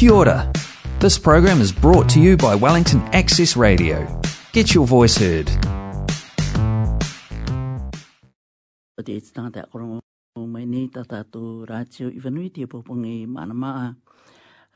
Kia 0.00 0.12
ora. 0.16 0.34
This 1.02 1.16
program 1.24 1.60
is 1.62 1.70
brought 1.80 2.08
to 2.16 2.20
you 2.26 2.32
by 2.42 2.52
Wellington 2.60 3.00
Access 3.18 3.52
Radio. 3.54 3.98
Get 4.56 4.72
your 4.76 4.86
voice 4.92 5.16
heard. 5.22 5.44
Te 8.96 9.20
tātata 9.20 9.68
a 9.68 9.68
korongo 9.74 10.00
mai 10.54 10.64
nei 10.64 10.86
tātato 10.94 11.42
rātio 11.68 12.08
i 12.08 12.16
whanui 12.24 12.48
te 12.48 12.64
pōpongi 12.64 13.12
mana 13.28 13.52
maa. 13.52 13.90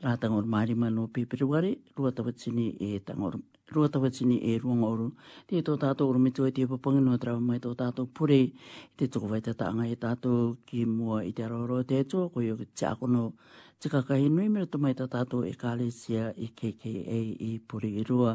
Rā 0.05 0.13
tangor 0.21 0.45
maari 0.45 0.75
mano 0.77 1.07
pepiruare, 1.07 1.71
rua 1.97 2.11
tawatini 2.13 2.67
e 2.77 3.01
tangor. 3.01 3.39
Rua 3.73 3.89
tawatini 3.89 4.37
e 4.53 4.59
Te 4.61 5.63
tō 5.65 5.73
tātato 5.73 6.05
oru 6.05 6.19
mitu 6.21 6.45
e 6.45 6.51
te 6.51 6.67
pōpongi 6.69 7.01
no 7.01 7.17
trawa 7.17 8.05
pure. 8.13 8.51
Te 8.95 9.07
tōkawai 9.09 9.41
tātanga 9.41 9.89
e 9.89 9.95
tātato 9.95 10.57
ki 10.67 10.85
mua 10.85 11.23
i 11.25 11.33
te 11.33 11.41
aroro 11.41 11.81
te 11.83 12.03
tō, 12.05 12.29
koe 12.31 12.53
te 12.77 12.85
akono 12.85 13.33
Te 13.79 13.89
kakahi 13.89 14.29
nui 14.33 14.47
mira 14.49 14.65
tamai 14.73 14.93
ta 14.97 15.03
tātou 15.13 15.43
e 15.45 15.51
kāle 15.61 15.85
sia 15.93 16.29
i 16.39 16.45
KKA 16.59 17.17
i 17.43 17.49
Puri 17.71 17.89
i 18.01 18.05
Rua. 18.09 18.31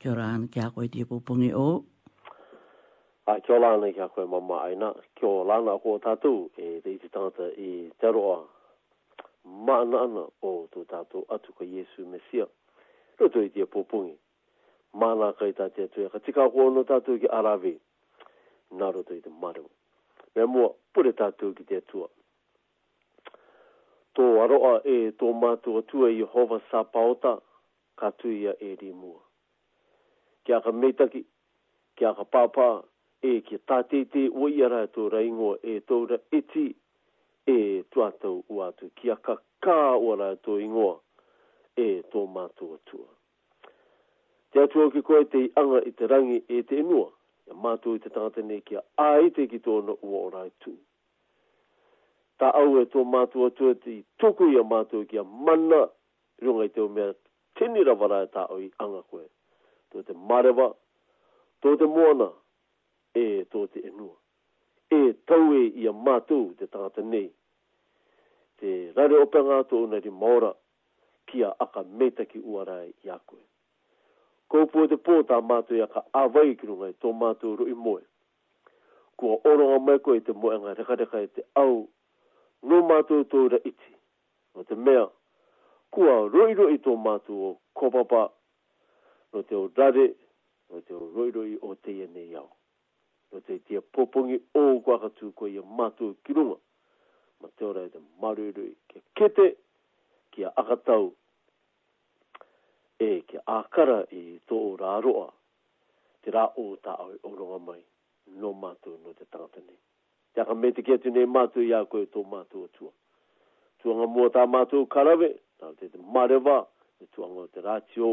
Kia 0.00 0.10
ora 0.14 0.28
ana 0.34 0.48
ki 0.48 0.60
a 0.64 0.70
koe 0.74 0.88
tia 0.94 1.04
pōpungi 1.10 1.50
o. 1.60 1.66
Ai, 3.28 3.42
kia 3.44 3.54
ora 3.58 3.70
ana 3.76 3.90
ki 3.92 4.00
a 4.06 4.08
koe 4.14 4.24
mama 4.26 4.56
aina. 4.64 4.88
Kia 5.18 5.28
ora 5.28 5.58
ana 5.60 5.74
a 5.76 5.82
koe 5.84 6.00
tātou 6.06 6.40
e 6.66 6.72
te 6.86 6.96
iti 6.96 7.10
tāta 7.16 7.50
i 7.60 7.70
te 8.00 8.12
roa. 8.16 8.40
Maana 9.68 10.02
ana 10.08 10.24
o 10.50 10.54
tō 10.74 10.86
tātou 10.90 11.28
atu 11.36 11.52
ka 11.60 11.68
Yesu 11.74 12.08
Mesia. 12.14 12.48
Roto 13.20 13.44
i 13.44 13.52
tia 13.54 13.68
pōpungi. 13.76 14.16
Maana 14.96 15.30
kai 15.38 15.52
tātia 15.60 15.86
tue. 15.92 16.08
Ka 16.14 16.18
tika 16.26 16.48
koe 16.56 16.66
ono 16.72 16.86
tātou 16.90 17.20
ki 17.22 17.28
Arawe. 17.38 17.76
Nā 18.80 18.90
roto 18.98 19.14
i 19.20 19.20
te 19.20 19.30
maru. 19.44 19.68
Me 20.34 20.48
mua, 20.54 20.72
pure 20.96 21.12
tātou 21.20 21.52
ki 21.54 21.68
te 21.70 21.84
tua 21.92 22.08
tō 24.18 24.24
aroa 24.42 24.80
e 24.82 25.12
tō 25.20 25.28
mātu 25.38 25.76
atua 25.78 26.08
i 26.12 26.24
hova 26.32 26.56
sā 26.70 26.80
paota, 26.94 27.36
ka 27.98 28.08
tuia 28.18 28.56
e 28.68 28.72
rī 28.80 28.90
mua. 28.98 29.20
Kia 30.46 30.58
ka 30.64 30.72
meitaki, 30.74 31.22
kia 31.98 32.10
ka 32.18 32.24
pāpā, 32.34 32.66
e 33.28 33.36
ki 33.46 33.60
tātei 33.70 34.02
te 34.10 34.24
uiara 34.42 34.84
tō 34.94 35.06
raingoa 35.12 35.60
e 35.62 35.76
tōra 35.90 36.18
iti, 36.38 36.64
e 37.54 37.58
tuatau 37.94 38.40
uatu, 38.54 38.90
kia 38.98 39.16
ka 39.26 39.34
kā 39.64 39.78
uara 39.98 40.32
tō 40.46 40.56
ingoa, 40.64 40.96
e 41.78 41.88
tō 42.12 42.22
mātu 42.30 42.68
atua. 42.76 43.06
Te 44.52 44.62
atua 44.64 44.90
ki 44.94 45.02
koe 45.08 45.22
te 45.32 45.46
anga 45.62 45.80
i 45.90 45.94
te 45.98 46.10
rangi 46.12 46.42
e 46.58 46.62
te 46.68 46.78
inua, 46.82 47.06
e 47.50 47.54
mātu 47.64 47.94
i 47.98 48.02
te 48.04 48.10
tātene 48.14 48.58
kia 48.68 48.82
te 49.38 49.46
ki 49.54 49.62
tōna 49.66 49.96
ua 50.04 50.26
orai 50.28 50.50
tūi 50.64 50.78
ta 52.38 52.50
au 52.54 52.78
e 52.78 52.86
tō 52.86 53.02
mātua 53.04 53.50
tua 53.58 53.74
ti 53.84 53.98
tuku 54.22 54.46
i 54.54 54.58
a 54.60 54.62
mātua 54.66 55.06
ki 55.10 55.18
a 55.18 55.24
mana 55.26 55.80
runga 56.42 56.68
i 56.68 56.72
teo 56.76 56.86
mea 56.88 57.12
tinira 57.58 57.94
wara 57.98 58.20
e 58.24 58.28
ta 58.30 58.44
au 58.50 58.60
i 58.62 58.68
anga 58.82 59.02
koe. 59.10 59.24
Tō 59.90 60.04
te 60.06 60.14
marewa, 60.14 60.68
tō 61.62 61.74
te 61.80 61.88
moana, 61.90 62.28
e 63.18 63.24
tō 63.50 63.64
te 63.74 63.82
enua. 63.88 64.14
E 64.94 65.00
tau 65.28 65.50
e 65.58 65.64
i 65.82 65.88
a 65.90 65.92
mātua 65.94 66.54
te 66.58 66.68
tangata 66.70 67.02
nei. 67.02 67.26
Te 68.62 68.72
rare 68.96 69.18
openga 69.24 69.60
tō 69.70 69.82
unari 69.88 70.10
maora 70.14 70.52
kia 71.28 71.50
aka 71.62 71.82
meta 72.00 72.24
ki 72.24 72.38
uarai 72.40 72.92
i 73.04 73.10
a 73.12 73.18
koe. 73.18 73.42
Kōpua 74.48 74.86
te 74.88 74.94
pō 75.04 75.18
tā 75.28 75.42
mātua 75.44 75.80
i 75.82 75.82
a 75.84 75.90
ka 75.92 76.06
awai 76.22 76.54
ki 76.56 76.70
runga 76.70 76.92
i 76.94 76.98
tō 77.04 77.10
mātua 77.18 77.58
ru 77.60 77.66
i 77.68 77.74
moe. 77.76 78.00
Kua 79.18 79.40
oronga 79.50 79.78
mai 79.90 79.98
koe 80.00 80.20
i 80.20 80.22
te 80.24 80.30
moenga 80.32 80.76
reka 80.78 80.96
reka 81.02 81.24
i 81.26 81.32
te 81.38 81.42
au 81.60 81.82
no 82.66 82.78
mātou 82.88 83.22
tō 83.30 83.40
ra 83.54 83.58
iti. 83.68 83.90
No 84.56 84.64
te 84.66 84.74
mea, 84.78 85.04
kua 85.94 86.14
roiro 86.32 86.68
i 86.74 86.78
tō 86.86 86.94
mātou 87.04 87.42
o 87.50 87.50
kōpapa, 87.78 88.22
no 89.32 89.42
te 89.44 89.56
o 89.58 89.66
dare, 89.76 90.08
no 90.70 90.80
te 90.82 90.94
o 90.96 91.04
roiro 91.14 91.44
i 91.46 91.56
o 91.62 91.74
teia 91.86 92.08
nei 92.14 92.34
au. 92.40 92.48
No 93.32 93.42
te 93.46 93.58
tia 93.68 93.82
popongi 93.94 94.38
o 94.56 94.62
kwakatū 94.86 95.30
ko 95.36 95.46
i 95.52 95.58
mato 95.60 95.76
mātou 95.78 96.16
ki 96.24 96.36
runga, 96.38 96.56
ma 97.42 97.48
te 97.54 97.66
ora 97.68 97.82
e 97.86 97.90
te 97.92 98.00
maruirui 98.22 98.72
ke 98.90 99.02
kete 99.18 99.48
ki 100.34 100.46
a 100.48 100.54
akatau, 100.62 101.10
e 103.04 103.10
ke 103.28 103.38
akara 103.60 104.00
i 104.20 104.24
tō 104.48 104.58
rāroa, 104.80 105.28
te 106.24 106.34
rā 106.34 106.48
o 106.58 106.70
ta 106.84 106.96
au 107.04 107.12
o 107.28 107.34
runga 107.38 107.60
mai, 107.68 107.78
no 108.40 108.54
mātou 108.64 108.96
no 109.04 109.12
te 109.12 109.28
tangata 109.28 109.60
nei 109.68 109.78
ya 110.38 110.44
ka 110.46 110.54
me 110.54 110.70
te 110.72 110.82
kia 110.86 110.98
tu 111.02 111.10
nei 111.10 111.26
e 111.26 111.30
mātou 111.34 111.64
ia 111.66 111.82
koe 111.90 112.04
tō 112.14 112.22
mātou 112.30 112.68
atua. 112.68 112.92
Tuanga 113.82 114.06
mua 114.14 114.30
tā 114.34 114.44
mātou 114.50 114.86
karawe, 114.90 115.32
tā 115.58 115.70
te 115.80 115.88
te 115.90 115.98
marewa, 116.16 116.60
te 116.98 117.08
tuanga 117.14 117.46
te 117.54 117.64
rāti 117.66 118.02
o. 118.06 118.12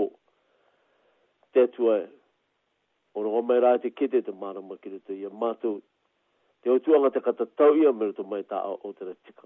Te 1.53 1.67
tua 1.75 1.99
e, 2.01 2.07
ono 3.17 3.35
o 3.37 3.41
mai 3.45 3.59
rā 3.63 3.75
te 3.83 3.93
kete 3.93 4.23
te 4.27 4.33
marama 4.41 4.77
kire 4.81 4.99
te 5.05 5.13
ia 5.19 5.29
mātou. 5.29 5.77
Te 6.65 6.73
o 6.73 6.79
tuanga 6.81 7.13
te 7.13 7.21
kata 7.21 7.45
tau 7.59 7.77
ia 7.77 7.93
mero 7.93 8.15
tō 8.17 8.25
mai 8.25 8.41
tā 8.49 8.63
o 8.73 8.89
te 8.97 9.05
ratika. 9.11 9.45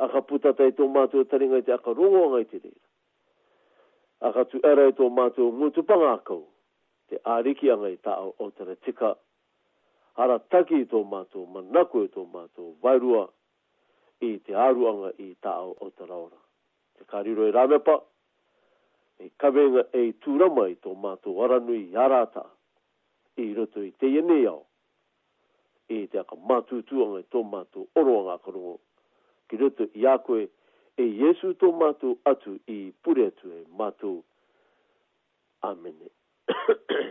A 0.00 0.06
ka 0.08 0.22
puta 0.24 0.54
tai 0.56 0.72
tō 0.76 0.86
mātou 0.88 1.26
taringa 1.28 1.60
i 1.60 1.66
te 1.68 1.74
aka 1.76 1.92
rongo 1.92 2.24
ngai 2.32 2.46
te 2.48 2.62
reira. 2.62 2.86
A 4.24 4.32
ka 4.32 4.46
tu 4.48 4.62
era 4.64 4.88
i 4.88 4.96
tō 4.96 5.10
mātou 5.12 5.52
ngutupanga 5.60 6.14
akau. 6.16 6.46
Te 7.12 7.20
ariki 7.36 7.68
angai 7.76 7.98
tā 8.06 8.16
o 8.24 8.48
te 8.56 8.60
ratika. 8.64 8.64
angai 8.64 8.64
tā 8.64 8.64
o 8.64 8.64
te 8.64 8.72
ratika 8.72 9.16
ara 10.16 10.38
taki 10.50 10.74
i 10.82 10.86
tō 10.90 11.02
mātou, 11.08 11.46
manako 11.50 12.04
i 12.04 12.08
tō 12.08 12.24
vairua 12.82 13.26
i 14.28 14.34
te 14.46 14.52
aruanga 14.54 15.12
e 15.22 15.32
tā 15.42 15.54
o 15.62 15.74
o 15.86 15.90
Te 16.98 17.04
kariro 17.06 17.50
rame 17.52 17.78
pa 17.78 17.94
e 19.18 19.30
kabe 19.40 19.60
kawenga 19.64 19.82
e 19.96 20.02
i 20.08 20.12
tūrama 20.22 20.68
i 20.68 20.74
tō 20.84 20.94
mātou 21.02 21.42
aranui 21.44 21.82
i 21.90 21.96
arata, 21.96 22.42
i 23.36 23.52
roto 23.54 23.80
i 23.82 23.90
te 24.00 24.06
ienei 24.06 24.44
au, 24.46 24.62
i 25.88 26.06
te 26.06 26.18
aka 26.20 26.36
mātutuanga 26.36 27.20
i 27.22 27.26
tō 27.32 27.42
mātou 27.52 27.86
oroanga 27.96 28.36
karungo, 28.44 28.74
ki 29.48 29.56
roto 29.60 29.86
i 29.96 30.04
akoe 30.12 30.44
e 31.00 31.04
yesu 31.22 31.54
tō 31.56 31.72
mātou 31.80 32.18
atu 32.30 32.58
i 32.68 32.92
pure 33.04 33.30
atu 33.32 33.48
e 33.60 33.64
mato 33.78 34.12
amen 35.64 35.96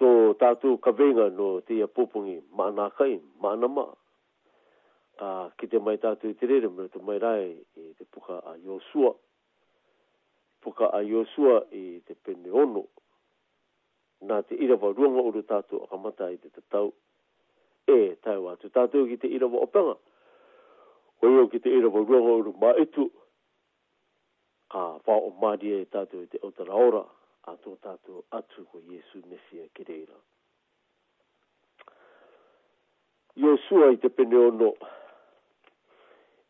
to 0.00 0.32
tatu 0.34 0.78
kavenga 0.78 1.28
no 1.30 1.60
te 1.60 1.82
apupungi 1.84 2.42
mana 2.56 2.90
kai 2.90 3.20
mana 3.42 3.68
ma 3.68 3.84
a 5.20 5.50
ki 5.60 5.66
te 5.68 5.78
mai 5.78 5.96
tatu 6.00 6.28
i 6.32 6.34
tere 6.34 6.68
mo 6.68 6.86
te 6.88 6.98
mai 7.04 7.18
rai 7.18 7.50
i 7.76 7.92
te 7.98 8.04
puka 8.08 8.40
a 8.40 8.52
Josua 8.64 9.12
puka 10.64 10.88
a 10.96 11.00
Josua 11.04 11.66
i 11.76 12.00
te 12.06 12.14
pene 12.16 12.48
ono 12.50 12.86
nā 14.24 14.40
te 14.48 14.56
irawa 14.56 14.94
ruanga 14.96 15.20
uru 15.22 15.42
tatu 15.42 15.82
a 15.84 15.86
kamata 15.92 16.30
i 16.32 16.38
te 16.40 16.48
tatau 16.56 16.88
e 17.86 18.16
tai 18.24 18.40
watu 18.40 18.72
tatu 18.72 19.04
ki 19.08 19.16
te 19.20 19.28
irawa 19.36 19.62
opanga 19.68 19.98
Ko 21.20 21.28
iyo 21.28 21.48
ki 21.52 21.60
te 21.60 21.68
irawa 21.68 22.00
ruanga 22.08 22.32
uru 22.40 22.54
maitu 22.60 23.10
ka 24.72 24.80
wha 25.06 25.16
o 25.28 25.28
maria 25.42 25.76
i 25.84 25.84
e 25.84 25.88
tatu 25.92 26.22
i 26.24 26.26
te 26.26 26.40
otara 26.42 26.72
ora 26.72 27.04
a 27.50 27.56
tō 27.58 27.72
tātou 27.82 28.20
atu 28.36 28.62
ko 28.70 28.78
Yesu 28.86 29.22
Mesia 29.26 29.64
ki 29.74 29.84
reira. 29.88 30.18
Iosua 33.42 33.90
i 33.94 33.98
te 34.02 34.10
pene 34.14 34.38
ono 34.48 34.68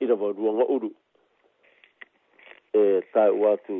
i 0.02 0.08
rawa 0.10 0.30
ruanga 0.34 0.66
uru 0.76 0.90
e 2.76 2.82
tai 3.14 3.28
o 3.32 3.46
atu 3.52 3.78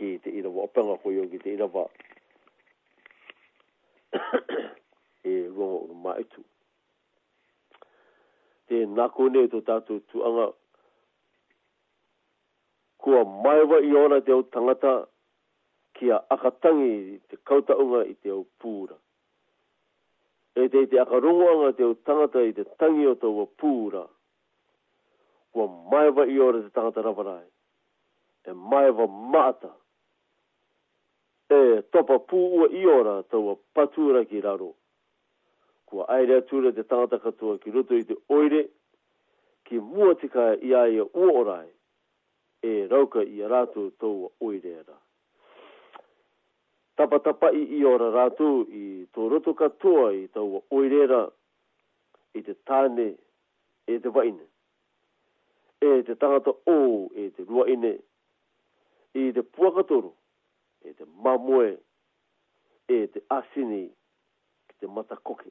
ki 0.00 0.16
te 0.24 0.32
irawa 0.40 0.64
opanga 0.66 0.96
ko 1.04 1.10
yogi 1.14 1.38
te 1.38 1.46
te 1.48 1.54
irawa 1.58 1.84
e 4.16 5.36
ruanga 5.44 5.68
uru 5.82 5.98
maitu. 6.08 6.42
Te 8.66 8.82
nako 8.96 9.30
ne 9.36 9.46
tō 9.54 9.62
tātou 9.70 10.02
tuanga 10.10 10.50
kua 13.02 13.22
maiwa 13.46 13.82
i 13.90 13.94
ona 14.04 14.20
te 14.24 14.34
o 14.38 14.42
tangata 14.54 14.96
kia 16.00 16.20
akatangi 16.34 17.18
te 17.28 17.36
kautaunga 17.48 18.00
i 18.10 18.14
te 18.22 18.28
au 18.32 18.42
pūra. 18.62 18.96
E 20.60 20.64
te 20.72 20.86
te 20.88 20.98
akarunganga 21.02 21.68
te 21.76 21.84
au 21.84 21.94
tangata 22.06 22.40
i 22.48 22.54
te 22.56 22.64
tangi 22.80 23.04
o 23.06 23.12
tau 23.20 23.44
pūra. 23.62 24.06
Kua 25.52 25.66
maewa 25.92 26.24
i 26.32 26.40
ora 26.46 26.62
te 26.64 26.70
tangata 26.76 27.02
rawarai. 27.06 27.46
E 28.44 28.50
maewa 28.70 29.06
maata. 29.32 29.74
E 31.58 31.82
topa 31.92 32.16
pū 32.30 32.40
ua 32.56 32.70
i 32.80 32.84
ora 32.96 33.18
tau 33.30 33.44
a 33.52 33.56
patūra 33.76 34.24
ki 34.30 34.40
raro. 34.46 34.70
Kua 35.88 36.08
aere 36.16 36.40
atūra 36.40 36.72
te 36.76 36.86
tangata 36.94 37.18
katoa 37.26 37.58
ki 37.60 37.74
roto 37.76 38.00
i 38.00 38.06
te 38.08 38.16
oire. 38.36 38.62
Ki 39.68 39.76
mua 39.92 40.14
tika 40.20 40.48
i 40.68 40.72
aia 40.84 41.04
ua 41.12 41.28
orai. 41.44 41.68
E 42.64 42.74
rauka 42.90 43.20
i 43.36 43.44
a 43.44 43.52
rātou 43.52 43.92
tau 44.00 44.30
a 44.30 44.34
oire 44.48 44.76
rai 44.88 45.00
tapatapa 47.00 47.50
i 47.56 47.62
i 47.80 47.84
ora 47.84 48.10
ratu 48.12 48.66
i 48.68 49.06
tō 49.16 49.28
roto 49.32 49.54
katoa 49.56 50.10
i 50.14 50.26
tau 50.34 50.60
oirera 50.76 51.20
i 52.36 52.42
te 52.44 52.52
tāne 52.68 53.06
e 53.86 53.96
te 53.98 54.12
waine. 54.12 54.44
E 55.80 55.94
te 56.04 56.16
tangata 56.20 56.52
o 56.68 56.76
e 57.16 57.30
te 57.36 57.46
ruaine 57.48 57.94
i 59.20 59.30
te 59.32 59.40
puakatoro 59.42 60.10
e 60.84 60.92
te 60.98 61.06
mamoe 61.24 61.72
e 62.92 62.98
te 63.14 63.22
asini 63.38 63.86
ki 64.68 64.76
te 64.84 64.90
matakoke. 64.98 65.48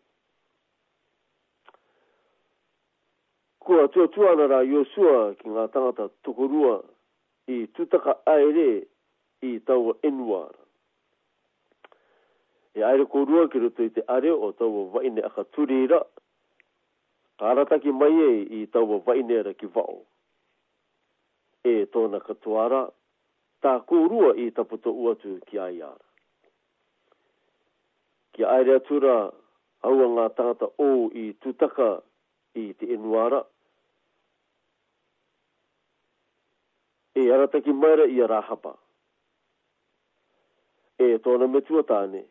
Kua 3.59 3.87
tua 3.93 4.05
tuana 4.13 4.45
rā 4.53 4.61
Yosua 4.69 5.31
ki 5.41 5.49
ngā 5.57 5.65
tangata 5.73 6.11
tokorua 6.25 6.77
i 7.49 7.63
tutaka 7.75 8.13
aere 8.37 8.69
i 9.49 9.57
taua 9.67 9.97
enuara 10.05 10.57
e 12.79 12.83
aere 12.83 13.03
ko 13.11 13.25
rua 13.27 13.47
ki 13.51 13.59
roto 13.59 13.83
i 13.83 13.91
te 13.91 14.01
are 14.07 14.31
o 14.31 14.51
tau 14.55 14.71
o 14.79 14.83
waine 14.93 15.21
aka 15.27 15.43
turira, 15.51 15.99
karataki 17.39 17.91
mai 17.99 18.15
e 18.25 18.31
i 18.61 18.67
tau 18.71 18.87
o 18.87 18.97
waine 19.07 19.35
ara 19.41 19.53
ki 19.59 19.67
vao. 19.75 19.97
E 21.71 21.83
tōna 21.93 22.19
katoara, 22.27 22.81
tā 23.63 23.73
ko 23.87 23.95
rua 24.11 24.29
i 24.43 24.47
taputo 24.55 24.93
uatu 25.01 25.35
ki 25.47 25.59
ai 25.65 25.77
Ki 28.35 28.45
aere 28.45 28.71
atura, 28.79 29.15
aua 29.83 30.05
ngā 30.15 30.25
tangata 30.37 30.69
o 30.83 30.89
i 31.11 31.25
tutaka 31.41 31.87
i 32.61 32.73
te 32.79 32.85
enuara, 32.95 33.41
e 37.19 37.27
arataki 37.35 37.73
maira 37.73 38.05
i 38.15 38.21
a 38.23 38.27
rāhapa. 38.31 38.73
E 40.99 41.17
tōna 41.25 41.47
metua 41.51 41.83
tāne, 41.83 42.23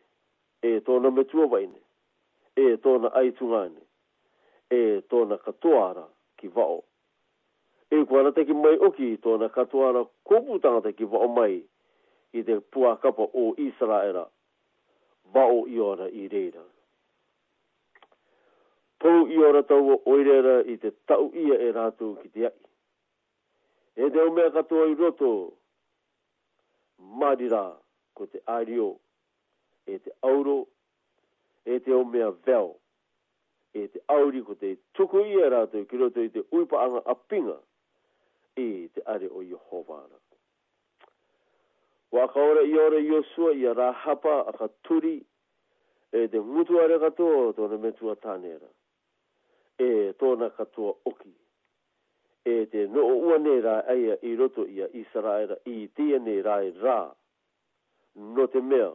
e 0.61 0.79
tona 0.81 1.11
metua 1.11 1.45
waine, 1.45 1.81
e 2.55 2.77
tona 2.77 3.09
aitungane, 3.13 3.81
e 4.69 5.01
tona 5.09 5.37
katoara 5.37 6.03
ki 6.37 6.47
vao. 6.55 6.83
E 7.91 7.97
kuana 8.07 8.31
te 8.35 8.41
ki 8.45 8.53
mai 8.53 8.75
oki 8.87 9.05
i 9.13 9.17
tona 9.23 9.49
katoara 9.49 10.03
kubu 10.27 10.59
te 10.59 10.91
ki 10.97 11.05
vao 11.11 11.27
mai 11.27 11.55
i 12.37 12.43
te 12.45 12.59
puakapa 12.71 13.23
o 13.33 13.55
Israela, 13.57 14.25
vao 15.33 15.65
i 15.67 15.79
ora 15.79 16.07
i 16.11 16.27
reira. 16.27 16.63
Pou 18.99 19.29
i 19.31 19.37
ora 19.37 19.63
tau 19.63 19.85
oirera 20.11 20.61
i 20.67 20.75
te 20.77 20.91
tau 21.07 21.31
ia 21.33 21.55
e 21.55 21.71
rātu 21.71 22.17
ki 22.21 22.27
te 22.35 22.45
ai. 22.45 22.55
E 23.95 24.09
te 24.11 24.19
umea 24.27 24.51
katoa 24.51 24.89
i 24.91 24.95
roto, 24.99 25.31
marira 27.19 27.63
ko 28.13 28.25
te 28.27 28.41
ariou 28.45 28.97
e 29.85 29.99
te 29.99 30.11
auro, 30.21 30.67
e 31.65 31.79
te 31.81 31.91
o 31.93 32.03
mea 32.03 32.31
veo, 32.45 32.77
e 33.73 33.87
te 33.89 34.01
auri 34.07 34.41
ko 34.43 34.55
te 34.55 34.75
tuku 34.97 35.19
i 35.31 35.39
a 35.43 35.49
rātou 35.53 35.85
ki 35.87 35.97
roto 35.99 36.23
i 36.23 36.29
te 36.33 36.43
uipaanga 36.55 37.03
a 37.05 37.15
pinga 37.29 37.57
i 38.59 38.87
te 38.93 39.03
are 39.07 39.29
o 39.29 39.41
Jehovāna. 39.43 40.17
Waka 42.11 42.39
ora 42.41 42.63
i 42.65 42.73
ora 42.79 42.97
i 42.99 43.11
osua 43.13 43.51
i 43.53 43.67
a 43.69 43.73
rāhapa 43.77 44.39
a 44.49 44.53
ka 44.57 44.67
turi 44.87 45.19
e 46.11 46.25
te 46.31 46.39
mutuare 46.41 46.97
katoa 47.03 47.43
o 47.51 47.51
tōna 47.53 47.77
metua 47.81 48.15
tānera. 48.17 48.65
E 49.79 50.15
tōna 50.19 50.49
katoa 50.57 50.95
oki. 51.05 51.35
E 52.49 52.63
te 52.71 52.87
no 52.89 53.03
o 53.05 53.19
ua 53.27 53.37
nei 53.37 53.61
rā 53.61 53.83
eia 53.93 54.15
i 54.25 54.33
roto 54.39 54.65
i 54.65 54.81
a 54.81 54.89
Israela 54.97 55.59
i 55.69 55.85
tia 55.93 56.17
nei 56.25 56.41
rā 56.41 56.63
i 56.65 56.73
rā. 56.81 56.97
No 58.17 58.47
te 58.49 58.59
mea 58.71 58.89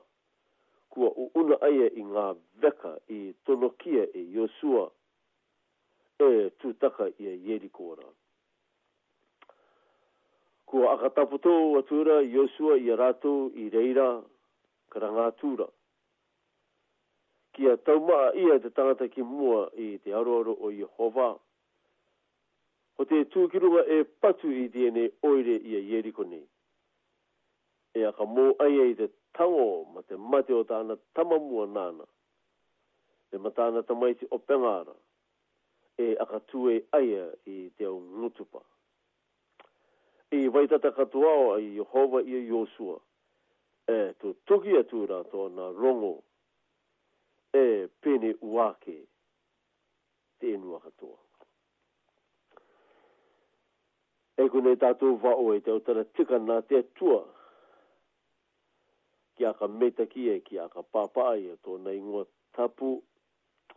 kua 0.94 1.10
uuna 1.18 1.56
aia 1.66 1.88
i 2.00 2.04
ngā 2.10 2.24
veka 2.64 2.92
i 3.14 3.18
tonokia 3.46 4.04
e 4.14 4.20
Yosua 4.36 4.84
e 6.26 6.50
tūtaka 6.62 7.08
i 7.24 7.30
a 7.32 7.32
Yerikora. 7.48 8.04
Kua 10.70 10.92
akataputo 10.94 11.54
atura 11.80 12.20
Yosua 12.36 12.76
i 12.86 12.92
a 12.94 12.98
rātou 13.00 13.48
i 13.58 13.66
reira 13.74 14.06
karangātūra. 14.94 15.66
Kia 17.58 17.74
taumaa 17.86 18.30
ia 18.44 18.60
te 18.62 18.70
tangata 18.78 19.10
ki 19.14 19.26
mua 19.32 19.64
i 19.74 19.90
te 20.04 20.14
aroaro 20.20 20.54
o 20.54 20.70
i 20.78 20.86
hova. 20.94 21.32
Ho 22.96 23.08
te 23.10 23.24
tūkirunga 23.34 23.82
e 23.98 23.98
patu 24.22 24.52
i 24.62 24.68
dienei 24.74 25.10
oire 25.30 25.58
i 25.58 25.74
a 25.80 25.84
Yerikone. 25.90 26.40
E 27.98 28.06
aka 28.10 28.26
mō 28.30 28.46
aia 28.62 28.88
i 28.92 28.96
te 29.02 29.10
tau 29.34 29.84
ma 29.94 30.00
te 30.08 30.16
mate 30.16 30.52
o 30.54 30.62
tāna 30.64 30.94
tamamua 31.14 31.66
nāna. 31.70 32.06
E 33.32 33.38
ma 33.38 33.50
tāna 33.50 33.82
tamaiti 33.82 34.26
o 34.30 34.38
pengāra 34.38 34.94
e 35.98 36.14
akatue 36.22 36.82
aia 36.96 37.24
i 37.50 37.68
te 37.76 37.84
au 37.88 37.96
ngutupa. 38.00 38.62
I 40.32 40.48
waitata 40.48 40.90
katoao 40.90 41.54
ai 41.56 41.72
Jehova 41.76 42.22
i 42.22 42.34
a 42.34 42.42
Yosua 42.50 43.00
e 43.88 44.14
tu 44.20 44.34
tuki 44.46 44.76
atu 44.78 45.06
rato 45.06 45.48
na 45.48 45.68
rongo 45.72 46.22
e 47.54 47.88
pene 48.00 48.34
uake 48.40 48.96
te 50.38 50.54
enua 50.54 50.80
katoa. 50.80 51.18
E 54.42 54.48
kune 54.50 54.74
tātou 54.76 55.14
va'o 55.22 55.52
e 55.54 55.60
te 55.62 55.70
autara 55.70 56.02
tika 56.14 56.38
nā 56.42 56.58
te 56.66 56.82
tua 56.98 57.20
kia 59.36 59.52
ka 59.58 59.68
meta 59.68 60.06
kia 60.12 60.32
e 60.34 60.40
kia 60.48 60.64
ka 60.74 60.80
papa 60.92 61.22
ai 61.32 61.44
ato 61.54 61.70
e 61.76 61.78
na 61.84 61.90
ingoa 61.98 62.24
tapu 62.56 62.88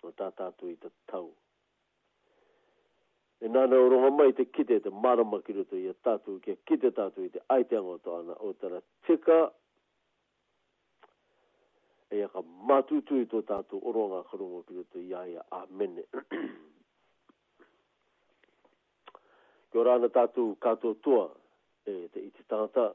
o 0.06 0.12
tātātu 0.20 0.70
i 0.72 0.76
te 0.82 0.90
tau. 1.12 1.28
E 3.44 3.50
nāna 3.54 3.76
oronga 3.86 4.12
mai 4.18 4.32
te 4.38 4.46
kite 4.56 4.78
te 4.84 4.90
marama 5.04 5.40
ki 5.46 5.52
roto 5.58 5.76
i 5.84 5.88
a 5.90 5.94
tātu 6.08 6.40
kia 6.46 6.56
kite 6.68 6.92
tātu 7.00 7.26
i 7.28 7.32
te 7.36 7.42
aiteanga 7.56 7.98
o 8.12 8.16
ana 8.20 8.36
o 8.48 8.52
tara 8.62 8.82
tika 9.08 9.40
e 12.18 12.22
a 12.26 12.30
ka 12.34 12.42
matutu 12.70 13.18
i 13.24 13.30
tō 13.34 13.42
tātu 13.52 13.82
oronga 13.92 14.22
karunga 14.32 14.62
ki 14.70 14.78
roto 14.82 15.02
i 15.06 15.10
aia 15.24 15.46
a 15.52 15.62
mene. 15.80 16.06
Kia 19.74 19.88
rāna 19.90 20.12
tātu 20.20 20.52
kātua 20.66 21.00
tua 21.08 21.26
e 21.96 22.06
te 22.14 22.22
iti 22.30 22.46
tātua 22.54 22.90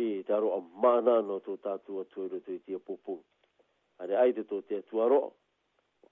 e 0.00 0.22
taro 0.22 0.54
a 0.54 0.62
mana 0.80 1.20
no 1.20 1.40
to 1.40 1.56
tatu 1.56 1.98
a 1.98 2.02
e 2.02 2.04
tuero 2.06 2.38
te 2.44 2.58
tia 2.64 2.78
popo 2.78 3.18
ade 3.98 4.14
ai 4.16 4.32
te 4.32 4.44
to 4.46 4.62
te 4.62 4.82
tuaro 4.86 5.34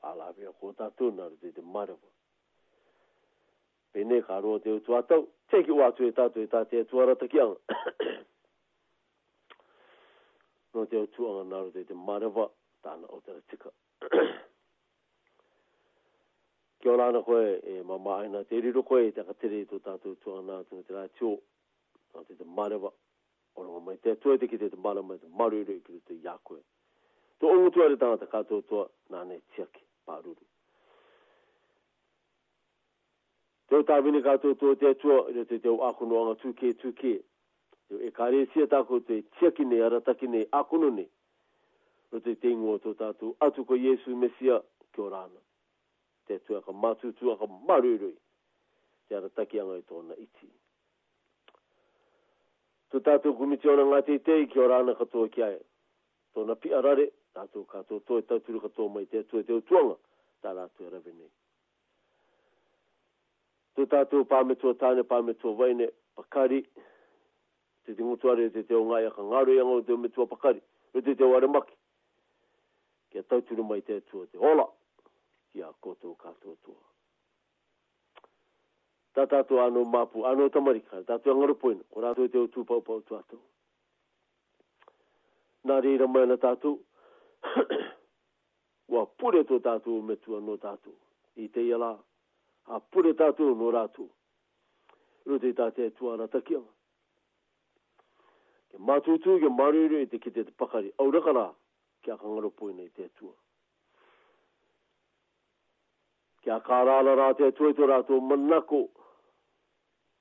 ala 0.02 0.32
be 0.34 0.44
ko 0.60 0.72
tatu 0.74 1.10
na 1.14 1.30
te 1.40 1.52
te 1.52 1.60
marwa 1.62 2.08
pene 3.94 4.22
karo 4.26 4.58
te 4.58 4.80
tu 4.82 4.98
tau 5.06 5.22
te 5.48 5.62
ki 5.62 5.70
wa 5.70 5.92
tu 5.94 6.02
e 6.04 6.10
tatu 6.12 6.40
e 6.42 6.46
tatu 6.48 6.74
e 6.76 6.84
tuaro 6.84 7.14
te 7.14 7.28
kia 7.30 7.44
no 10.74 10.86
te 10.90 11.06
tu 11.14 11.28
anga 11.30 11.56
na 11.62 11.70
te 11.70 11.84
te 11.86 11.94
marwa 11.94 12.50
tana 12.82 13.06
o 13.06 13.20
te 13.22 13.38
tika 13.48 13.70
Kia 16.80 16.92
ora 16.92 17.08
na 17.10 17.22
koe 17.22 17.58
e 17.64 17.82
mamaa 17.82 18.24
ina 18.26 18.44
te 18.44 18.58
riro 18.60 18.82
koe 18.84 19.06
e 19.08 19.12
te 19.12 19.20
akatere 19.24 19.60
i 19.64 19.66
tō 19.66 19.78
tātou 19.80 20.12
tuanga 20.20 20.44
nā 20.60 20.64
tō 20.68 20.82
te 20.86 20.92
rātio, 20.92 21.30
nā 22.12 22.20
te 22.28 22.36
te 22.36 22.44
marewa, 22.44 22.92
ora 23.56 23.72
ma 23.72 23.80
mai 23.80 23.96
te 24.00 24.12
tu 24.20 24.36
te 24.38 24.46
ki 24.48 24.58
te 24.60 24.68
mana 24.84 25.00
ma 25.02 25.16
te 25.16 25.26
maru 25.38 25.62
re 25.64 25.76
ki 25.86 25.94
te 26.06 26.14
yaku 26.24 26.54
to 27.40 27.46
o 27.64 27.70
tu 27.72 27.78
ara 27.82 27.96
tanga 27.96 28.16
ta 28.20 28.26
ka 28.32 28.40
to 28.42 28.56
to 28.68 28.90
na 29.10 29.24
ne 29.24 29.36
tiaki 29.54 29.82
paruru 30.06 30.44
te 33.68 33.82
ta 33.88 34.00
vini 34.00 34.20
ka 34.22 34.36
to 34.42 34.54
to 34.54 34.74
te 34.76 34.94
tu 35.00 35.08
re 35.32 35.44
te 35.48 35.58
te 35.58 35.68
aku 35.88 36.04
no 36.06 36.16
ana 36.24 36.34
tu 36.34 36.52
ke 36.52 36.72
tu 36.80 36.92
ke 37.00 37.22
yo 37.88 37.98
e 38.06 38.10
kare 38.10 38.44
sia 38.52 38.66
ta 38.66 38.84
ko 38.84 39.00
te 39.00 39.22
tiaki 39.38 39.64
ne 39.64 39.80
ara 39.80 40.00
ta 40.00 40.14
ki 40.14 40.26
ne 40.26 40.40
aku 40.60 40.76
no 40.78 40.90
ne 40.90 41.08
o 42.12 42.18
te 42.20 42.36
te 42.36 42.48
ingo 42.50 42.78
to 42.78 42.94
ta 42.94 43.12
tu 43.12 43.36
atu 43.40 43.64
ko 43.64 43.74
yesu 43.74 44.16
mesia 44.16 44.60
ki 44.92 45.00
ora 45.00 45.24
ana 45.24 45.40
te 46.26 46.38
tu 46.44 46.56
aka 46.56 46.72
matu 46.72 47.12
tu 47.12 47.32
aka 47.32 47.46
maru 47.66 47.96
re 47.96 48.12
te 49.08 49.14
ara 49.16 49.28
ta 49.28 49.44
ki 49.46 49.58
anga 49.60 49.76
i 49.78 49.82
tona 49.82 50.14
iti 50.14 50.50
tu 52.96 53.02
tātou 53.04 53.34
kumiti 53.36 53.68
ona 53.68 53.82
ngā 53.90 53.98
teitei 54.06 54.46
ki 54.48 54.56
o 54.62 54.66
rāna 54.72 54.92
katoa 54.96 55.28
ki 55.32 55.42
ae. 55.44 55.56
Tōna 56.36 56.54
pi 56.56 56.70
arare, 56.72 57.04
tātou 57.36 57.66
katoa 57.68 58.00
tō 58.08 58.20
e 58.22 58.24
tauturu 58.30 58.62
katoa 58.62 58.88
mai 58.94 59.02
te 59.10 59.20
atua 59.20 59.42
e 59.44 59.44
te 59.44 59.52
utuanga, 59.52 59.98
tā 60.40 60.54
rātou 60.56 60.86
e 60.88 60.92
rave 60.94 61.12
nei. 61.12 61.28
Tu 63.76 63.84
tātou 63.92 64.24
pāmetua 64.32 64.72
tāne, 64.80 65.04
pāmetua 65.10 65.52
waine, 65.60 65.90
pakari, 66.16 66.62
te 67.84 67.92
te 67.92 68.00
ngutuare, 68.00 68.48
te 68.56 68.64
te 68.64 68.78
o 68.80 68.86
ngā 68.88 69.02
iaka 69.10 69.28
ngāro 69.28 69.52
i 69.52 69.60
angau 69.60 69.84
te 69.84 69.92
o 69.92 70.00
metua 70.00 70.28
pakari, 70.32 70.64
e 70.96 71.04
te 71.04 71.12
te 71.20 71.28
o 71.28 71.34
are 71.36 71.52
maki. 71.52 71.76
Kia 73.12 73.26
tauturu 73.28 73.66
mai 73.68 73.82
te 73.84 74.00
atua 74.00 74.24
te 74.32 74.40
hola, 74.40 74.70
ki 75.52 75.68
a 75.68 75.74
kātoa 75.84 76.16
katoa 76.24 76.56
tōa 76.64 76.84
ta 79.24 79.42
ta 79.42 79.64
ano 79.64 79.84
mapu 79.84 80.26
ano 80.26 80.48
tamarika 80.48 81.00
ta 81.06 81.16
to 81.18 81.32
angaro 81.32 81.54
poin 81.54 81.80
ko 81.90 82.00
ra 82.00 82.12
to 82.12 82.24
e 82.24 82.28
te 82.28 82.46
tu 82.52 82.64
pa 82.64 82.76
pa 82.84 83.00
to 83.08 83.16
ato 83.16 83.40
na 85.64 85.80
re 85.80 85.96
ra 85.96 86.04
na 86.06 86.36
ta 86.36 86.52
wa 88.88 89.04
pure 89.18 89.44
to 89.44 89.58
ta 89.60 89.78
to 89.78 90.02
me 90.02 90.16
tu 90.20 90.36
ano 90.36 90.56
ta 90.58 90.76
i 91.40 91.48
te 91.48 91.60
yala 91.60 91.96
a 92.68 92.78
pure 92.80 93.14
ta 93.14 93.32
to 93.32 93.54
no 93.54 93.70
ra 93.70 93.88
to 93.88 94.04
ro 95.24 95.38
te 95.38 95.52
ta 95.54 95.70
tu 95.70 96.12
ana 96.12 96.28
ta 96.28 96.40
ke 96.44 96.60
ma 98.78 99.00
tu 99.00 99.16
tu 99.18 99.38
ke 99.40 99.48
ma 99.48 99.70
re 99.70 99.88
re 99.88 100.04
te 100.08 100.18
ki 100.18 100.30
te 100.30 100.44
pa 100.52 100.68
au 101.00 101.10
ra 101.10 101.20
kana 101.24 101.48
ke 102.04 102.12
angaro 102.12 102.50
poin 102.52 102.78
i 102.84 102.88
te 102.92 103.08
tu 103.16 103.32
Kia 106.46 106.60
kārāna 106.62 107.16
la 107.18 107.32
te 107.34 107.48
tuetu 107.58 107.74
tu 107.74 107.86
ratu 107.90 108.20
manako, 108.22 108.78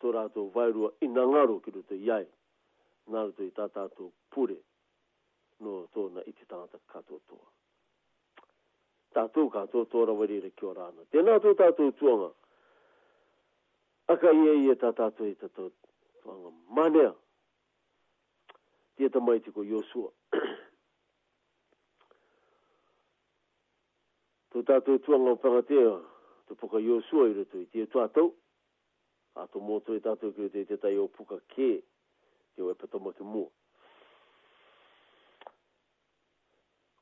tō 0.06 0.12
rātou 0.14 0.50
vairua 0.54 0.92
i 1.02 1.08
nā 1.10 1.24
ngaro 1.26 1.56
ki 1.66 1.72
rūtō 1.74 1.98
iai, 1.98 2.26
nā 3.10 3.24
rūtō 3.26 3.42
i 3.48 3.52
tātātō 3.58 4.06
pūre, 4.36 4.58
no 5.66 5.74
tōna 5.96 6.22
i 6.28 6.32
te 6.38 6.46
tāngata 6.52 6.78
katoa 6.94 7.18
tōa. 7.32 7.48
Tātou 9.16 9.50
katoa 9.54 9.88
tōra 9.90 10.14
warire 10.20 10.52
ki 10.54 10.66
o 10.70 10.76
rāna. 10.78 11.08
Tēnā 11.16 11.40
tō 11.42 11.56
tātou 11.58 11.90
tuanga, 11.98 12.30
aka 14.14 14.30
ie 14.38 14.54
ia 14.68 14.76
tātātō 14.84 15.26
i 15.26 15.34
e 15.34 15.40
e 15.40 15.42
tātō 15.42 15.66
tuanga 16.22 16.54
manea, 16.78 17.10
tieta 19.00 19.20
mai 19.26 19.42
tiko 19.42 19.66
Yosua. 19.66 20.14
tō 24.54 24.62
tātou 24.70 25.02
tuanga 25.04 25.34
pangatea, 25.46 25.98
tō 26.52 26.60
poka 26.62 26.84
Yosua 26.86 27.32
i 27.34 27.40
rūtō 27.42 27.66
i 27.66 27.90
tātou, 27.98 28.36
a 29.38 29.48
to 29.48 29.60
moto 29.60 29.94
to 30.00 30.00
tatu 30.04 30.30
ki 30.36 30.48
te 30.54 30.64
te 30.70 30.78
tai 30.84 30.96
o 30.96 31.06
puka 31.16 31.38
ke 31.52 31.68
ki 32.56 32.62
o 32.66 32.70
e 32.70 32.74
patoma 32.80 33.12
ki 33.18 33.24
mua. 33.28 33.50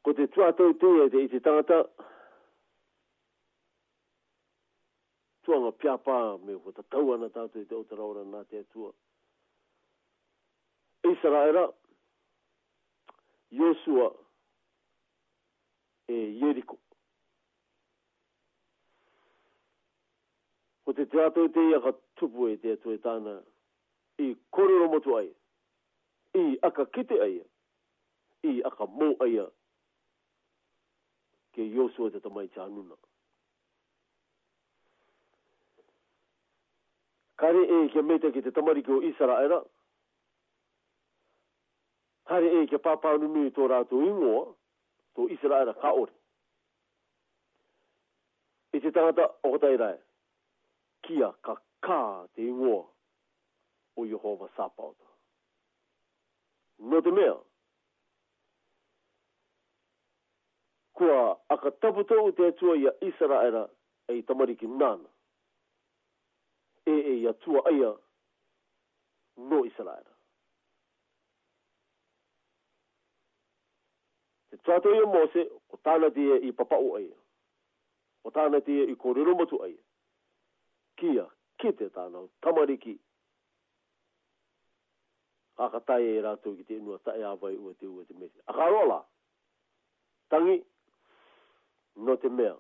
Ko 0.03 0.13
te 0.17 0.25
tua 0.33 0.49
tau 0.57 0.73
te 0.81 0.89
e 1.05 1.09
te 1.13 1.21
i 1.21 1.27
te 1.31 1.39
tangata, 1.45 1.77
tuanga 5.45 5.71
piapa 5.77 6.17
me 6.45 6.57
o 6.57 6.71
tatau 6.77 7.13
ana 7.15 7.29
tatu 7.37 7.61
i 7.61 7.67
te 7.69 7.75
otaraura 7.77 8.25
nā 8.33 8.41
te 8.49 8.63
atua. 8.65 8.89
Isara 11.09 11.45
era, 11.49 11.67
Yosua 13.53 14.09
e 16.09 16.17
Yeriko. 16.41 16.79
Ko 20.83 20.93
te 20.97 21.05
teatau 21.11 21.47
te 21.55 21.61
ia 21.71 21.79
ka 21.85 21.93
tupu 22.23 22.47
e 22.49 22.57
te 22.57 22.71
atu 22.73 22.93
e 22.95 22.99
tāna 23.03 23.33
i 24.23 24.31
korero 24.55 24.87
motu 24.91 25.17
ai, 25.19 25.27
i 26.39 26.43
aka 26.63 26.85
kite 26.95 27.17
ai, 27.25 27.41
i 28.47 28.53
aka 28.69 28.87
mō 28.95 29.09
ai, 29.25 29.41
ke 31.53 31.67
yosu 31.75 32.07
e 32.07 32.13
te 32.15 32.21
tamai 32.23 32.47
te 32.55 32.61
anuna. 32.63 32.95
Kare 37.41 37.63
e 37.75 37.81
ke 37.91 38.01
meita 38.07 38.29
ki 38.31 38.41
te 38.45 38.53
tamari 38.55 38.83
ki 38.85 38.91
o 38.93 39.01
Isara 39.09 39.41
era, 39.43 39.57
kare 42.31 42.51
e 42.61 42.65
ke 42.71 42.79
papa 42.79 43.15
nui 43.19 43.51
tō 43.57 43.67
rātou 43.73 44.05
ingoa, 44.07 44.45
tō 45.17 45.27
Isara 45.35 45.59
era 45.65 45.75
ka 45.83 45.91
ori. 45.97 46.15
I 48.73 48.79
te 48.81 48.89
tangata 48.95 49.27
o 49.43 49.51
kata 49.57 49.69
irai, 49.75 49.97
kia 51.05 51.27
ka 51.45 51.59
kā 51.83 52.01
te 52.35 52.43
ingoa 52.47 52.85
o 53.99 54.05
Jehova 54.07 54.47
Sāpauta. 54.55 55.09
Nō 56.91 57.01
te 57.05 57.11
mea, 57.15 57.35
kua 60.99 61.17
akataputau 61.55 62.31
te 62.37 62.47
atua 62.53 62.77
ia 62.79 62.95
Israela 63.09 63.65
ei 64.13 64.23
tamariki 64.27 64.67
nāna. 64.71 65.11
E 66.87 66.95
e 66.99 67.13
ia 67.23 67.31
tua 67.45 67.61
aia 67.71 67.93
no 69.51 69.61
Israela. 69.67 70.11
Te 74.49 74.57
tuatau 74.65 74.91
ia 74.97 75.05
Mose 75.15 75.45
o 75.73 75.77
tāna 75.85 76.09
tia 76.15 76.39
i 76.49 76.55
papau 76.57 76.95
aia. 76.99 77.15
O 78.23 78.31
tāna 78.31 78.59
tia 78.65 78.87
i 78.91 78.95
kōrero 78.99 79.35
matu 79.39 79.61
aia. 79.63 79.79
Kia, 80.99 81.23
ki 81.63 81.71
te 81.79 81.87
tānau, 81.95 82.25
tamariki. 82.43 82.95
A 85.63 85.69
ka 85.71 85.79
tai 85.87 86.03
e 86.11 86.19
rātou 86.25 86.57
ki 86.57 86.65
te 86.67 86.75
inua, 86.75 86.97
tai 87.05 87.21
awai 87.29 87.55
ua 87.55 87.71
te 87.79 87.87
ua 87.87 88.03
te 88.09 88.15
mese. 88.19 88.35
A 88.49 88.55
ka 88.57 88.65
rola, 88.73 88.99
tangi, 90.33 90.57
no 92.03 92.17
te 92.19 92.31
mea. 92.39 92.55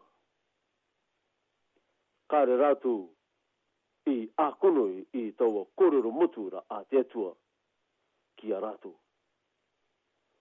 Kāre 2.31 2.55
rātou 2.61 3.01
i 4.13 4.29
ākonoi 4.45 5.03
i 5.17 5.25
taua 5.39 5.65
kōrero 5.79 6.13
mutura 6.21 6.63
a 6.71 6.79
te 6.87 7.01
atua 7.03 7.33
ki 8.39 8.55
a 8.55 8.61
rātou. 8.63 8.95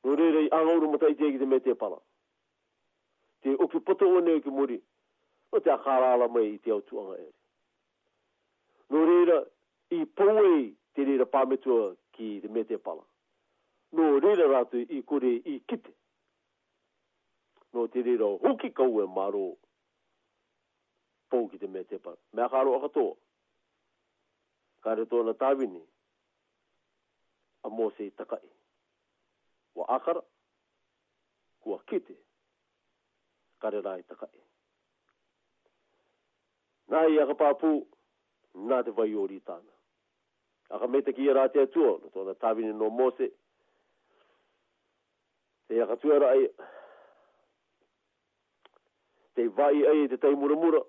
Nō 0.02 0.10
no 0.14 0.18
rei 0.18 0.32
rei, 0.36 0.48
anga 0.58 0.78
uru 0.78 0.92
matai 0.94 1.14
te 1.18 1.34
te 1.42 1.50
me 1.50 1.58
te 1.62 1.74
pala. 1.78 1.98
Te 3.42 3.56
oki 3.64 3.82
poto 3.86 4.06
o 4.18 4.22
neo 4.22 4.42
ki 4.46 4.50
mori, 4.54 4.78
no 5.52 5.58
te 5.60 5.70
akarala 5.74 6.30
mai 6.30 6.52
i 6.54 6.58
te 6.62 6.70
autuanga 6.74 7.18
ere 7.18 7.32
no 8.92 9.06
reira 9.08 9.40
i 9.96 10.04
poue 10.04 10.76
te 10.94 11.04
reira 11.08 11.24
pāmetua 11.32 11.94
ki 12.12 12.28
te 12.42 12.48
mete 12.52 12.76
pala. 12.76 13.02
No 13.96 14.06
reira 14.20 14.46
rātu 14.52 14.82
i 14.84 15.00
kore 15.08 15.30
i 15.52 15.56
kite. 15.68 15.92
No 17.72 17.86
te 17.92 18.02
reira 18.04 18.28
hoki 18.44 18.68
kau 18.76 19.00
e 19.00 19.06
maro 19.08 19.46
pou 21.32 21.46
ki 21.48 21.60
te 21.62 21.70
mete 21.72 21.96
pala. 22.04 22.20
Mea 22.36 22.50
kāro 22.52 22.74
a 22.76 22.82
katoa. 22.84 23.14
Kāre 24.84 25.08
tōna 25.08 25.32
tāwini 25.40 25.80
a 27.64 27.70
mōse 27.72 28.10
takai. 28.18 28.42
Wa 29.78 29.88
akara 29.96 30.20
kua 31.64 31.80
kite 31.88 32.18
kare 33.64 33.80
rai 33.88 34.02
takai. 34.02 34.30
Nai 36.92 37.16
aga 37.24 37.32
pāpū. 37.32 37.72
pāpū 37.74 37.91
nā 38.54 38.82
te 38.84 38.90
vai 38.92 39.12
ori 39.14 39.38
tāna. 39.40 39.70
A 40.70 40.78
ka 40.80 40.86
mete 40.88 41.12
ki 41.12 41.28
rā 41.36 41.46
te 41.52 41.60
atua, 41.62 41.96
no 42.02 42.08
tōna 42.14 42.34
tāwini 42.40 42.72
no 42.76 42.88
mōse, 42.92 43.28
te 45.68 45.80
a 45.80 45.86
katua 45.88 46.18
ai, 46.30 46.46
te 49.36 49.46
vai 49.58 49.74
ai 49.88 50.06
te 50.08 50.16
tai 50.20 50.34
muramura, 50.36 50.80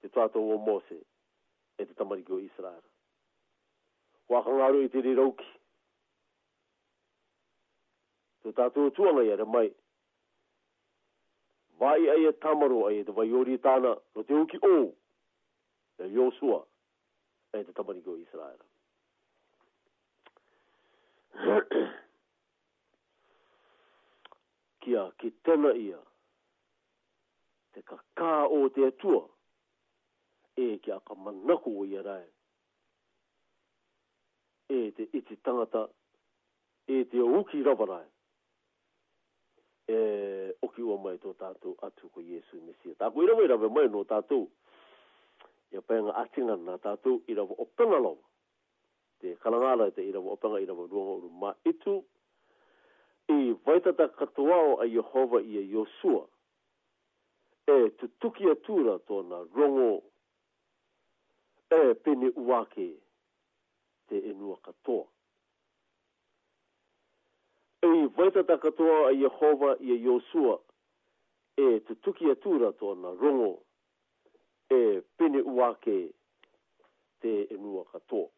te 0.00 0.08
tātou 0.12 0.52
o 0.56 0.58
mōse, 0.68 0.98
e 1.78 1.84
te 1.84 1.94
tamariki 1.96 2.32
o 2.32 2.40
Israel. 2.40 2.82
Waka 4.28 4.54
ngāru 4.56 4.84
i 4.84 4.88
te 4.92 5.02
rirauki, 5.04 5.48
te 8.44 8.52
tātou 8.56 8.88
o 8.92 8.96
tuanga 8.96 9.24
i 9.24 9.32
are 9.36 9.46
mai, 9.48 9.66
vai 11.80 12.00
ai 12.08 12.28
e 12.28 12.36
tamaro 12.44 12.86
ai 12.88 13.00
e 13.02 13.08
te 13.08 13.12
vai 13.16 13.32
ori 13.36 13.56
tāna, 13.64 13.96
no 14.14 14.24
te 14.28 14.36
uki 14.36 14.60
ou, 14.64 14.84
oh 14.84 14.92
e 15.98 16.04
Josua 16.10 16.66
e 17.54 17.64
te 17.64 17.72
tamari 17.72 18.02
ko 18.02 18.16
Israel. 18.18 18.58
Kia 24.80 25.04
ki 25.18 25.30
tena 25.44 25.70
ia 25.78 25.98
te 27.74 27.82
kakā 27.82 28.34
o 28.54 28.60
te 28.74 28.86
atua 28.90 29.22
e 30.56 30.76
kia 30.82 30.98
ka 31.06 31.14
manako 31.14 31.70
o 31.80 31.84
ia 31.88 32.02
e 34.68 34.80
te 34.96 35.02
iti 35.14 35.36
tangata 35.42 35.86
e 36.94 37.04
te 37.10 37.18
uki 37.20 37.62
rawarai 37.66 38.08
e 39.90 39.98
oki 40.62 40.82
ua 40.86 40.98
mai 41.02 41.16
tō 41.18 41.34
tātou 41.38 41.76
atu 41.86 42.08
ko 42.12 42.20
Yesu 42.20 42.56
Mesia. 42.62 42.94
Tāko 42.98 43.22
i 43.22 43.26
rawai 43.30 43.46
rawai 43.50 43.70
mai 43.70 43.88
no 43.90 44.04
tātou 44.04 44.46
ia 45.74 45.82
pai 45.82 46.02
nga 46.02 46.14
atinga 46.22 46.54
na 46.62 46.76
tātou 46.78 47.18
i 47.30 47.34
rawa 47.34 47.56
o 47.58 47.64
pangalong. 47.76 48.20
Te 49.18 49.34
kalangala 49.42 49.88
te 49.94 50.04
i 50.06 50.12
rawa 50.14 50.36
o 50.36 50.38
panga 50.38 50.60
i 50.62 50.68
rawa 50.68 50.84
ruanga 50.86 51.14
uru 51.18 51.30
ma 51.40 51.50
itu. 51.66 51.94
I 53.28 53.34
vaita 53.66 53.90
vaitata 53.90 54.06
katoao 54.18 54.78
a 54.84 54.86
Yehova 54.86 55.40
i 55.42 55.58
a 55.58 55.64
Yosua. 55.74 56.22
E 57.66 57.90
tutuki 57.98 58.46
atura 58.50 58.98
tōna 59.02 59.40
rongo. 59.56 59.90
E 61.74 61.82
pene 62.06 62.30
uake 62.36 62.86
te 64.06 64.16
enua 64.30 64.56
katoa. 64.62 65.08
E 67.82 68.06
vaitata 68.16 68.58
katoao 68.62 69.08
a 69.10 69.12
Yehova 69.16 69.74
i 69.82 69.90
a 69.90 69.98
Yosua. 70.06 70.58
E 71.56 71.80
tutuki 71.88 72.30
atura 72.30 72.70
tōna 72.78 73.16
rongo. 73.18 73.52
E 73.54 73.63
e 74.74 75.00
pene 75.18 75.40
uake 75.42 75.98
te 77.22 77.32
enua 77.54 77.84
katoa. 77.92 78.28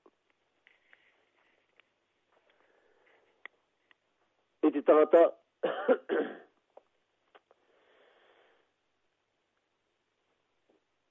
E 4.67 4.71
te 4.75 4.83
tangata, 4.83 5.21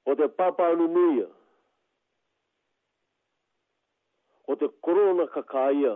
o 0.10 0.16
te 0.20 0.28
papa 0.40 0.68
anu 0.74 0.90
mea, 0.96 1.30
o 4.48 4.56
te 4.60 4.70
korona 4.88 5.26
kakaia, 5.36 5.96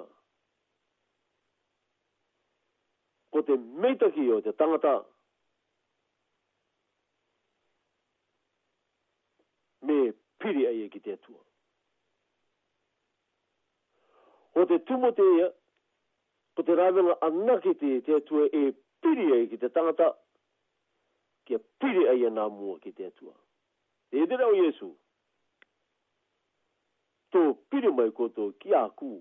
ko 3.34 3.42
te 3.46 3.58
meitaki 3.82 4.30
o 4.38 4.40
te 4.48 4.56
tangata, 4.62 4.96
me 9.90 10.14
piri 10.38 10.66
ai 10.68 10.82
e 10.86 10.90
ki 10.94 11.00
te 11.04 11.14
atua. 11.18 11.42
O 14.60 14.66
te 14.70 14.78
tumo 14.86 15.12
te 15.18 15.26
ia, 15.36 15.50
ko 16.56 16.66
te 16.68 16.76
rāwenga 16.80 17.18
anake 17.28 17.74
te 17.82 17.96
te 18.06 18.16
atua 18.20 18.46
e 18.50 18.64
piri 19.04 19.28
ai 19.36 19.48
ki 19.52 19.60
te 19.62 19.70
tangata, 19.74 20.12
kia 21.46 21.60
piri 21.82 22.06
ai 22.14 22.26
e 22.28 22.32
nā 22.36 22.48
mua 22.54 22.78
ki 22.84 22.92
te 22.98 23.10
atua. 23.10 23.34
E 24.12 24.26
dira 24.26 24.48
o 24.50 24.56
Iesu, 24.58 24.90
tō 27.34 27.44
piri 27.70 27.92
mai 27.94 28.10
koto 28.20 28.50
ki 28.62 28.74
a 28.78 28.88
kū, 29.02 29.12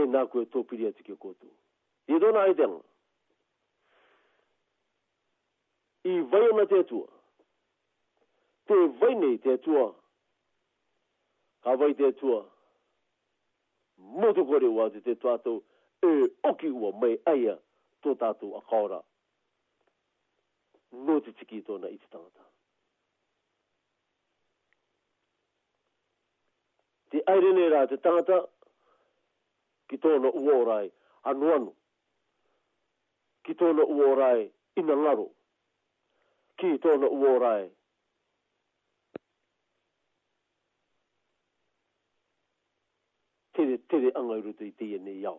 e 0.00 0.04
nā 0.12 0.24
koe 0.32 0.46
tō 0.54 0.64
piri 0.70 0.88
atu 0.88 1.04
ki 1.04 1.12
a 1.12 1.18
koto. 1.20 1.48
E 2.08 2.16
dōna 2.20 2.46
ai 2.48 2.56
tenga, 2.58 2.80
i 6.08 6.16
vai 6.32 6.40
ona 6.50 6.64
te 6.70 6.80
atua, 6.84 7.04
tėvai 8.70 9.10
neįtėtuo, 9.20 9.82
hawai 11.68 11.90
tētua. 11.98 12.38
Motu 14.22 14.44
kore 14.48 14.68
wā 14.76 14.86
te 14.94 15.00
te 15.06 15.14
tātou 15.24 15.58
e 16.08 16.30
oki 16.50 16.70
ua 16.76 16.90
mai 17.02 17.12
aia 17.32 17.56
tō 18.04 18.14
tātou 18.20 18.56
a 18.58 18.62
kaora. 18.70 19.00
Nō 20.94 21.18
te 21.26 21.34
tiki 21.40 21.62
tōna 21.66 21.90
i 21.92 21.98
te 21.98 22.08
tangata. 22.14 22.42
Te 27.14 27.22
airene 27.32 27.68
rā 27.74 27.84
te 27.90 27.98
tangata 28.04 28.38
ki 29.92 29.98
tōna 30.04 30.34
uorai 30.40 30.88
anu 31.30 31.52
anu. 31.58 31.72
Ki 33.46 33.56
tōna 33.60 33.88
uorai 33.92 34.50
Ki 34.74 36.70
tōna 36.82 37.08
uorai 37.14 37.64
tere 43.64 43.78
tere 43.88 44.10
anga 44.18 44.36
iru 44.38 44.50
e 44.50 44.54
te 44.58 44.64
i 44.68 44.72
te 44.78 44.84
ene 44.96 45.12
iau. 45.22 45.38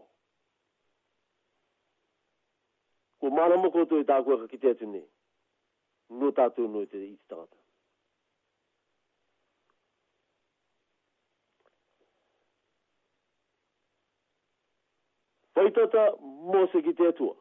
Ko 3.21 3.29
mana 3.29 3.55
to 3.87 3.97
i 3.97 4.01
e 4.01 4.05
tākua 4.09 4.37
ka 4.41 4.47
ki 4.51 4.57
te 4.61 4.69
atu 4.73 4.85
ne, 4.93 5.01
no 6.19 6.31
tātou 6.37 6.67
no 6.67 6.81
te 6.91 6.97
i 7.05 7.11
te 7.17 7.25
tangata. 7.29 7.57
Whaitata 15.55 16.03
mo 16.51 16.65
se 16.73 16.81
ki 16.85 16.93
te 16.97 17.07
atua. 17.09 17.35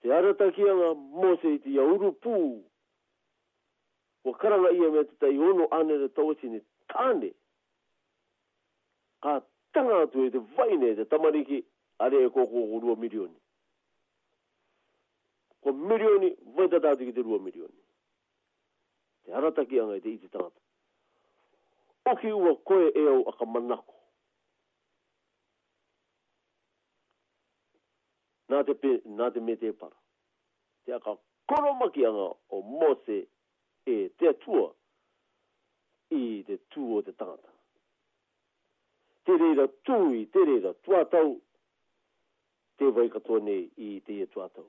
Te 0.00 0.14
aratakia 0.14 0.72
ngā 0.78 0.92
mo 1.22 1.34
se 1.42 1.52
i 1.56 1.58
te 1.58 1.74
iauru 1.74 2.14
pū. 2.24 2.38
Wa 4.26 4.32
karanga 4.38 4.72
ia 4.74 4.88
me 4.90 5.02
te 5.10 5.14
tai 5.22 5.36
ono 5.38 5.68
anere 5.76 6.08
tawasini 6.16 6.62
tāne. 6.90 7.30
Ka 9.22 9.40
tanga 9.74 10.02
atu 10.06 10.26
e 10.26 10.30
te 10.30 10.40
vaine 10.56 10.94
te 10.98 11.04
tamariki 11.10 11.62
are 12.00 12.24
e 12.26 12.30
koko 12.30 12.62
o 12.76 12.80
rua 12.80 12.96
milioni. 12.96 13.34
Ko 15.62 15.72
milioni 15.72 16.34
vaita 16.56 16.82
tātu 16.84 17.08
ki 17.08 17.14
te 17.16 17.24
rua 17.26 17.40
milioni. 17.42 17.76
Te 19.26 19.34
harataki 19.34 19.80
anga 19.82 19.96
i 19.98 20.04
te 20.04 20.12
iti 20.16 20.30
tangata. 20.30 20.60
Oki 22.12 22.30
ua 22.38 22.52
koe 22.66 22.90
e 23.00 23.06
au 23.10 23.20
aka 23.32 23.46
manako. 23.46 23.92
Nā 28.46 28.60
te, 28.66 28.76
pe, 28.78 28.92
nā 29.18 29.26
te 29.34 29.40
me 29.42 29.56
te 29.58 29.72
para. 29.74 29.96
Te 30.86 30.94
aka 30.94 31.16
koromaki 31.50 32.04
anga 32.06 32.28
o 32.54 32.60
mose 32.62 33.16
e 33.90 33.96
te 34.20 34.30
tua 34.44 34.68
i 36.14 36.42
te 36.46 36.58
tū 36.74 36.86
o 36.96 37.00
te 37.02 37.12
tangata. 37.18 37.50
Te 39.26 39.34
reira 39.40 39.64
tūi, 39.88 40.24
te 40.30 40.44
reira 40.46 40.70
tuatau, 40.86 41.32
te 42.78 42.90
vai 42.94 43.08
katoa 43.10 43.40
nei 43.42 43.64
i 43.76 43.98
te 44.06 44.14
ia 44.14 44.26
tuatau. 44.30 44.68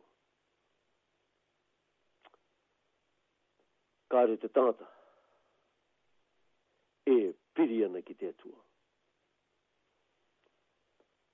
Kāre 4.11 4.37
te 4.41 4.47
tangata, 4.49 4.87
e 7.05 7.17
piri 7.55 7.81
ana 7.85 8.01
ki 8.07 8.15
te 8.15 8.31
atua. 8.33 8.57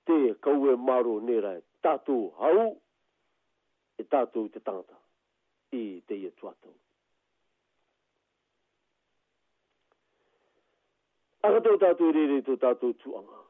Te 0.04 0.18
kaue 0.44 0.76
maro 0.76 1.16
nera 1.24 1.56
e 1.56 1.64
tātou 1.86 2.26
hau, 2.42 2.72
e 3.96 4.04
tātou 4.04 4.50
te 4.52 4.60
tangata, 4.60 5.00
i 5.80 5.84
te 6.10 6.18
ia 6.20 6.34
tuatau. 6.42 6.74
aga 11.44 11.60
tau 11.60 11.76
tātou 11.76 12.12
re 12.16 12.22
re 12.30 12.38
tau 12.46 12.56
tātou 12.60 12.94
tuanga. 13.02 13.40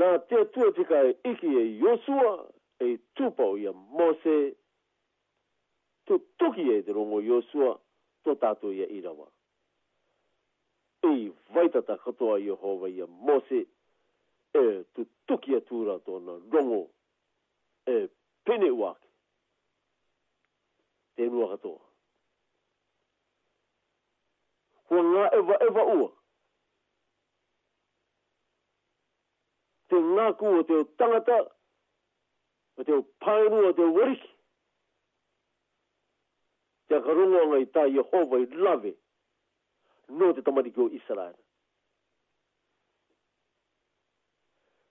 Nā 0.00 0.08
te 0.30 0.38
atua 0.40 0.72
tika 0.78 1.00
e 1.10 1.10
iki 1.34 1.50
e 1.60 1.64
Yosua, 1.82 2.30
e 2.86 2.94
tūpau 3.18 3.58
i 3.60 3.66
a 3.68 3.74
Mose, 3.76 4.36
tu 6.08 6.16
tuki 6.40 6.64
e 6.72 6.78
te 6.86 6.96
rongo 6.96 7.20
Yosua, 7.28 7.74
tō 8.26 8.34
tātou 8.46 8.72
i 8.72 8.80
a 8.86 8.88
Irawa. 8.96 9.28
I 11.04 11.12
e 11.12 11.28
vaitata 11.52 11.98
katoa 12.00 12.40
i 12.40 12.48
a 12.54 12.56
Hova 12.62 12.88
i 12.88 13.02
a 13.04 13.12
Mose, 13.12 13.64
e 14.56 14.64
tu 14.96 15.04
tuki 15.28 15.58
a 15.60 15.60
tūra 15.68 15.98
tōna 16.08 16.38
rongo, 16.56 16.86
e 17.84 18.00
pene 18.48 18.72
uak. 18.72 18.98
Te 21.20 21.26
nua 21.28 21.52
katoa 21.52 21.84
o 24.92 25.02
ngā 25.08 25.26
ewa 25.38 25.56
ewa 25.66 25.82
ua. 25.94 26.08
Te 29.88 30.00
ngāku 30.08 30.52
o 30.58 30.62
te 30.70 30.76
o 30.80 30.84
tangata, 31.00 31.38
o 32.80 32.86
te 32.88 32.94
o 32.96 33.04
pāru 33.24 33.62
o 33.68 33.72
te 33.78 33.84
o 33.86 33.92
wariki. 33.96 34.30
Te 36.92 37.00
karungo 37.06 37.46
ngai 37.52 37.64
tā 37.76 37.86
Yehova 37.94 38.42
i 38.44 38.50
lawe, 38.66 38.92
no 40.18 40.32
te 40.36 40.44
tamariki 40.44 40.84
o 40.86 40.90
Israel. 41.00 41.38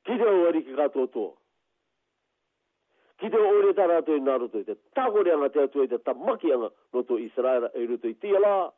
Ki 0.07 0.17
te 0.17 0.33
wariki 0.41 0.79
kātua 0.81 1.11
tō. 1.13 1.27
Ki 3.21 3.29
te 3.29 3.37
o 3.37 3.51
ore 3.57 3.69
tā 3.77 3.85
rātou 3.91 4.17
i 4.17 4.23
nārotoi, 4.25 4.65
te 4.65 4.73
tāgore 4.97 5.29
anga 5.35 5.51
te 5.53 5.61
atua 5.67 5.85
i 5.85 5.89
te 5.91 5.99
tamaki 6.09 6.49
anga 6.57 6.71
no 6.93 7.03
tō 7.05 7.19
Israel 7.21 7.67
e 7.77 7.83
rūtoi 7.85 8.15
tia 8.23 8.39
laa 8.41 8.71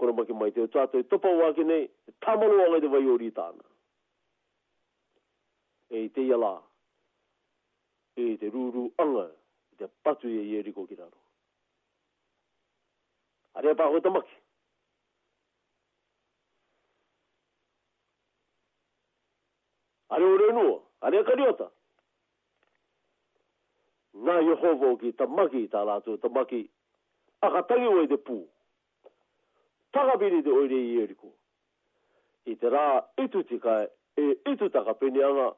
kora 0.00 0.12
maki 0.12 0.32
mai 0.32 0.50
te 0.56 0.60
o 0.64 0.66
tato 0.72 0.98
i 0.98 1.04
topa 1.06 1.28
wā 1.36 1.50
ki 1.56 1.64
nei, 1.68 1.84
tamalo 2.24 2.56
wā 2.62 2.68
ngai 2.72 2.80
te 2.80 2.88
vai 2.96 3.04
ori 3.12 3.28
tāna. 3.36 3.66
E 5.92 6.06
i 6.06 6.08
te 6.14 6.22
iala, 6.24 6.52
e 8.16 8.26
i 8.32 8.36
te 8.40 8.48
rūrū 8.54 8.86
anga, 9.02 9.26
i 9.74 9.80
te 9.82 9.88
patu 10.06 10.30
i 10.30 10.38
e 10.40 10.44
ieriko 10.54 10.86
ki 10.88 10.96
raro. 11.00 11.18
Area 13.60 13.74
pāko 13.76 14.00
i 14.00 14.04
tamaki. 14.08 14.38
Are 20.16 20.24
o 20.30 20.36
renua, 20.40 20.78
are 21.06 21.20
a 21.20 21.26
kariota. 21.28 21.66
Nā 24.26 24.38
Yehova 24.48 24.94
o 24.94 24.96
ki 25.04 25.12
tamaki 25.20 25.60
i 25.66 25.68
tā 25.76 25.84
lātou, 25.90 26.16
tamaki 26.24 26.62
akatangi 27.50 27.92
o 27.92 28.00
i 28.06 28.10
te 28.14 28.16
pūu 28.30 28.46
takabiri 29.92 30.42
te 30.42 30.50
oire 30.50 30.78
i 30.78 31.00
eriko. 31.04 31.30
I 32.50 32.56
te 32.58 32.70
rā 32.72 33.00
itu 33.24 33.42
tika 33.48 33.82
e 34.16 34.30
itu 34.52 34.68
taka 34.70 34.94
penianga 34.98 35.52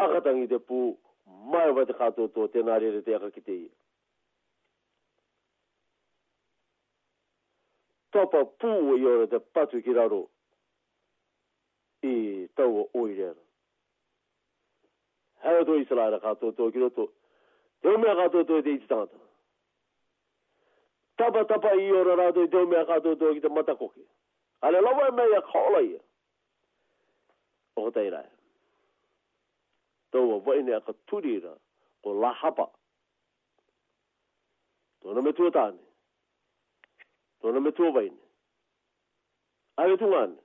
akatangi 0.00 0.48
te 0.48 0.58
pū 0.60 0.80
mai 1.50 1.70
wa 1.70 1.84
katoa 1.86 1.98
kato 1.98 2.26
tō 2.34 2.46
tēnā 2.54 2.78
rere 2.80 3.02
te 3.02 3.14
aka 3.14 3.30
ki 3.34 3.40
te 3.46 3.56
ia. 3.60 3.72
Topa 8.14 8.44
pū 8.62 8.70
o 8.94 8.96
i 8.96 9.04
ora 9.06 9.26
te 9.28 9.38
patu 9.52 9.82
ki 9.84 9.92
raro 9.92 10.22
i 12.06 12.14
taua 12.56 12.86
oirena. 12.96 13.42
Hei 15.44 15.58
o 15.60 15.66
tō 15.68 15.76
isalaira 15.82 16.22
kato 16.22 16.52
tō 16.56 16.70
ki 16.72 16.80
roto. 16.82 17.10
Te 17.82 17.92
omea 17.92 18.16
kato 18.22 18.44
tō 18.48 18.60
e 18.62 18.66
te 18.66 18.76
iti 18.78 18.88
tangata 18.88 19.25
tapa 21.16 21.44
tapa 21.44 21.72
i 21.74 21.92
ora 21.92 22.14
rato 22.14 22.42
i 22.44 22.48
teo 22.50 22.66
mea 22.66 22.84
kato 22.86 23.14
tō 23.16 23.32
ki 23.34 23.40
te 23.40 23.48
matakoke. 23.48 24.00
Ale 24.60 24.80
lawa 24.80 25.08
e 25.08 25.12
mea 25.12 25.40
kaola 25.42 25.80
ia. 25.82 26.00
O 27.76 27.82
ho 27.82 27.90
tei 27.90 28.10
rai. 28.10 28.24
Tau 30.12 30.34
a 30.36 30.40
vaine 30.40 30.74
a 30.76 30.80
ka 30.80 30.92
turira 31.08 31.52
o 32.02 32.12
la 32.20 32.32
hapa. 32.32 32.66
Tōna 35.02 35.22
me 35.24 35.32
tua 35.32 35.50
tāne. 35.50 35.80
Tōna 37.42 37.62
me 37.62 37.72
tua 37.72 37.90
vaine. 37.92 38.18
Ai 39.76 39.92
o 39.92 39.96
tungane. 39.96 40.36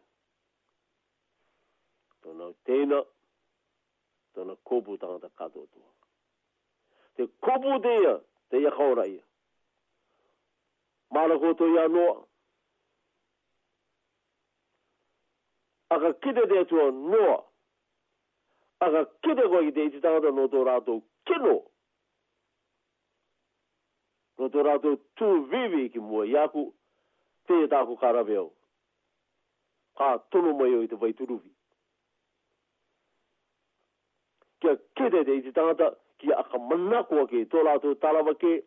Tōna 2.23 2.51
tēna. 2.67 3.03
Tōna 4.35 4.55
kōpū 4.71 4.95
tāngata 4.99 5.31
kato 5.35 5.65
tō. 5.71 5.83
Te 7.17 7.27
kōpū 7.43 7.81
te 7.83 7.95
ia, 8.03 8.15
te 8.49 8.61
ia 8.63 8.71
kaora 8.71 9.07
ia 9.11 9.21
mala 11.11 11.37
ko 11.39 11.53
to 11.53 11.67
ya 11.75 11.87
no 11.91 12.25
aga 15.91 16.13
kide 16.23 16.43
de 16.49 16.63
to 16.71 16.91
no 16.91 17.43
aga 18.79 19.05
kide 19.23 19.43
go 19.51 19.61
ide 19.61 19.91
ti 19.91 19.99
tanga 19.99 20.31
no 20.31 20.47
to 20.47 20.63
ra 20.63 20.79
kino 21.27 21.53
no 24.39 24.47
to 24.53 24.59
ra 24.63 24.77
to 24.77 24.95
tu 25.19 25.27
vivi 25.51 25.89
ki 25.91 25.99
mo 25.99 26.23
ya 26.23 26.47
ku 26.47 26.63
te 27.47 27.53
e 27.63 27.67
ta 27.67 27.85
ku 27.85 27.95
kara 27.99 28.23
veo 28.23 28.47
ka 29.99 30.17
tulu 30.31 30.53
mo 30.55 30.65
yo 30.65 30.81
ite 30.81 30.95
vai 30.95 31.11
tulu 31.13 31.37
vi 31.43 31.51
kia 34.63 34.79
kide 34.97 35.23
de 35.27 35.41
ti 35.43 35.51
tanga 35.51 35.91
ki 36.23 36.31
aka 36.39 36.57
manna 36.57 37.03
ke 37.03 37.43
to 37.51 37.59
la 37.67 37.77
to 37.83 37.95
tala 37.99 38.23
ke 38.39 38.63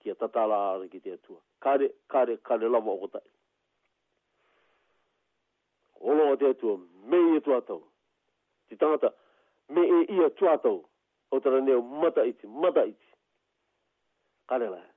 ki 0.00 0.10
ta 0.18 0.26
tala 0.28 0.78
ki 0.90 1.00
te 1.00 1.18
tuwa 1.26 1.42
kare 1.62 1.90
kare 2.12 2.36
kare 2.38 2.68
lava 2.68 2.90
o 2.92 2.98
kotai. 2.98 3.28
Olo 6.00 6.24
o 6.32 6.36
te 6.36 6.46
atua, 6.50 6.76
me 7.06 7.16
i 7.30 7.36
atua 7.38 7.56
atau. 7.62 7.82
Ti 8.68 8.76
tangata, 8.76 9.12
me 9.68 9.80
e 10.00 10.00
i 10.16 10.24
atua 10.26 10.52
atau. 10.58 10.80
O 11.30 11.40
tara 11.40 11.60
neo 11.60 11.82
mata 11.82 12.24
iti, 12.26 12.46
mata 12.46 12.84
iti. 12.84 13.06
Kare 14.48 14.68
lai. 14.70 14.88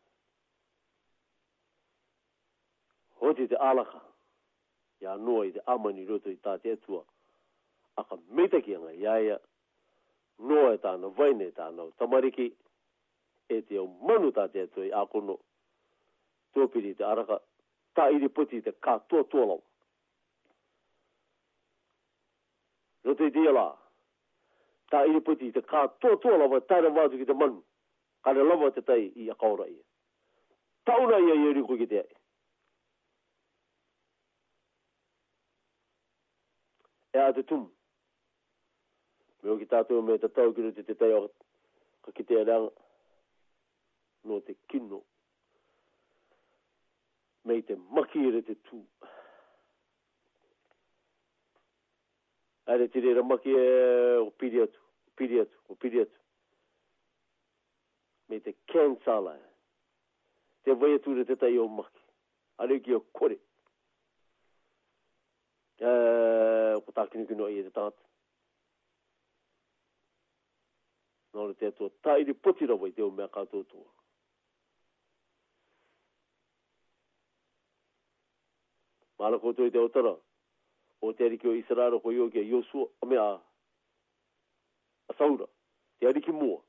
O 3.19 3.33
te 3.33 3.47
te 3.47 3.55
alaka. 3.55 4.01
Ia 5.01 5.15
noa 5.17 5.45
i 5.45 5.51
te 5.53 5.61
amani 5.67 6.05
roto 6.09 6.29
i 6.33 6.37
tā 6.43 6.57
te 6.61 6.71
atua. 6.75 7.03
Aka 8.01 8.17
meita 8.35 8.59
ki 8.65 8.75
anga, 8.75 8.91
ia 8.93 9.15
ia. 9.27 9.37
Noa 10.39 10.73
e 10.75 10.81
tāna, 10.83 11.07
vaine 11.15 11.47
e 11.51 11.53
tāna. 11.55 11.85
Tamariki, 12.01 12.49
e 13.55 13.61
te 13.69 13.77
au 13.77 13.87
manu 14.07 14.33
tā 14.35 14.49
te 14.51 14.65
atua 14.65 14.89
i 14.89 14.91
akono. 14.91 15.37
Ia 15.39 15.43
tōpiri 16.55 16.95
te 16.97 17.03
araka, 17.03 17.39
tā 17.99 18.07
iri 18.15 18.29
puti 18.31 18.61
te 18.63 18.71
kā 18.85 18.95
tō 19.11 19.21
tōlau. 19.33 19.59
No 23.05 23.13
te 23.19 23.27
tia 23.35 23.51
la, 23.53 23.67
tā 24.91 25.03
iri 25.11 25.19
puti 25.27 25.51
te 25.55 25.61
kā 25.67 25.83
tō 26.01 26.15
tōlau 26.23 26.49
wa 26.55 26.61
tāra 26.71 26.89
wātu 26.95 27.19
ki 27.19 27.27
te 27.29 27.35
manu, 27.37 27.59
kare 28.25 28.43
lawa 28.47 28.71
te 28.75 28.81
tai 28.87 29.03
i 29.07 29.27
a 29.31 29.35
kaura 29.39 29.67
ia. 29.69 29.81
Tauna 30.85 31.17
ia 31.27 31.35
iori 31.43 31.63
ko 31.69 31.77
ki 31.79 31.87
te 31.91 32.01
ai. 32.03 32.13
E 37.15 37.21
a 37.23 37.29
te 37.35 37.43
tum. 37.47 37.63
Meo 39.45 39.57
ki 39.61 39.67
tātou 39.71 40.01
me 40.05 40.17
te 40.21 40.29
tau 40.35 40.53
ki 40.57 40.71
te 40.79 40.93
tai 40.99 41.11
o 41.17 41.23
ka 42.05 42.13
ki 42.17 42.23
te 42.31 42.37
ananga, 42.41 42.71
no 44.25 44.33
No 44.35 44.39
te 44.41 44.55
kino 44.71 45.03
mei 47.45 47.61
te 47.63 47.75
maki 47.89 48.21
ere 48.27 48.41
te 48.41 48.55
tū. 48.65 48.79
Aere 52.65 52.87
tiri 52.89 53.11
ramaki 53.13 53.53
e 53.53 53.65
o 54.17 54.29
piri 54.41 54.63
atu, 54.63 54.79
o 55.05 55.13
piri 55.17 55.37
atu, 55.43 55.59
o 55.69 55.77
piri 55.77 56.01
atu. 56.01 56.21
Mei 58.29 58.41
te 58.41 58.55
ken 58.65 58.95
sala 59.05 59.35
e. 59.37 59.43
Te 60.65 60.73
vai 60.73 60.95
atu 60.97 61.13
re 61.13 61.25
te 61.29 61.37
tai 61.37 61.53
o 61.61 61.67
maki. 61.69 62.01
Aere 62.65 62.79
ki 62.81 62.97
o 62.97 63.03
kore. 63.15 63.37
O 65.85 66.81
ko 66.87 66.91
tākini 66.97 67.27
kino 67.29 67.45
ai 67.45 67.59
e 67.61 67.67
te 67.67 67.75
tāt. 67.75 67.99
Nore 71.35 71.53
te 71.59 71.69
atu 71.69 71.91
tairi 72.01 72.33
potira 72.33 72.79
vai 72.81 72.89
te 72.95 73.05
o 73.05 73.11
mea 73.13 73.29
kātou 73.35 73.67
tōa. 73.69 73.94
mala 79.19 79.39
ko 79.39 79.53
toi 79.53 79.71
te 79.71 79.79
otara 79.79 80.15
o 81.01 81.13
te 81.13 81.23
ariki 81.25 81.47
o 81.47 81.55
Israra 81.55 81.99
ko 81.99 82.11
iogia 82.11 82.43
Yosua 82.43 82.87
o 83.01 83.05
mea 83.05 83.39
a 85.09 85.13
saura 85.17 85.47
te 85.99 86.07
ariki 86.07 86.31
mua 86.31 86.59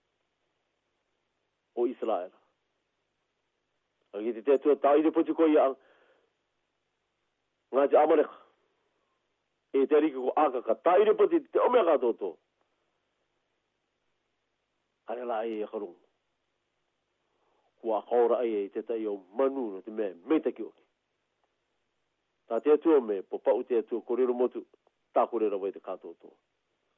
o 1.74 1.86
Israra 1.86 2.30
a 4.12 4.16
ki 4.24 4.30
te 4.36 4.40
te 4.46 4.52
atua 4.54 4.76
tā 4.84 4.94
ire 5.00 5.12
poti 5.12 5.34
ko 5.36 5.48
i 5.52 5.58
a 5.58 5.66
ngāti 7.74 7.98
amareka 7.98 8.36
e 9.76 9.86
te 9.90 9.98
ariki 9.98 10.16
ko 10.22 10.32
akaka 10.46 10.78
tā 10.86 10.94
ire 11.02 11.16
poti 11.18 11.42
te 11.52 11.58
o 11.60 11.68
mea 11.70 11.84
kato 11.90 12.12
to 12.20 12.30
la 15.26 15.40
e 15.50 15.60
e 15.62 15.66
karunga 15.70 16.06
kua 17.80 18.00
kaura 18.08 18.38
ai 18.42 18.54
e 18.66 18.68
te 18.74 18.82
tai 18.86 19.02
o 19.10 19.18
manu 19.36 19.66
no 19.74 19.80
te 19.82 19.90
mea 19.90 20.14
meitaki 20.28 20.62
oki 20.62 20.85
Tā 22.50 22.58
te 22.62 22.70
atua 22.76 23.00
me, 23.02 23.20
po 23.26 23.38
pa'u 23.42 23.62
te 23.66 23.78
atua, 23.82 24.00
korero 24.06 24.34
motu, 24.38 24.60
tā 25.16 25.24
korero 25.30 25.58
wai 25.58 25.72
te 25.74 25.80
kātou 25.86 26.12
tō. 26.24 26.30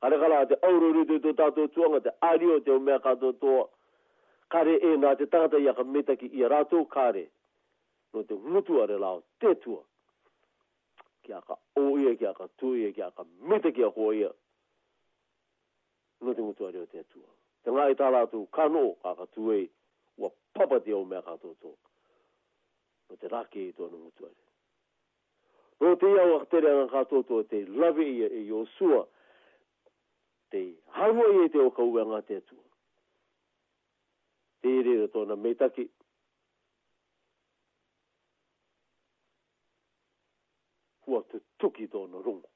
Kare 0.04 0.18
kala, 0.20 0.40
te 0.50 0.58
aururu 0.68 1.00
rito 1.06 1.16
i 1.16 1.20
tō 1.24 1.32
tātou 1.38 1.70
tuanga, 1.76 2.00
te 2.06 2.12
ario 2.28 2.58
te 2.66 2.72
o 2.74 2.76
mea 2.88 2.98
kātou 3.06 3.32
tō. 3.44 3.54
Kare 4.52 4.74
e 4.90 4.90
nā 5.00 5.14
te 5.20 5.26
tangata 5.32 5.61
iaka 5.64 5.84
metaki 5.94 6.28
i 6.38 6.44
a 6.44 6.50
rātou 6.52 6.84
kare. 6.92 7.24
No 8.14 8.22
te 8.28 8.37
ngutua 8.42 8.84
are 8.84 8.98
lao, 9.00 9.22
te 9.40 9.54
tua. 9.64 9.80
Ki 11.24 11.32
aka 11.40 11.56
o 11.80 11.84
ia, 12.00 12.12
ki 12.22 12.30
ka 12.40 12.46
tu 12.61 12.74
ia, 12.80 12.92
ki 12.96 13.08
ka 13.16 13.24
metaki 13.52 13.84
a 13.84 13.90
hoa 13.96 14.14
ia. 14.16 14.28
No 16.24 16.34
te 16.37 16.44
ngutua 16.44 16.70
reo 16.74 16.84
te 16.92 17.02
tua. 17.12 17.24
Te 17.64 17.72
ngā 17.76 17.87
i 17.92 17.96
tā 18.00 18.11
rātou 18.14 18.44
kano, 18.56 18.84
kaka 19.04 19.26
tu 19.37 19.48
ei, 19.56 19.64
ua 20.20 20.30
papa 20.56 20.80
te 20.84 20.96
o 20.96 21.02
mea 21.11 21.24
kātou 21.28 21.56
tō. 21.64 21.74
No 23.08 23.16
te 23.16 23.32
rake 23.32 23.64
i 23.64 23.72
tō 23.76 23.88
ngutua 23.94 24.28
reo. 24.32 24.46
Ro 25.78 25.94
te 25.98 26.06
iau 26.10 26.32
ak 26.40 26.48
tere 26.50 26.70
ngā 26.76 26.86
katoto 26.92 27.36
te 27.50 27.58
lawe 27.82 28.02
ia 28.12 28.28
e 28.34 28.40
Yosua. 28.48 29.02
Te 30.54 30.60
hawa 30.96 31.26
i 31.44 31.50
te 31.54 31.60
o 31.66 31.70
kaua 31.76 32.02
ngā 32.10 32.18
te 32.30 32.38
tu. 32.48 32.56
Te 34.64 34.72
ere 34.80 34.94
tōna 35.16 35.36
meitaki. 35.42 35.84
Hua 41.06 41.20
te 41.30 41.38
tuki 41.62 41.86
tōna 41.94 42.22
rungo. 42.26 42.50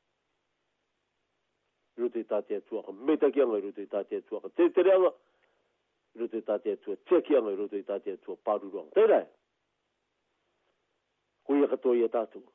Ro 2.03 2.09
te 2.17 2.25
tātea 2.35 2.65
tuaka 2.73 2.95
meitaki 3.07 3.45
anga, 3.45 3.61
ro 3.63 3.71
te 3.79 3.85
tātea 3.95 4.25
tuaka 4.33 4.51
te 4.59 4.67
tere 4.81 4.97
anga. 4.99 5.13
Ro 6.19 6.29
te 6.35 6.41
tātea 6.51 6.83
tua 6.85 6.99
teki 7.13 7.39
anga, 7.39 7.55
ro 7.61 7.69
te 7.77 7.85
tātea 7.93 8.19
tua 8.27 8.35
paruruanga. 8.51 8.91
Te 8.99 9.07
rai. 9.13 9.23
Kui 11.47 11.63
akatoa 11.69 12.01
i 12.01 12.05
a 12.09 12.11
tātua 12.19 12.49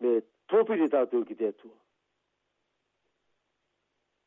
me 0.00 0.20
tōpiri 0.50 0.88
tātou 0.92 1.24
ki 1.26 1.34
te 1.38 1.48
atua. 1.52 1.76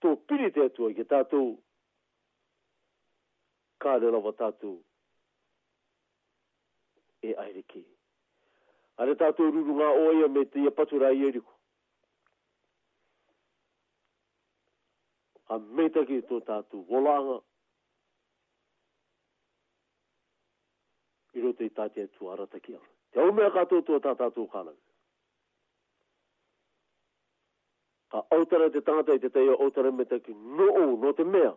Tōpiri 0.04 0.52
te 0.56 0.64
atua 0.66 0.92
ki 0.98 1.04
tātou 1.12 1.52
kāre 3.84 4.10
lawa 4.14 4.32
tātou 4.40 4.78
e 7.28 7.34
aere 7.46 7.64
ki. 7.74 7.84
Are 9.00 9.16
tātou 9.20 9.52
ruru 9.56 9.76
ngā 9.80 9.90
oia 10.08 10.30
me 10.32 10.46
te 10.54 10.64
ia 10.64 10.72
patura 10.76 11.12
i 11.16 11.24
eriko. 11.30 11.54
A 15.50 15.58
meita 15.60 16.04
ki 16.08 16.22
tō 16.30 16.40
tātou 16.48 16.84
wolanga 16.90 17.40
i 21.40 21.44
roto 21.44 21.66
i 21.66 21.72
tātia 21.80 22.08
tū 22.08 22.28
ki 22.60 22.74
ala. 22.76 22.88
Te 23.16 23.20
au 23.24 23.34
mea 23.34 23.50
kātou 23.56 23.82
tō 23.88 24.00
tātou 24.04 24.46
kānanga. 24.50 24.89
a 28.12 28.26
autara 28.32 28.70
te 28.72 28.82
tangata 28.82 29.14
i 29.14 29.20
te 29.20 29.30
teo 29.30 29.54
autara 29.62 29.92
me 29.92 30.06
te 30.06 30.20
ki 30.22 30.34
no 30.34 30.66
o, 30.74 30.86
no 31.02 31.14
te 31.14 31.24
mea. 31.24 31.54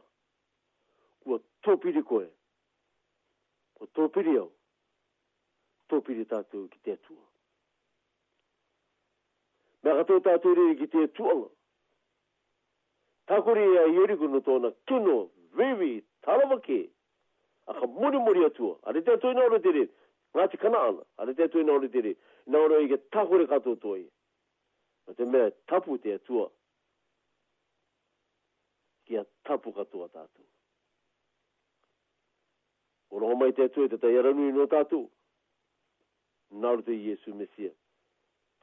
Kua 1.25 1.38
tōpiri 1.65 2.03
koe. 2.05 2.27
Kua 3.79 3.87
tōpiri 3.97 4.37
au. 4.38 4.51
Tōpiri 5.88 6.27
tātou 6.29 6.67
ki 6.69 6.79
te 6.85 6.95
atua. 6.99 7.25
Me 9.83 9.91
a 9.93 9.97
katoa 10.03 10.23
tātou 10.29 10.55
rei 10.59 10.77
ki 10.81 10.87
te 10.93 11.07
atuanga. 11.09 11.49
Tākore 13.33 13.65
ea 13.73 13.87
i 13.88 13.97
oriku 14.03 14.29
no 14.29 14.41
tōna 14.45 14.75
kino, 14.91 15.17
vevi, 15.57 15.95
taramake. 16.27 16.83
A 17.71 17.77
ka 17.81 17.87
muri 17.87 18.19
muri 18.21 18.45
atua. 18.45 18.77
A 18.85 18.93
re 18.93 19.01
te 19.01 19.15
atua 19.17 19.33
ina 19.33 19.49
ora 19.49 19.59
te 19.61 19.73
rei. 19.79 19.88
Ngāti 20.37 20.59
kana 20.61 20.85
ana. 20.91 21.05
A 21.17 21.25
re 21.29 21.35
te 21.38 21.49
atua 21.49 21.65
ina 21.65 21.73
ora 21.79 21.88
te 21.88 22.01
rei. 22.11 22.17
Ina 22.47 22.61
ora 22.61 22.83
i 22.85 22.93
ke 22.93 23.01
tākore 23.12 23.47
katoa 23.51 23.77
tōi. 23.81 24.03
Ngāti 24.05 24.11
o 25.07 25.12
te 25.15 25.25
mea 25.25 25.51
tapu 25.65 25.97
te 25.99 26.12
atua 26.15 26.51
kia 29.05 29.27
tapu 29.43 29.73
katoa 29.73 30.09
tātou 30.09 30.47
o 33.12 33.19
roho 33.21 33.37
mai 33.37 33.53
te 33.59 33.65
atua 33.69 33.87
i 33.88 33.93
te 33.93 33.99
tai 34.03 34.15
aranui 34.21 34.53
no 34.57 34.67
tātou 34.73 35.07
nāru 36.65 36.85
te 36.87 36.97
Iesu 37.01 37.35
Mesia 37.35 37.73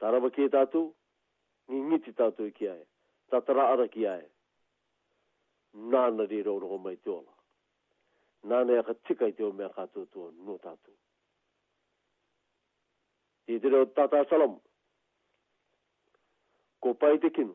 tārawa 0.02 0.32
kia 0.36 0.48
e 0.50 0.54
tātou 0.54 0.88
ni 1.70 1.82
ngiti 1.90 2.14
tātou 2.22 2.48
i 2.48 2.54
kia 2.58 2.74
e 2.80 2.84
tātara 3.32 3.68
ara 3.74 3.88
kia 3.92 4.16
e 4.24 4.30
nāna 5.92 6.26
re 6.30 6.42
rau 6.48 6.60
roho 6.64 6.78
mai 6.88 6.96
te 6.96 7.12
ola 7.18 7.36
nāna 8.54 8.78
ea 8.80 8.86
ka 8.88 8.96
tika 9.08 9.28
i 9.28 9.36
te 9.36 9.44
o 9.44 9.52
mea 9.60 9.68
kātou 9.76 10.08
tua 10.14 10.32
no 10.48 10.58
tātou 10.64 10.96
Ti 13.50 13.56
te 13.58 13.66
reo 13.72 13.86
tātā 13.96 14.20
salamu 14.30 14.60
ko 16.80 16.94
pai 16.94 17.18
te 17.20 17.30
kino. 17.30 17.54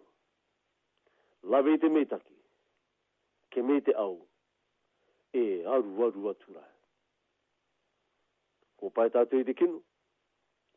Lawe 1.43 1.73
te 1.81 1.89
metaki, 1.93 2.35
ke 3.53 3.61
me 3.61 3.79
te 3.85 3.93
au, 4.01 4.15
e 5.41 5.61
aru 5.75 5.93
aru 6.07 6.27
aturai. 6.31 6.71
Ko 8.81 8.89
pai 8.89 9.11
tātou 9.13 9.41
i 9.41 9.45
te 9.45 9.53
kino, 9.57 9.81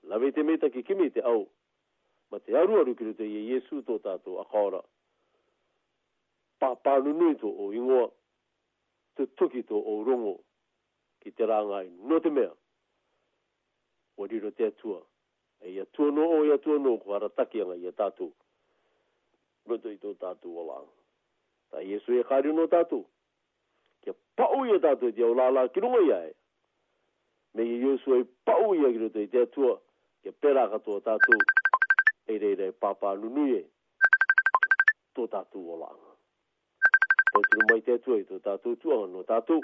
lawe 0.08 0.30
te 0.36 0.44
metaki, 0.44 0.82
ke 0.84 0.96
me 0.98 1.08
te 1.14 1.24
au, 1.32 1.46
ma 2.30 2.38
te 2.44 2.56
aru 2.60 2.80
aru 2.82 2.94
kiro 2.98 3.14
te 3.16 3.26
ie 3.32 3.44
Jesu 3.54 3.80
tō 3.88 3.96
tātou 4.04 4.40
a 4.42 4.46
kāora. 4.52 4.82
Pāpānu 6.60 7.14
nui 7.16 7.38
tō 7.40 7.48
o 7.64 7.70
ingoa, 7.72 8.10
te 9.16 9.24
tuki 9.40 9.64
tō 9.68 9.80
o 9.88 10.00
rongo, 10.06 10.36
ki 11.24 11.32
te 11.32 11.48
rāngai 11.48 11.88
no 12.10 12.20
te 12.20 12.30
mea, 12.32 12.52
o 14.20 14.26
riro 14.28 14.50
te 14.52 14.68
atua 14.68 15.00
e 15.60 15.70
ia 15.74 15.84
tūno 15.96 16.26
o 16.38 16.40
ia 16.46 16.56
tūno 16.62 16.92
ko 17.02 17.14
ara 17.16 17.28
takianga 17.28 17.74
ia 17.82 17.92
tātū. 17.98 18.28
Roto 19.68 19.90
i 19.92 19.98
tō 20.00 20.14
tātū 20.22 20.52
o 20.54 20.64
lāng. 20.68 20.88
Tā 21.72 21.82
Iesu 21.84 22.18
e 22.18 22.22
kāri 22.30 22.52
no 22.54 22.66
tātū. 22.72 23.00
Kia 24.04 24.14
pau 24.38 24.62
ia 24.70 24.78
tātū 24.84 25.10
i 25.10 25.16
te 25.18 25.24
au 25.26 25.34
lālā 25.38 25.66
ki 25.74 25.82
runga 25.84 26.02
ia 26.06 26.20
e. 26.28 26.34
Me 27.54 27.66
i 27.66 27.78
Iesu 27.90 28.20
e 28.20 28.22
pau 28.48 28.72
ia 28.78 28.92
ki 28.94 29.02
roto 29.04 29.24
i 29.24 29.28
te 29.32 29.42
atua. 29.48 29.74
Kia 30.22 30.32
pērā 30.44 30.68
katoa 30.74 31.02
tātū. 31.10 31.40
E 32.28 32.36
rei 32.38 32.54
rei 32.60 32.72
pāpā 32.84 33.12
nunui 33.20 33.58
e. 33.58 33.64
Tō 35.16 35.26
tātū 35.34 35.64
o 35.74 35.80
lāng. 35.82 36.00
Tō 37.34 37.44
tūno 37.50 37.68
mai 37.72 37.82
te 37.84 37.98
atua 37.98 38.22
i 38.22 38.26
tō 38.30 38.40
tātū 38.46 38.76
tūanga 38.84 39.12
no 39.16 39.26
tātū. 39.34 39.60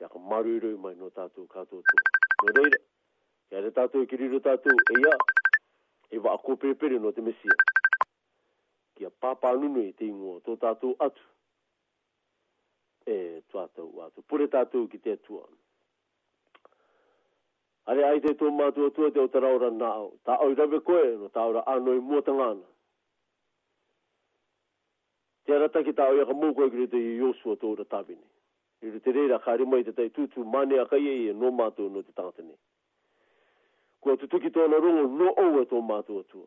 Ia 0.00 0.06
ka 0.08 0.18
maru 0.30 0.60
i 0.70 0.76
mai 0.84 0.94
no 0.96 1.10
tātū 1.16 1.48
kātō 1.56 1.80
tū. 1.90 2.08
Nō 2.46 2.56
reira 2.60 2.86
re 3.70 3.74
tātou 3.78 4.02
e 4.02 4.06
kiriro 4.10 4.40
tātou, 4.42 4.74
e 4.92 4.98
ia, 4.98 5.14
e 6.10 6.18
wa 6.18 6.34
ako 6.34 6.56
perepere 6.56 6.98
no 7.00 7.12
te 7.14 7.22
mesia. 7.22 7.56
Kia 8.98 9.10
pāpā 9.22 9.54
nunu 9.58 9.84
e 9.86 9.92
te 9.94 10.06
ingoa 10.10 10.40
tō 10.44 10.58
tātou 10.60 10.96
atu. 11.04 11.22
E 13.10 13.14
tuatau 13.50 13.88
atu. 14.06 14.22
Pure 14.28 14.48
tātou 14.52 14.86
ki 14.92 14.98
te 15.02 15.14
atua. 15.16 15.46
Are 17.90 18.04
ai 18.10 18.18
te 18.22 18.34
tō 18.38 18.50
mātua 18.54 18.90
tua 18.94 19.08
te 19.10 19.22
o 19.22 19.28
te 19.32 19.40
raura 19.42 19.70
nāo. 19.72 20.12
Tā 20.28 20.36
au 20.44 20.52
rawe 20.58 20.82
koe 20.86 21.00
no 21.18 21.30
tā 21.34 21.44
aura 21.46 21.64
anoi 21.66 22.00
mua 22.02 22.20
Te 25.48 25.54
arata 25.56 25.80
ki 25.82 25.90
tā 25.96 26.04
au 26.12 26.20
ka 26.28 26.34
mōkoe 26.36 26.68
kiri 26.70 26.86
te 26.92 26.98
Yosua 27.16 27.56
tō 27.58 27.72
ura 27.72 27.84
tāwini. 27.90 28.22
Iru 28.84 29.00
te 29.02 29.10
reira 29.16 29.40
kāri 29.42 29.66
mai 29.66 29.82
te 29.82 29.90
tai 29.96 30.08
tūtū 30.14 30.44
mānea 30.46 30.84
kai 30.88 31.00
e 31.00 31.16
e 31.30 31.32
no 31.34 31.50
mātua 31.52 31.90
no 31.90 32.02
te 32.04 32.12
tātani. 32.12 32.54
kwa 34.00 34.16
tutukitoonaruŋo 34.16 35.02
lo 35.18 35.26
owe 35.44 35.62
to 35.70 35.76
matua 35.82 36.22
tua 36.30 36.46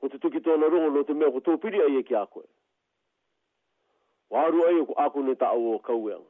ko 0.00 0.04
tutukitoonaruŋo 0.08 0.88
lo 0.94 1.00
te 1.06 1.12
mea 1.18 1.30
ko 1.34 1.40
topiri 1.46 1.78
ai 1.84 1.96
e 1.96 2.02
ki 2.08 2.14
a 2.16 2.24
koe 2.32 2.46
o 4.30 5.76
kaueaga 5.86 6.24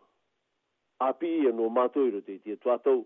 api'i 1.08 1.46
e 1.48 1.52
no 1.52 1.68
matou 1.68 2.06
i 2.08 2.10
ro 2.10 2.20
te 2.20 2.32
itia 2.34 2.56
tuatou 2.62 3.04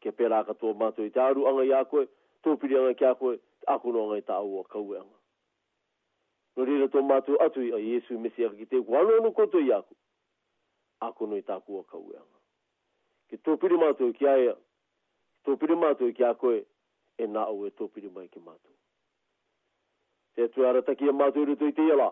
ke 0.00 0.10
katoa 0.46 0.74
matou 0.74 1.04
i 1.06 1.10
te 1.10 1.20
aru'aga 1.20 1.78
a 1.78 1.84
koe 1.90 2.04
aku 3.68 3.92
no 3.92 4.00
agai 4.08 4.22
ta'o 4.26 4.58
o 4.60 4.64
kaueaga 4.64 5.16
no 6.56 6.60
rira 6.64 6.88
to 6.88 7.02
matou 7.02 7.36
atu 7.44 7.60
i 7.62 7.70
iesu 7.92 8.18
mesiaka 8.18 8.56
ki 8.56 8.66
i 8.70 8.84
aku 11.00 11.24
taku 11.44 11.76
o 11.78 11.82
tōpiri 15.48 15.76
mātou 15.80 16.10
i 16.12 16.16
ki 16.16 16.24
a 16.28 16.34
koe, 16.36 16.58
e 17.16 17.26
nā 17.26 17.46
au 17.48 17.62
e 17.66 17.70
tōpiri 17.78 18.12
mai 18.12 18.26
ki 18.28 18.40
mātou. 18.42 18.74
Te 20.36 20.46
tu 20.54 20.66
arataki 20.68 21.08
e 21.10 21.14
mātou 21.16 21.46
iru 21.46 21.56
tui 21.58 21.72
te 21.76 21.86
iala, 21.88 22.10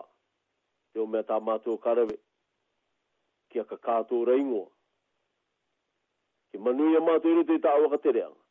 te 0.93 0.99
o 1.03 1.05
mea 1.11 1.25
tā 1.29 1.37
mātou 1.43 1.77
karewe, 1.83 2.17
ki 3.51 3.61
a 3.61 3.67
ka 3.69 3.77
kātou 3.87 4.25
reingoa. 4.27 4.65
Ki 6.51 6.61
manui 6.63 6.97
e 6.97 7.03
mātou 7.05 7.31
iru 7.35 7.45
tui 7.49 7.61
tā 7.63 7.75
awaka 7.77 8.01
tereanga. 8.07 8.41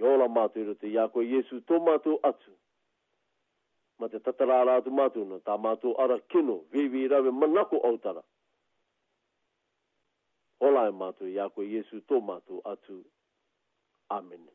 I 0.00 0.06
ola 0.08 0.26
mātou 0.32 0.62
iru 0.62 0.78
tui 0.80 0.94
a 0.98 1.08
koe 1.14 1.26
Jesu 1.26 1.58
tō 1.68 1.82
mātou 1.84 2.20
atu, 2.26 2.54
ma 4.00 4.06
te 4.12 4.22
tatarā 4.24 4.62
rātu 4.70 4.94
mātou 4.94 5.26
na 5.34 5.42
tā 5.46 5.58
mātou 5.62 5.98
ara 6.04 6.16
kino, 6.32 6.62
vivi 6.74 7.08
rawe 7.12 7.30
manako 7.34 7.82
autara. 7.90 8.22
Ola 10.66 10.82
e 10.88 10.92
mātou, 10.98 11.26
i 11.30 11.40
ako 11.44 11.64
Iesu 11.66 11.98
tō 12.12 12.20
mātou 12.26 12.62
atu. 12.74 13.00
Amen. 14.18 14.46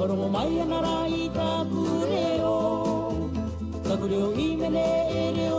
Korongo 0.00 0.28
mai 0.32 0.52
anara 0.64 0.92
i 1.12 1.26
tā 1.34 1.48
pūreo 1.72 2.54
Tā 3.84 4.00
pūreo 4.00 4.30
i 4.32 4.46
mene 4.62 4.84
e 5.20 5.49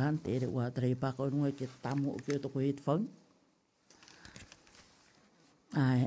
kan 0.00 0.16
te 0.24 0.32
re 0.40 0.48
wa 0.48 0.64
tre 0.76 0.96
pa 0.96 1.12
ko 1.16 1.28
nu 1.30 1.44
ke 1.58 1.66
tamu 1.84 2.16
ke 2.24 2.32
to 2.42 2.48
ko 2.54 2.58
het 2.64 2.80
fon 2.86 3.00
ai 5.84 6.00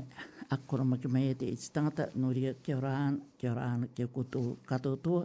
a 0.54 0.56
ko 0.68 0.74
ma 0.90 0.96
ke 1.02 1.08
mai 1.14 1.30
te 1.40 1.46
stata 1.66 2.04
no 2.20 2.26
ri 2.36 2.42
ke 2.64 2.74
ran 2.84 3.12
ke 3.40 3.48
ran 3.58 3.80
ke 3.96 4.04
ko 4.14 4.20
to 4.32 4.40
ka 4.68 4.76
to 4.84 4.92
to 5.06 5.16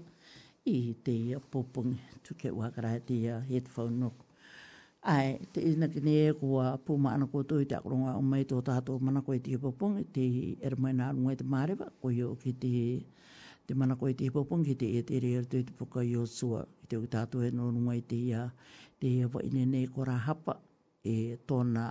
i 0.76 0.78
te 1.06 1.14
ia 1.28 1.38
popong 1.54 1.92
tu 2.24 2.32
ke 2.42 2.50
wa 2.60 2.68
kara 2.76 2.92
te 3.08 3.16
ia 3.26 3.36
het 3.52 3.66
no 4.02 4.10
ai 5.16 5.28
te 5.54 5.60
ina 5.72 5.86
ke 5.94 6.00
ne 6.08 6.16
ko 6.40 6.46
wa 6.58 6.66
pu 6.86 6.92
ma 7.04 7.18
na 7.22 7.26
ko 7.34 7.40
to 7.50 7.56
i 7.64 7.66
te 7.70 7.76
ko 7.86 7.94
nga 8.04 8.12
o 8.22 8.22
mai 8.32 8.44
to 8.52 8.58
ta 8.68 8.76
to 8.88 8.92
ma 9.04 9.10
na 9.16 9.20
ko 9.26 9.32
i 9.40 9.42
te 9.46 9.52
popong 9.66 9.96
te 10.16 10.26
er 10.68 10.74
mai 10.84 10.94
na 11.00 11.06
nu 11.16 11.26
te 11.42 11.46
mare 11.54 11.74
ko 12.02 12.08
yo 12.22 12.28
ke 12.42 12.52
te 12.62 12.70
te 13.70 13.76
mana 13.78 13.94
koe 13.96 14.16
te 14.18 14.26
hipopong 14.26 14.64
ki 14.66 14.74
te 14.82 14.88
e 14.98 15.02
te 15.06 15.20
rea 15.22 15.44
te 15.46 15.60
te 15.64 15.74
puka 15.78 16.02
i 16.02 16.16
o 16.18 16.24
sua. 16.26 16.64
I 16.84 16.88
te 16.90 16.98
utato 16.98 17.42
e 17.46 17.52
no 17.54 17.68
runga 17.70 17.94
i 17.94 18.02
te 18.02 18.16
ia, 18.18 18.48
te 19.00 19.08
ia 19.08 19.28
wa 19.30 19.44
ine 19.46 19.66
nei 19.70 19.86
kora 19.86 20.16
hapa 20.18 20.56
e 21.06 21.38
tona 21.46 21.86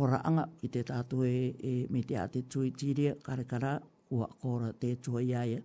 ora 0.00 0.22
anga 0.24 0.48
i 0.64 0.68
te 0.72 0.82
tato 0.82 1.20
e, 1.22 1.52
e 1.60 1.72
me 1.92 2.00
te 2.08 2.16
a 2.16 2.24
te 2.26 2.40
tui 2.48 2.70
tiria 2.72 3.12
karakara 3.20 3.74
ua 4.10 4.28
kora 4.40 4.72
te 4.72 4.94
tua 4.96 5.20
iaia 5.20 5.60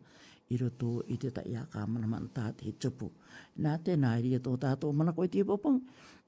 i 0.52 0.58
roto 0.60 1.04
i 1.08 1.16
te 1.18 1.32
ta 1.32 1.42
ia 1.48 1.64
ka 1.72 1.86
mana 1.88 2.08
mana 2.08 2.28
ta 2.34 2.52
te 2.52 2.72
tupu. 2.76 3.08
Nā 3.64 3.78
te 3.80 3.96
nā 3.96 4.18
i 4.20 4.36
tō 4.44 4.58
tato 4.60 4.92
mana 4.92 5.14
koe 5.16 5.30
te 5.32 5.40
hipopong 5.40 5.80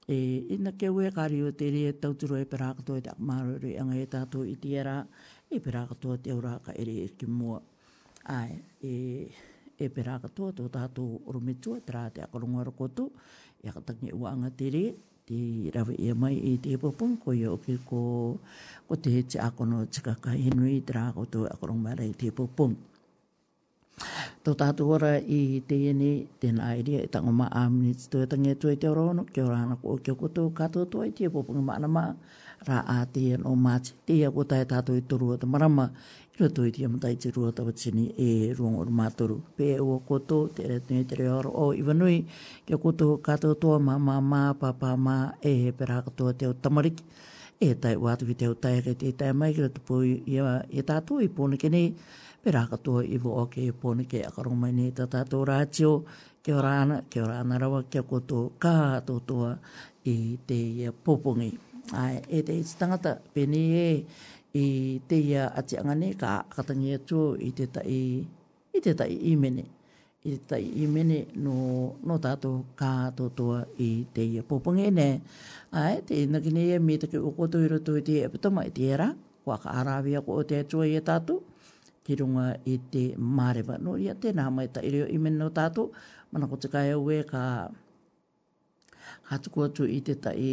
e 0.08 0.16
ina 0.56 0.72
ke 0.72 0.88
ue 0.88 1.12
kari 1.12 1.42
o 1.42 1.52
te 1.52 1.68
rea 1.70 1.92
tauturo 1.92 2.40
e 2.40 2.46
perakatoa 2.48 3.00
te 3.04 3.12
akumaro 3.12 3.60
rea 3.60 3.84
anga 3.84 3.94
e 4.00 4.06
tato 4.08 4.40
i 4.44 4.56
tiera 4.56 5.02
e 5.50 5.60
perakatoa 5.60 6.16
te 6.18 6.32
ora 6.32 6.56
ka 6.64 6.72
ere 6.72 6.96
e 7.04 7.08
ki 7.12 7.26
mua 7.28 7.60
ai 8.26 8.62
e 8.78 8.94
e 9.74 9.86
pera 9.90 10.14
ka 10.22 10.30
to 10.30 10.54
to 10.54 10.70
tatu 10.70 11.18
rumitu 11.26 11.74
tra 11.82 12.06
te 12.12 12.22
akorunga 12.22 12.62
ko 12.70 12.86
to 12.86 13.04
e 13.58 13.66
ka 13.72 13.82
tangi 13.82 14.14
wanga 14.14 14.46
e 14.46 14.54
tere 14.54 14.84
te 15.26 15.38
rawe 15.74 15.94
e 15.98 16.08
mai 16.14 16.36
e 16.38 16.52
te 16.62 16.78
popon 16.78 17.18
ko 17.18 17.34
yo 17.34 17.58
ke 17.58 17.74
ko 17.82 18.00
ko 18.86 18.92
te 18.94 19.10
te 19.26 19.38
akono 19.42 19.82
tika 19.90 20.14
ka 20.22 20.30
henui 20.38 20.86
tra 20.86 21.10
ko 21.10 21.26
to 21.26 21.50
akorunga 21.50 21.82
mara 21.90 22.04
e 22.06 22.14
te 22.14 22.30
popon 22.30 22.74
Tō 24.42 24.56
tātu 24.58 24.88
ora 24.90 25.20
i 25.22 25.60
te 25.62 25.76
ene, 25.86 26.26
tēnā 26.42 26.72
iria 26.80 26.98
e 26.98 27.06
tango 27.12 27.30
mā 27.30 27.46
āminiti 27.54 28.08
tō 28.10 28.22
e 28.26 28.26
tangi 28.26 28.50
e 28.50 28.56
tue 28.58 28.72
te 28.74 28.88
orono, 28.90 29.22
kia 29.30 29.44
ora 29.46 29.60
ana 29.62 29.76
kua 29.78 30.00
kia 30.02 30.16
koto 30.18 30.48
kato 30.50 30.82
tue, 30.90 31.12
tia 31.14 31.30
pōpunga 31.30 31.76
e 31.78 31.90
mā 31.92 32.04
rā 32.66 32.78
ā 32.82 33.06
te 33.06 33.22
ene 33.36 33.46
o 33.46 33.52
māti, 33.54 33.92
tia 34.08 34.32
kua 34.34 34.42
tai 34.48 34.64
tātu 34.66 34.96
i 34.98 35.04
turua 35.06 35.36
te 35.38 35.46
marama, 35.46 35.86
Kia 36.42 36.50
tui 36.50 36.72
tia 36.72 36.88
mtai 36.88 37.14
te 37.16 37.30
rua 37.30 37.52
tawa 37.52 37.70
e 38.18 38.52
ruang 38.58 38.74
oru 38.80 38.90
mātoru. 38.90 39.36
Pē 39.56 39.78
ua 39.78 40.00
koto, 40.08 40.48
te 40.50 40.66
re 40.66 40.80
tini 40.80 41.04
te 41.06 41.14
re 41.14 41.28
oro 41.30 41.50
o 41.54 41.72
iwanui, 41.72 42.24
kia 42.66 42.76
koto 42.82 43.16
kato 43.22 43.54
toa 43.54 43.78
mā 43.78 43.94
mā 44.02 44.16
mā, 44.20 44.40
pā 44.58 44.72
pā 44.74 44.96
mā, 44.98 45.16
e 45.40 45.52
he 45.62 45.70
pera 45.70 46.02
katoa 46.02 46.34
te 46.36 46.48
o 46.48 46.52
tamariki. 46.52 47.04
E 47.62 47.76
tai 47.78 47.94
wātu 47.94 48.26
ki 48.26 48.34
te 48.34 48.48
o 48.50 48.54
tai 48.58 48.80
re 48.82 48.96
te 48.98 49.12
tai 49.14 49.30
mai 49.32 49.52
kira 49.54 49.68
tupu 49.70 50.00
i 50.02 50.16
e 50.42 50.82
tātua 50.82 51.22
i 51.22 51.30
pōne 51.30 51.60
ke 51.62 51.70
nei, 51.70 51.92
pera 52.42 52.66
katoa 52.66 53.04
i 53.06 53.22
vo 53.22 53.38
oke 53.44 53.62
i 53.62 53.70
pōne 53.70 54.08
ke 54.10 54.24
akarumai 54.26 54.72
nei 54.74 54.90
ta 54.90 55.06
tātua 55.06 55.46
rātio, 55.52 55.92
kia 56.42 56.58
ora 56.58 56.74
ana, 56.82 57.00
kia 57.08 57.22
ora 57.22 57.38
ana 57.46 57.62
rawa, 57.62 57.84
kia 57.86 58.02
koto 58.02 58.48
kā 58.58 58.74
hato 58.96 59.20
toa 59.30 59.54
i 60.10 60.18
te 60.50 60.60
popongi. 61.06 61.52
Ai, 61.94 62.18
e 62.28 62.42
te 62.42 62.58
tangata, 62.80 63.20
pēne 63.34 63.62
e, 63.86 63.90
i 64.54 65.00
te 65.08 65.16
ia 65.16 65.48
ati 65.56 65.76
angane 65.80 66.12
ka 66.18 66.44
katangi 66.52 66.90
atu 66.98 67.20
e 67.40 67.46
i 67.48 67.52
te 67.56 67.64
tai 67.74 68.02
i 68.76 68.80
te 68.84 68.90
tai 68.98 69.08
i 69.08 69.32
mene 69.42 69.64
i 70.28 70.36
te 70.36 70.40
tai 70.50 70.62
i 70.62 70.84
mene 70.94 71.18
no, 71.44 71.56
no 72.06 72.18
tato 72.18 72.64
ka 72.80 73.10
totoa 73.16 73.58
i 73.86 73.90
te 74.14 74.20
ia 74.34 74.42
pōpange 74.50 74.86
ne 74.98 75.08
ai 75.82 75.96
te 76.08 76.16
nakine 76.32 76.60
ia 76.68 76.76
e 76.78 76.84
me 76.86 76.94
take 77.00 77.16
ukoto 77.28 77.56
i 77.64 77.68
roto 77.72 77.96
i 77.96 78.02
te 78.06 78.14
epitoma 78.28 78.64
i 78.68 78.70
te 78.76 78.82
era 78.92 79.08
kua 79.44 79.56
ka 79.62 79.70
arawia 79.80 80.20
ko 80.20 80.30
o 80.40 80.42
te 80.44 80.60
atua 80.60 80.84
i 80.86 80.94
e 81.00 81.00
tato 81.00 81.40
ki 82.04 82.12
runga 82.20 82.46
i 82.72 82.76
te 82.92 83.04
mārewa 83.38 83.80
no 83.84 83.96
ia 83.96 84.14
te 84.20 84.34
nā 84.36 84.50
mai 84.52 84.68
tai 84.68 84.90
reo 84.92 85.06
i 85.08 85.16
mene 85.18 85.40
no 85.40 85.48
tato 85.50 85.88
mana 86.30 86.44
ko 86.48 86.60
te 86.60 86.68
kai 86.68 86.92
aue 86.92 87.22
ka 87.30 87.72
ka 89.28 89.34
tuku 89.40 89.58
atu 89.64 89.88
i 89.88 90.00
te 90.04 90.14
tai 90.20 90.36
i 90.36 90.52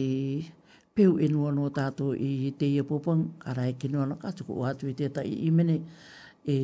peu 1.00 1.16
e 1.24 1.28
nua 1.32 1.47
no 1.56 1.70
tato 1.72 2.12
i 2.12 2.52
te 2.60 2.66
ia 2.76 2.84
popang, 2.84 3.24
ara 3.47 3.64
e 3.68 3.74
kinoa 3.80 4.04
na 4.10 4.16
kato 4.20 4.43
ko 4.43 4.54
atu 4.68 4.91
i 4.91 4.93
te 5.00 5.08
tai 5.08 5.32
i 5.47 5.52
mene 5.56 5.76
e 6.43 6.56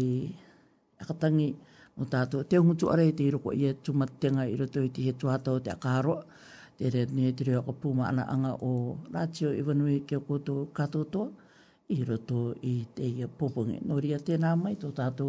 akatangi 0.99 1.49
no 1.97 2.03
tato. 2.05 2.43
Te 2.43 2.59
hungutu 2.59 2.91
are 2.91 3.07
te 3.15 3.23
iroko 3.31 3.55
ia 3.55 3.69
e 3.71 3.77
tumatenga 3.83 4.43
i 4.43 4.53
roto 4.59 4.83
i 4.83 4.89
te 4.91 5.01
he 5.07 5.11
tuata 5.15 5.55
o 5.55 5.59
te 5.63 5.71
akaro, 5.71 6.15
te 6.77 6.83
re 6.93 7.01
ne 7.15 7.31
te 7.31 7.41
reo 7.47 7.61
kapuma 7.63 8.03
ana 8.11 8.23
anga 8.33 8.51
o 8.59 8.97
Rātio 9.15 9.55
Iwanui 9.55 10.03
ke 10.07 10.19
koto 10.27 10.67
kato 10.75 11.05
toa, 11.07 11.31
i 11.95 12.03
roto 12.03 12.39
i 12.61 12.73
te 12.95 13.07
ia 13.07 13.27
popang. 13.27 13.71
Nori 13.87 14.11
a 14.17 14.19
tēnā 14.19 14.51
mai 14.59 14.75
tō 14.75 14.91
tato 14.99 15.27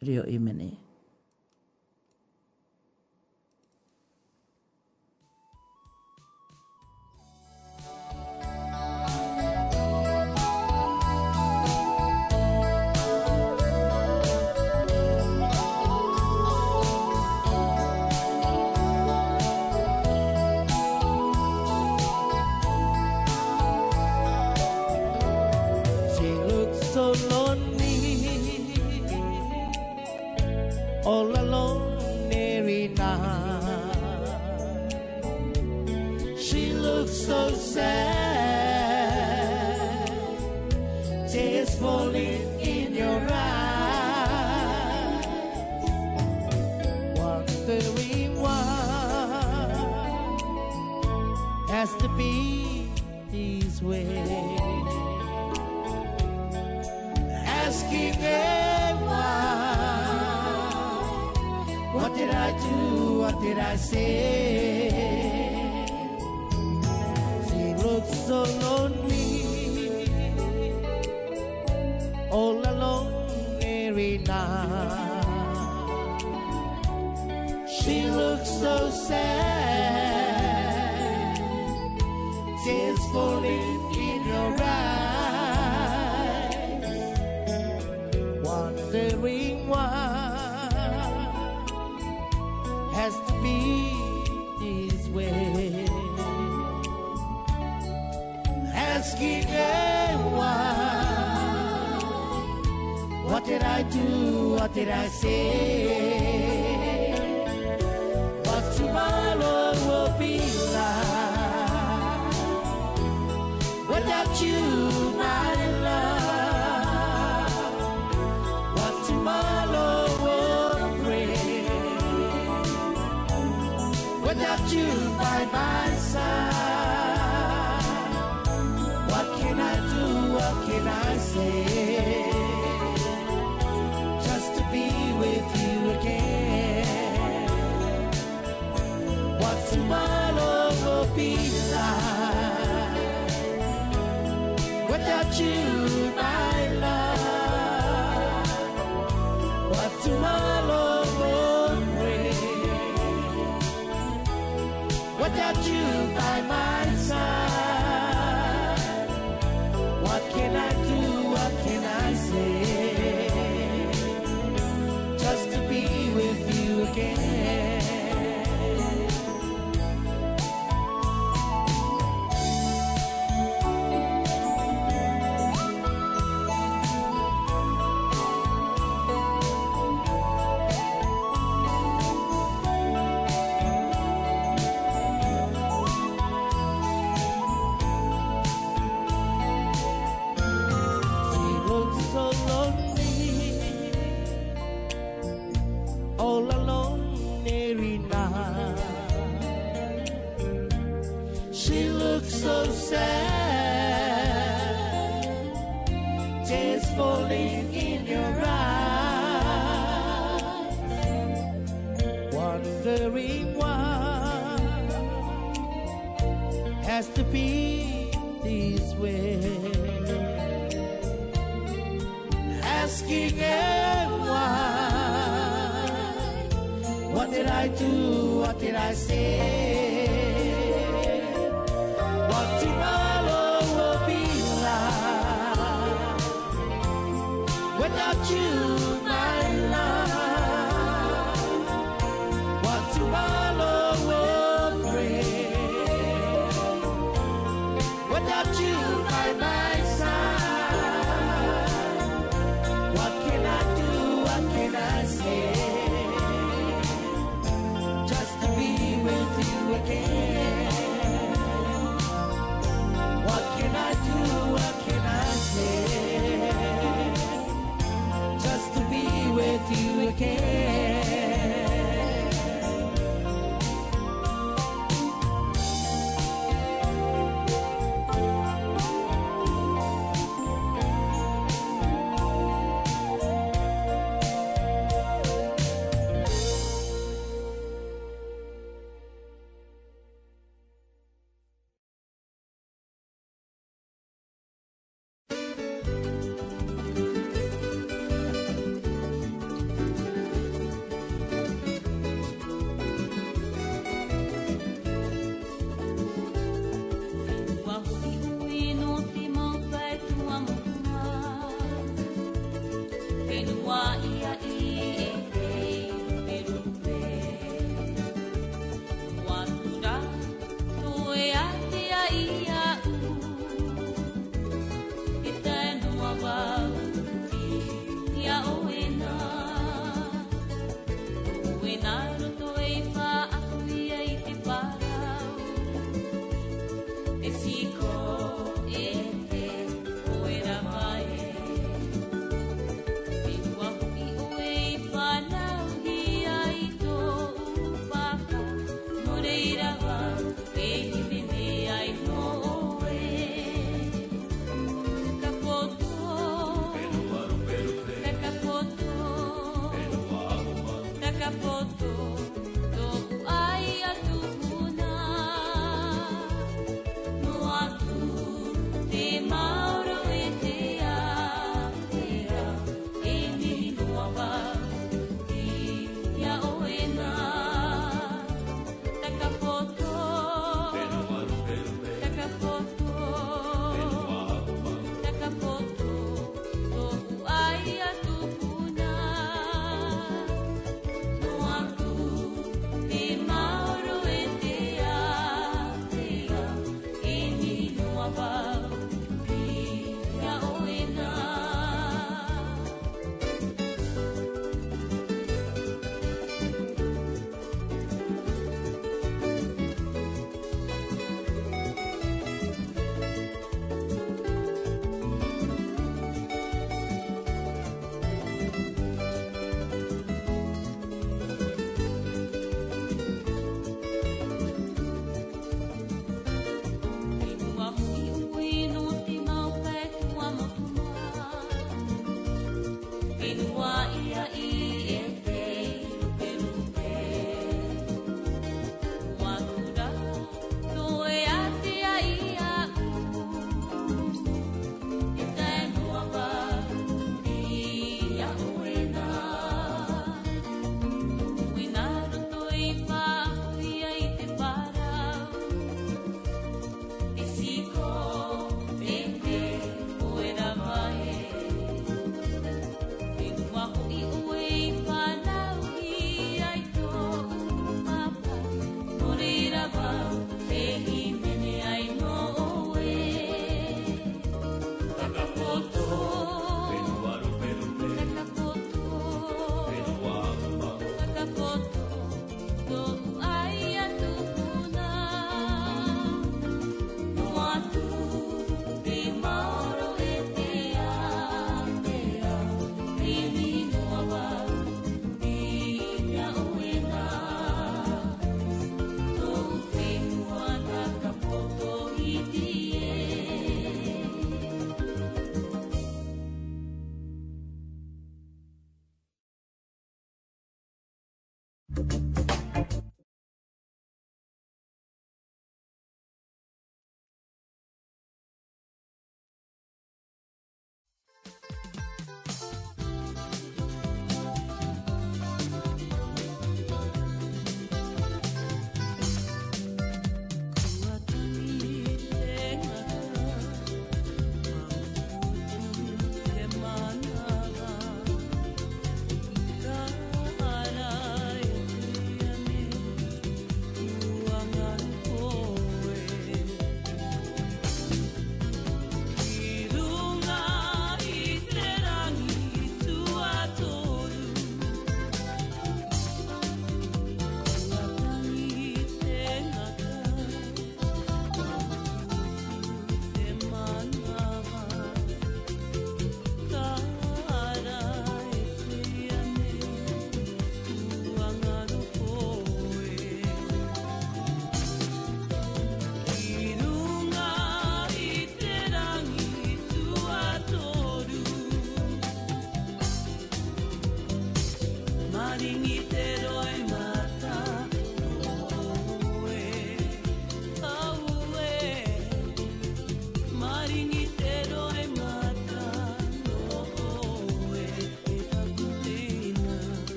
reo 0.00 0.24
reo 0.24 0.24
i 0.24 0.38
mene. 0.38 0.70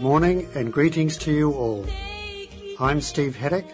Good 0.00 0.06
morning 0.06 0.48
and 0.54 0.72
greetings 0.72 1.18
to 1.18 1.30
you 1.30 1.52
all. 1.52 1.84
I'm 2.80 3.02
Steve 3.02 3.36
Haddock, 3.36 3.66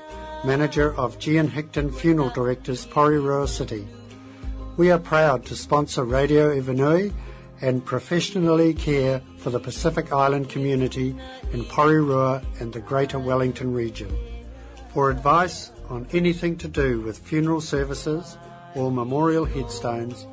manager 0.44 0.92
of 0.96 1.20
Gian 1.20 1.46
Hickton 1.46 1.92
Funeral 1.94 2.30
Directors, 2.30 2.84
Porirua 2.84 3.46
City. 3.48 3.86
We 4.76 4.90
are 4.90 4.98
proud 4.98 5.46
to 5.46 5.54
sponsor 5.54 6.02
Radio 6.02 6.52
Ivanui 6.52 7.12
and 7.60 7.84
professionally 7.84 8.74
care 8.74 9.22
for 9.38 9.50
the 9.50 9.60
Pacific 9.60 10.10
Island 10.12 10.48
community 10.50 11.14
in 11.52 11.64
Porirua 11.66 12.44
and 12.60 12.72
the 12.72 12.80
Greater 12.80 13.20
Wellington 13.20 13.72
region. 13.72 14.12
For 14.92 15.10
advice 15.12 15.70
on 15.88 16.08
anything 16.10 16.56
to 16.58 16.66
do 16.66 17.02
with 17.02 17.18
funeral 17.20 17.60
services 17.60 18.36
or 18.74 18.90
memorial 18.90 19.44
headstones, 19.44 20.26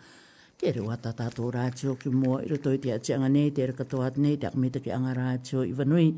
Ke 0.63 0.71
rewa 0.77 0.95
tā 1.03 1.11
tātou 1.19 1.51
rātio 1.55 1.97
ki 1.99 2.13
mua 2.15 2.39
i 2.47 2.53
roto 2.55 2.71
i 2.75 2.79
te 2.87 2.93
atianga 2.95 3.33
nei, 3.35 3.51
te 3.57 3.67
rakatoa 3.73 4.13
nei, 4.23 4.37
te 4.39 4.47
akumita 4.47 4.83
ki 4.85 4.95
anga 4.95 5.17
rātio 5.19 5.65
i 5.67 5.75
vanui. 5.75 6.13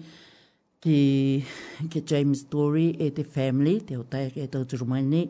Ki, 0.85 0.99
ki 1.93 2.05
James 2.13 2.45
Story 2.45 2.91
e 3.01 3.09
te 3.17 3.25
family, 3.25 3.81
te 3.89 3.97
otai 3.97 4.27
ke 4.37 4.45
to 4.53 4.69
mai 4.85 5.01
ni 5.07 5.25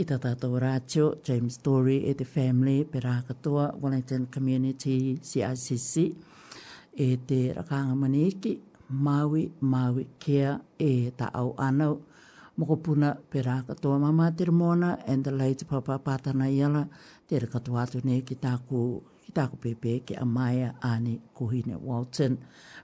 i 0.00 0.04
te 0.08 0.16
tātou 0.16 0.56
rātio 0.62 1.08
James 1.28 1.56
Story 1.58 1.96
e 2.08 2.12
te 2.16 2.24
family 2.24 2.84
pe 2.88 3.00
rākatoa 3.04 3.64
Wellington 3.82 4.24
Community 4.36 4.94
CICC 5.20 6.06
e 7.06 7.16
te 7.28 7.40
rakanga 7.58 7.96
maniki 8.04 8.54
Maui 9.04 9.44
Maui 9.74 10.06
Kea 10.20 10.54
e 10.78 11.10
ta 11.18 11.28
au 11.42 11.52
anau 11.66 11.98
Mokopuna 12.56 13.14
pe 13.32 13.40
rākatoa 13.44 13.98
mama 13.98 14.30
te 14.36 14.44
rumona 14.48 14.96
and 15.06 15.24
the 15.24 15.30
late 15.30 15.66
papa 15.68 15.98
pātana 16.10 16.48
iala 16.56 16.86
te 17.28 17.38
rakatoa 17.44 17.84
atu 17.84 18.00
ne 18.04 18.20
ki 18.22 18.34
tāku 18.36 19.02
pepe 19.60 20.00
ki 20.06 20.14
Amaya 20.16 20.74
Ani 20.82 21.18
Kuhine 21.34 21.80
Walton. 21.80 21.80
Kuhine 21.80 21.80
Walton 21.84 22.38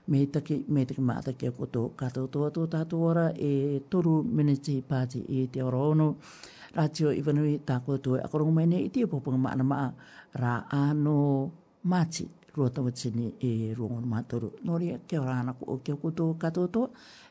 me 0.09 0.25
take 0.27 0.65
me 0.67 0.85
take 0.85 0.99
ma 0.99 1.19
take 1.21 1.53
ko 1.55 1.65
to 1.69 1.93
ka 1.95 2.07
to 2.09 2.27
to 2.31 2.49
to 2.49 2.67
ta 2.67 2.83
to 2.83 2.95
ora 2.97 3.31
e 3.35 3.81
toru 3.91 4.23
minute 4.23 4.75
party 4.89 5.19
e 5.29 5.47
te 5.47 5.61
ora 5.61 5.77
ono 5.91 6.17
radio 6.75 7.09
ivanui 7.19 7.53
ta 7.65 7.75
ko 7.85 7.97
to 8.01 8.15
e 8.17 8.21
akorong 8.25 8.49
ko 8.49 8.53
mai 8.57 8.67
nei 8.71 8.87
te 8.93 9.05
popo 9.05 9.29
ma 9.37 9.53
na 9.53 9.63
ma 9.63 9.79
ra 10.41 10.53
ano 10.71 11.51
machi 11.91 12.25
rua 12.55 12.69
tawa 12.75 12.89
tini 12.91 13.27
e 13.49 13.51
rongon 13.77 14.05
mātoro. 14.13 14.49
no 14.65 14.77
a 14.81 14.97
kia 15.07 15.21
ora 15.21 15.33
ana 15.41 15.53
ko 15.53 15.63
o 15.73 15.77
kia 15.77 15.95
koto 15.95 16.33
to 16.73 16.83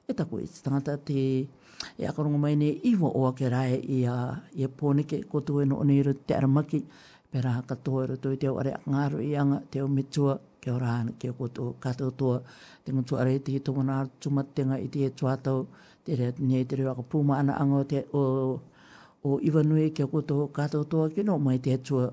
e 0.09 0.13
ko 0.15 0.35
i 0.39 0.47
tangata 0.65 0.95
te 1.09 1.23
e 2.01 2.03
akorong 2.11 2.39
mai 2.39 2.55
ne 2.55 2.71
iwa 2.91 3.09
o 3.19 3.27
ake 3.31 3.47
rae 3.55 3.75
i 3.97 3.99
a 4.07 4.17
i 4.59 4.63
a 4.63 4.69
pōneke 4.71 5.19
koto 5.29 5.61
e 5.63 5.65
no 5.65 5.75
oneiro 5.83 6.13
te 6.27 6.33
aramaki, 6.35 6.81
pera 7.31 7.51
ha 7.57 7.63
katoa 7.71 7.99
ero 8.05 8.15
tō 8.23 8.29
e 8.31 8.35
i 8.39 8.41
teo 8.43 8.55
are 8.61 8.71
a 8.79 8.81
ngāro 8.91 9.19
i 9.23 9.35
anga 9.37 9.59
te 9.71 9.83
o 9.83 9.87
metua 9.89 10.39
kia 10.69 10.75
ora 10.75 10.87
hana 11.01 11.13
kia 11.19 11.33
koto 11.33 11.75
katoa 11.81 12.11
toa 12.17 12.43
te 12.85 12.93
ngutu 12.93 13.17
are 13.19 13.39
te 13.39 13.53
he 13.53 13.59
tomona 13.61 14.07
tumatenga 14.21 14.77
i 14.79 14.89
te 14.89 14.99
he 15.05 15.11
tuatau 15.11 15.67
te 16.05 16.17
rea 16.17 16.33
nei 16.39 16.65
te 16.69 16.77
rea 16.77 16.95
kapuma 16.95 17.39
ana 17.39 17.55
o 17.79 17.85
te 17.85 18.05
o, 18.13 18.61
o 19.25 19.41
iwanui 19.49 19.91
kia 19.97 20.07
koto 20.07 20.49
katoa 20.53 20.85
toa 20.91 21.09
kia 21.11 21.25
no 21.25 21.39
mai 21.39 21.59
te 21.59 21.71
he 21.71 21.79
tua 21.79 22.13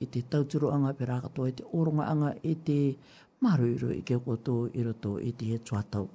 i 0.00 0.06
te 0.06 0.22
tauturo 0.22 0.70
anga 0.70 0.92
pera 0.94 1.20
katoa 1.20 1.48
i 1.48 1.52
te 1.58 1.64
oronga 1.72 2.04
anga 2.12 2.30
i 2.42 2.54
te 2.54 2.96
maru 3.42 3.66
iro 3.74 3.90
i 3.90 4.02
kia 4.02 4.18
koto 4.18 4.68
i 4.72 4.82
roto 4.82 5.16
i 5.20 5.32
te 5.32 5.58
tuatau 5.58 6.06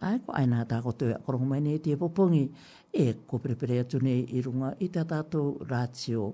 ai 0.00 0.18
ko 0.24 0.32
aina 0.32 0.64
ta 0.66 0.82
ko 0.82 0.92
te 0.92 1.06
korong 1.26 1.46
mai 1.48 1.60
nei 1.60 1.78
te 1.78 1.96
popongi 1.96 2.44
e 2.92 3.14
ko 3.28 3.38
pere 3.38 3.54
pere 3.60 3.78
atu 3.84 3.98
nei 4.02 4.24
i 4.36 4.40
runga 4.42 4.74
i 4.80 4.88
te 4.90 5.02
tatou 5.04 5.58
ratio 5.70 6.32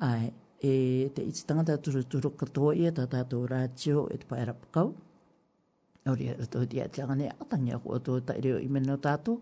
ai 0.00 0.32
e 0.60 1.10
te 1.14 1.22
iti 1.22 1.46
tangata 1.46 1.78
turu 1.78 2.02
turu 2.02 2.30
katoa 2.34 2.74
ia 2.74 2.90
ta 2.90 3.06
tātou 3.06 3.46
rātio 3.46 4.08
e 4.10 4.18
te 4.18 4.26
pai 4.26 4.42
rapakau. 4.46 4.90
Nau 6.04 6.14
rea 6.18 6.34
rato 6.34 6.64
di 6.66 6.78
e 6.78 6.82
atiangane 6.82 7.28
atangi 7.38 7.70
aku 7.74 7.94
ato 7.94 8.18
ta 8.20 8.34
ireo 8.34 8.58
i 8.58 8.66
meno 8.68 8.96
tātou, 8.98 9.38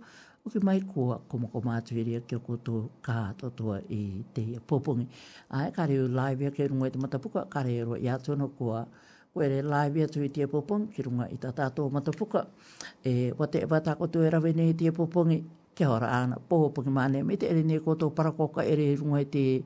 o 0.47 0.53
ki 0.53 0.61
mai 0.63 0.81
kua 0.85 1.17
kumako 1.29 1.63
mātu 1.65 1.97
i 1.97 2.05
rea 2.05 2.21
kia 2.21 2.39
koto 2.39 2.91
kā 3.03 3.31
tātua 3.41 3.79
i 3.89 4.01
te 4.37 4.45
ia 4.45 4.61
pōpungi. 4.61 5.09
Ai, 5.57 5.71
e 5.71 5.75
kā 5.77 5.89
reo 5.89 6.05
live 6.21 6.45
ia 6.45 6.53
kei 6.55 6.69
rungai 6.69 6.93
te 6.93 7.01
matapuka, 7.01 7.47
kā 7.51 7.65
e 7.65 7.73
reo 7.81 7.97
i 7.97 8.13
ato 8.13 8.37
no 8.37 8.51
kua 8.59 8.85
koe 9.37 9.49
re 9.53 9.61
live 9.63 10.05
atu 10.05 10.23
i 10.25 10.31
tia 10.33 10.49
pōpungi, 10.53 10.93
ki 10.97 11.03
runga 11.05 11.31
i 11.33 11.37
tātātō 11.41 11.89
matapuka. 11.93 12.45
E, 13.05 13.33
wate 13.41 13.61
e 13.65 13.67
wata 13.69 13.97
kotu 14.01 14.23
e 14.25 14.31
rawene 14.33 14.69
i 14.71 14.75
tia 14.77 14.93
pōpungi, 14.97 15.43
kia 15.77 15.91
ora 15.93 16.13
ana 16.23 16.39
pōpungi 16.51 16.93
mānei, 16.97 17.25
me 17.25 17.37
te 17.41 17.51
ere 17.53 17.65
ne 17.69 17.77
kōtō 17.85 18.13
parakoka 18.17 18.65
ere 18.65 18.93
runga 19.01 19.21
i 19.25 19.29
tia 19.33 19.61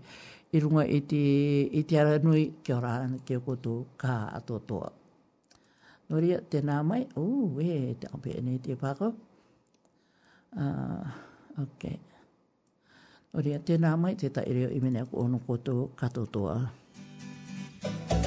i 0.53 0.61
runga 0.61 0.85
i 0.87 1.01
te, 1.07 1.25
i 1.81 1.83
te 1.87 1.99
ara 2.03 2.17
nui 2.27 2.45
kia 2.65 2.77
ora 2.79 2.93
ana 3.05 3.19
kia 3.27 3.39
koutou 3.47 3.85
kā 4.03 4.15
atotoa. 4.39 4.91
Nō 6.11 6.19
ria, 6.25 6.41
tēnā 6.53 6.81
mai, 6.83 7.05
ū, 7.15 7.25
e, 7.63 7.95
te 8.03 8.11
ampe 8.11 8.33
ene 8.39 8.57
te 8.65 8.75
pako. 8.81 9.13
Uh, 10.51 10.63
ah, 10.65 11.13
ok. 11.65 11.85
Nō 13.31 13.45
ria, 13.47 13.61
tēnā 13.67 13.95
mai, 14.07 14.17
te 14.19 14.27
i 14.43 14.57
reo 14.57 14.73
i 14.75 14.83
mene 14.83 15.05
ako 15.07 15.23
ono 15.29 15.39
koutou 15.47 15.89
katotoa. 15.97 16.61
Thank 17.81 18.13
you. 18.15 18.20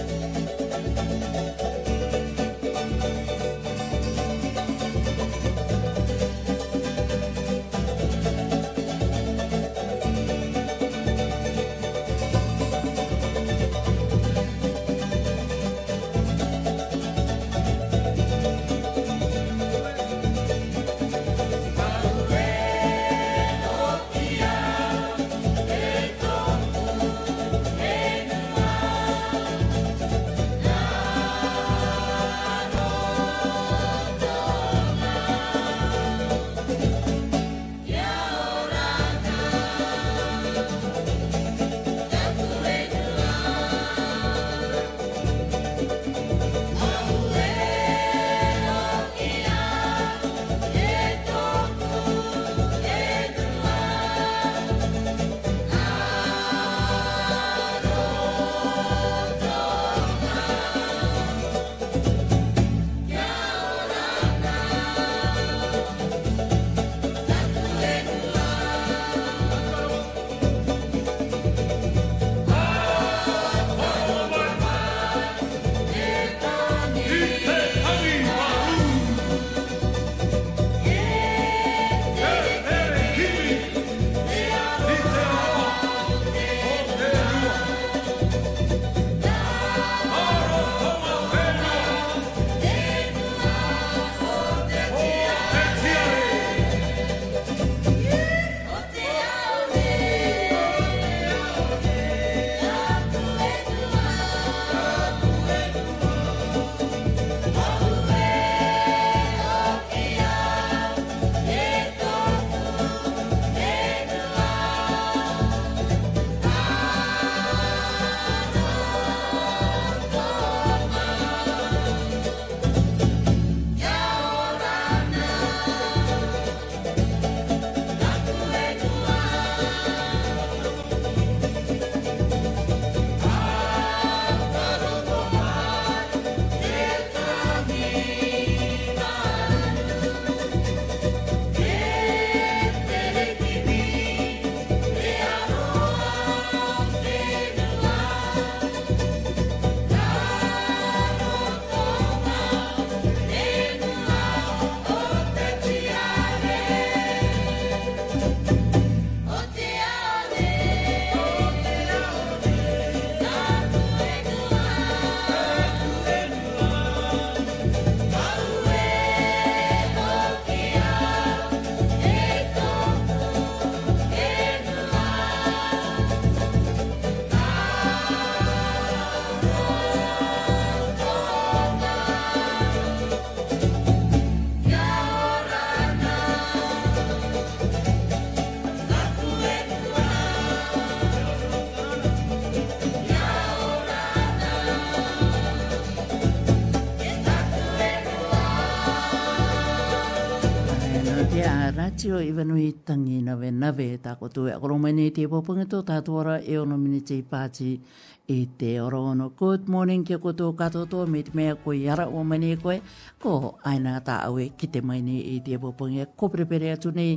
ati 202.04 202.12
o 202.12 202.20
iwa 202.20 202.44
nui 202.44 202.74
tangi 202.74 203.22
na 203.24 203.36
we 203.40 203.48
nawe 203.52 203.86
e 203.94 203.98
tāko 203.98 204.28
tue. 204.28 204.52
Ako 204.52 204.68
rongo 204.68 204.84
mai 204.84 204.92
nei 204.92 205.12
te 205.16 205.24
pōpunga 205.24 205.64
tō 205.72 205.80
tātuara 205.88 206.36
e 206.44 206.58
ono 206.60 206.76
mini 206.76 207.00
te 207.00 207.16
pāti 207.24 207.80
e 208.28 208.38
te 208.60 208.74
oro 208.84 209.14
no 209.16 209.30
Good 209.42 209.70
morning 209.72 210.04
ke 210.04 210.08
kia 210.08 210.18
koutou 210.20 210.52
katoto 210.54 211.08
me 211.08 211.22
te 211.24 211.32
mea 211.34 211.56
koe 211.56 211.80
yara 211.80 212.10
o 212.12 212.24
mani 212.28 212.52
e 212.52 212.58
koe. 212.60 212.76
Ko 213.24 213.56
aina 213.64 213.96
tā 214.04 214.18
aue 214.28 214.50
ki 214.60 214.68
te 214.68 214.82
mai 214.82 215.00
nei 215.02 215.24
e 215.38 215.40
te 215.48 215.56
pōpunga 215.56 216.10
koperepere 216.20 216.74
atu 216.76 216.92
nei 216.92 217.16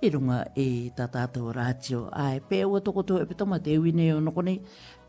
i 0.00 0.08
runga 0.14 0.38
e 0.54 0.68
tā 0.94 1.08
tātuara 1.16 1.66
ati 1.74 1.96
o. 1.98 2.04
Ai, 2.14 2.38
pē 2.38 2.62
ua 2.70 2.78
tō 2.80 2.94
to 3.10 3.18
e 3.18 3.26
pitoma 3.26 3.58
te 3.58 3.74
ui 3.82 3.90
nei 3.90 4.14
o 4.14 4.20
noko 4.22 4.46
nei. 4.46 4.60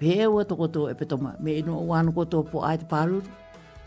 Pē 0.02 0.26
ua 0.26 0.42
tō 0.42 0.58
koutou 0.58 0.90
e 0.90 0.96
ma 1.22 1.36
me 1.40 1.62
no 1.62 1.78
o 1.78 1.86
wānu 1.94 2.14
koutou 2.16 2.50
po 2.50 2.66
ai 2.66 2.78
te 2.82 2.86
pāruru 2.90 3.30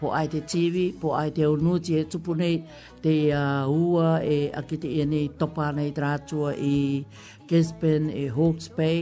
po 0.03 0.11
ai 0.11 0.27
te 0.27 0.43
tiwi, 0.43 0.99
po 0.99 1.15
ai 1.15 1.31
te 1.37 1.43
unu 1.47 1.73
te 1.87 1.99
tupu 2.11 2.33
nei, 2.41 2.57
te 3.05 3.15
uh, 3.31 3.71
ua 3.93 4.11
e 4.37 4.51
aki 4.61 4.77
te 4.83 4.89
ene 5.03 5.21
topa 5.41 5.65
nei 5.79 5.91
tratua 5.97 6.51
i 6.75 7.05
Gisbane, 7.49 8.09
e 8.11 8.25
Hawke's 8.35 8.69
Bay. 8.77 8.99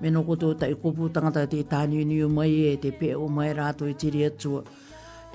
Meno 0.00 0.20
koto 0.28 0.52
ta 0.60 0.66
i 0.68 0.74
kupu 0.82 1.02
tangata 1.14 1.42
te 1.52 1.60
tani 1.72 2.04
niu 2.10 2.28
mai 2.36 2.52
e 2.74 2.76
te 2.82 2.90
pe 2.98 3.08
o 3.22 3.26
mai 3.36 3.50
rato 3.58 3.82
i 3.88 3.94
tiri 4.00 4.22
atua. 4.30 4.60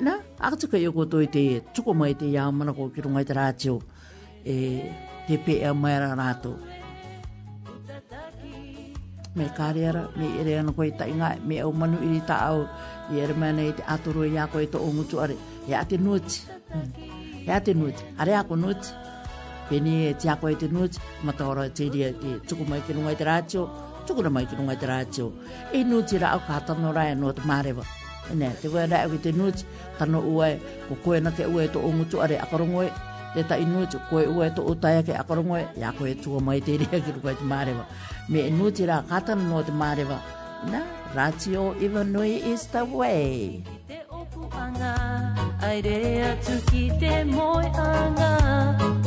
Nā, 0.06 0.14
akataka 0.46 0.78
i 0.78 0.88
koto 0.98 1.18
i 1.26 1.30
te 1.34 1.44
tuko 1.74 1.92
mai 2.00 2.14
te 2.20 2.26
iau 2.36 2.52
mana 2.58 2.72
ko 2.78 2.86
ki 2.94 3.00
rungai 3.06 3.26
te 3.28 3.34
rātio 3.40 3.74
e 4.46 4.90
te 5.28 5.36
pe 5.46 5.56
o 5.70 5.74
mai 5.82 5.96
rato. 6.00 6.54
Me 9.36 9.46
kāreara, 9.58 10.04
me 10.20 10.28
ere 10.42 10.58
anu 10.62 10.72
koe 10.76 10.92
ta 11.00 11.06
inga, 11.08 11.34
me 11.48 11.58
au 11.66 11.72
manu 11.72 11.98
iri 12.06 12.20
ta 12.30 12.38
au, 12.52 12.62
i 13.12 13.20
ere 13.20 13.34
mana 13.34 13.62
i 13.64 13.72
te 13.74 13.84
atoro 13.88 14.26
i 14.26 14.38
ako 14.38 14.60
i 14.62 14.68
to 14.68 14.78
omutu 14.80 15.20
are 15.20 15.34
he 15.68 15.76
ate 15.76 15.98
nuti 15.98 16.42
he 17.46 17.52
ate 17.52 17.74
nuti 17.74 18.04
are 18.20 18.36
ako 18.38 18.56
nuti 18.56 18.88
pene 19.70 20.10
e 20.10 20.14
te 20.14 20.30
ako 20.30 20.50
i 20.50 20.56
te 20.58 20.68
nuti 20.70 21.00
matahora 21.24 21.70
te 21.70 21.90
dia 21.90 22.14
ki 22.14 22.36
tuku 22.48 22.64
mai 22.70 22.82
ki 22.88 22.94
nungai 22.94 23.16
te 23.16 23.24
rātio 23.26 23.68
tuku 24.08 24.22
na 24.24 24.30
mai 24.30 24.46
ki 24.46 24.56
nungai 24.56 24.78
te 24.80 24.86
rātio 24.88 25.32
e 25.74 25.84
nuti 25.84 26.20
ra 26.22 26.36
au 26.38 26.42
kātano 26.48 26.94
rai 26.94 27.12
anua 27.12 27.34
te 27.34 27.42
marewa 27.46 27.84
ne 28.36 28.52
te 28.62 28.68
wai 28.70 28.86
rai 28.88 29.04
au 29.08 29.14
i 29.18 29.22
te 29.26 29.32
nuti 29.34 29.66
tano 29.98 30.22
uai 30.22 30.60
ko 30.90 31.00
koe 31.04 31.20
na 31.22 31.32
te 31.32 31.48
uai 31.50 31.70
to 31.74 31.82
omutu 31.90 32.22
are 32.22 32.38
akarongoi 32.46 32.92
te 33.34 33.44
ta 33.50 33.58
inu 33.58 33.88
te 33.90 33.98
koe 34.10 34.28
ua 34.36 34.50
to 34.54 34.62
utai 34.70 34.98
ake 35.02 35.18
akarongo 35.18 35.56
e 35.58 35.66
ya 35.82 35.92
koe 35.98 36.14
tuku 36.14 36.40
mai 36.42 36.62
te 36.62 36.78
rea 36.82 37.02
ki 37.02 37.18
rukai 37.18 37.36
te 37.42 37.46
marewa 37.46 37.86
me 38.30 38.48
inu 38.50 38.70
e 38.70 38.86
ra 38.86 39.02
rā 39.02 39.06
katana 39.10 39.44
no 39.50 39.64
te 39.66 39.72
marewa 39.72 40.18
na 40.72 40.80
Ratio 41.16 41.74
Ivanui 41.80 42.46
is 42.46 42.68
the 42.68 42.86
way. 42.86 43.64
Aire 45.64 46.24
atu 46.30 46.56
te 47.00 47.24
moe 47.26 47.66
anga 47.78 48.30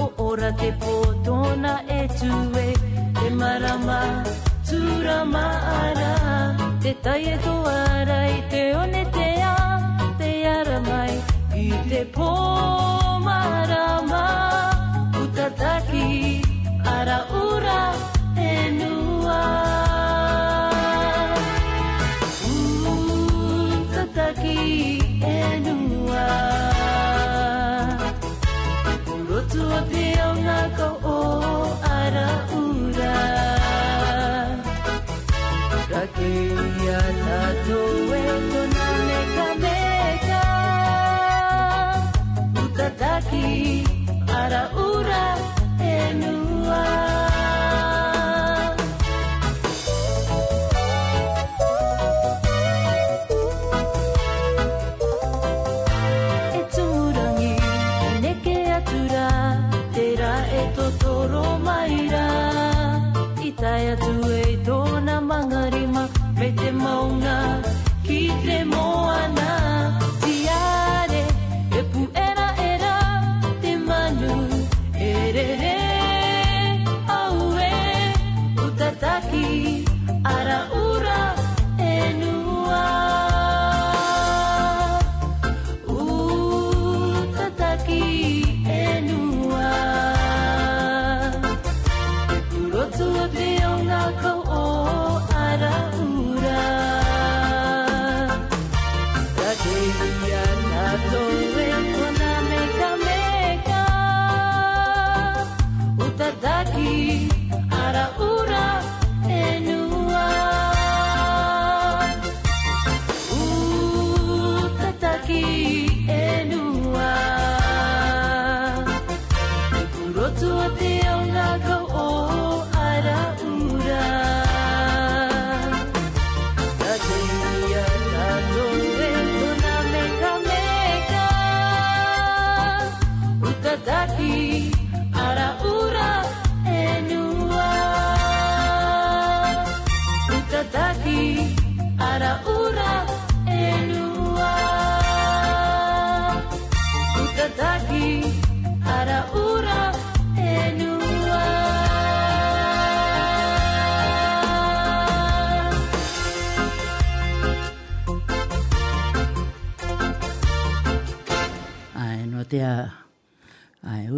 O 0.01 0.35
te 0.59 0.73
potona 0.79 1.75
e 1.89 2.09
Te 2.11 2.29
marama, 3.31 4.23
tura 4.69 5.25
maara 5.25 6.57
Te 6.81 6.91
e 6.91 6.93
to 6.95 7.11
arai, 7.11 7.39
te 8.51 8.75
one 8.75 9.05
te 9.13 9.35
a 9.43 9.55
Te 10.19 10.45
ara 10.45 10.79
mai, 10.81 11.11
aquella 36.03 36.99
tatoe 42.97 43.72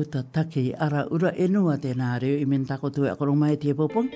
ta 0.08 0.22
take 0.22 0.74
ara 0.78 1.06
ura 1.10 1.32
enua 1.36 1.76
te 1.80 1.94
nā 1.96 2.16
reo 2.20 2.36
i 2.40 2.44
mena 2.44 2.64
tako 2.66 2.90
tue 2.90 3.08
akoro 3.12 3.34
mai 3.36 3.56
te 3.56 3.74
popong. 3.74 4.08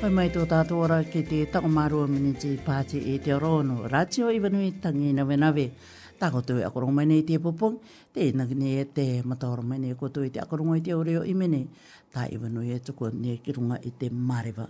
Pai 0.00 0.10
mai 0.10 0.28
tō 0.32 0.44
tātou 0.48 0.82
ora 0.84 1.02
ki 1.04 1.22
te 1.22 1.44
tako 1.52 1.68
marua 1.68 2.06
minitsi 2.08 2.56
pāti 2.64 2.98
i 3.14 3.18
te 3.18 3.32
rōno. 3.36 3.86
Rātio 3.90 4.30
i 4.34 4.38
vanui 4.40 4.70
tangi 4.82 5.12
nawe 5.12 5.36
nawe. 5.36 5.66
Tako 6.20 6.40
tue 6.42 6.64
akoro 6.64 6.90
mai 6.90 7.06
nei 7.06 7.22
te 7.24 7.38
popong. 7.38 7.78
Te 8.12 8.28
inaki 8.30 8.54
nei 8.56 8.78
e 8.80 8.86
te 8.92 9.06
mataoro 9.24 9.62
mai 9.62 9.78
nei 9.78 9.94
koto 9.94 10.22
i 10.24 10.30
te 10.30 10.40
akoro 10.40 10.64
mai 10.64 10.80
te 10.82 10.92
oreo 10.94 11.22
i 11.24 11.34
mene. 11.34 11.66
Tā 12.14 12.26
i 12.30 12.36
vanui 12.40 12.72
e 12.74 12.80
tuku 12.80 13.10
nei 13.12 13.38
ki 13.42 13.52
runga 13.58 13.78
i 13.84 13.92
te 13.96 14.10
marewa. 14.10 14.66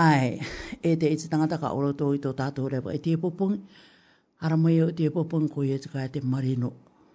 Ai, 0.00 0.38
e 0.82 0.96
te 0.96 1.06
iti 1.10 1.28
tangata 1.28 1.58
ka 1.60 1.72
oro 1.76 1.90
tō 1.92 2.14
i 2.16 2.20
tō 2.22 2.30
tātou 2.38 2.70
rewa 2.72 2.94
i 2.96 3.00
te 3.02 3.16
popong. 3.20 3.58
Aramai 4.40 4.78
o 4.82 4.90
te 4.96 5.10
popong 5.12 5.50
ko 5.52 5.62
i 5.64 5.74
e 5.76 5.80
tika 5.80 6.04
e 6.04 6.08
te 6.12 6.22
marino. 6.24 6.72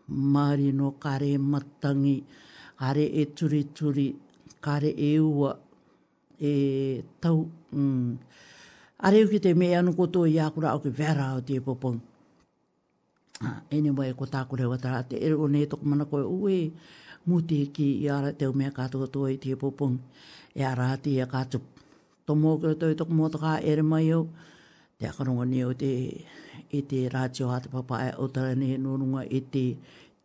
Marino 0.07 0.91
kare 1.01 1.33
matangi 1.41 2.19
are 2.79 2.99
e 3.01 3.25
turi 3.33 3.65
turi, 3.73 4.15
kare 4.61 4.91
e 4.95 5.19
ua, 5.19 5.57
e 6.41 7.03
tau. 7.21 7.49
Mm. 7.73 8.15
Are 8.99 9.15
uke 9.23 9.39
te 9.41 9.53
mea 9.53 9.79
anu 9.79 9.93
koto 9.95 10.25
i 10.25 10.37
akura 10.39 10.71
au 10.71 10.79
ke 10.79 10.89
vera 10.89 11.35
o 11.35 11.41
te 11.41 11.59
popong. 11.59 11.99
Ah, 13.41 13.61
anyway, 13.71 14.13
ko 14.13 14.25
tāku 14.25 14.55
wata 14.69 15.03
tā, 15.03 15.07
te 15.09 15.17
ero 15.21 15.39
o 15.43 15.47
nei 15.47 15.65
toko 15.67 15.83
mana 15.85 16.05
koe 16.05 16.23
ue, 16.23 16.71
muti 17.25 17.67
ki 17.67 18.05
i 18.05 18.09
ara 18.09 18.31
teo 18.33 18.53
mea 18.53 18.71
katoa 18.71 19.07
toa 19.11 19.29
i 19.31 19.37
te 19.37 19.55
popong, 19.55 19.97
e 20.55 20.63
ara 20.63 20.93
ati 20.95 21.19
e 21.19 21.25
kato. 21.25 21.59
Tomo 22.25 22.57
kere 22.57 22.75
tau 22.79 22.93
toko 22.95 23.11
mōta 23.13 23.37
kā 23.39 23.59
ere 23.63 23.83
mai 23.83 24.09
au, 24.11 24.27
te 24.97 25.05
akarunga 25.07 25.45
ni 25.45 25.61
au 25.61 25.73
te, 25.73 25.89
i 26.71 26.79
te 26.87 27.07
rātio 27.11 27.49
hāte 27.51 27.69
papa 27.71 27.99
e 28.07 28.13
o 28.23 28.29
tāra 28.31 28.55
nei 28.55 28.77
nōrunga 28.79 29.27
i 29.37 29.41
te 29.51 29.65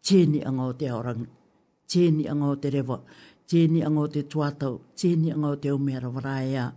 tēni 0.03 0.45
anga 0.47 0.71
o 0.71 0.73
te 0.73 0.87
aorangi 0.89 1.27
tēni 1.91 2.29
anga 2.31 2.53
o 2.53 2.57
te 2.57 2.71
rewa, 2.71 3.01
tēni 3.51 3.83
anga 3.87 4.07
o 4.07 4.11
te 4.15 4.23
tuatau, 4.31 4.79
tēni 4.99 5.33
anga 5.35 5.51
o 5.51 5.59
te 5.67 5.73
omea 5.75 6.03
rawaraea. 6.05 6.69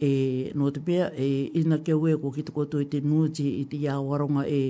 E, 0.00 0.10
nō 0.56 0.70
te 0.76 0.82
pēa, 0.84 1.10
e, 1.16 1.28
ina 1.60 1.78
kia 1.84 1.96
ue 1.96 2.16
ko 2.20 2.32
ki 2.34 2.44
te 2.48 2.52
koto 2.56 2.80
i 2.84 2.88
te 2.92 3.00
nūti 3.04 3.46
i 3.62 3.64
te 3.68 3.78
iawaronga 3.80 4.44
e, 4.52 4.60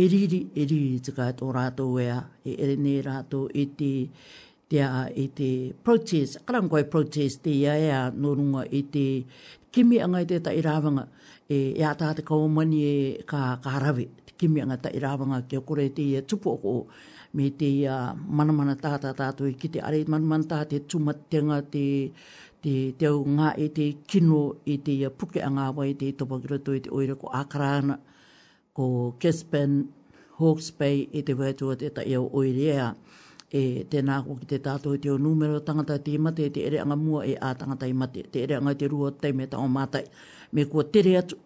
e 0.00 0.06
riri, 0.08 0.46
e 0.56 0.64
riri 0.64 1.00
te 1.04 1.12
kai 1.16 1.32
tō 1.36 1.50
rātou 1.52 1.98
ea, 2.00 2.18
e 2.48 2.56
ere 2.56 2.78
nē 2.80 2.94
rātou 3.08 3.48
i 3.52 3.64
e 3.64 3.74
te, 3.78 3.92
te 4.72 4.80
a, 4.84 5.04
i 5.12 5.26
e 5.26 5.32
te 5.38 5.50
protest, 5.84 6.40
karangoi 6.48 6.86
protest 6.94 7.44
te 7.44 7.52
ia 7.52 7.76
ea 7.80 8.06
nō 8.16 8.32
runga 8.38 8.64
i 8.80 8.84
te 8.94 9.06
kimi 9.72 10.00
anga 10.04 10.24
i 10.24 10.28
te 10.32 10.40
tai 10.44 10.56
rāwanga, 10.64 11.04
e, 11.44 11.60
ea 11.76 11.92
tā 11.96 12.14
te 12.16 12.24
mani 12.56 12.82
e 12.88 12.94
ka, 13.28 13.58
ka 13.64 13.76
harawe, 13.76 14.06
te 14.24 14.32
kimi 14.40 14.64
anga 14.64 14.80
tai 14.88 14.96
rāwanga 15.04 15.44
kia 15.48 15.60
kore 15.60 15.88
te 15.92 16.02
ia 16.16 16.22
tupu 16.24 16.58
o 16.76 16.76
me 17.34 17.48
te 17.56 17.68
uh, 17.88 18.12
manamana 18.28 18.74
tātā 18.76 19.10
tātou 19.16 19.48
ki 19.58 19.68
te 19.72 19.80
are 19.80 20.00
manamana 20.04 20.44
tātā 20.44 20.66
te 20.74 20.80
tumatenga 20.94 21.60
te 21.72 21.84
te 22.64 22.74
teo 23.00 23.22
ngā 23.24 23.54
e 23.58 23.68
te 23.74 23.86
kino 24.06 24.42
e 24.68 24.76
te 24.84 24.98
uh, 25.06 25.10
puke 25.10 25.40
a 25.40 25.48
ngā 25.50 25.68
wai 25.76 25.88
e 25.94 25.98
te 26.02 26.10
topangira 26.20 26.60
tō 26.60 26.76
e 26.76 26.82
te 26.84 26.92
oira 26.98 27.16
ko 27.18 27.32
Akarana 27.38 27.96
ko 28.76 28.90
Kespen 29.18 29.80
Hawke's 30.40 30.68
Bay 30.76 31.06
e 31.12 31.22
te 31.24 31.36
wētua 31.38 31.78
te 31.80 31.88
ta 31.90 32.04
iau 32.04 32.28
oirea 32.40 32.90
e 33.52 33.64
tēnā 33.92 34.20
ko 34.28 34.36
ki 34.42 34.50
te 34.52 34.60
tātou 34.68 34.96
te 35.00 35.10
o 35.12 35.16
numero 35.20 35.60
tangata 35.64 35.96
te 36.04 36.18
mate 36.20 36.50
te 36.52 36.68
ere 36.68 36.84
anga 36.84 36.96
mua 37.00 37.24
e 37.28 37.34
a 37.36 37.54
tangata 37.56 37.88
i 37.88 37.92
mate 37.96 38.26
te 38.32 38.44
ere 38.44 38.60
anga 38.60 38.76
te 38.80 38.88
rua 38.92 39.10
tei 39.24 39.32
me 39.32 39.48
ta 39.52 39.60
o 39.60 39.66
mātai 39.68 40.04
me 40.52 40.68
kua 40.72 40.84
tere 40.84 41.16
atu 41.24 41.40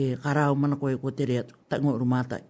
e 0.00 0.14
karau 0.24 0.56
mana 0.56 0.76
koe 0.80 0.96
kua 1.00 1.12
tere 1.12 1.42
atu 1.44 1.56
tango 1.72 1.92
uru 1.96 2.04
mātai 2.08 2.42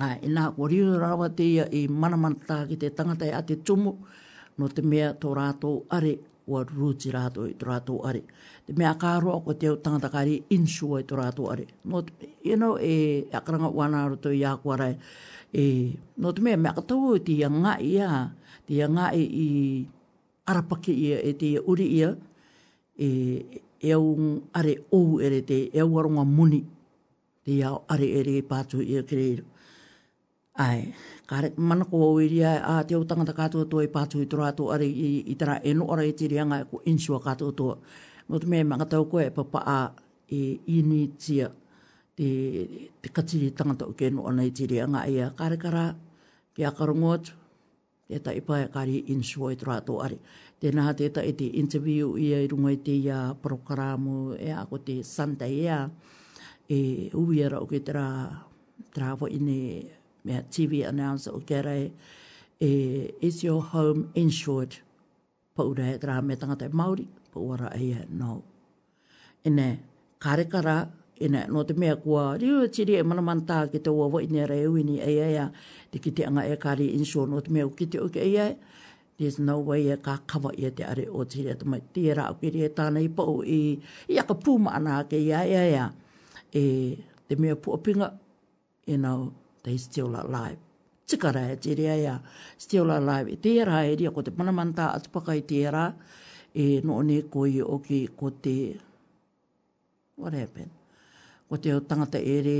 Ai, 0.00 0.20
nā, 0.28 0.48
o 0.56 0.66
riu 0.68 0.94
rawa 0.98 1.28
te 1.36 1.44
ia 1.44 1.66
i 1.70 1.84
manamanta 1.88 2.62
ki 2.68 2.76
te 2.80 2.88
tangata 2.96 3.26
a 3.36 3.42
te 3.44 3.56
tumu 3.60 3.92
no 4.58 4.68
te 4.68 4.80
mea 4.82 5.10
tō 5.20 5.32
rātou 5.36 5.82
are 5.92 6.14
o 6.48 6.62
rūti 6.64 7.10
rātou 7.12 7.50
i 7.50 7.56
tō 7.60 7.66
rātou 7.68 7.98
are. 8.08 8.22
Te 8.66 8.72
mea 8.78 8.94
kāroa 9.00 9.42
ko 9.44 9.52
te 9.54 9.68
au 9.68 9.76
tangata 9.82 10.08
kāri 10.14 10.38
insua 10.56 11.02
i 11.02 11.06
tō 11.08 11.18
rātou 11.20 11.50
are. 11.52 11.66
No 11.84 12.00
you 12.42 12.56
know, 12.56 12.78
e 12.80 13.26
akaranga 13.36 13.68
wana 13.72 14.04
aroto 14.06 14.32
i 14.32 14.40
ākua 14.44 14.94
E, 15.54 15.98
no 16.16 16.30
te 16.32 16.40
mea, 16.40 16.56
mea 16.56 16.72
katoa 16.72 17.18
i 17.18 17.20
te 17.26 17.34
ia 17.36 17.50
ngā 17.52 17.74
ia, 17.84 18.06
te 18.64 18.72
ia 18.78 18.86
ngā 18.88 19.10
e 19.12 19.20
i 19.36 19.46
arapake 20.48 20.94
ia, 20.96 21.18
e 21.20 21.34
te 21.36 21.50
ia 21.50 21.60
uri 21.68 21.90
ia, 21.98 22.14
e, 22.96 23.10
e 23.84 23.92
au 23.92 24.14
are 24.56 24.78
ou 24.96 25.20
ere 25.20 25.42
te, 25.44 25.66
e 25.68 25.82
au 25.84 25.98
aronga 26.00 26.24
muni, 26.24 26.62
te 27.44 27.58
ia 27.58 27.74
are 27.92 28.08
ere 28.22 28.38
i 28.40 28.46
pātu 28.48 28.80
ia 28.80 29.04
kereiru. 29.04 29.44
Ai, 30.52 30.92
kare 31.24 31.48
mana 31.56 31.80
ko 31.88 31.96
oiri 32.12 32.44
ai 32.44 32.60
a 32.72 32.74
te 32.84 32.92
o 32.94 33.04
ta 33.08 33.16
kato 33.40 33.64
to 33.64 33.80
e 33.80 33.88
patu 33.88 34.20
i 34.20 34.26
tora 34.28 34.52
to 34.52 34.68
ari 34.74 34.86
i, 34.90 35.08
i 35.32 35.34
tara 35.34 35.56
e 35.64 35.72
no 35.72 35.88
ora 35.90 36.04
e 36.04 36.12
te 36.12 36.28
rianga 36.28 36.68
ko 36.70 36.80
insua 36.84 37.20
kato 37.24 37.46
to. 37.56 37.78
Mo 38.28 38.36
te 38.38 38.46
mea 38.46 38.60
mga 38.64 38.84
tau 38.92 39.04
koe 39.08 39.24
e 39.30 39.32
papa 39.32 39.60
a 39.64 39.80
e 40.28 40.60
ini 40.76 41.08
tia 41.16 41.48
te, 42.16 42.28
te 43.00 43.08
katiri 43.16 43.48
tangata 43.56 43.88
o 43.88 43.96
ke 43.96 44.12
no 44.12 44.28
ona 44.28 44.44
i 44.44 44.52
te 44.52 44.68
rianga 44.68 45.08
e 45.08 45.14
a 45.24 45.28
kare 45.38 45.56
kara 45.56 45.96
ke 46.54 46.62
a 46.68 46.72
karungot 46.76 47.24
e 48.12 48.16
ta 48.20 48.30
ipa 48.36 48.54
e 48.60 48.66
kari 48.74 48.96
insua 49.14 49.52
i 49.56 49.56
tora 49.56 49.80
to 49.80 50.04
ari. 50.04 50.18
Te 50.60 50.68
naha 50.68 50.92
te 50.98 51.08
ta 51.14 51.24
e 51.24 51.32
te 51.32 51.48
interview 51.62 52.12
i 52.24 52.28
a 52.36 52.40
irunga 52.44 52.70
i 52.76 52.76
te 52.84 52.92
ia 52.92 53.32
prokaramu 53.42 54.36
e 54.36 54.52
a 54.52 54.60
ko 54.68 54.76
te 54.84 55.00
santa 55.00 55.48
e 55.48 55.64
a 55.64 55.88
e 56.76 57.08
uwiara 57.16 57.56
o 57.56 57.64
ke 57.64 57.80
tra 57.88 58.04
tra 58.92 59.16
vo 59.18 59.26
ine 59.32 59.58
e 59.72 59.74
me 60.24 60.36
a 60.36 60.42
TV 60.42 60.72
announcer 60.90 61.32
o 61.34 61.40
gere 61.40 61.92
e 62.60 62.70
is 63.20 63.42
your 63.44 63.62
home 63.62 64.10
insured 64.14 64.74
pa 65.54 65.62
ura 65.66 65.92
e 65.94 65.98
tra 65.98 66.20
me 66.22 66.34
tangata 66.36 66.66
e 66.66 66.70
Māori 66.72 67.06
pa 67.32 67.38
ura 67.40 67.68
e 67.76 67.90
e 67.92 68.06
no 68.08 68.42
e 69.44 69.50
ne 69.50 69.68
kare 70.18 70.44
kara 70.46 70.90
e 71.18 71.28
ne 71.28 71.46
no 71.46 71.62
te 71.64 71.74
mea 71.74 71.96
kua 71.96 72.36
riu 72.38 72.62
e 72.64 72.68
tiri 72.68 72.96
e 73.00 73.02
mana 73.02 73.20
manta 73.22 73.66
ki 73.72 73.78
te 73.80 73.90
ua 73.90 74.06
wai 74.06 74.26
nere 74.26 74.60
e 74.62 74.66
uini 74.66 75.00
e 75.00 75.12
e 75.34 75.36
a 75.36 75.50
te 75.90 75.98
ki 75.98 76.10
te 76.12 76.22
anga 76.24 76.44
e 76.46 76.56
kari 76.56 76.94
insured 76.94 77.30
no 77.30 77.40
te 77.40 77.50
mea 77.50 77.66
ki 77.68 77.86
te 77.88 77.98
ke 78.10 78.20
e 78.26 78.36
e 78.44 78.56
there's 79.18 79.38
no 79.38 79.58
way 79.58 79.90
e 79.92 79.96
ka 80.00 80.18
kawa 80.26 80.54
i 80.58 80.64
e 80.66 80.70
te 80.72 80.84
are 80.84 81.06
o 81.10 81.24
tiri 81.26 81.50
e 81.52 81.56
tamai 81.58 81.82
tira 81.94 82.28
e 82.30 82.30
o 82.30 82.34
kiri 82.38 82.62
e 82.64 82.70
tāna 82.72 83.02
i 83.02 83.08
pau 83.08 83.42
i 83.44 83.60
i 84.08 84.18
aka 84.18 84.34
puma 84.34 84.70
ana 84.78 85.02
ke 85.04 85.18
i 85.18 85.30
a 85.34 85.42
e 85.42 85.62
e 85.74 85.84
e 86.52 86.64
te 87.28 87.34
mea 87.36 87.54
puapinga 87.56 88.08
you 88.86 88.96
know 88.98 89.32
they 89.62 89.76
still 89.78 90.14
alive. 90.14 90.58
Tikara 91.06 91.52
e 91.52 91.56
tere 91.56 92.02
ya 92.04 92.18
still 92.58 92.90
alive. 92.90 93.28
E 93.28 93.36
tērā 93.36 93.78
e 93.90 93.96
ria, 93.96 94.10
ko 94.10 94.22
te 94.22 94.30
panamanta 94.30 94.86
atupaka 94.96 95.34
i 95.38 95.42
tērā, 95.42 95.84
e 96.54 96.80
no 96.86 97.00
ne 97.02 97.20
koi 97.22 97.60
o 97.62 97.78
ki 97.78 98.06
ko 98.16 98.30
te, 98.30 98.56
what 100.16 100.32
happened? 100.32 100.70
Ko 101.48 101.56
te 101.58 101.72
utanga 101.74 102.06
te 102.10 102.22
e 102.22 102.38
re, 102.46 102.58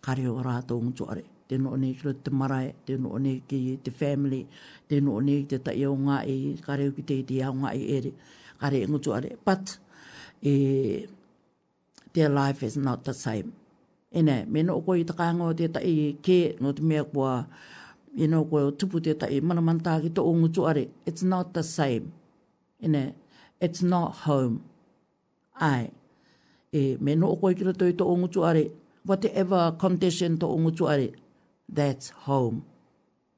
kare 0.00 0.26
o 0.30 0.36
rātou 0.44 0.80
ngutuare. 0.84 1.24
Te 1.48 1.58
no 1.58 1.72
ne 1.76 1.92
ki 1.94 2.12
te 2.24 2.30
marae, 2.30 2.72
te 2.86 2.96
no 2.96 3.16
ne 3.18 3.38
ki 3.48 3.78
te 3.84 3.90
family, 3.90 4.44
te 4.88 5.00
no 5.02 5.18
ne 5.20 5.40
ki 5.42 5.48
te 5.56 5.62
tai 5.68 5.80
o 5.90 5.94
ngai, 5.98 6.52
kare 6.62 6.86
o 6.90 6.92
ki 6.94 7.02
te 7.02 7.16
i 7.22 7.24
te 7.26 7.40
e 7.42 8.00
re, 8.06 8.12
kare 8.60 8.86
ngutuare. 8.86 9.36
But, 9.44 9.78
e, 10.42 11.06
their 12.12 12.28
life 12.28 12.62
is 12.62 12.76
not 12.76 13.02
the 13.04 13.14
same 13.14 13.52
ene 14.10 14.46
no 14.62 14.82
ko 14.82 14.94
i 14.98 15.06
taka 15.06 15.30
ngo 15.34 15.54
te 15.54 15.66
tai 15.70 16.18
ke 16.22 16.56
no 16.60 16.72
te 16.74 16.82
me 16.82 16.98
kua 17.12 17.46
i 18.18 18.26
no 18.26 18.42
ko 18.50 18.70
tupu 18.78 18.98
te 19.00 19.12
tai 19.20 19.38
mana 19.40 19.60
man 19.62 19.78
ta 19.84 19.92
ki 20.02 20.10
to 20.16 20.20
ungu 20.30 20.48
chu 20.54 20.60
are 20.70 20.82
it's 21.08 21.22
not 21.22 21.54
the 21.54 21.62
same 21.62 22.10
ene 22.84 23.04
it's 23.64 23.82
not 23.86 24.10
home 24.26 24.56
ai 25.60 25.90
e 26.80 26.98
me 27.04 27.12
no 27.20 27.36
ko 27.38 27.44
i 27.54 27.54
kira 27.58 27.70
toi 27.80 27.92
to 27.98 28.04
ungu 28.12 28.26
chu 28.34 28.40
are 28.50 28.64
whatever 29.08 29.62
condition 29.82 30.32
to 30.42 30.46
ungu 30.54 30.70
chu 30.76 30.84
are 30.92 31.06
that's 31.76 32.10
home 32.26 32.58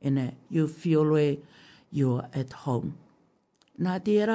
ene 0.09 0.27
you 0.49 0.65
feel 0.67 1.05
way 1.11 1.37
you 1.93 2.09
are 2.17 2.29
at 2.33 2.53
home 2.67 2.95
Nā 3.83 3.97
tērā, 4.05 4.35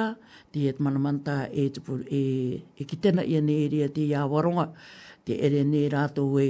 tēt 0.52 0.80
manamanta 0.82 1.46
e, 1.54 1.68
tupu, 1.72 1.94
e, 2.12 2.20
e 2.76 2.84
ki 2.84 2.96
tēna 3.00 3.22
i 3.32 3.36
an 3.38 3.46
area 3.48 3.86
te 3.88 4.02
ia 4.04 4.24
waronga 4.28 4.64
te 5.28 5.36
ere 5.46 5.62
nei 5.62 5.88
rato 5.88 6.22
we, 6.24 6.46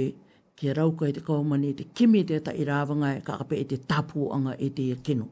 ke 0.55 0.71
rauka 0.73 1.07
i 1.09 1.15
te 1.15 1.19
kaumani, 1.21 1.73
te 1.75 1.85
kimi 1.95 2.21
te 2.27 2.37
ta 2.45 2.51
i 2.55 2.63
rāwanga 2.67 3.09
e 3.17 3.19
ka 3.27 3.35
kape 3.41 3.55
i 3.59 3.63
e 3.65 3.67
te 3.67 3.77
tapu 3.91 4.29
anga 4.35 4.53
i 4.55 4.69
e 4.69 4.69
te 4.77 4.85
kino. 5.05 5.25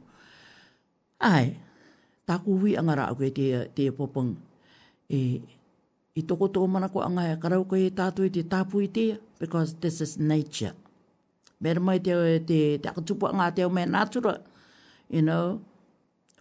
Ai, 1.31 1.47
tāku 2.27 2.57
hui 2.59 2.75
anga 2.79 2.95
rā 2.99 3.05
koe 3.17 3.31
te, 3.37 3.47
te 3.77 3.87
popong. 3.99 4.35
E, 5.07 5.19
I 6.17 6.23
toko 6.25 6.47
tō 6.49 6.63
mana 6.73 6.87
ko 6.89 7.03
anga 7.05 7.23
e 7.31 7.35
rauka 7.53 7.77
i 7.79 7.87
e 7.87 7.89
tātou 7.99 8.25
i 8.27 8.31
te 8.35 8.41
tapu 8.51 8.81
i 8.83 8.89
te, 8.91 9.05
because 9.39 9.75
this 9.79 10.01
is 10.03 10.17
nature. 10.19 10.73
Mera 11.61 11.79
mai 11.81 11.99
te, 12.03 12.15
te, 12.49 12.61
te 12.83 12.89
akatupu 12.91 13.29
anga 13.31 13.49
te 13.53 13.63
o 13.65 13.69
me 13.69 13.85
natura. 13.85 14.35
You 15.09 15.21
know, 15.23 15.61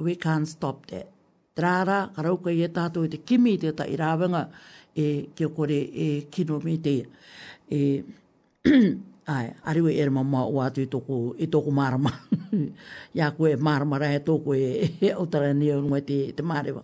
we 0.01 0.17
can't 0.17 0.49
stop 0.49 0.87
that. 0.91 1.11
Trāra, 1.57 2.07
rauka 2.19 2.51
i 2.51 2.65
e 2.67 2.71
tātou 2.73 3.07
i 3.07 3.13
te 3.15 3.21
kimi 3.23 3.55
i 3.61 3.61
te 3.63 3.71
ta 3.79 3.87
i 3.87 3.99
rāwanga 4.01 4.47
e 5.03 5.29
ke 5.37 5.45
kore 5.57 5.79
e 6.07 6.27
kino 6.33 6.57
me 6.65 6.75
te 6.87 6.97
e 7.79 8.03
ai 9.35 9.47
ari 9.69 9.81
we 9.85 9.93
er 10.03 10.11
mama 10.11 10.43
wa 10.57 10.65
tu 10.75 10.83
to 10.93 10.99
ko 11.07 11.35
e 11.43 11.47
to 11.53 11.59
ko 11.65 11.71
marma 11.71 12.13
ya 13.19 13.27
ko 13.37 13.43
e 13.47 13.57
marma 13.57 13.99
ra 14.03 14.09
e 14.17 14.21
to 14.27 14.33
ko 14.45 14.51
e 14.55 15.11
otara 15.23 15.49
e, 15.49 15.51
e 15.51 15.55
ni 15.61 15.69
un 15.73 15.95
te 16.09 16.19
te 16.37 16.43
mare 16.43 16.71
wa 16.77 16.83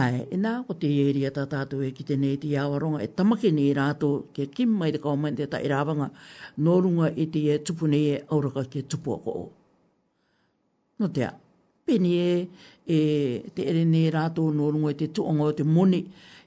ai 0.00 0.26
e 0.32 0.36
na 0.36 0.62
ko 0.66 0.72
te 0.80 0.86
eri 1.06 1.20
ata 1.28 1.46
ta 1.46 1.64
tu 1.68 1.76
e 1.82 1.90
ne 1.90 2.02
te 2.08 2.14
nei 2.16 2.36
te 2.42 2.48
awaronga 2.62 2.98
e 3.04 3.08
tamake 3.16 3.48
ni 3.58 3.66
ra 3.78 3.86
to 4.00 4.08
ke 4.34 4.42
kim 4.54 4.70
mai 4.78 4.90
te 4.92 4.98
ko 5.02 5.10
mai 5.22 5.32
te 5.36 5.44
ta 5.52 5.58
ira 5.66 5.78
wanga 5.86 6.08
no 6.64 6.72
nga 6.96 7.06
e 7.12 7.24
te 7.32 7.38
e 7.52 7.58
tupu 7.64 7.84
nei 7.92 8.04
e 8.14 8.22
auraka 8.32 8.62
ke 8.72 8.80
tupu 8.90 9.12
ko 9.24 9.32
no 10.98 11.06
te 11.14 11.20
a 11.28 11.32
pe 11.84 11.92
ni 12.04 12.12
e 12.28 12.48
e 12.86 12.96
te 13.54 13.60
ere 13.70 13.82
nei 13.94 14.08
ra 14.14 14.24
to 14.36 14.42
no 14.58 14.70
e 14.88 14.94
te 15.00 15.06
tu 15.14 15.20
ongo 15.30 15.48
te 15.58 15.64
moni 15.76 16.00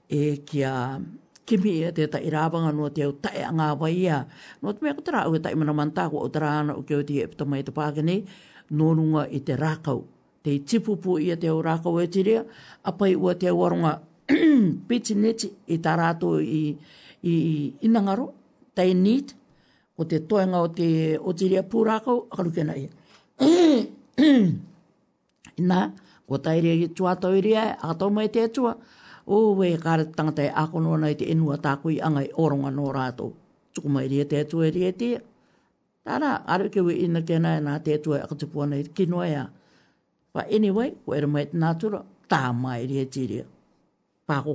e 0.09 0.35
kia 0.43 0.99
kimi 1.45 1.79
ia 1.83 1.91
te 1.91 2.07
ta 2.07 2.19
irabanga 2.19 2.71
no 2.75 2.89
te 2.95 3.01
au 3.03 3.13
tae 3.23 3.41
a 3.47 3.51
ngā 3.51 3.67
wai 3.79 3.93
ia. 4.07 4.23
No 4.61 4.71
te 4.73 4.83
mea 4.83 4.93
kutara 4.95 5.23
au 5.27 5.35
e 5.35 5.39
tae 5.39 5.55
mana 5.55 5.73
manta 5.73 6.09
ko 6.09 6.17
o 6.23 6.27
tara 6.29 6.49
ana 6.63 6.73
o 6.75 6.81
kia 6.83 6.97
o 6.99 7.03
te 7.03 7.21
epita 7.23 7.45
mai 7.47 7.63
te 7.63 7.71
pākene, 7.71 8.23
nōrunga 8.71 9.27
i 9.31 9.39
te 9.39 9.55
rākau. 9.59 10.03
Te 10.43 10.57
tipupu 10.59 11.17
ia 11.19 11.35
te 11.39 11.47
au 11.47 11.61
rākau 11.63 11.99
e 12.03 12.07
tirea, 12.07 12.43
apai 12.83 13.15
ua 13.15 13.35
te 13.35 13.47
au 13.51 13.63
aronga 13.65 14.01
piti 14.89 15.15
neti 15.15 15.49
i 15.67 15.77
tā 15.83 15.95
rātou 15.99 16.39
i, 16.39 16.63
i 17.27 17.33
inangaro, 17.87 18.29
tae 18.75 18.93
nīt, 18.95 19.35
o 19.99 20.03
te 20.09 20.19
toenga 20.19 20.63
o 20.65 20.71
te 20.73 21.15
o 21.19 21.33
tirea 21.35 21.63
pū 21.63 21.83
rākau, 21.87 22.25
akaruke 22.31 22.63
na 22.67 22.75
ia. 22.79 22.91
Nā, 25.53 25.79
ko 26.25 26.39
tae 26.41 26.61
rea 26.65 26.75
i 26.81 26.87
tuatau 26.97 27.35
i 27.37 27.41
rea, 27.45 27.65
e 27.73 27.75
ātau 27.85 28.09
mai 28.09 28.25
te 28.33 28.41
atua, 28.47 28.73
o 29.27 29.37
we 29.59 29.69
kare 29.77 30.05
tangatai 30.05 30.47
e 30.49 30.53
ako 30.61 30.75
no 30.83 30.93
nei 31.01 31.15
te 31.19 31.25
enua 31.33 31.55
tākui 31.65 31.95
angai 32.07 32.27
oronga 32.43 32.69
no 32.73 32.91
rato 32.91 33.27
Tuku 33.73 33.89
mai 33.89 34.07
re 34.07 34.23
te 34.29 34.37
atu 34.37 34.61
e 34.61 34.69
rie 34.69 34.91
te. 34.93 35.17
Tāra, 36.05 36.45
aru 36.45 36.69
ke 36.69 36.81
we 36.85 36.93
ina 37.05 37.21
kena 37.25 37.51
na 37.63 37.79
te 37.79 37.95
atu 37.97 38.13
e 38.13 38.19
akatupua 38.21 38.67
nei 38.69 38.83
kinoa 38.85 39.25
ea. 39.25 39.47
Pa 40.33 40.41
anyway, 40.57 40.93
we 41.07 41.17
era 41.17 41.25
mai 41.27 41.45
tinātura, 41.49 42.03
tā 42.29 42.53
mai 42.53 42.85
re 42.85 43.05
te 43.09 43.23
rie. 43.31 43.45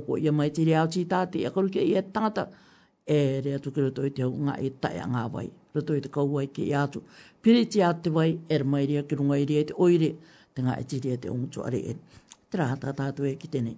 ko 0.05 0.15
ia 0.15 0.31
mai 0.31 0.49
te 0.55 0.63
rie 0.63 0.75
au 0.79 0.87
tī 0.87 1.03
tāti, 1.05 1.43
e 1.43 1.49
kuruke 1.51 1.83
ia 1.83 2.01
tangata. 2.01 2.47
E 3.05 3.41
rea 3.43 3.59
tuke 3.59 3.81
roto 3.83 4.05
i 4.07 4.09
te 4.13 4.21
hau 4.23 4.31
ngā 4.31 4.55
e 4.63 4.69
tai 4.79 5.01
a 5.03 5.07
ngā 5.07 5.25
wai. 5.33 5.49
Roto 5.75 5.93
i 5.93 6.01
te 6.01 6.07
kau 6.07 6.23
wai 6.37 6.47
ke 6.47 6.63
i 6.63 6.71
atu. 6.73 7.03
Piri 7.41 7.65
ti 7.67 7.81
at 7.83 8.07
wai, 8.07 8.39
era 8.47 8.63
mai 8.63 8.85
re 8.85 9.03
ki 9.03 9.15
runga 9.19 9.35
i 9.35 9.43
rie 9.45 9.65
te 9.67 9.73
oire. 9.75 10.13
Te 10.55 10.63
ngā 10.63 10.79
e 10.79 10.87
te 10.87 10.99
rie 11.03 11.17
te 11.17 11.27
tu 11.27 11.45
tuare 11.51 11.83
e. 11.91 11.95
ta 12.49 12.71
ta 12.79 12.87
tātātu 12.93 13.25
e 13.25 13.35
kite 13.35 13.59
tenei. 13.59 13.75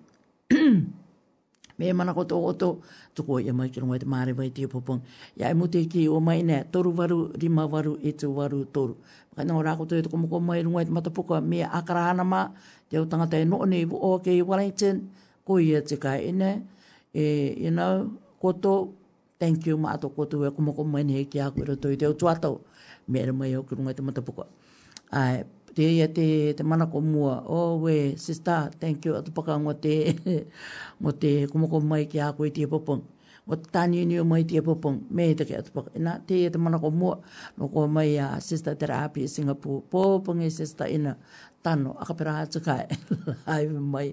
me 1.80 1.88
mana 1.97 2.14
ko 2.14 2.24
to 2.28 2.36
to 2.58 2.70
to 3.18 3.22
ko 3.26 3.39
ya 3.41 3.54
mai 3.58 3.70
ki 3.74 3.82
ngoi 3.82 3.97
te 4.02 4.06
mare 4.08 4.32
vai 4.38 4.49
te 4.54 4.68
popon 4.70 5.02
ya 5.39 5.49
e 5.49 5.54
mo 5.58 5.66
te 5.68 5.82
ki 5.89 6.06
o 6.14 6.20
mai 6.22 6.41
ne 6.43 6.58
toru 6.72 6.91
varu 6.97 7.18
rima 7.42 7.63
varu 7.74 7.93
e 8.08 8.12
te 8.20 8.28
varu 8.38 8.59
toru 8.76 8.93
ka 9.36 9.42
no 9.47 9.55
ra 9.66 9.76
ko 9.80 9.84
te 9.89 9.96
ko 10.12 10.16
mo 10.21 10.38
mai 10.50 10.59
ngoi 10.63 10.86
te 10.88 10.92
mata 10.93 11.09
poko 11.09 11.34
me 11.51 11.59
akara 11.80 12.04
hana 12.12 12.24
ma 12.34 12.42
te 12.89 12.96
o 13.01 13.05
tanga 13.09 13.28
te 13.32 13.38
no 13.46 13.58
ne 13.71 13.80
o 13.86 14.12
ke 14.24 14.34
wellington 14.50 14.97
ko 15.47 15.54
ye 15.58 15.80
te 15.89 15.96
ka 16.04 16.12
ine 16.30 16.51
e 17.24 17.55
you 17.63 17.71
know 17.71 17.93
ko 18.42 18.47
to 18.63 18.74
thank 19.39 19.66
you 19.66 19.76
ma 19.78 19.96
to 19.97 20.08
ko 20.16 20.21
to 20.30 20.38
e 20.46 20.51
ko 20.54 20.59
mo 20.62 20.71
mai 20.84 21.04
ne 21.04 21.24
ki 21.26 21.39
a 21.39 21.50
ko 21.51 21.66
to 21.76 21.96
te 21.97 22.05
o 22.05 22.13
tuato 22.13 22.62
me 23.09 23.20
mo 23.32 23.43
o 23.58 23.63
ki 23.66 23.74
ngoi 23.80 23.96
te 23.97 24.01
mata 24.05 24.21
poko 24.21 24.43
ai 25.12 25.43
te 25.76 25.84
ia 25.96 26.08
te, 26.08 26.54
te 26.54 26.64
mana 26.64 26.86
ko 26.88 27.02
mua. 27.02 27.43
oh, 27.48 27.78
we, 27.80 28.16
sister, 28.18 28.70
thank 28.80 29.06
you. 29.06 29.14
Atu 29.16 29.32
paka 29.32 29.58
te, 29.82 30.16
ngo 31.02 31.12
te 31.12 31.48
kumoko 31.48 31.82
mai 31.84 32.06
ki 32.06 32.20
ako 32.20 32.38
koe 32.38 32.50
tia 32.52 32.68
popong. 32.68 33.02
Ngo 33.48 33.56
te 33.56 33.70
tani 33.72 34.06
ni 34.06 34.20
o 34.20 34.24
mai 34.26 34.43
tia 34.43 34.62
popong. 34.62 35.00
Me 35.10 35.34
te 35.36 35.46
ke 35.46 35.56
atu 35.60 35.72
paka. 35.72 35.92
Ina, 35.96 36.20
te 36.28 36.36
ia 36.43 36.50
te 36.50 36.58
mana 36.58 36.80
ko 36.80 36.92
mua. 36.92 37.20
No 37.58 37.68
ko 37.70 37.88
mai 37.88 38.18
a 38.20 38.39
sister 38.42 38.76
te 38.76 38.86
rapi 38.88 39.22
i 39.24 39.24
e 39.24 39.28
Singapore. 39.28 39.84
Popong 39.92 40.43
e 40.43 40.50
sister 40.50 40.88
ina 40.92 41.16
tano 41.63 41.93
a 41.96 42.04
ka 42.04 42.13
pera 42.17 42.42
atu 42.43 42.59
kai. 42.59 42.86
Live 43.47 43.71
mai, 43.93 44.08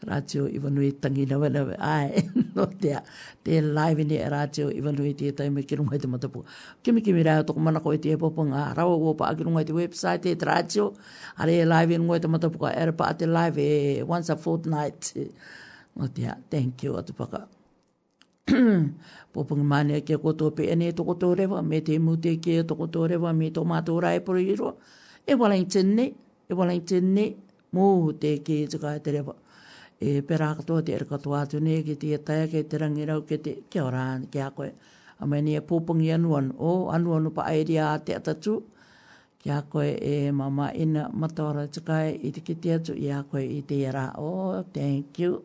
rātio 0.00 0.48
iwanui 0.48 0.90
tangi 1.00 1.24
na 1.28 1.36
wala 1.38 1.62
ai. 1.78 2.24
No 2.56 2.64
te 2.72 2.92
a, 2.96 3.02
te 3.44 3.60
live 3.60 4.00
ni 4.08 4.16
e 4.16 4.28
rātio 4.32 4.70
iwanui 4.72 5.12
te 5.18 5.28
time 5.36 5.60
ki 5.62 5.66
kiru 5.76 5.84
ngai 5.84 6.00
te 6.00 6.08
matapu. 6.08 6.42
Kimi 6.82 7.02
kimi 7.04 7.22
rai 7.22 7.42
atoko 7.44 7.60
mana 7.60 7.80
koe 7.84 7.98
te 8.00 8.14
epopo 8.16 8.46
ngā 8.48 8.64
rawa 8.78 8.96
wopa 8.96 9.28
a 9.28 9.34
kiru 9.36 9.52
ngai 9.52 9.66
te 9.68 9.76
website 9.76 10.28
e 10.32 10.40
rātio. 10.40 10.86
Are 11.38 11.52
live 11.74 11.92
ni 12.00 12.08
ngai 12.08 12.20
te 12.24 12.30
matapu 12.32 12.62
ka 12.64 12.72
erapa 12.72 13.04
pa 13.04 13.12
te 13.12 13.28
live 13.28 13.58
e 13.66 14.02
once 14.04 14.32
a 14.32 14.36
fortnight. 14.40 15.12
No 15.96 16.08
te 16.08 16.26
thank 16.50 16.82
you 16.88 16.96
atu 16.96 17.12
paka. 17.12 17.44
Pōpungi 19.36 19.66
mane 19.66 20.00
ke 20.06 20.16
koto 20.22 20.48
pe 20.54 20.68
ene 20.72 20.92
toko 20.96 21.16
tō 21.18 21.32
rewa, 21.36 21.58
me 21.66 21.80
te 21.82 21.96
mute 21.98 22.36
ke 22.38 22.60
toko 22.64 22.86
tō 22.86 23.08
rewa, 23.10 23.32
me 23.34 23.48
tō 23.50 23.64
mātō 23.66 23.96
rai 24.04 24.20
poro 24.24 24.38
iroa. 24.40 24.76
E 25.26 25.34
wala 25.34 25.56
i 25.58 25.64
tēnei, 25.66 26.12
e 26.48 26.54
wala 26.54 26.72
i 26.74 26.80
tēne 26.86 27.24
mō 27.74 27.86
te 28.22 28.36
ke 28.46 28.56
i 28.64 28.68
tika 28.70 28.92
e 28.96 29.00
terewa. 29.02 29.34
E 30.00 30.20
pera 30.28 30.52
katoa 30.54 30.82
te 30.84 30.92
ere 30.94 31.06
katoa 31.08 31.40
atu 31.44 31.58
ne, 31.64 31.78
ke 31.82 31.96
te 31.98 32.12
etaya, 32.16 32.46
ke 32.52 32.60
te 32.70 32.78
rangirau, 32.78 33.22
ke 33.28 33.38
te 33.42 33.54
kia 33.70 33.84
ora 33.86 34.02
ane, 34.14 34.28
ke 34.32 34.46
koe. 34.56 34.68
A 35.18 35.24
mai 35.26 35.40
ni 35.42 35.54
e 35.56 35.62
pōpungi 35.64 36.10
anu 36.14 36.34
o 36.36 36.90
anu 36.92 37.30
pa 37.34 37.46
aere 37.50 37.78
a 37.80 37.88
te 37.98 38.14
atatu, 38.14 38.58
ke 39.42 39.58
koe 39.72 39.88
e 40.12 40.30
mama 40.30 40.70
ina 40.72 41.08
matawara 41.12 41.66
tika 41.72 42.04
e 42.10 42.14
i 42.28 42.32
te 42.32 42.40
kiti 42.40 42.70
atu, 42.72 42.92
i 42.94 43.10
a 43.10 43.22
koe 43.24 43.42
i 43.42 43.62
te 43.62 43.80
era. 43.88 44.10
O, 44.18 44.28
oh, 44.50 44.62
thank 44.74 45.18
you, 45.18 45.42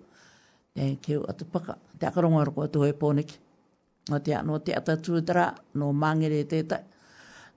thank 0.75 1.07
you, 1.09 1.25
atu 1.33 1.45
paka. 1.45 1.77
Te 1.97 2.05
akarongo 2.11 2.41
aru 2.43 2.53
koe 2.59 2.67
tu 2.67 2.79
hoi 2.85 2.91
pōniki. 2.93 3.39
Nga 4.09 4.19
te 4.25 4.33
a, 4.37 4.41
no 4.45 4.59
te 4.59 4.75
atatu 4.77 5.21
tara, 5.25 5.49
no 5.75 5.93
mangere 5.93 6.43
te 6.49 6.61
tai. 6.67 6.83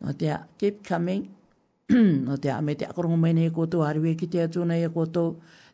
Nga 0.03 0.13
te 0.21 0.31
a, 0.31 0.45
keep 0.61 0.83
coming, 0.87 1.27
no 1.89 2.37
te 2.39 2.51
ame 2.51 2.75
te 2.75 2.87
akorongo 2.87 3.17
mai 3.17 3.33
nei 3.35 3.47
e 3.47 3.51
koto, 3.51 3.79
hariwe 3.85 4.15
ki 4.19 4.27
te 4.33 4.39
atuna 4.45 4.75
e 4.77 4.89
koto, 4.95 5.23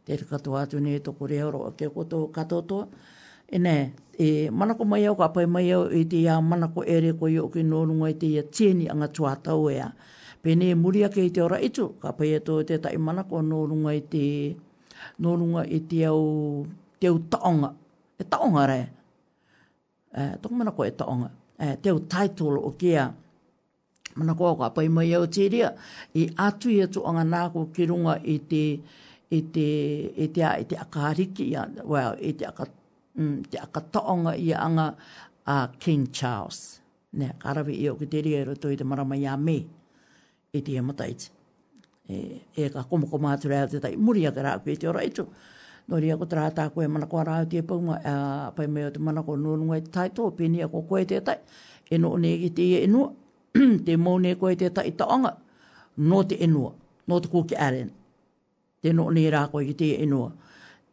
te 0.05 0.13
re 0.17 0.25
katoa 0.31 0.61
atu 0.67 0.77
nei 0.81 0.99
to 1.05 1.11
kore 1.19 1.39
oro 1.47 1.61
ke 1.79 1.87
koto 1.95 2.19
katoto. 2.37 2.79
E 3.53 3.59
ne, 3.59 3.93
e 4.19 4.51
manako 4.51 4.85
mai 4.85 5.07
au, 5.07 5.15
ka 5.19 5.27
pai 5.35 5.47
mai 5.55 5.69
au, 5.77 5.85
e 5.99 6.05
te 6.11 6.17
ia 6.23 6.35
manako 6.41 6.81
ere 6.95 7.11
koi 7.19 7.35
o 7.45 7.49
ki 7.53 7.63
nōrunga 7.73 8.07
e 8.13 8.17
te 8.21 8.27
ia 8.35 8.43
tieni 8.55 8.85
anga 8.93 9.09
tuatau 9.11 9.71
ea. 9.75 9.89
Pene 10.43 10.71
e 10.71 10.75
muria 10.75 11.09
ke 11.11 11.21
i 11.27 11.31
te 11.35 11.41
ora 11.43 11.59
itu, 11.69 11.85
ka 12.03 12.13
pai 12.17 12.31
eto 12.39 12.61
te 12.69 12.79
tai 12.79 12.97
manako 12.99 13.37
nōrunga 13.51 13.91
e 13.95 14.03
te, 14.13 14.25
nōrunga 15.23 15.63
e 15.67 15.79
te 15.89 15.99
au, 16.11 16.23
te 17.03 17.07
au 17.11 17.17
taonga, 17.33 17.71
e 18.21 18.25
taonga 18.31 18.65
rei. 18.71 18.87
E, 20.21 20.23
manako 20.59 20.81
e 20.89 20.93
taonga, 21.01 21.29
e, 21.59 21.67
te 21.83 21.89
au 21.91 21.99
title 22.13 22.55
o 22.55 22.71
kia, 22.79 23.09
mana 24.21 24.37
ko 24.37 24.53
ka 24.61 24.69
pai 24.77 24.89
mai 24.93 25.09
au 25.17 25.25
te 25.35 25.45
ria 25.53 25.69
i 26.13 26.23
atu 26.47 26.67
ia 26.77 26.87
tu 26.93 27.01
anga 27.09 27.25
nā 27.33 27.41
ko 27.53 27.61
ki 27.75 27.83
runga 27.91 28.15
i 28.33 28.37
te 28.51 28.65
i 29.33 29.39
te 29.55 29.67
i 30.13 30.27
te 30.35 30.41
a 30.45 30.61
i 30.63 30.69
te 30.69 30.77
akariki 30.85 31.45
ia 31.53 31.63
well 31.93 32.13
i 32.21 32.31
te 32.39 32.45
aka 32.53 32.65
mm, 33.21 33.39
te 33.51 33.57
aka 33.67 33.81
taonga 33.97 34.33
i 34.47 34.51
anga 34.67 34.87
a 35.49 35.57
uh, 35.57 35.67
King 35.83 36.05
Charles 36.13 36.61
ne 37.19 37.33
karawi 37.43 37.77
i 37.85 37.89
o 37.93 37.97
ki 38.01 38.11
te 38.13 38.21
ria 38.27 38.43
i 38.45 38.49
roto 38.53 38.69
i 38.71 38.77
te 38.77 38.85
marama 38.85 39.17
i 39.17 39.25
a 39.25 39.37
me 39.37 39.57
i 40.57 40.61
te 40.63 40.77
ia 40.77 40.83
mataiti 40.85 41.31
e, 42.11 42.19
e 42.57 42.69
ka 42.75 42.85
kumoko 42.85 43.17
mātura 43.19 43.65
au 43.65 43.73
te 43.73 43.81
tai 43.81 43.97
muri 43.97 44.27
aga 44.29 44.45
rāku 44.51 44.75
i 44.77 44.77
te 44.77 44.91
ora 44.93 45.07
itu 45.09 45.25
Nori 45.91 46.07
ako 46.15 46.27
tra 46.31 46.43
tā 46.55 46.69
koe 46.71 46.85
mana 46.87 47.09
kua 47.11 47.25
rāu 47.27 47.47
tie 47.51 47.65
pauma, 47.67 47.97
uh, 48.07 48.51
pai 48.55 48.69
mea 48.71 48.93
te 48.95 49.01
mana 49.03 49.25
kua 49.27 49.35
nōnunga 49.41 49.79
i 49.81 49.81
te 49.83 49.91
taito, 49.97 50.29
pēni 50.39 50.61
ako 50.63 50.85
koe 50.87 51.01
te 51.11 51.19
tai, 51.27 51.41
e 51.91 51.99
no 51.99 52.13
ne 52.21 52.31
ki 52.39 52.51
te 52.55 52.67
e 52.85 52.85
noa, 52.87 53.09
te 53.87 53.97
mone 53.97 54.35
koe 54.39 54.55
te 54.57 54.69
taitaanga, 54.71 55.33
no 55.97 56.23
te 56.23 56.37
enua, 56.45 56.71
no 57.07 57.19
te 57.21 57.29
kuke 57.29 57.57
aren. 57.59 57.89
Te 58.81 58.93
no 58.95 59.09
ni 59.13 59.25
rā 59.33 59.47
koe 59.53 59.65
ki 59.69 59.75
te 59.81 59.89
enua. 60.05 60.31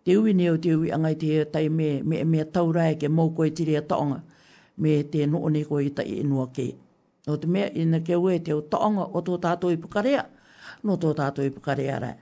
Te 0.05 0.17
ui 0.19 0.34
neo 0.35 0.55
te 0.57 0.73
ui 0.75 0.89
angai 0.93 1.13
te 1.21 1.43
tai 1.51 1.67
me, 1.69 2.01
me, 2.03 2.23
me 2.25 2.43
taurai 2.45 2.95
ke 2.99 3.07
mou 3.09 3.29
koe 3.38 3.49
te 3.55 3.65
rea 3.67 3.81
taonga, 3.85 4.21
me 4.77 4.97
te 5.11 5.25
no 5.27 5.43
ni 5.53 5.63
koe 5.67 5.85
i 5.85 5.91
tai 5.93 6.07
enua 6.23 6.47
ke. 6.55 6.69
No 7.27 7.38
te 7.38 7.47
mea 7.47 7.69
ina 7.75 7.99
ke 8.01 8.15
ue 8.15 8.39
te 8.39 8.55
o 8.55 8.61
taonga 8.71 9.05
o 9.15 9.21
tō 9.21 9.38
tātou 9.43 9.73
i 9.75 9.77
pukarea, 9.77 10.23
no 10.84 10.95
tō 10.97 11.13
tātou 11.19 11.45
i 11.47 11.51
pukarea 11.51 11.99
rai. 12.01 12.13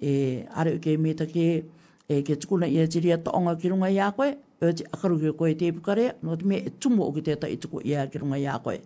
E 0.00 0.12
are 0.54 0.76
uke 0.78 0.94
me 1.02 1.12
ta 1.18 1.26
ke, 1.26 1.46
e 2.08 2.20
ke 2.22 2.36
tukuna 2.38 2.70
ia 2.70 2.86
te 2.86 3.02
rea 3.04 3.18
taonga 3.22 3.56
ki 3.58 3.72
runga 3.74 3.90
i 3.94 3.98
a 4.02 4.12
koe, 4.14 4.30
e 4.62 4.72
akaruke 4.94 5.34
koe 5.38 5.52
te 5.58 5.72
i 5.72 5.74
pukarea, 5.74 6.14
no 6.22 6.38
te 6.38 6.46
mea 6.46 6.66
e 6.70 6.74
tumu 6.82 7.02
o 7.06 7.10
ki 7.14 7.26
te 7.30 7.34
tai 7.42 7.56
tuku 7.58 7.82
ia 7.86 8.06
ki 8.10 8.22
runga 8.22 8.38
i 8.42 8.46
a 8.54 8.60
koe 8.62 8.78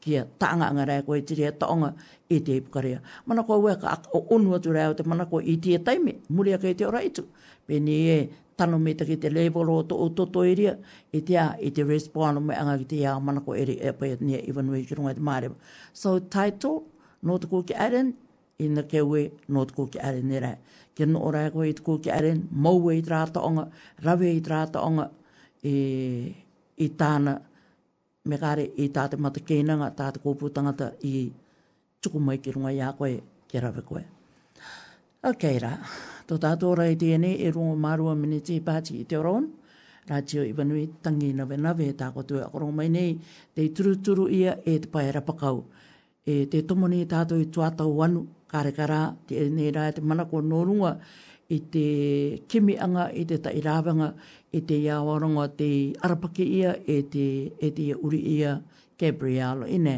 kia 0.00 0.22
taanga 0.38 0.66
ngare 0.74 0.88
rai 0.92 1.02
koe 1.08 1.18
tiri 1.28 1.42
e 1.48 1.52
taonga 1.60 1.90
e 2.28 2.36
te 2.46 2.52
ipukarea. 2.60 2.98
Mana 3.26 3.42
koe 3.48 3.58
wea 3.64 3.76
ka 3.82 3.88
o 4.16 4.20
unu 4.34 4.54
atu 4.56 4.70
rai 4.76 4.86
o 4.90 4.94
te 4.98 5.02
mana 5.10 5.24
koe 5.30 5.40
i 5.42 5.54
tia 5.62 5.78
taime, 5.86 6.12
muri 6.34 6.50
a 6.52 6.58
kei 6.62 6.74
te 6.78 6.84
ora 6.90 7.00
itu. 7.08 7.22
Pene 7.66 7.88
e 7.88 8.30
tano 8.58 8.76
me 8.84 8.90
take 8.94 9.16
te 9.22 9.28
level 9.38 9.66
o 9.76 9.82
to 9.82 9.94
o 10.04 10.08
to 10.16 10.24
to 10.34 10.40
iria, 10.52 10.74
e 11.12 11.18
te 11.26 11.34
a, 11.36 11.56
e 11.66 11.70
te 11.70 11.82
respond 11.82 12.36
me 12.46 12.54
anga 12.60 12.78
ki 12.78 12.84
te 12.90 13.04
a 13.06 13.12
mana 13.26 13.40
koe 13.46 13.56
eri 13.62 13.74
e 13.86 13.90
pae 13.98 14.16
ni 14.20 14.34
a 14.34 14.40
iwanui 14.48 14.86
ki 14.86 14.94
rungai 14.94 15.14
te 15.14 15.20
maare. 15.28 15.48
So 16.00 16.18
title, 16.18 16.76
no 17.22 17.38
te 17.38 17.46
koe 17.46 17.62
ki 17.68 17.74
aren, 17.74 18.14
i 18.58 18.66
na 18.68 18.82
ke 18.82 19.00
ue 19.04 19.22
no 19.52 19.64
te 19.68 19.74
kūki 19.76 19.98
ari 20.00 20.22
nere. 20.24 20.54
Ke 20.96 21.04
no 21.06 21.20
ora 21.28 21.42
e 21.44 21.50
koe 21.52 21.66
i 21.68 21.74
te 21.76 21.82
kūki 21.84 22.08
ari, 22.14 22.30
mau 22.50 22.80
e 22.88 22.94
i 22.96 23.02
te 23.04 23.10
rāta 23.12 23.42
onga, 23.44 23.66
rawe 24.04 24.30
i 24.32 24.40
te 24.40 24.48
rāta 24.52 24.80
onga, 24.80 25.10
e, 25.60 25.74
i 26.80 26.88
tāna, 26.96 27.34
me 28.26 28.36
gare 28.42 28.64
e 28.82 28.88
tāte 28.90 29.16
mata 29.24 29.40
kēnanga, 29.40 29.88
tāte 29.98 30.20
kōpū 30.22 30.50
tangata 30.52 30.90
i 31.06 31.30
tuku 32.02 32.20
mai 32.20 32.38
ki 32.42 32.52
runga 32.56 32.72
i 32.76 32.80
a 32.82 32.90
koe, 32.98 33.12
kia 33.48 33.60
rawe 33.64 33.84
koe. 33.86 34.02
Ok 35.30 35.46
rā, 35.62 35.72
tō 36.28 36.38
tātō 36.42 36.74
rai 36.78 36.94
tēne 37.00 37.32
e 37.46 37.50
rungo 37.54 37.76
mārua 37.84 38.16
mene 38.18 38.40
te 38.46 38.58
pāti 38.66 38.98
i 39.02 39.06
te 39.10 39.18
oron, 39.18 39.46
rā 40.10 40.20
tio 40.28 40.44
i 40.46 40.52
wanui 40.56 40.84
tangi 41.02 41.32
nawe 41.38 41.58
nawe 41.68 41.86
e 41.88 41.94
tāko 41.98 42.24
tue 42.26 42.42
akoro 42.46 42.68
mai 42.72 42.88
nei, 42.92 43.16
te 43.54 43.68
turu 43.74 43.96
turu 44.06 44.28
ia 44.32 44.58
e 44.64 44.78
te 44.82 44.88
pai 44.90 45.10
rā 45.14 45.24
E 46.28 46.48
te 46.50 46.58
tomoni 46.66 47.04
tātou 47.06 47.38
i 47.38 47.46
tuatau 47.54 48.00
anu, 48.02 48.24
kare 48.50 48.72
kara, 48.74 49.14
te 49.28 49.36
e 49.44 49.44
nei 49.48 49.70
rā 49.70 49.84
te 49.94 50.02
manako 50.02 50.40
nōrunga, 50.42 50.90
no 50.96 51.04
i 51.48 51.60
te 51.60 52.40
kimianga, 52.50 53.06
i 53.14 53.24
te 53.28 53.36
tairāwanga, 53.42 54.10
i 54.52 54.60
te 54.66 54.78
iawarongo, 54.82 55.44
te 55.56 55.68
arapake 56.04 56.42
ia, 56.46 56.72
e 56.86 57.02
te, 57.12 57.26
e 57.60 57.70
te 57.74 57.90
uri 57.94 58.18
ia, 58.38 58.58
Gabrielo, 58.98 59.66
ine. 59.70 59.96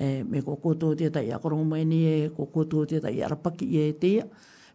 E, 0.00 0.22
me 0.24 0.40
ko 0.42 0.54
koto 0.56 0.94
te 0.96 1.10
tai 1.12 1.26
akorongo 1.34 1.66
mai 1.74 1.84
ni 1.84 1.98
e, 2.08 2.30
ko 2.32 2.46
koto 2.48 2.86
te 2.88 3.00
tai 3.04 3.18
arapake 3.26 3.66
ia 3.66 3.88
e 3.90 3.96
te 4.00 4.06
ia. 4.14 4.26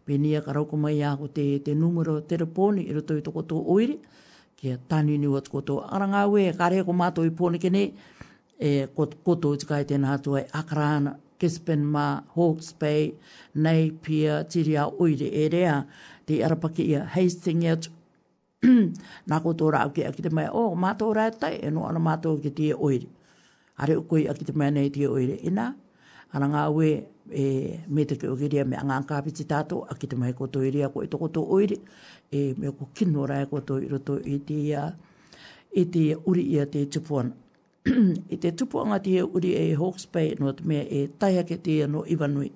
Pini 0.06 0.36
a 0.38 0.42
karauko 0.42 0.76
mai 0.78 1.02
a 1.02 1.16
te, 1.34 1.58
te 1.60 1.74
numero 1.74 2.20
teleponi, 2.22 2.86
i 2.88 2.92
roto 2.94 3.16
i 3.16 3.22
toko 3.22 3.42
tō 3.42 3.64
oiri, 3.74 3.98
kia 4.56 4.76
tani 4.88 5.18
ni 5.18 5.26
wat 5.26 5.48
koto 5.50 5.80
arangawe, 5.82 6.52
kare 6.56 6.84
ko 6.86 6.92
mātou 6.94 7.26
i 7.26 7.30
pōne 7.34 7.58
kene, 7.58 7.90
e, 8.60 8.86
ko 8.94 9.08
koto 9.24 9.54
i 9.54 9.58
tika 9.58 9.80
i 9.82 9.88
tēnā 9.88 10.14
hatu 10.14 10.38
e 10.38 10.44
akarana, 10.54 11.18
Gisborne, 11.38 11.84
Ma, 11.84 12.20
Hawke's 12.34 12.72
Bay, 12.72 13.14
Napier, 13.54 14.44
te 14.44 14.62
rea 14.62 14.86
oire 14.88 15.28
e 15.32 15.48
rea, 15.48 15.84
te 16.26 16.38
arapake 16.42 16.80
ia 16.84 17.04
hasting 17.04 17.62
it, 17.62 17.88
nā 18.66 19.40
ko 19.44 19.52
tō 19.52 19.68
rāu 19.74 19.92
ki 19.94 20.06
a 20.08 20.12
ki 20.12 20.28
mai, 20.32 20.46
o, 20.50 20.70
oh, 20.70 20.76
mātou 20.84 21.12
rāi 21.16 21.30
tai, 21.40 21.56
e 21.62 21.70
no 21.70 21.84
ana 21.88 22.00
mātou 22.02 22.40
ki 22.42 22.52
te 22.56 22.70
oire. 22.74 23.06
Are 23.78 23.98
o 24.00 24.06
koi 24.08 24.22
a 24.30 24.34
ki 24.38 24.54
mai 24.56 24.70
nei 24.72 24.88
te 24.94 25.04
oire, 25.08 25.36
ina, 25.44 25.68
ana 26.32 26.48
ngā 26.54 26.62
ue, 26.74 26.88
e, 27.28 27.44
me 27.88 28.06
te 28.08 28.16
ki 28.18 28.30
oiria 28.32 28.64
me 28.64 28.80
a 28.80 28.84
ngā 28.88 29.00
kāpiti 29.10 29.44
tātou, 29.50 29.84
a 29.84 29.94
ki 30.00 30.08
te 30.08 30.16
mai 30.18 30.32
koto 30.38 30.64
iria, 30.64 30.88
ko 30.92 31.04
e 31.04 31.10
toko 31.12 31.28
tō 31.36 31.44
oire, 31.58 31.76
e 32.32 32.48
me 32.60 32.72
ko 32.78 32.88
kino 32.96 33.28
rāi 33.28 33.44
koto 33.52 33.76
i 33.84 33.90
roto 33.92 34.16
i 34.24 34.38
te 35.92 36.02
uri 36.24 36.48
ia 36.56 36.64
te 36.72 36.86
tupuana. 36.88 37.44
i 38.34 38.36
te 38.42 38.50
tupu 38.52 38.80
anga 38.82 38.98
te 39.02 39.20
uri 39.22 39.52
e 39.56 39.62
Hawke's 39.78 40.06
Bay 40.12 40.32
no 40.40 40.52
te 40.58 40.64
mea 40.66 40.82
e 40.96 41.00
taiake 41.18 41.56
te 41.62 41.76
no 41.86 42.02
Iwanui. 42.14 42.50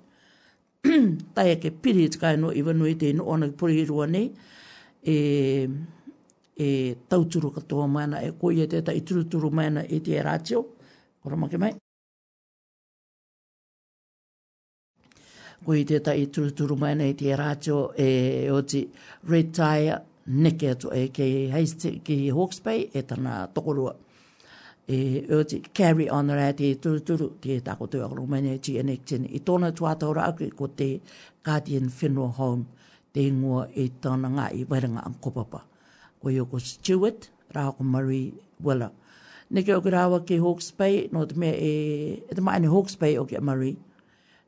taiake 1.35 1.71
piri 1.81 2.09
te 2.11 2.19
kai 2.19 2.35
no 2.41 2.51
Iwanui 2.51 2.93
te 2.99 3.11
no 3.13 3.23
ona 3.35 3.47
puri 3.51 3.85
rua 3.85 4.05
nei 4.07 4.25
e, 5.03 5.15
e 6.57 6.67
tauturu 7.07 7.51
katoa 7.55 7.87
maana 7.95 8.17
e 8.27 8.33
koi 8.41 8.59
e 8.65 8.67
teta 8.73 8.91
i 8.93 9.01
turuturu 9.07 9.49
maana 9.59 9.81
e 9.87 9.97
te 10.05 10.19
rātio. 10.27 10.65
Kora 11.21 11.37
make 11.39 11.57
mai. 11.61 11.71
Koi 15.65 15.83
teta 15.91 16.13
i 16.17 16.25
turuturu 16.33 16.75
maana 16.83 17.07
e 17.07 17.13
te 17.21 17.31
rātio 17.43 17.77
e 18.07 18.49
oti 18.59 18.83
retire 19.31 19.95
neke 20.43 20.71
atu 20.75 20.89
e 21.01 21.07
ke, 21.15 21.27
ke 22.05 22.15
Hawke's 22.35 22.59
Bay 22.65 22.89
e 22.91 23.01
tana 23.03 23.45
tokorua 23.53 23.93
e 24.87 25.25
urti 25.35 25.57
e, 25.57 25.61
carry 25.73 26.09
on 26.09 26.29
ra 26.29 26.51
te 26.53 26.73
turuturu 26.75 27.29
te 27.41 27.59
tako 27.61 27.87
te 27.87 27.99
akaro 28.01 28.25
mene 28.27 28.57
ti 28.59 28.77
enekten 28.79 29.25
i 29.29 29.39
tōna 29.45 29.71
tuatora 29.75 30.21
aki 30.29 30.49
ko 30.51 30.67
te 30.67 30.99
Guardian 31.45 31.89
Funeral 31.89 32.31
Home 32.37 32.65
te 33.13 33.27
ngua 33.31 33.67
e 33.75 33.89
tāna 34.01 34.29
ngā 34.31 34.47
i 34.57 34.63
wairanga 34.69 35.03
ang 35.05 35.13
kopapa. 35.21 35.61
Ko 36.21 36.29
yoko 36.31 36.59
Stewart, 36.61 37.29
rāko 37.53 37.83
Murray 37.85 38.33
Willa. 38.63 38.91
Nike 39.49 39.73
oki 39.73 39.89
rāwa 39.91 40.23
ki 40.25 40.37
Hawke's 40.39 40.71
Bay, 40.71 41.07
no 41.11 41.25
te 41.27 41.35
mea 41.35 41.53
e, 41.55 42.23
e 42.29 42.33
te 42.35 42.41
maani 42.41 42.67
Hawke's 42.71 42.95
Bay 42.95 43.17
oki 43.19 43.35
a 43.35 43.41
Murray. 43.41 43.75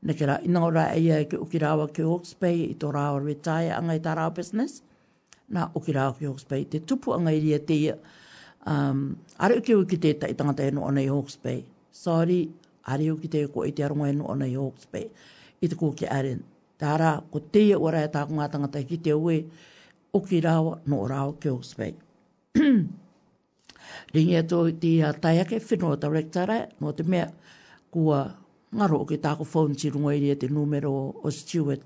Nike 0.04 0.26
rā, 0.28 0.38
ina 0.48 0.64
ora 0.66 0.88
e 0.96 1.02
ia 1.04 1.22
ki 1.28 1.38
oki 1.46 1.60
rāwa 1.62 1.88
ki 1.94 2.06
Hawke's 2.08 2.34
Bay 2.40 2.56
i 2.70 2.76
tō 2.80 2.90
rāwa 2.96 3.22
retire 3.26 3.74
angai 3.76 4.00
tā 4.02 4.16
rāwa 4.18 4.34
business. 4.36 4.82
Nā 5.54 5.70
oki 5.76 5.94
rāwa 5.94 6.16
ki 6.18 6.30
Hawke's 6.32 6.48
Bay, 6.50 6.64
te 6.66 6.80
tupu 6.82 7.14
angai 7.18 7.38
ria 7.44 7.60
te 7.62 7.76
ia. 7.86 7.98
Um, 8.66 9.18
are 9.44 9.52
uke 9.56 9.70
uke 9.76 10.00
te 10.02 10.14
ta 10.16 10.28
itanga 10.28 10.56
te 10.56 10.64
henua 10.64 10.92
nei 10.92 11.08
Hawke's 11.08 11.36
Bay. 11.36 11.66
Sorry, 11.92 12.50
are 12.88 13.02
uke 13.12 13.28
te 13.30 13.46
ko 13.48 13.64
i 13.68 13.72
te 13.72 13.84
arunga 13.84 14.08
e 14.08 14.14
henua 14.14 14.36
nei 14.38 14.56
Hawke's 14.56 14.86
Bay. 14.92 15.10
I 15.62 15.68
te 15.68 15.76
kūke 15.76 16.08
aren. 16.10 16.44
Tāra, 16.80 17.18
ko 17.32 17.40
teia 17.40 17.80
ora 17.80 18.02
e 18.04 18.10
tāku 18.12 18.36
ngā 18.40 18.48
tangata 18.52 18.82
ki 18.88 18.98
te 19.04 19.12
ue, 19.16 19.36
o 20.14 20.20
ki 20.24 20.40
rāwa 20.46 20.78
no 20.86 21.02
o 21.04 21.10
rāwa 21.12 21.36
ki 21.42 21.52
Hawke's 21.52 21.74
Bay. 21.80 21.94
Ringi 24.16 24.40
ato 24.40 24.62
te 24.72 24.94
uh, 25.04 25.12
taiake 25.12 25.60
whenua 25.60 26.00
director 26.00 26.48
rai, 26.50 26.62
no 26.80 26.94
te 26.96 27.04
mea 27.04 27.28
kua 27.92 28.22
ngaro 28.74 29.02
o 29.04 29.10
ki 29.12 29.20
tāku 29.22 29.46
phone 29.48 29.76
ti 29.76 29.92
rungo 29.92 30.16
i 30.16 30.36
te 30.40 30.48
numero 30.48 30.92
o 31.20 31.32
Stuart 31.36 31.84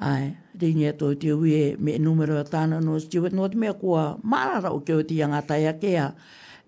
Ai, 0.00 0.32
te 0.58 0.68
inia 0.72 0.94
tō 0.96 1.10
te 1.20 1.28
ue 1.34 1.58
me 1.84 1.98
numero 2.00 2.38
a 2.40 2.44
tāna 2.48 2.78
no 2.80 2.94
Stuart 3.00 3.34
Nord 3.36 3.52
mea 3.54 3.74
kua 3.76 4.14
marara 4.24 4.70
o 4.72 4.78
keo 4.80 5.02
te 5.04 5.18
ianga 5.18 5.42
tai 5.46 5.66
a 5.68 5.74
kea. 5.78 6.06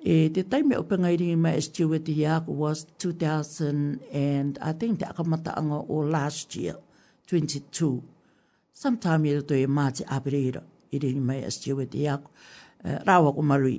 E 0.04 0.28
te 0.36 0.42
taime 0.44 0.76
o 0.76 0.82
pengairi 0.90 1.30
ma 1.40 1.52
Stuart 1.56 2.10
i 2.12 2.26
aku 2.28 2.52
was 2.60 2.84
2000 3.00 4.00
and 4.12 4.58
I 4.60 4.72
think 4.76 4.98
te 4.98 5.06
akamata 5.06 5.54
o 5.88 6.02
last 6.04 6.56
year, 6.56 6.76
22. 7.26 8.02
Sometime 8.74 9.24
i 9.24 9.32
rito 9.38 9.54
e 9.54 9.64
māti 9.66 10.04
abrira 10.04 10.62
i 10.92 10.98
rini 11.00 11.20
mai 11.24 11.40
Stuart 11.50 11.94
i 11.94 12.06
aku. 12.08 12.28
Uh, 12.84 12.90
e, 12.90 12.98
rawa 13.06 13.32
ko 13.32 13.40
marui 13.40 13.78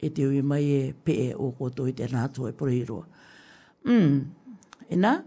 e 0.00 0.08
te 0.10 0.24
ue 0.24 0.40
mai 0.42 0.64
e 0.80 0.92
pe 0.94 1.12
e 1.28 1.34
o 1.34 1.52
koto 1.52 1.86
i 1.86 1.92
te 1.92 2.06
nātua 2.08 2.54
e 2.54 2.56
porirua. 2.56 3.04
Mm. 3.84 4.22
ina? 4.88 5.12
nā? 5.12 5.18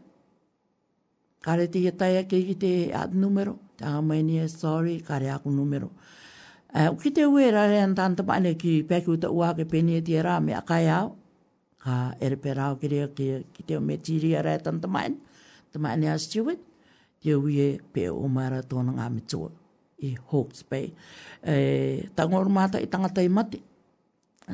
kare 1.42 1.66
te 1.68 1.82
hitai 1.82 2.22
ake 2.22 2.38
ki 2.46 2.56
te 2.56 2.74
at 2.94 3.10
numero, 3.14 3.58
te 3.78 3.86
mai 4.02 4.22
ni 4.24 4.38
sorry, 4.48 5.02
kare 5.02 5.30
aku 5.34 5.50
numero. 5.50 5.90
O 6.72 6.78
eh, 6.78 6.90
ki 7.02 7.12
te 7.12 7.26
ue 7.26 7.50
rare 7.52 7.82
an 7.82 7.96
tanta 7.96 8.24
pane 8.24 8.54
ki 8.56 8.84
peki 8.88 9.10
uta 9.18 9.30
ua 9.34 9.50
ke 9.58 9.66
penia 9.66 9.98
e 10.00 10.06
tia 10.06 10.22
rā 10.24 10.38
me 10.40 10.54
akai 10.54 10.86
au, 10.94 11.16
ka 11.82 12.14
ere 12.22 12.38
pe 12.38 12.54
rau 12.54 12.76
ki 12.78 12.88
rea 12.94 13.08
ki, 13.10 13.26
ki 13.54 13.64
te 13.68 13.76
o 13.76 13.82
me 13.82 13.98
tiri 13.98 14.36
a 14.38 14.44
rae 14.46 14.62
tanta 14.62 14.88
maen, 14.88 15.18
te 15.74 15.82
maen 15.82 16.04
ea 16.06 16.16
stiwit, 16.20 16.62
te 17.22 17.34
ui 17.36 17.58
e 17.60 17.70
pe 17.94 18.06
o 18.14 18.28
mara 18.30 18.62
tōna 18.62 18.94
ngā 19.00 19.10
mitua 19.12 19.50
i 20.02 20.14
Hawke's 20.32 20.64
Bay. 20.66 20.94
E, 21.44 22.08
tangoro 22.18 22.50
mata 22.50 22.80
i 22.82 22.88
tangata 22.90 23.22
i 23.22 23.30
mate. 23.30 23.60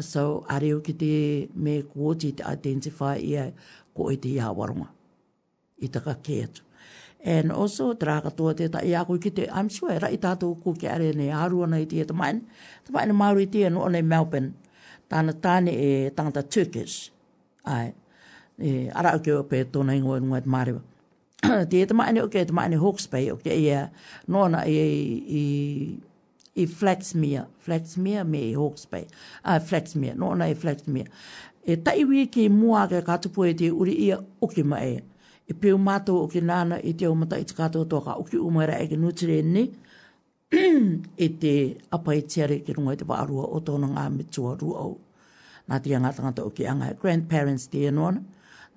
So, 0.03 0.45
areo 0.51 0.79
ki 0.83 0.95
te 0.99 1.11
me 1.55 1.77
kuoti 1.87 2.33
te 2.39 2.47
identify 2.47 3.13
i 3.23 3.35
a 3.43 3.49
ko 3.95 4.09
i 4.11 4.17
te 4.17 4.37
I 5.79 5.87
taka 5.93 6.15
ke 6.15 6.43
and 7.27 7.51
also 7.51 7.91
traga 7.99 8.31
to 8.31 8.53
te 8.55 8.65
ta 8.71 8.79
ia 8.87 9.03
ko 9.07 9.19
ki 9.23 9.31
te 9.37 9.43
i'm 9.51 9.67
sure 9.77 9.95
ra 10.03 10.07
i 10.17 10.19
tatu 10.25 10.55
ku 10.63 10.71
ki 10.79 10.87
are 10.95 11.09
ne 11.19 11.25
aru 11.43 11.57
ana 11.67 11.75
i 11.83 11.87
te 11.91 11.99
man 12.21 12.39
mai 12.93 12.93
man 12.95 13.07
mai 13.07 13.17
ma 13.21 13.27
ru 13.35 13.43
te 13.55 13.67
no 13.75 13.87
ne 13.95 14.01
melbourne 14.11 14.51
tana 15.11 15.31
tane 15.45 15.71
e 15.87 15.91
ta 16.17 16.23
turkish 16.53 16.95
ai 17.77 17.89
e 18.67 18.69
ara 18.99 19.11
ke 19.25 19.31
o 19.39 19.41
pe 19.49 19.57
tona 19.73 19.93
i 19.99 20.01
ngoi 20.05 20.19
e 20.21 20.25
ngoi 20.27 20.41
e 20.47 20.51
mari 20.55 20.73
te 21.71 21.83
ta 21.91 21.97
mai 21.99 22.11
ne 22.15 22.19
o 22.27 22.29
ke 22.35 22.41
ta 22.51 22.55
mai 22.59 22.67
ne 22.73 22.77
hooks 22.83 23.05
bay 23.11 23.25
o 23.35 23.37
ke 23.43 23.53
ia 23.65 23.81
no 24.35 24.47
na 24.53 24.63
i 24.75 24.77
i 25.41 25.43
i 26.61 26.69
flexmere 26.79 27.43
flexmere 27.65 28.23
me 28.31 28.41
hooks 28.61 28.83
bay 28.91 29.03
a 29.53 29.59
flexmere 29.69 30.15
no 30.23 30.31
na 30.39 30.47
i 30.55 30.55
flexmere 30.63 31.11
e 31.75 31.79
tai 31.85 32.01
wiki 32.13 32.47
mua 32.61 32.87
ke 32.91 33.03
ka 33.09 33.19
tupu 33.23 33.41
e 33.51 33.53
te 33.61 33.67
uri 33.81 33.95
ia 34.07 34.17
o 34.43 34.47
ke 34.55 34.63
mai 34.73 34.95
e 35.49 35.53
peo 35.61 35.77
mato 35.77 36.11
o 36.23 36.27
ke 36.31 36.41
nana 36.49 36.77
e 36.83 36.91
te 36.99 37.07
omata 37.07 37.37
i 37.41 37.45
te 37.47 37.53
katoa 37.55 37.85
toka 37.89 38.11
o 38.19 38.23
ki 38.27 38.37
umaira 38.47 38.75
e 38.83 38.87
ke 38.91 38.97
nutire 38.99 39.37
ni 39.55 39.63
e 41.23 41.27
te 41.41 41.53
apai 41.95 42.17
e 42.19 42.23
tiare 42.31 42.57
ke 42.65 42.71
rungo 42.75 42.91
e 42.91 42.97
te 42.99 43.05
wārua 43.11 43.45
o 43.55 43.59
tōna 43.67 43.89
ngā 43.95 44.05
me 44.15 44.23
tua 44.33 44.53
ruau. 44.61 44.91
Nā 45.67 45.79
te 45.83 45.95
anga 45.95 46.11
tangata 46.15 46.43
o 46.47 46.51
ki 46.55 46.65
anga 46.71 46.89
e 46.93 46.99
grandparents 47.01 47.67
te 47.71 47.85
enoana, 47.89 48.21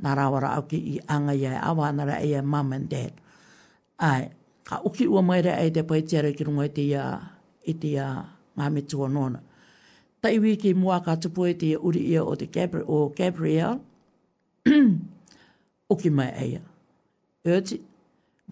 nā 0.02 0.14
rāwara 0.18 0.54
au 0.58 0.64
ki 0.70 0.78
i 0.94 0.96
anga 1.14 1.34
i 1.38 1.46
awa 1.58 1.90
nā 1.94 2.06
rā 2.10 2.16
e 2.26 2.32
e 2.34 2.40
mum 2.42 2.72
and 2.74 2.88
dad. 2.90 3.12
Ai, 3.98 4.30
ka 4.66 4.80
uki 4.86 5.06
ua 5.06 5.22
maira 5.22 5.56
e 5.62 5.70
te 5.70 5.82
apai 5.84 6.02
tiare 6.02 6.32
ki 6.34 6.46
rungo 6.50 6.66
e 6.66 6.72
te, 6.74 6.88
e 6.90 7.94
ngā 8.58 8.70
me 8.74 8.82
nōna. 9.14 9.42
Ta 10.20 10.28
iwi 10.28 10.56
ki 10.58 10.74
mua 10.74 11.00
ka 11.02 11.14
tupu 11.16 11.46
e 11.46 11.54
te 11.54 11.74
uri 11.76 12.02
ia 12.12 12.24
o 12.24 12.34
te 12.36 12.46
Gabriel, 12.50 12.86
o 12.90 13.08
Gabriel. 13.14 13.78
o 15.90 15.96
ki 15.96 16.10
mai 16.10 16.30
eia. 16.42 16.60
Erti, 17.44 17.80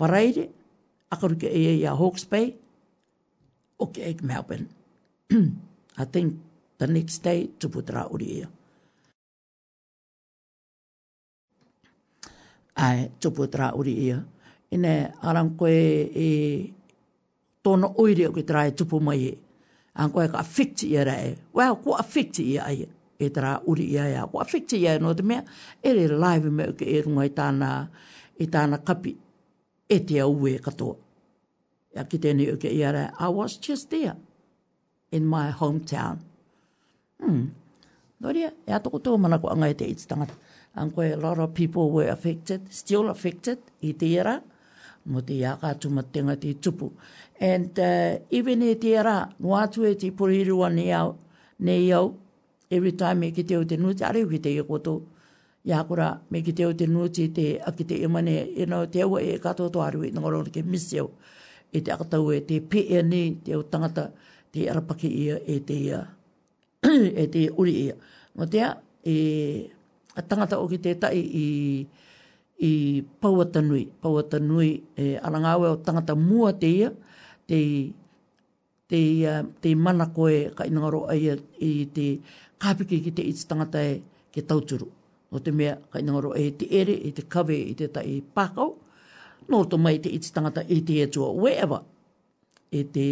waraire, 0.01 0.49
akaruke 1.11 1.47
eia 1.51 1.73
i 1.79 1.85
a 1.87 1.95
Hawke's 1.97 2.27
Bay, 2.31 2.49
o 3.79 3.87
ki 3.93 4.03
eik 4.09 4.23
Melbourne. 4.23 4.67
I 6.03 6.05
think 6.07 6.37
the 6.79 6.87
next 6.87 7.19
day 7.23 7.49
to 7.59 7.69
put 7.69 7.91
ra 7.91 8.07
uri 8.11 8.27
ia. 8.41 8.49
Ai, 12.77 13.09
to 13.21 13.31
put 13.31 13.55
ra 13.55 13.71
uri 13.75 13.95
ia. 14.09 14.19
Ine 14.73 14.95
arang 15.23 15.55
koe 15.59 15.71
e 15.71 16.29
tono 17.65 17.95
oire 17.99 18.27
o 18.29 18.33
ki 18.33 18.43
trai 18.45 18.71
tupu 18.75 19.01
mai 19.03 19.19
e. 19.29 19.33
Ang 19.99 20.13
koe 20.15 20.29
ka 20.31 20.39
affecti 20.43 20.91
ia 20.93 21.05
rae. 21.07 21.35
Well, 21.53 21.77
ko 21.83 21.97
affecti 21.99 22.47
ia 22.55 22.67
aia 22.71 22.95
e 23.19 23.29
tara 23.31 23.61
uri 23.67 23.85
ia 23.85 24.05
ia. 24.09 24.25
O 24.33 24.41
afekte 24.41 24.77
ia 24.77 24.99
no 24.99 25.13
te 25.15 25.23
mea, 25.23 25.45
e 25.83 25.93
re 25.93 26.07
live 26.09 26.51
me 26.51 26.65
uke 26.71 26.85
e 26.87 27.01
runga 27.03 27.25
i 27.27 27.31
tāna, 27.39 27.71
i 28.43 28.47
tāna 28.47 28.79
kapi, 28.85 29.13
e 29.89 29.99
te 30.07 30.21
au 30.23 30.37
e 30.47 30.59
katoa. 30.65 30.97
Ia 31.97 32.05
ki 32.05 32.19
tēne 32.23 32.47
uke 32.53 32.71
ia 32.71 32.93
re, 32.93 33.07
I 33.19 33.29
was 33.29 33.57
just 33.59 33.91
there, 33.91 34.17
in 35.13 35.27
my 35.27 35.51
hometown. 35.51 36.21
Hmm. 37.23 37.49
Noria, 38.21 38.53
e 38.67 38.73
atoko 38.75 39.01
tō 39.01 39.17
manako 39.19 39.51
anga 39.53 39.69
e 39.71 39.75
te 39.79 39.87
iti 39.91 40.07
tangata. 40.07 40.37
Ang 40.79 40.91
koe, 40.95 41.11
a 41.13 41.17
lot 41.17 41.39
of 41.39 41.55
people 41.55 41.91
were 41.91 42.09
affected, 42.09 42.73
still 42.73 43.09
affected, 43.11 43.59
i 43.83 43.93
te 43.99 44.13
ira, 44.21 44.37
mo 45.07 45.23
te 45.23 45.39
ia 45.43 45.57
kātu 45.59 45.91
matenga 45.91 46.37
te 46.39 46.53
tupu. 46.55 46.93
And 47.41 47.79
uh, 47.79 48.19
even 48.31 48.63
i 48.63 48.73
e 48.77 48.79
te 48.79 48.93
ira, 48.99 49.23
nō 49.43 49.57
atu 49.59 49.87
e 49.91 49.95
te 49.99 50.11
puriru 50.15 50.61
ane 50.67 50.87
ne 51.67 51.77
iau, 51.89 52.13
every 52.71 52.93
time 52.93 53.21
me 53.21 53.31
ki 53.33 53.43
te 53.43 53.57
o 53.57 53.65
te 53.65 53.77
nuti, 53.81 54.05
are 54.05 54.25
ki 54.29 54.39
te 54.39 54.49
i 54.53 54.63
koto, 54.63 55.03
i 55.65 55.73
hakura 55.73 56.21
me 56.31 56.43
ki 56.45 56.53
te 56.53 56.67
o 56.69 56.73
te 56.73 56.87
nuti 56.87 57.29
te 57.35 57.47
akite 57.67 57.95
i 57.97 58.07
mane, 58.09 58.37
i 58.57 58.65
nao 58.69 58.87
te 58.87 59.01
awa 59.03 59.21
e 59.21 59.39
kato 59.43 59.69
to 59.73 59.81
aru 59.83 60.05
i 60.09 60.13
nangoro 60.13 60.45
ke 60.45 60.63
misio, 60.63 61.09
e 61.73 61.81
te 61.81 61.93
akatau 61.93 62.31
e 62.33 62.41
te 62.47 62.61
pe 62.61 63.03
ni, 63.03 63.41
te 63.45 63.57
o 63.57 63.63
tangata, 63.63 64.07
te 64.53 64.69
arapaki 64.71 65.09
ia 65.25 65.41
e 65.47 65.59
te 65.65 65.77
ia, 65.89 66.03
e 67.25 67.29
te 67.33 67.49
uri 67.57 67.75
ia. 67.89 67.97
Ngo 68.37 68.47
tea, 68.53 68.75
e 69.05 69.17
a 70.15 70.23
tangata 70.23 70.61
o 70.61 70.69
ki 70.69 70.79
te 70.83 70.95
tai 70.99 71.17
i, 71.21 71.47
i 72.61 72.71
pauatanui, 73.23 73.85
pauatanui 74.03 74.71
e 74.99 75.15
arangawe 75.27 75.67
o 75.73 75.77
tangata 75.81 76.15
mua 76.19 76.53
te 76.53 76.69
ia, 76.81 76.93
te 77.49 77.59
te, 78.89 78.99
te 79.61 79.75
mana 79.77 80.07
koe 80.17 80.49
ka 80.57 80.65
inangaro 80.65 81.01
ai 81.13 81.35
i 81.61 81.73
te 81.93 82.07
kapiki 82.59 82.99
ki 83.05 83.11
te 83.15 83.23
iti 83.23 83.47
tangata 83.49 83.79
e 83.83 83.95
ke 84.35 84.43
tauturu. 84.43 84.87
Nō 85.33 85.43
te 85.45 85.53
mea, 85.53 85.75
kai 85.93 86.03
nangaro 86.03 86.31
e 86.43 86.47
te 86.59 86.67
ere, 86.81 86.95
e 86.95 87.11
te 87.17 87.23
kawe, 87.33 87.55
e 87.71 87.75
te 87.79 87.87
tai 87.95 88.05
e 88.17 88.19
pākau. 88.37 88.71
Nō 89.51 89.59
to 89.71 89.79
mai 89.79 89.97
te 90.03 90.11
iti 90.17 90.33
tangata 90.35 90.63
e 90.75 90.79
te 90.87 91.01
etua 91.05 91.31
wherever. 91.43 91.83
E 92.71 92.81
te, 92.95 93.09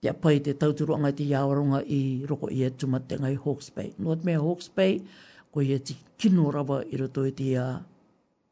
te 0.00 0.10
apai 0.12 0.40
te 0.44 0.54
tauturu 0.62 0.96
angai 0.96 1.12
te 1.18 1.24
iawaronga 1.32 1.82
i 1.86 2.22
roko 2.30 2.50
i 2.56 2.64
etu 2.68 2.88
matenga 2.92 3.30
i 3.32 3.38
Hawke's 3.44 3.70
Bay. 3.76 3.90
Nō 4.02 4.18
te 4.20 4.28
mea 4.28 4.42
Hawke's 4.44 4.70
Bay, 4.76 4.98
ko 5.52 5.64
i 5.64 5.72
eti 5.76 5.96
kino 6.20 6.48
rawa 6.54 6.82
i 6.90 7.00
roto 7.00 7.24
i 7.28 7.32
e 7.32 7.36
te 7.40 7.50
ia 7.54 7.66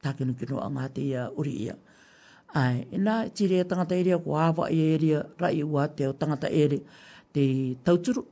tākinu 0.04 0.36
kino 0.40 0.60
angā 0.64 0.88
te 0.96 1.06
uri 1.36 1.56
ia. 1.66 1.76
Ai, 2.56 2.82
e 2.90 2.98
nā, 2.98 3.22
tiri 3.30 3.60
e 3.60 3.64
tangata 3.70 3.94
e 3.94 4.04
rea, 4.08 4.16
ko 4.18 4.34
āwa 4.42 4.66
e 4.74 4.86
rea, 5.00 5.22
rai 5.38 5.62
ua 5.62 5.84
te 5.94 6.08
o 6.08 6.14
tangata 6.18 6.48
e 6.50 6.64
rea, 6.72 6.96
te 7.32 7.42
tauturu, 7.86 8.24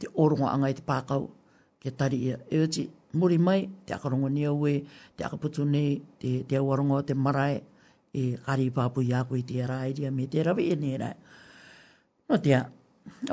te 0.00 0.06
orongo 0.22 0.46
anga 0.48 0.68
i 0.72 0.76
te 0.76 0.82
pākau 0.82 1.26
ke 1.82 1.92
tari 1.98 2.16
ia. 2.30 2.38
E 2.50 2.60
oti, 2.64 2.84
muri 3.20 3.38
mai, 3.38 3.60
te 3.86 3.92
akarongo 3.94 4.28
ni 4.32 4.46
aue, 4.50 4.76
te 5.16 5.24
akaputu 5.28 5.64
nei, 5.68 5.98
te, 6.20 6.30
te 6.48 6.56
awarongo 6.60 7.02
te 7.06 7.14
marae, 7.14 7.60
e 8.14 8.24
kari 8.46 8.70
pāpu 8.74 9.02
i 9.04 9.12
aku 9.20 9.36
i 9.40 9.44
te 9.46 9.58
araeria 9.64 10.10
me 10.14 10.26
te 10.30 10.42
rawe 10.46 10.62
e 10.70 10.74
nera. 10.78 11.08
No 12.30 12.38
tia, 12.40 12.60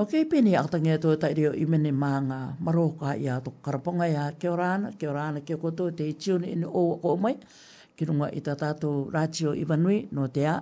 ok, 0.02 0.15
pēne 0.32 0.56
atangi 0.60 0.91
ato 0.95 1.14
e 1.14 1.19
tai 1.22 1.36
reo 1.38 1.52
imene 1.56 1.91
mā 1.94 2.11
ngā 2.28 2.40
maroka 2.65 3.14
i 3.15 3.30
ato 3.30 3.53
karaponga 3.64 4.10
i 4.10 4.18
a 4.19 4.26
ke 4.40 4.49
orana, 4.49 4.91
ke 4.98 5.07
orana 5.10 5.44
ke 5.48 5.57
koto 5.61 5.88
te 5.94 6.10
i 6.11 6.18
tiuni 6.18 6.52
ini 6.57 6.65
o 6.68 6.84
ko 7.03 7.14
mai, 7.18 7.36
ki 7.95 8.10
runga 8.10 8.32
i 8.38 8.41
ta 8.41 8.57
tātou 8.57 9.06
rātio 9.14 9.53
i 9.53 9.64
vanui, 9.69 10.02
no 10.18 10.26
tia, 10.34 10.57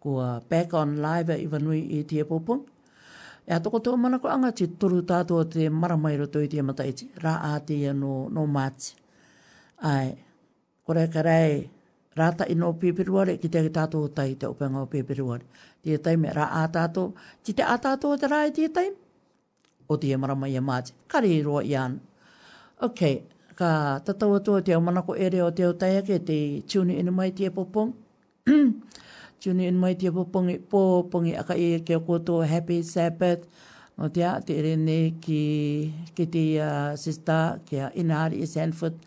kua 0.00 0.38
back 0.48 0.74
on 0.78 0.96
live 1.04 1.36
i 1.36 1.46
vanui 1.50 1.82
i 1.98 2.02
tia 2.08 2.24
pōpunga, 2.24 2.64
E 3.48 3.54
a 3.56 3.60
toko 3.64 3.80
tō 3.80 3.96
manako 3.96 4.28
angati 4.28 4.66
turu 4.78 5.00
tātua 5.08 5.46
te 5.52 5.70
maramairo 5.72 6.26
tō 6.28 6.42
i 6.44 6.48
tia 6.52 6.62
mataiti. 6.70 7.06
Rā 7.24 7.32
a 7.50 7.54
ia 7.76 7.94
no, 7.96 8.28
no 8.28 8.44
māti. 8.46 8.90
Ai, 9.88 10.10
kore 10.84 11.06
ka 11.14 11.22
rei, 11.24 11.62
rāta 12.20 12.44
i 12.44 12.54
no 12.60 12.68
pēperuare 12.82 13.38
ki 13.40 13.48
te 13.48 13.62
tātua 13.78 14.10
tai 14.12 14.34
te 14.36 14.50
upenga 14.52 14.82
o 14.84 14.90
pēperuare. 14.94 15.48
Tia 15.82 15.96
taime, 15.98 16.28
rā 16.36 16.50
a 16.60 16.66
tātua, 16.68 17.14
ki 17.42 17.56
te 17.56 17.64
a 17.64 17.78
tātua 17.80 18.18
te 18.20 18.28
rā 18.34 18.42
i 18.50 18.52
tia 18.58 18.68
taime. 18.68 18.98
O 19.88 19.96
tia 19.96 20.18
maramaia 20.20 20.60
māti. 20.60 20.92
Kari 21.08 21.32
i 21.38 21.42
roa 21.48 21.64
i 21.64 21.72
ana. 21.86 21.96
Ok, 22.84 23.00
ka 23.56 23.70
tatau 24.04 24.36
atua 24.36 24.60
te 24.60 24.76
o 24.76 24.82
manako 24.84 25.16
ere 25.16 25.40
o 25.46 25.48
te 25.56 25.64
o 25.66 25.72
taiake 25.72 26.20
te 26.28 26.36
tūni 26.68 27.00
inu 27.00 27.16
mai 27.16 27.32
tia 27.32 27.48
e 27.48 27.56
popong. 27.56 27.96
tune 29.40 29.60
in 29.66 29.78
mai 29.78 29.94
tia 29.94 30.10
pōpongi 30.10 30.56
pō, 30.70 30.80
pōpongi 31.06 31.36
aka 31.38 31.54
e 31.54 31.80
ke 31.86 31.98
koto 32.06 32.40
Happy 32.42 32.80
Sabbath. 32.82 33.46
Nō 33.98 34.10
te 34.14 34.22
a, 34.26 34.36
te 34.46 34.54
ere 34.60 34.76
ne 34.78 34.98
ki, 35.20 35.38
ki 36.14 36.26
te 36.32 36.42
uh, 36.62 36.96
sista 36.98 37.38
ki 37.66 37.78
a 37.82 37.88
Inari 37.98 38.42
e 38.42 38.46
Sanford 38.46 38.98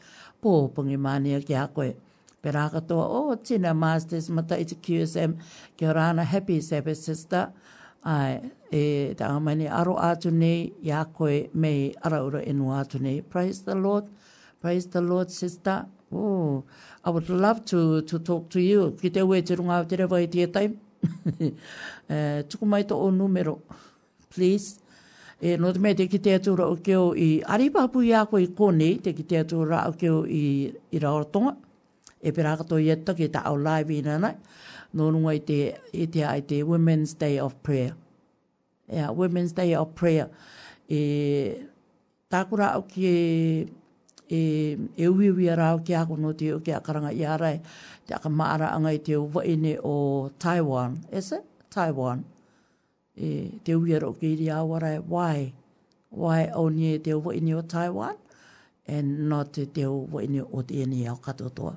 pōpongi 0.44 0.98
mania 1.00 1.40
ki 1.44 1.56
a 1.60 1.66
koe. 1.70 1.94
Pera 2.42 2.66
katoa, 2.74 3.04
o 3.06 3.20
oh, 3.32 3.36
tina 3.46 3.74
masters 3.78 4.30
mata 4.34 4.58
i 4.60 4.66
te 4.66 4.76
QSM 4.84 5.36
ki 5.78 5.86
a 5.86 5.94
rana 5.94 6.24
Happy 6.26 6.60
Sabbath 6.66 7.04
sista. 7.06 7.50
Ai, 8.08 8.40
e 8.74 8.82
te 9.18 9.28
amane 9.28 9.68
aro 9.70 9.94
atu 10.02 10.32
nei, 10.34 10.72
i 10.82 10.90
a 10.96 11.04
koe 11.14 11.48
mei 11.62 11.90
araura 12.08 12.42
enu 12.50 12.72
atu 12.74 12.98
nei. 13.04 13.20
Praise 13.22 13.62
the 13.68 13.76
Lord, 13.78 14.08
praise 14.64 14.88
the 14.90 15.00
Lord 15.02 15.02
sista. 15.02 15.02
Praise 15.02 15.02
the 15.02 15.08
Lord 15.14 15.38
sista. 15.40 15.80
Oh, 16.14 16.64
I 17.06 17.10
would 17.10 17.30
love 17.30 17.64
to, 17.66 18.02
to 18.02 18.20
talk 18.20 18.50
to 18.50 18.60
you. 18.60 18.92
Ki 19.02 19.10
te 19.10 19.22
ue 19.24 19.42
te 19.42 19.56
runga 19.56 19.80
te 19.88 19.96
rewa 19.96 20.20
i 20.22 20.26
tia 20.28 20.48
time. 20.48 20.78
uh, 21.20 22.44
tuku 22.52 22.68
mai 22.68 22.82
to 22.84 22.96
o 22.96 23.10
numero, 23.10 23.62
please. 24.30 24.80
E 25.42 25.56
no 25.58 25.72
te 25.72 25.80
mea 25.80 25.96
te 25.96 26.08
ki 26.08 26.20
te 26.20 26.36
atura 26.38 26.68
o 26.68 26.76
keo 26.76 27.14
i 27.16 27.40
aripapu 27.48 28.04
i 28.06 28.12
ako 28.14 28.42
i 28.44 28.50
kone, 28.60 28.90
te 29.08 29.14
ki 29.16 29.24
te 29.24 29.40
atura 29.40 29.86
o 29.88 29.94
keo 29.94 30.26
i, 30.28 30.44
raotonga. 31.00 31.56
E 32.22 32.32
perakato 32.36 32.78
i 32.78 32.92
eto 32.94 33.16
ki 33.18 33.32
ta 33.34 33.46
au 33.50 33.56
live 33.58 33.96
i 33.96 34.04
nana. 34.04 34.34
No 34.94 35.10
runga 35.16 35.38
i 35.40 35.42
te, 35.48 36.24
ai 36.28 36.42
te 36.42 36.60
Women's 36.64 37.14
Day 37.16 37.40
of 37.40 37.56
Prayer. 37.64 37.96
Yeah, 38.92 39.12
Women's 39.16 39.54
Day 39.56 39.74
of 39.80 39.96
Prayer. 39.96 40.28
E 40.90 41.56
takura 42.28 42.74
o 42.76 42.84
ki 42.84 43.14
e 44.32 44.44
e 44.96 45.08
wi 45.08 45.28
wi 45.30 45.50
ara 45.52 45.74
o 45.76 45.80
kia 45.84 46.06
ko 46.08 46.16
no 46.16 46.32
te 46.32 46.52
o 46.56 46.60
kia 46.64 46.80
karanga 46.80 47.12
i 47.12 47.24
ara 47.34 47.52
te 48.08 48.14
aka 48.16 48.30
maara 48.30 48.72
anga 48.76 48.92
i 48.96 48.98
te 48.98 49.14
uwa 49.18 49.42
o 49.84 50.30
Taiwan 50.40 50.96
is 51.12 51.32
it 51.34 51.44
Taiwan 51.70 52.24
e 53.18 53.60
te 53.66 53.76
wi 53.76 53.94
ara 53.96 54.08
o 54.08 54.14
ki 54.14 54.36
ri 54.40 54.46
awara 54.48 55.04
why 55.04 55.52
why 56.12 56.48
o 56.56 56.70
ni 56.70 56.96
e 56.96 57.00
te 57.00 57.12
uwa 57.14 57.36
o 57.58 57.62
Taiwan 57.62 58.16
and 58.88 59.28
not 59.30 59.58
e 59.58 59.66
te 59.66 59.84
uwa 59.86 60.24
ine 60.24 60.42
o 60.42 60.62
te 60.64 60.80
ine 60.82 61.10
o 61.12 61.16
katotoa 61.16 61.76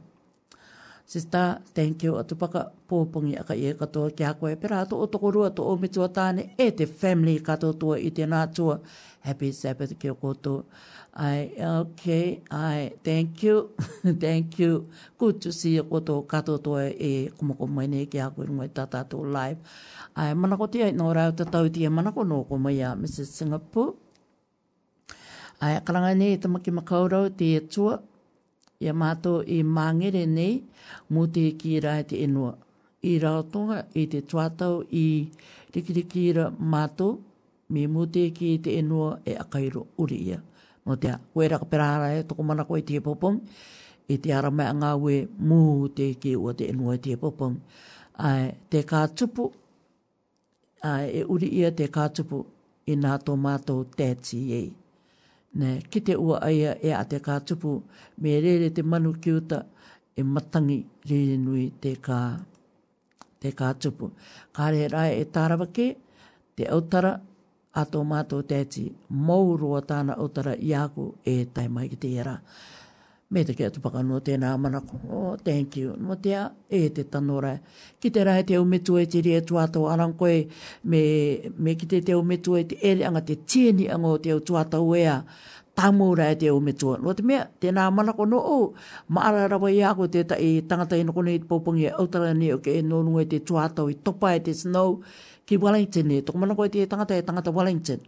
Sista, 1.06 1.60
thank 1.74 2.02
you. 2.02 2.14
atupaka 2.16 2.39
paka 2.39 2.72
pōpungi 2.90 3.39
aka 3.40 3.52
i 3.55 3.66
e 3.68 3.74
katoa 3.74 4.10
kia 4.16 4.32
koe. 4.35 4.56
Pera 4.56 4.81
ato 4.81 4.97
o 4.97 5.06
tokorua 5.06 5.51
to 5.55 5.62
o 5.62 5.76
mitua 5.76 6.09
tāne 6.09 6.55
e 6.59 6.70
te 6.72 6.86
family 6.86 7.40
katoa 7.40 7.98
i 8.01 8.09
te 8.10 8.22
nātua. 8.26 8.81
Happy 9.20 9.52
Sabbath 9.52 9.93
kia 10.01 10.14
koutou. 10.14 10.64
I 11.16 11.55
okay 11.62 12.43
I 12.51 12.91
thank 13.07 13.47
you 13.47 13.70
thank 14.19 14.59
you 14.59 14.91
good 15.15 15.39
to 15.47 15.55
see 15.55 15.78
e 15.78 15.78
e 15.78 15.82
ko 15.86 16.03
to 16.03 16.27
ka 16.27 16.43
to 16.43 16.59
e 16.91 17.31
komo 17.39 17.55
komo 17.55 17.86
ne 17.86 18.11
ki 18.11 18.19
a 18.19 18.35
ko 18.35 18.43
mo 18.51 18.66
tata 18.66 19.07
to 19.07 19.23
live 19.23 19.62
I 20.19 20.35
mana 20.35 20.59
ko 20.59 20.66
ai 20.74 20.91
no 20.91 21.15
ra 21.15 21.31
ta 21.31 21.47
ta 21.47 21.62
ti 21.70 21.86
mana 21.86 22.11
ko 22.11 22.27
no 22.27 22.43
ko 22.43 22.59
mrs 22.59 23.31
singapore 23.31 23.95
ai 25.62 25.78
kalanga 25.86 26.19
ni 26.19 26.35
e 26.35 26.41
to 26.43 26.49
maki 26.51 26.74
makauro 26.74 27.31
ti 27.31 27.62
tu 27.70 27.95
ya 28.82 28.91
mato 28.93 29.47
i 29.47 29.62
mangere 29.62 30.27
ni 30.27 30.66
mu 31.15 31.31
te 31.31 31.55
ki 31.55 31.78
ra 31.78 32.03
ti 32.03 32.27
eno 32.27 32.59
i 33.07 33.23
ra 33.23 33.39
to 33.47 33.70
ga 33.70 33.86
i 33.95 34.11
te 34.11 34.19
tuata 34.27 34.82
i 34.91 35.31
rikiriki 35.70 36.35
mato 36.59 37.23
me 37.70 37.86
mu 37.86 38.03
te 38.03 38.35
ki 38.35 38.59
te 38.59 38.70
eno 38.82 39.23
e 39.23 39.32
akairo 39.39 39.86
uri 40.03 40.19
ia. 40.31 40.41
Mo 40.85 40.94
te 41.01 41.09
koe 41.32 41.48
raka 41.48 41.65
perara 41.65 42.09
e 42.19 42.23
toko 42.28 42.43
mana 42.43 42.65
koe 42.65 42.82
te 42.86 43.01
popong. 43.05 43.39
E 44.09 44.15
te 44.23 44.32
ara 44.39 44.51
mai 44.56 44.66
anga 44.73 44.90
we 45.05 45.15
mu 45.47 45.61
te 45.97 46.06
ki 46.20 46.31
o 46.36 46.48
te 46.59 46.65
enua 46.73 46.94
e 46.98 47.02
te 47.06 47.12
popong. 47.23 47.56
Ai, 48.28 48.44
te 48.70 48.78
ka 48.90 48.98
tupu, 49.16 49.44
ai, 50.90 51.05
e 51.19 51.23
uri 51.32 51.48
ia 51.61 51.70
te 51.78 51.85
ka 51.94 52.02
tupu 52.16 52.39
i 52.86 52.94
nā 53.02 53.12
tō 53.24 53.32
mātou 53.44 53.81
tētsi 53.98 54.39
ei. 54.61 54.69
Ne, 55.59 55.69
ki 55.90 55.98
te 56.06 56.15
ua 56.24 56.36
aia 56.48 56.73
e 56.86 56.90
a 56.94 57.02
te 57.11 57.19
ka 57.27 57.35
tupu, 57.48 57.73
me 58.23 58.31
rere 58.44 58.69
te 58.77 58.82
manu 58.90 59.12
ki 59.23 59.31
uta 59.40 59.59
e 60.19 60.23
matangi 60.32 60.78
re 61.09 61.19
nui 61.44 61.65
te 61.82 61.93
ka, 62.06 62.20
te 63.43 63.51
ka 63.59 63.73
tupu. 63.82 64.11
Kā 64.55 64.69
re 64.74 64.85
rai 64.94 65.11
e 65.19 65.24
tārawa 65.35 65.66
ke, 65.77 65.89
te 66.56 66.69
autara, 66.77 67.16
ato 67.74 68.02
mātou 68.06 68.44
tēti 68.46 68.84
mauroa 69.10 69.80
tāna 69.86 70.14
otara 70.22 70.52
i 70.56 70.72
āku 70.78 71.09
e 71.26 71.42
tai 71.55 71.66
mai 71.68 71.88
ki 71.90 71.98
tērā. 72.05 72.36
Me 73.34 73.42
te 73.44 73.55
kia 73.59 73.70
tupaka 73.74 74.05
no 74.06 74.20
tēnā 74.22 74.52
manako. 74.60 75.01
Oh, 75.10 75.32
thank 75.44 75.74
you. 75.80 75.96
No 75.98 76.14
tea, 76.14 76.44
e 76.68 76.82
te 76.94 77.02
tanora. 77.10 77.56
Ki 78.01 78.12
te 78.14 78.22
rahe 78.28 78.44
te 78.46 78.60
umetu 78.62 78.98
e 79.01 79.06
te 79.10 79.24
rie 79.26 79.40
tuatau 79.42 79.88
arankoe. 79.90 80.36
Me, 80.92 81.01
me 81.56 81.74
ki 81.80 81.88
te 81.94 82.02
te 82.06 82.14
umetu 82.14 82.55
e 82.60 82.68
te 82.70 82.78
ele 82.92 83.06
anga 83.09 83.24
te 83.32 83.40
tieni 83.42 83.88
anga 83.90 84.14
o 84.14 84.20
te 84.28 84.36
tuatau 84.40 84.94
ea. 84.94 85.16
Tamura 85.74 86.28
e 86.30 86.36
te 86.38 86.52
umetu. 86.55 86.94
No 87.02 87.16
te 87.18 87.24
mea, 87.26 87.48
tēnā 87.60 87.88
manako 87.90 88.28
no 88.30 88.38
o. 88.38 88.60
Oh, 88.60 88.88
maara 89.09 89.48
rawa 89.51 89.72
i 89.74 89.82
ako 89.82 90.06
te 90.14 90.22
ta, 90.30 90.38
e, 90.38 90.60
tangata 90.70 91.01
ino 91.01 91.16
kone 91.16 91.34
i 91.34 91.42
te 91.42 91.51
popongi 91.51 91.88
e 91.90 91.94
autara 91.96 92.30
ni 92.38 92.52
oke 92.55 92.68
okay, 92.68 92.84
e 92.84 92.86
nōnunga 92.86 93.24
e 93.24 93.32
te 93.34 93.42
tuatau 93.51 93.90
i 93.90 93.98
topa 94.06 94.36
e 94.36 94.44
te 94.46 94.55
snow 94.55 95.01
ki 95.49 95.57
Wellington 95.61 96.07
e, 96.11 96.16
toko 96.25 96.37
mana 96.41 96.57
koe 96.57 96.69
te 96.69 96.87
tangata 96.89 97.15
e 97.16 97.23
tangata 97.23 97.51
Wellington. 97.53 98.01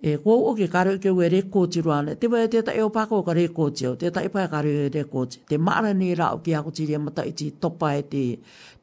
E 0.00 0.14
kua 0.22 0.36
o 0.48 0.54
ke 0.54 0.68
karo 0.70 0.94
ke 1.02 1.10
ue 1.10 1.26
rekoti 1.26 1.80
ruane, 1.82 2.14
te 2.20 2.28
wea 2.30 2.46
te 2.46 2.60
ta 2.62 2.70
e 2.70 2.80
opako 2.86 3.24
ka 3.26 3.32
rekoti 3.34 3.86
au, 3.90 3.96
te 3.98 4.06
ta 4.14 4.22
e 4.22 4.30
pae 4.30 4.44
karo 4.48 4.68
e 4.70 4.86
rekoti. 4.94 5.40
Te 5.50 5.58
maara 5.58 5.90
ni 5.92 6.12
ra 6.14 6.28
o 6.38 6.38
ki 6.38 6.54
ako 6.54 6.70
tiri 6.70 6.94
amata 6.94 7.24
e 7.26 7.32
i 7.34 7.34
ti 7.34 7.48
topa 7.58 7.88
e 7.98 8.04
te, 8.06 8.22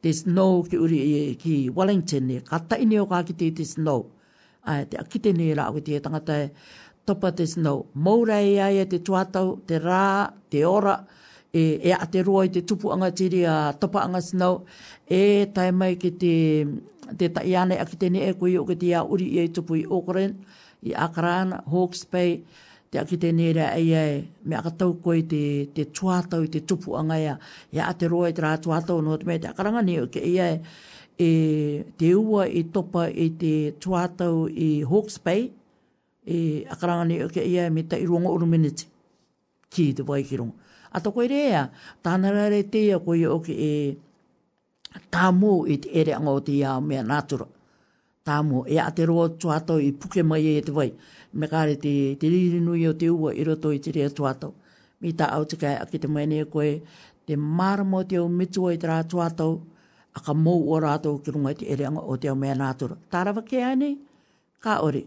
te 0.04 0.10
snow 0.12 0.60
ki 0.68 0.76
uri 0.76 0.98
e 1.00 1.22
ki 1.40 1.56
Wellington 1.72 2.28
e, 2.36 2.42
ka 2.44 2.60
ta 2.68 2.76
ini 2.76 3.00
o 3.00 3.06
ka 3.08 3.22
ki 3.24 3.32
te, 3.32 3.48
te 3.56 3.64
snow. 3.64 4.04
Ai, 4.68 4.84
te 4.90 4.98
akite 5.00 5.32
ni 5.32 5.48
ra 5.56 5.70
o 5.72 5.78
ki 5.78 5.86
te 5.88 6.00
tangata 6.04 6.36
e 6.44 6.50
topa 7.08 7.32
te 7.32 7.46
snow. 7.48 7.86
Moura 7.96 8.42
e 8.44 8.58
ai 8.60 8.82
e 8.84 8.88
te 8.92 9.00
tuatau, 9.00 9.56
te 9.64 9.80
rā, 9.80 10.28
te 10.52 10.66
ora, 10.68 10.98
e, 11.48 11.78
e 11.80 11.96
a 11.96 12.04
te 12.12 12.20
roa 12.28 12.44
i 12.44 12.52
te 12.52 12.60
tupu 12.68 12.92
anga 12.92 13.08
tiri 13.08 13.40
a 13.48 13.72
topa 13.80 14.04
anga 14.04 14.20
snow, 14.20 14.66
e 15.08 15.48
tai 15.56 15.72
mai 15.72 15.96
ki 15.96 16.12
te 16.20 16.34
te 17.14 17.28
ta 17.32 17.42
iane 17.46 17.78
a 17.78 17.84
ki 17.86 17.96
tene 18.00 18.26
e 18.26 18.34
koe 18.34 18.56
o 18.58 18.64
ke 18.66 18.74
te 18.80 18.90
a 18.98 19.02
uri 19.04 19.26
i 19.36 19.44
e 19.44 19.48
tupu 19.52 19.76
i 19.76 19.84
Auckland, 19.86 20.34
i 20.82 20.92
Akran, 20.94 21.52
Hawke's 21.70 22.04
Bay, 22.10 22.40
te 22.90 22.98
a 22.98 23.04
ki 23.06 23.18
tene 23.22 23.50
e 23.50 23.52
rea 23.54 23.70
ei 23.78 23.94
ei, 23.94 24.16
me 24.44 24.56
a 24.56 24.62
katau 24.64 24.96
koe 25.02 25.22
te, 25.28 25.40
te 25.74 25.86
tuatau 25.86 26.44
i 26.46 26.50
te 26.50 26.60
tupu 26.66 26.96
a 26.98 27.04
ngaya, 27.06 27.36
i 27.74 27.80
a 27.82 27.92
te 27.94 28.08
roa 28.10 28.30
i 28.32 28.36
te 28.36 28.42
rā 28.42 28.56
tuatau 28.62 29.00
no 29.04 29.16
te 29.20 29.26
mea 29.28 29.40
te 29.44 29.50
akaranga 29.50 29.82
ni 29.86 29.98
o 30.02 30.08
ke 30.10 30.20
e 30.22 30.32
ia 30.34 30.50
e 31.18 31.82
te 31.98 32.12
ua 32.14 32.46
i 32.48 32.64
topa 32.72 33.06
i 33.08 33.30
te 33.40 33.54
tuatau 33.82 34.46
i 34.50 34.82
Hawke's 34.88 35.20
Bay, 35.22 35.46
e 36.26 36.38
akaranga 36.72 37.04
ni 37.10 37.20
o 37.24 37.28
ke 37.30 37.42
ia 37.44 37.66
e 37.66 37.70
ei, 37.70 37.74
me 37.74 37.86
ta 37.86 37.96
i 37.98 38.06
ruanga 38.06 38.32
uru 38.34 38.46
minute, 38.50 38.88
ki 39.70 39.92
te 39.98 40.02
wai 40.06 40.24
ki 40.26 40.42
runga. 40.42 40.62
A 40.96 41.00
to 41.02 41.10
koe 41.12 41.26
rea, 41.28 41.66
tāna 42.04 42.30
rea 42.32 42.48
rea 42.48 42.64
te 42.72 42.82
ia 42.88 42.96
koe 43.04 43.18
o 43.30 43.40
ke 43.44 43.52
ei, 43.52 43.94
Tā 45.12 45.28
mō 45.32 45.52
te 45.82 45.90
ere 46.00 46.12
anga 46.16 46.32
o 46.32 46.40
te 46.44 46.52
ia 46.56 46.78
mea 46.80 47.02
nātura. 47.02 47.46
Tā 48.26 48.36
e 48.68 48.78
a 48.78 48.90
te 48.90 49.06
roa 49.06 49.28
tuatau 49.28 49.78
i 49.80 49.92
puke 49.92 50.22
mai 50.24 50.42
e 50.56 50.60
te 50.62 50.72
vai. 50.74 50.90
Me 51.32 51.46
kāre 51.46 51.76
te, 51.78 51.92
te 52.18 52.28
ririnui 52.32 52.86
o 52.88 52.92
te 52.94 53.08
ua 53.10 53.32
i 53.34 53.44
roto 53.44 53.72
i 53.72 53.78
te 53.78 53.92
rea 53.92 54.08
tuatau. 54.10 54.52
Mi 55.00 55.12
tā 55.12 55.26
au 55.36 55.44
te 55.44 55.56
kai 55.56 55.74
ake 55.76 55.98
te 55.98 56.08
mai 56.08 56.26
koe, 56.50 56.80
te 57.26 57.36
marama 57.36 57.98
o 57.98 58.02
te 58.04 58.16
au 58.16 58.28
mitua 58.28 58.72
i 58.74 58.78
te 58.78 58.86
rea 58.86 59.02
tuatau, 59.04 59.60
a 60.16 60.20
ka 60.20 60.32
mō 60.32 60.54
o 60.74 60.78
rātou 60.80 61.18
ki 61.20 61.30
runga 61.30 61.52
i 61.52 61.58
te 61.60 61.66
ere 61.70 61.84
anga 61.86 62.00
o 62.00 62.16
te 62.16 62.28
au 62.28 62.34
mea 62.36 62.54
nātura. 62.54 62.96
Tā 63.10 63.24
ke 63.46 63.62
ane, 63.62 63.96
Ka 64.62 64.80
ore. 64.82 65.04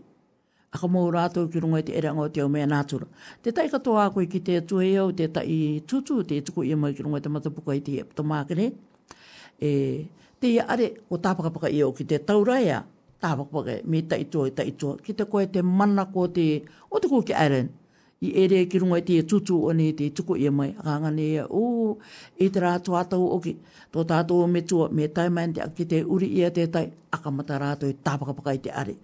A 0.71 0.77
ka 0.77 0.87
mō 0.87 1.01
rātou 1.11 1.49
ki 1.49 1.59
runga 1.59 1.79
i 1.81 1.83
te 1.87 1.93
ere 1.97 2.07
anga 2.07 2.21
o 2.21 2.29
te 2.29 2.39
au 2.39 2.47
mea 2.47 2.65
nātura. 2.69 3.07
Te 3.41 3.51
tai 3.51 3.65
katoa 3.73 4.05
koe 4.13 4.27
ki 4.29 4.39
te 4.45 4.59
tuhe 4.61 4.91
au, 5.01 5.11
te 5.11 5.25
tai 5.27 5.81
tutu, 5.89 6.21
te 6.23 6.37
tuku 6.45 6.67
i 6.69 6.75
mai 6.77 6.93
ki 6.93 7.01
runga 7.03 7.17
i 7.19 7.25
te 7.25 7.31
matapuka 7.33 7.73
i 7.75 7.81
te 7.81 7.95
eptomākere. 7.99 8.67
i 8.69 8.69
te 8.69 8.69
matapuka 8.69 8.69
i 8.69 8.88
e 9.61 10.07
te 10.39 10.59
are 10.59 10.93
o 11.09 11.17
tāpakapaka 11.19 11.69
i 11.75 11.83
o 11.83 11.91
ki 11.95 12.03
te 12.07 12.19
tauraia 12.19 12.81
tāpakapaka 13.23 13.79
me 13.91 14.01
ta 14.07 14.15
i 14.19 14.25
tua 14.31 14.47
i 14.47 14.53
ta 14.55 14.63
i 14.63 14.71
tua 14.71 14.95
ki 15.03 15.13
te 15.19 15.25
koe 15.27 15.45
te 15.51 15.61
mana 15.61 16.05
ko 16.13 16.27
te 16.37 16.45
o 16.89 16.99
te 16.99 17.09
kua 17.11 17.23
ki 17.23 17.33
i 18.21 18.33
ere 18.43 18.65
ki 18.67 18.79
runga 18.83 18.97
i 18.99 19.03
te 19.07 19.17
tutu 19.31 19.55
o 19.67 19.71
ne 19.75 19.91
te 19.95 20.09
tuku 20.15 20.35
i 20.37 20.45
e 20.45 20.49
mai 20.51 20.69
a 20.77 20.81
ngā 20.83 20.95
ngane 21.03 21.23
ia 21.25 21.45
o 21.55 21.63
e 22.35 22.49
te 22.51 22.59
rā 22.63 22.73
tu 22.83 22.91
atau 22.99 23.21
o 23.31 23.37
ki 23.43 23.53
tō 23.95 24.03
tātou 24.09 24.47
me 24.51 24.59
tua 24.67 24.89
me 24.91 25.07
tai 25.07 25.29
mai 25.31 25.45
te 25.55 25.63
ki 25.77 25.85
te 25.93 26.01
uri 26.15 26.27
ia 26.39 26.49
te 26.51 26.65
tai 26.73 26.85
akamata 27.15 27.55
rā 27.63 27.69
tu 27.79 27.87
i 27.87 27.95
tāpakapaka 28.09 28.55
i 28.55 28.59
te 28.65 28.73
are 28.83 28.97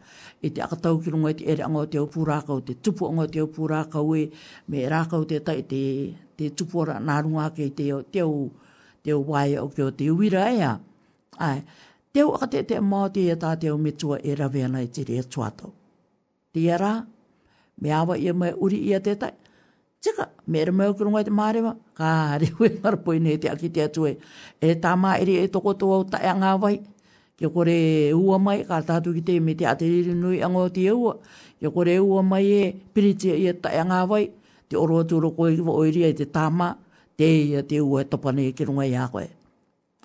i 0.43 0.49
te 0.51 0.59
akatau 0.65 0.99
ki 0.99 1.15
runga 1.15 1.31
i 1.31 1.37
te 1.39 1.45
ere 1.55 1.63
anga 1.63 1.85
o 1.85 1.87
te 1.87 1.97
upu 2.03 2.25
rākau 2.27 2.59
te 2.67 2.75
tupu 2.75 3.07
anga 3.07 3.23
o 3.23 3.31
te 3.31 3.39
upu 3.45 3.69
rākau 3.71 4.17
e 4.19 4.27
me 4.67 4.83
rākau 4.95 5.23
te 5.31 5.39
tai 5.47 5.61
te, 5.63 5.81
te 6.35 6.51
tupu 6.51 6.83
ora 6.83 6.99
nā 6.99 7.15
runga 7.23 7.47
ke 7.55 7.69
te, 7.71 7.87
te, 8.11 8.19
te, 8.27 8.64
te 9.05 9.13
o 9.13 9.69
te 9.75 9.83
o 9.83 9.91
te 9.91 10.09
uira 10.09 10.45
a. 10.69 10.79
Ai, 11.37 11.63
te 12.13 12.23
o 12.23 12.33
ate 12.41 12.63
te 12.63 12.79
mao 12.81 13.09
te 13.09 13.35
ta 13.35 13.55
te 13.55 13.69
o 13.71 13.77
metua 13.77 14.19
e 14.23 14.33
rawe 14.35 14.61
ana 14.65 14.81
i 14.81 14.87
tiri 14.87 15.15
e 15.19 15.23
tuato. 15.23 15.67
Te 16.53 16.71
ara, 16.71 17.05
me 17.81 17.89
awa 17.91 18.17
ia 18.17 18.33
mai 18.33 18.51
uri 18.57 18.77
ia 18.89 18.99
te 18.99 19.15
tai. 19.15 19.31
Tika, 20.01 20.25
me 20.47 20.59
ere 20.59 20.71
mai 20.77 20.87
okurungai 20.87 21.23
te 21.25 21.31
marewa, 21.31 21.71
ka 21.97 22.37
re 22.41 22.47
ue 22.59 22.69
marapoi 22.83 23.17
ne 23.25 23.37
te 23.41 23.47
aki 23.49 23.69
te 23.75 23.81
atue. 23.87 24.11
E 24.61 24.75
tā 24.83 24.91
maeri 25.03 25.35
e 25.43 25.47
toko 25.53 25.73
tō 25.73 25.87
au 25.95 26.03
tae 26.13 26.33
ngā 26.41 26.51
wai. 26.61 26.75
Kia 27.37 27.49
kore 27.51 27.75
ua 28.15 28.37
mai, 28.39 28.59
ka 28.67 28.77
tātu 28.87 29.13
ki 29.17 29.21
te 29.27 29.37
me 29.43 29.53
te 29.59 29.65
ateriri 29.67 30.13
nui 30.15 30.41
ango 30.45 30.67
te 30.69 30.85
ua. 30.93 31.15
Kia 31.59 31.69
kore 31.73 31.97
ua 31.99 32.21
mai 32.23 32.45
e 32.45 32.61
piritia 32.95 33.35
ia 33.35 33.53
tae 33.53 33.81
ngā 33.89 34.03
wai. 34.13 34.27
Te 34.69 34.77
oroa 34.81 35.03
tūro 35.05 35.33
koe 35.37 35.51
i 35.51 35.59
wa 35.61 35.75
oiria 35.81 36.07
i 36.09 36.15
te 36.21 36.25
tā 36.25 36.47
te 37.17 37.25
ia 37.47 37.61
te 37.63 37.79
ua 37.81 38.03
topane 38.03 38.51
ki 38.55 38.65
runga 38.65 38.85
i 38.87 38.95
a 38.95 39.07
koe. 39.11 39.25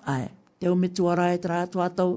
Ai, 0.07 0.29
te 0.59 0.69
ume 0.71 0.89
tuara 0.95 1.31
e 1.33 1.39
tra 1.41 1.61
atu 1.65 1.81
atau, 1.83 2.11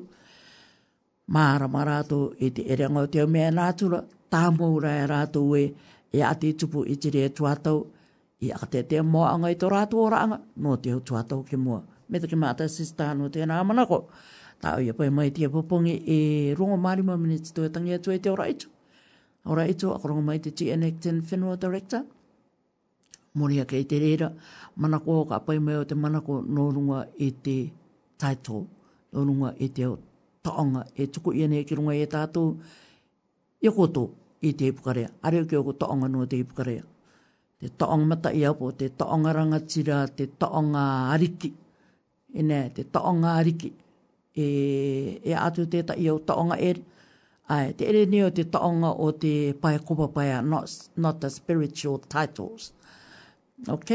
maara 1.26 1.68
maratu 1.68 2.18
i 2.44 2.50
te 2.54 2.62
ere 2.72 2.86
ngau 2.90 3.06
te 3.12 3.22
ume 3.22 3.40
e 3.48 3.50
nātura, 3.50 4.00
tā 4.30 4.42
moura 4.56 4.92
e 5.02 5.06
rātu 5.10 5.40
ue 5.50 5.62
e 6.14 6.22
ati 6.22 6.54
tupu 6.58 6.84
i 6.86 6.96
tiri 7.00 7.22
e 7.26 7.30
tuatau, 7.36 7.82
i 8.44 8.50
a 8.52 8.62
te 8.70 8.82
te 8.86 9.02
moa 9.02 9.32
anga 9.32 9.50
i 9.50 9.54
tō 9.58 9.68
rātu 9.72 9.98
o 10.04 10.08
ranga, 10.12 10.38
no 10.56 10.76
te 10.76 10.90
hu 10.94 11.00
tuatau 11.00 11.42
ki 11.48 11.56
mua. 11.58 11.80
Me 12.08 12.20
te 12.20 12.28
kemata 12.28 12.66
sista 12.68 13.12
no 13.16 13.28
te 13.32 13.46
nā 13.48 13.60
manako, 13.66 14.04
tā 14.62 14.76
ui 14.78 14.90
apai 14.92 15.10
mai 15.10 15.30
e 15.32 15.34
te 15.34 15.46
apopongi 15.48 15.98
e 16.04 16.18
rongo 16.58 16.76
marima 16.78 17.16
minutes 17.18 17.54
tō 17.56 17.66
e 17.68 17.72
tangi 17.74 17.96
atu 17.98 18.12
e 18.14 18.18
te 18.20 18.30
ora 18.30 18.46
itu. 18.50 18.70
Ora 19.52 19.66
itu, 19.68 19.90
akarongo 19.92 20.22
mai 20.24 20.38
te 20.40 20.54
GNX 20.56 21.02
10 21.04 21.24
Whenua 21.32 21.56
Director 21.60 22.04
mori 23.34 23.58
ake 23.60 23.80
i 23.80 23.84
te 23.84 23.98
reira, 23.98 24.28
manako 24.76 25.12
ho 25.18 25.22
ka 25.30 25.36
pai 25.46 25.58
mai 25.64 25.74
o 25.74 25.84
te 25.88 25.94
manako 26.02 26.32
runga 26.74 26.98
e 27.18 27.28
te 27.44 27.56
taito, 28.20 28.56
runga 29.26 29.50
e 29.58 29.66
te 29.74 29.82
o 29.86 29.94
taonga, 30.44 30.82
e 30.94 31.02
tuku 31.12 31.28
i 31.34 31.40
ane 31.46 31.58
ki 31.66 31.72
runga 31.78 31.94
e 32.02 32.06
tātou, 32.14 32.48
i 33.60 33.68
koto 33.76 34.02
i 34.40 34.50
te 34.58 34.64
ipukarea, 34.70 35.08
are 35.26 35.36
o 35.42 35.46
ki 35.48 35.56
o 35.58 35.62
ko 35.66 35.72
taonga 35.80 36.08
nua 36.12 36.26
te 36.30 36.36
ipukarea. 36.42 36.84
Te 37.58 37.66
taonga 37.80 38.06
mata 38.12 38.30
i 38.30 38.42
apo, 38.50 38.70
te 38.78 38.86
taonga 38.98 39.30
rangatira, 39.36 39.98
te 40.16 40.26
taonga 40.40 40.84
ariki, 41.14 41.50
e 42.34 42.40
nē, 42.42 42.58
te 42.76 42.82
taonga 42.94 43.34
ariki, 43.40 43.70
e, 44.30 44.44
e 45.16 45.32
atu 45.46 45.66
te 45.70 45.82
ta 45.88 45.98
i 46.06 46.10
o 46.10 46.20
taonga 46.20 46.60
eri, 46.70 46.90
Ai, 47.52 47.74
te 47.76 47.84
ere 47.84 48.06
ni 48.08 48.22
o 48.24 48.30
te 48.32 48.40
taonga 48.48 48.94
o 49.04 49.10
te 49.20 49.30
pae 49.60 49.76
kopa 49.84 50.06
pae, 50.14 50.38
not, 50.40 50.64
not 50.96 51.18
the 51.20 51.28
spiritual 51.28 51.98
titles. 52.00 52.70
Ok? 53.68 53.90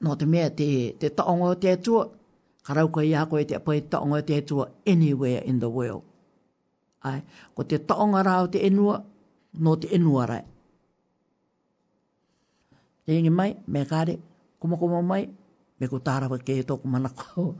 no 0.00 0.12
te 0.14 0.26
mea 0.28 0.50
te, 0.52 0.92
te 1.00 1.08
taonga 1.08 1.44
o 1.44 1.54
te 1.56 1.70
atua, 1.72 2.02
karau 2.66 2.88
koe 2.92 3.04
ia 3.08 3.24
koe 3.30 3.44
te 3.48 3.54
apoi 3.56 3.80
taonga 3.90 4.18
o 4.18 4.22
te 4.28 4.34
atua 4.36 4.68
anywhere 4.92 5.40
in 5.48 5.58
the 5.60 5.66
world. 5.76 6.02
Ai, 7.00 7.24
ko 7.54 7.64
te 7.64 7.78
taonga 7.80 8.20
rā 8.28 8.34
o 8.44 8.50
te 8.52 8.60
enua, 8.68 8.98
no 9.64 9.72
te 9.80 9.88
enua 9.96 10.26
rai. 10.28 10.42
Te 13.04 13.16
ingi 13.16 13.30
mai, 13.32 13.54
me 13.66 13.86
kāre, 13.88 14.18
kumakuma 14.60 15.00
mai, 15.02 15.24
me 15.80 15.88
ko 15.88 15.98
tārawa 16.04 16.36
ke 16.44 16.58
e 16.60 16.66
tōku 16.68 16.86
mana 16.92 17.08
kou. 17.16 17.54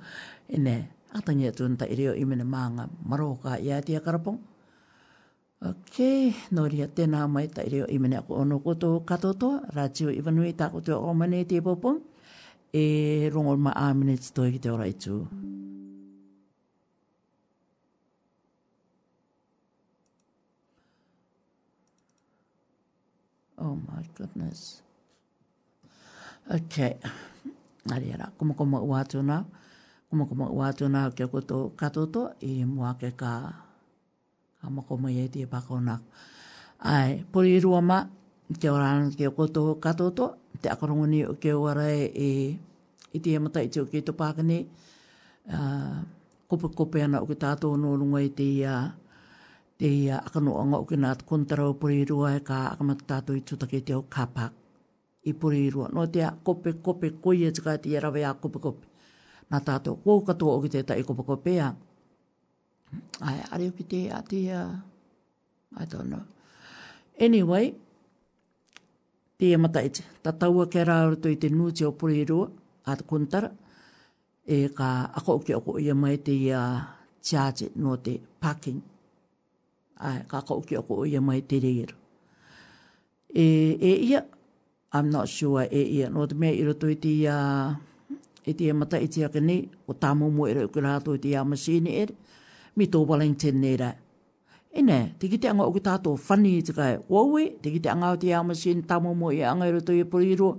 E 0.48 0.58
ne, 0.60 0.76
atangia 1.16 1.54
tūnta 1.56 1.88
i 1.88 1.96
reo 2.02 2.12
i 2.20 2.24
mene 2.28 2.44
maroka 2.44 3.56
i 3.64 3.72
ātia 3.72 4.00
karapong. 4.04 4.38
Ok, 5.64 5.98
no 6.52 6.66
ria 6.68 6.84
tēnā 6.92 7.22
mai 7.32 7.46
tai 7.48 7.64
reo 7.72 7.86
i 7.88 7.96
mene 7.98 8.16
ako 8.18 8.34
ono 8.44 8.58
koto 8.60 8.90
katoto, 9.08 9.48
rātio 9.74 10.10
i 10.12 10.20
vanui 10.20 10.52
tāko 10.52 10.82
te 10.84 10.92
o 10.92 11.12
mane 11.16 11.38
te 11.48 11.60
popong, 11.64 12.02
e 12.76 13.30
rongol 13.32 13.56
ma 13.64 13.72
āmine 13.72 14.16
te 14.20 14.34
toi 14.36 14.50
ki 14.52 14.60
te 14.60 14.68
ora 14.70 14.84
i 14.84 14.92
tū. 15.00 15.16
Oh 23.56 23.74
my 23.80 24.04
goodness. 24.18 24.82
Ok, 26.52 26.76
nari 27.88 28.12
ara, 28.12 28.28
kuma 28.38 28.52
kuma 28.54 28.84
ua 28.84 29.00
tūna, 29.08 29.40
kuma 30.12 30.28
kuma 30.28 30.50
ua 30.52 30.68
tūna 30.76 31.08
ke 31.16 31.30
koto 31.32 31.70
katoto 31.80 32.34
i 32.44 32.58
mua 32.64 32.92
ke 33.00 33.10
kaa 33.16 33.62
a 34.66 34.68
mako 34.70 34.92
mai 34.98 35.16
e 35.24 35.26
tia 35.34 35.46
pako 35.46 35.74
nak. 35.80 36.02
Ai, 36.92 37.22
pori 37.32 37.50
i 37.56 37.60
rua 37.64 37.80
ma, 37.80 37.98
ke 38.60 38.68
ora 38.68 38.88
ana 38.92 39.10
ke 39.18 39.26
koto 39.36 39.62
katoto, 39.84 40.24
te 40.60 40.66
akarongoni 40.74 41.18
o 41.30 41.34
ke 41.42 41.50
ora 41.54 41.86
e, 41.90 42.02
e, 42.26 42.28
e 42.28 43.16
i 43.16 43.18
tia 43.22 43.40
mata 43.40 43.60
i 43.62 43.68
tia 43.70 43.82
o 43.86 43.88
ke 43.90 44.02
to 44.06 44.12
pakane, 44.12 44.58
uh, 45.56 46.00
kope 46.50 46.68
kope 46.76 46.98
ana 47.06 47.22
o 47.22 47.26
ke 47.30 47.36
tātou 47.38 47.76
no 47.78 47.94
runga 47.96 48.20
i 48.26 48.30
tia, 48.38 48.74
te 49.78 49.86
ia 50.02 50.18
akano 50.26 50.52
anga 50.62 50.82
o 50.82 50.86
ke 50.88 50.98
nāt 51.00 51.24
kontarau 51.26 51.74
pori 51.80 52.02
i 52.02 52.08
rua 52.10 52.34
e 52.38 52.42
ka 52.48 52.74
akamata 52.74 53.06
tātou 53.14 53.38
i 53.38 53.42
tūtake 53.46 53.80
te 53.88 53.94
o 53.96 54.02
kāpak 54.04 54.52
i 55.26 55.32
pori 55.34 55.64
i 55.66 55.72
rua. 55.74 55.88
No 55.94 56.04
te 56.10 56.22
a 56.26 56.32
kope 56.46 56.76
kope 56.84 57.14
koia 57.22 57.50
e 57.52 57.56
tika 57.56 57.78
te 57.80 57.90
ia 57.94 58.02
rawe 58.04 58.24
a 58.28 58.34
kope 58.38 58.60
kope. 58.66 58.84
Nā 59.50 59.60
tātou 59.62 59.98
kou 60.02 60.20
katoa 60.26 60.58
o 60.58 60.62
ki 60.64 60.72
te 60.76 60.82
ta 60.86 60.96
i 60.98 61.04
kope 61.06 61.22
kope 61.26 61.58
Ai, 63.26 63.38
areo 63.52 63.70
ki 63.76 63.84
te 63.90 64.00
atia. 64.18 64.60
I 65.78 65.84
don't 65.84 66.08
know. 66.08 66.20
Anyway, 67.20 67.74
te 69.38 69.46
amata 69.54 69.80
iti. 69.88 70.02
E 70.04 70.18
ta 70.22 70.30
taua 70.40 70.64
ke 70.72 70.80
rā 70.88 70.96
rato 71.10 71.28
i 71.28 71.36
te 71.42 71.50
nūti 71.52 71.84
o 71.84 71.92
purirua, 72.00 72.46
a 72.88 72.96
te 72.96 73.04
kuntara, 73.08 73.50
e 74.56 74.58
ka 74.78 74.88
ako 75.18 75.32
uke 75.40 75.52
oko 75.60 75.72
ia 75.82 75.94
mai 75.94 76.16
te 76.26 76.32
ia 76.32 76.62
tiaje 77.24 77.70
no 77.76 77.96
te 78.04 78.14
parking. 78.40 78.80
Ai, 80.08 80.22
ka 80.30 80.40
ako 80.42 80.58
uke 80.62 80.78
oko 80.82 81.04
ia 81.08 81.20
mai 81.20 81.42
te 81.50 81.60
reira. 81.66 81.94
E, 83.34 83.44
e 83.76 83.92
ia, 84.08 84.22
I'm 84.94 85.10
not 85.10 85.28
sure 85.28 85.66
e 85.68 85.82
ia, 85.98 86.08
no 86.10 86.24
te 86.30 86.34
mea 86.40 86.52
i 86.54 86.64
rato 86.68 86.88
i 86.88 86.96
te 87.00 87.08
ia, 87.24 87.36
i 88.46 88.54
te 88.54 88.70
amata 88.70 89.00
iti 89.02 89.24
ake 89.26 89.40
ni, 89.42 89.58
o 89.88 89.92
tamo 89.92 90.30
mo 90.30 90.46
e 90.48 90.54
i 90.54 90.82
rato 90.88 91.16
i 91.16 91.20
te 91.20 91.34
ia 91.34 91.42
eri, 92.00 92.14
mi 92.76 92.86
tō 92.94 93.00
Wellington 93.08 93.60
nera. 93.60 93.90
E 94.76 94.82
nē, 94.84 94.96
te 95.18 95.30
kite 95.32 95.48
anga 95.48 95.64
o 95.64 95.72
ki 95.72 95.80
tātō 95.86 96.12
whani 96.28 96.50
i 96.58 96.64
tika 96.68 96.88
e 96.94 96.98
wawe, 97.10 97.44
te 97.64 97.70
kite 97.72 97.88
anga 97.88 98.10
o 98.12 98.18
te 98.20 98.32
ao 98.36 98.42
masin, 98.44 98.82
tamo 98.86 99.14
mo 99.16 99.30
i 99.32 99.38
anga 99.42 99.68
i 99.68 99.72
roto 99.72 99.94
i 99.96 100.02
poriro, 100.04 100.50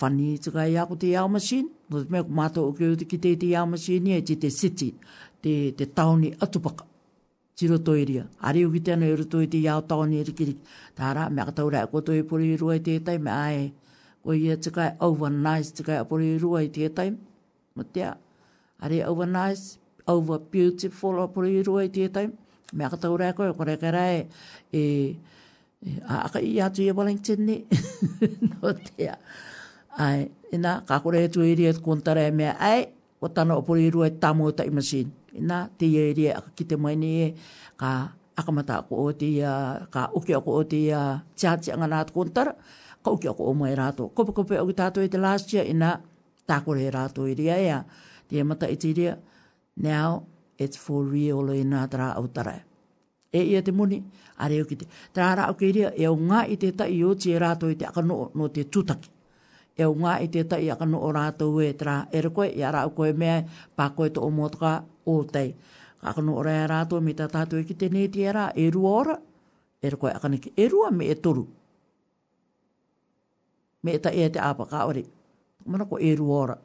whani 0.00 0.32
i 0.34 0.40
tika 0.42 0.64
e 0.66 0.74
ako 0.82 0.96
te 1.04 1.12
ao 1.16 1.28
masin, 1.30 1.68
no 1.90 2.02
te 2.02 2.10
mea 2.10 2.24
kumato 2.26 2.64
o 2.66 2.72
ki 2.74 2.96
te 3.02 3.08
kite 3.12 3.30
i 3.30 3.38
te 3.44 3.52
ao 3.54 3.68
masin, 3.70 4.08
e 4.16 4.18
te 4.26 4.34
te 4.42 4.50
city, 4.50 4.90
te, 5.42 5.88
tauni 5.94 6.32
atupaka. 6.46 6.88
Tiro 7.54 7.78
toi 7.78 8.00
ria, 8.08 8.24
ari 8.42 8.64
o 8.66 8.70
ki 8.74 8.80
te 8.82 8.96
anga 8.96 9.06
i 9.12 9.16
roto 9.22 9.40
i 9.44 9.48
te 9.52 9.60
ao 9.70 9.84
tauni 9.86 10.18
e 10.18 10.26
rikiriki, 10.26 10.66
tāra, 10.98 11.28
mea 11.30 11.46
katau 11.52 11.70
rea 11.70 11.86
koto 11.86 12.10
i 12.18 12.24
poriro 12.26 12.72
e 12.74 12.80
tētai, 12.82 13.14
mea 13.22 13.38
ae, 13.52 13.68
ko 14.26 14.34
ia 14.34 14.56
tika 14.58 14.88
e 14.90 14.96
overnice 15.06 15.70
tika 15.78 16.00
e 16.00 16.06
poriro 16.10 16.56
e 16.58 16.66
tētai, 16.80 17.12
mo 17.78 17.86
te 17.86 18.08
a, 18.10 18.16
ari 18.82 19.04
overnight 19.06 19.76
over 20.06 20.38
beautiful 20.40 21.16
o 21.20 21.28
pori 21.32 21.58
iroa 21.60 21.84
i 21.88 21.92
tētai. 21.92 22.26
Mea 22.74 22.90
ka 22.92 22.98
tau 23.00 23.16
rākoe, 23.20 23.52
ko 23.56 23.66
reka 23.68 23.90
rai, 23.94 24.26
e, 24.74 24.82
e, 24.82 24.82
e 25.84 25.96
a 26.08 26.24
aka 26.26 26.40
i 26.42 26.56
atu 26.64 26.82
i 26.82 26.90
Wellington 26.90 27.48
no 28.52 28.72
tea. 28.72 29.16
Ai, 30.00 30.24
ina, 30.52 30.80
ka 30.88 30.98
kore 31.04 31.22
e 31.24 31.30
tu 31.30 31.44
i 31.46 31.52
rea 31.58 31.72
kontara 31.80 32.24
e 32.26 32.32
mea, 32.34 32.56
ai, 32.58 32.86
o 33.22 33.28
tana 33.30 33.56
o 33.56 33.62
pori 33.64 33.86
iroa 33.90 34.08
i 34.10 34.16
tamu 34.18 34.48
o 34.50 34.52
tai 34.52 34.68
masin. 34.74 35.12
Ina, 35.38 35.64
te 35.78 35.86
i 35.88 36.10
rea 36.18 36.38
aka 36.40 36.50
ki 36.58 36.66
te 36.72 36.76
maini 36.80 37.12
e, 37.22 37.28
ka 37.80 37.92
akamata 38.36 38.80
ko 38.88 39.04
o 39.06 39.12
te, 39.16 39.28
uh, 39.46 39.84
ka 39.94 40.08
uke 40.18 40.34
ako 40.34 40.56
o 40.58 40.64
te 40.66 40.80
uh, 40.90 41.20
tiatia 41.38 41.76
ngā 41.78 41.86
nātu 41.92 42.16
kontara, 42.16 42.56
ka 43.04 43.12
uke 43.14 43.30
ako 43.30 43.46
o 43.52 43.54
mai 43.60 43.76
rātou. 43.78 44.10
Kopi 44.10 44.34
kopi 44.34 44.58
o 44.58 44.66
ki 44.66 44.74
tātou 44.82 45.06
i 45.06 45.12
te 45.12 45.20
last 45.22 45.52
year, 45.54 45.68
ina, 45.70 45.94
tākore 46.50 46.82
e 46.82 46.90
rātou 46.90 47.30
i 47.30 47.36
rea 47.38 47.60
ea, 47.70 47.78
te 48.26 48.42
mata 48.42 48.66
i 48.68 48.74
te 48.82 48.92
Now, 49.76 50.24
it's 50.58 50.76
for 50.78 51.02
real 51.02 51.50
in 51.50 51.72
a 51.74 51.88
Autara. 52.14 52.62
E 53.30 53.42
ia 53.42 53.62
te 53.62 53.72
muni, 53.72 54.00
a 54.38 54.46
reo 54.48 54.64
ki 54.64 54.76
te. 54.76 54.86
Tra 55.12 55.34
ra 55.34 55.46
au 55.48 55.54
keiria, 55.54 55.90
e 55.98 56.04
au 56.06 56.14
ngā 56.16 56.44
i 56.50 56.56
te 56.56 56.70
ta 56.70 56.86
i 56.86 57.02
o 57.02 57.14
ti 57.18 57.32
rātou 57.42 57.66
i 57.66 57.74
te 57.74 57.84
akano 57.88 58.30
no 58.38 58.46
te 58.46 58.62
tūtaki. 58.62 59.10
E 59.74 59.82
au 59.82 59.94
ngā 59.98 60.20
i 60.22 60.28
te 60.30 60.44
ta 60.46 60.56
i 60.62 60.68
akano 60.70 61.00
o 61.02 61.10
rātou 61.16 61.58
e 61.64 61.72
tra 61.74 61.96
e 62.14 62.20
re 62.22 62.30
koe, 62.30 62.46
i 62.54 62.62
a 62.62 62.70
rau 62.76 62.92
koe 62.94 63.10
mea, 63.12 63.40
pā 63.76 63.88
koe 63.96 64.12
to 64.14 64.22
o 64.22 64.30
motoka 64.30 64.84
o 65.04 65.16
tei. 65.24 65.52
akano 66.04 66.36
o 66.38 66.42
rea 66.46 66.68
rātou, 66.70 67.00
me 67.02 67.10
ta 67.16 67.26
tātou 67.26 67.58
e 67.58 67.64
ki 67.66 67.74
te 67.74 67.88
neti 67.90 68.22
e 68.22 68.30
rā, 68.36 68.46
e 68.54 68.68
rua 68.70 68.90
ora, 69.00 69.18
e 69.82 69.90
re 69.90 69.96
koe 69.98 70.14
akano 70.14 70.38
ki, 70.38 70.54
e 70.54 70.68
rua 70.70 70.92
me 70.94 71.10
e 71.10 71.16
toru. 71.18 71.44
Me 73.82 73.96
e 73.98 73.98
ta 73.98 74.14
e 74.14 74.30
te 74.30 74.38
apa 74.38 74.66
ka 74.70 74.86
ore. 74.86 75.02
Mana 75.66 75.88
ko 75.88 75.88
Mana 75.88 75.88
ko 75.90 75.98
e 75.98 76.14
rua 76.22 76.36
ora. 76.46 76.56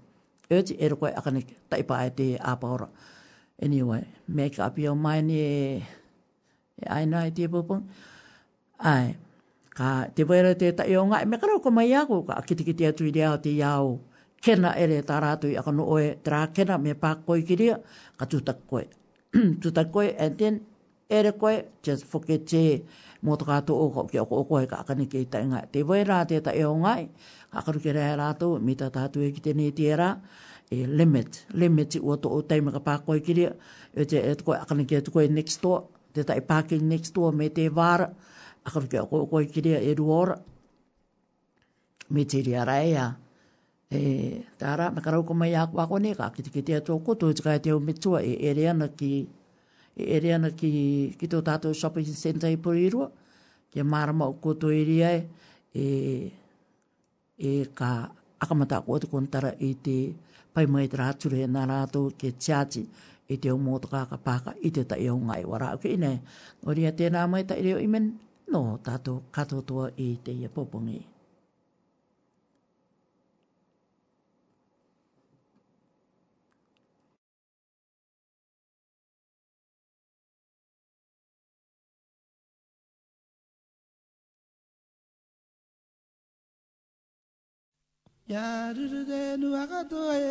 Eti 0.49 0.73
ero 0.81 0.97
koe 0.97 1.13
akane 1.13 1.45
taipa 1.69 2.05
e 2.07 2.09
te 2.09 2.27
apaora. 2.41 2.89
Anyway, 3.61 4.03
make 4.27 4.57
up 4.59 4.77
your 4.81 4.95
mind 4.97 5.03
mai 5.03 5.21
ni 5.21 5.37
e 5.77 5.81
aina 6.89 7.25
e 7.27 7.31
te 7.31 7.47
pupung. 7.47 7.83
Ai, 8.81 9.13
ka 9.77 10.09
te 10.15 10.23
wera 10.25 10.55
te 10.57 10.71
tai 10.73 10.95
o 10.97 11.05
ngai, 11.05 11.25
me 11.29 11.37
karo 11.37 11.59
ko 11.61 11.69
mai 11.69 11.93
ako 11.93 12.23
ka 12.27 12.33
akitikiti 12.41 12.83
atu 12.89 13.05
i 13.05 13.11
reo 13.13 13.37
te 13.37 13.49
iau. 13.53 13.99
Kena 14.41 14.73
ere 14.79 15.03
taratu 15.03 15.47
i 15.53 15.55
akano 15.59 15.83
oe, 15.93 16.17
tra 16.25 16.47
kena 16.55 16.75
me 16.83 16.93
pā 17.01 17.11
koe 17.25 17.45
ki 17.47 17.55
rea, 17.61 17.77
ka 18.17 18.25
tutak 18.25 18.59
koe. 18.69 18.85
tutak 19.61 19.91
koe, 19.91 20.15
and 20.17 20.37
then, 20.39 20.61
ere 21.09 21.31
koe, 21.33 21.61
just 21.83 22.05
forget 22.07 22.45
te 22.47 22.81
motokato 23.21 23.75
o 23.75 23.89
ko 23.91 24.07
o 24.39 24.43
koe 24.49 24.65
ka 24.65 24.77
akane 24.81 25.05
ki 25.11 25.17
i 25.27 25.29
tai 25.29 25.43
ngai. 25.45 25.65
Te 25.71 25.83
wera 25.83 26.23
te 26.25 26.39
tai 26.41 26.63
o 26.63 26.73
ngai, 26.73 27.03
hakaru 27.53 27.79
ke 27.81 27.91
rea 27.93 28.15
rātou, 28.19 28.59
mi 28.61 28.75
tā 28.77 28.89
tātou 28.93 29.23
e 29.25 29.31
ki 29.33 29.41
te 29.47 29.53
nei 29.57 29.71
tērā, 29.75 30.09
e 30.71 30.83
limit, 30.87 31.43
limit 31.57 31.95
i 31.97 32.01
oto 32.03 32.29
o 32.35 32.41
teima 32.45 32.73
ka 32.75 32.81
pākoi 32.85 33.21
ki 33.25 33.35
e 33.47 34.05
te 34.05 34.21
e 34.21 34.35
tukoi 34.39 34.59
akane 34.59 34.85
ki 34.89 34.99
tukoi 35.07 35.29
next 35.33 35.63
to, 35.63 35.79
te 36.13 36.25
tai 36.25 36.39
parking 36.45 36.85
next 36.91 37.15
to 37.15 37.31
me 37.33 37.47
te 37.53 37.67
wāra, 37.73 38.09
hakaru 38.67 38.89
ke 38.91 39.01
koe 39.09 39.25
koe 39.31 39.47
ki 39.49 39.63
rea 39.65 39.81
e 39.81 39.95
ruora, 39.97 40.35
me 42.13 42.25
te 42.29 42.41
rea 42.45 42.65
rai 42.69 42.93
a, 42.97 43.07
e 43.89 44.43
tāra, 44.61 44.91
me 44.93 45.01
karau 45.05 45.25
koma 45.25 45.49
i 45.49 45.55
ākua 45.57 45.87
kone, 45.89 46.13
ka 46.17 46.29
kiti 46.35 46.53
ki 46.53 46.65
te 46.69 46.77
atua 46.77 47.01
koto, 47.05 47.29
e 47.33 47.37
tukai 47.39 47.57
te 47.65 47.73
o 47.73 47.79
mitua, 47.81 48.21
e 48.21 48.37
ere 48.51 48.69
na 48.77 48.91
ki, 48.99 49.13
e 49.99 50.05
ere 50.19 50.35
ana 50.37 50.53
ki, 50.55 50.69
ki 51.17 51.31
tō 51.33 51.41
tātou 51.49 51.73
shopping 51.75 52.05
centre 52.13 52.53
i 52.53 52.61
Purirua, 52.61 53.09
ke 53.73 53.83
marama 53.85 54.25
o 54.29 54.37
koto 54.41 54.69
i 54.73 54.83
e, 55.05 55.09
e 55.77 55.83
e 57.39 57.51
ka 57.71 58.11
akamata 58.43 58.83
ko 58.83 58.99
te 58.99 59.07
kontara 59.07 59.51
i 59.63 59.69
te 59.85 60.11
pai 60.53 60.65
mai 60.71 60.87
tra 60.91 61.07
tūre 61.19 61.39
e 61.47 61.49
nā 61.55 61.63
rātou 61.71 62.11
ke 62.19 62.31
tiati 62.43 62.83
i 63.31 63.37
te 63.41 63.49
umoto 63.55 63.87
ka 63.93 64.01
ka 64.11 64.17
pāka 64.27 64.51
i 64.67 64.69
te 64.77 64.83
tai 64.91 65.05
au 65.11 65.17
ngai 65.27 65.43
wara. 65.49 65.73
Ok, 65.77 65.85
ine, 65.97 66.13
ori 66.69 66.83
a 66.89 66.91
tēnā 66.99 67.23
mai 67.31 67.45
i 67.47 67.61
reo 67.67 67.79
imen, 67.87 68.11
no 68.53 68.61
tātou 68.89 69.21
katotoa 69.39 69.91
i 70.05 70.09
te 70.27 70.35
ia 70.41 70.49
Ya 88.29 88.71
ruru 88.77 89.03
de 89.09 89.37
nu 89.39 89.55
aga 89.57 89.83
to 89.89 90.01
e. 90.13 90.21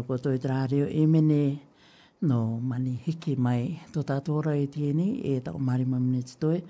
mau 0.00 0.06
koutou 0.08 0.32
i 0.32 0.38
te 0.40 0.48
rāreo 0.48 0.86
e 0.88 1.02
mene 1.06 1.42
no 2.24 2.56
mani 2.60 2.94
hiki 3.04 3.34
mai 3.36 3.66
tō 3.92 4.00
tātou 4.08 4.38
ora 4.40 4.54
e 4.56 4.62
i 4.64 4.68
tēne 4.72 5.04
e 5.28 5.34
tau 5.44 5.58
marima 5.60 5.98
minuti 6.00 6.38
toi 6.40 6.62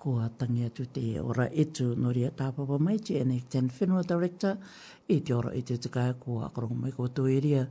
ko 0.00 0.14
a 0.24 0.28
tangi 0.40 0.64
atu 0.64 0.86
te 0.96 1.04
ora 1.20 1.44
etu 1.64 1.90
noria 1.96 2.30
tāpapa 2.38 2.78
mai 2.80 2.96
te 3.04 3.18
ene 3.20 3.36
ten 3.52 3.68
whenua 3.76 4.00
director 4.12 4.56
i 5.12 5.16
e 5.16 5.18
te 5.20 5.34
ora 5.36 5.52
i 5.58 5.60
e 5.60 5.66
te 5.68 5.76
tika 5.76 6.06
ko 6.22 6.38
a 6.46 6.48
karongo 6.54 6.78
mai 6.86 6.94
koutou 6.96 7.28
i 7.28 7.36
ria 7.44 7.66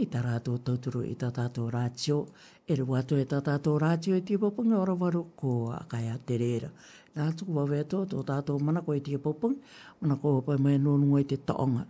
i 0.00 0.06
tā 0.12 0.22
rātou 0.28 0.62
tauturu 0.68 1.02
i 1.10 1.16
tā 1.18 1.32
tātou 1.34 1.66
rātio 1.74 2.20
e 2.62 2.78
rua 2.78 3.02
atu 3.02 3.18
e 3.18 3.26
tā 3.32 3.42
tātou 3.42 3.80
rātio 3.82 4.14
i 4.14 4.22
tī 4.28 4.38
papanga 4.44 4.78
ora 4.84 4.94
waru 5.02 5.24
ko 5.42 5.52
a 5.74 5.82
kai 5.90 6.04
a 6.14 6.18
te 6.30 6.38
reira 6.44 6.70
nā 7.18 7.28
tuku 7.36 7.58
wawetō 7.58 8.06
tō 8.14 8.22
tātou 8.30 8.62
mana 8.62 8.80
ko 8.86 8.94
i 8.94 9.02
tī 9.04 9.18
papanga 9.26 9.58
mana 10.00 10.20
ko 10.22 10.38
pai 10.46 10.58
mai 10.62 10.78
nōnunga 10.86 11.26
i 11.26 11.28
te 11.34 11.42
taonga 11.50 11.82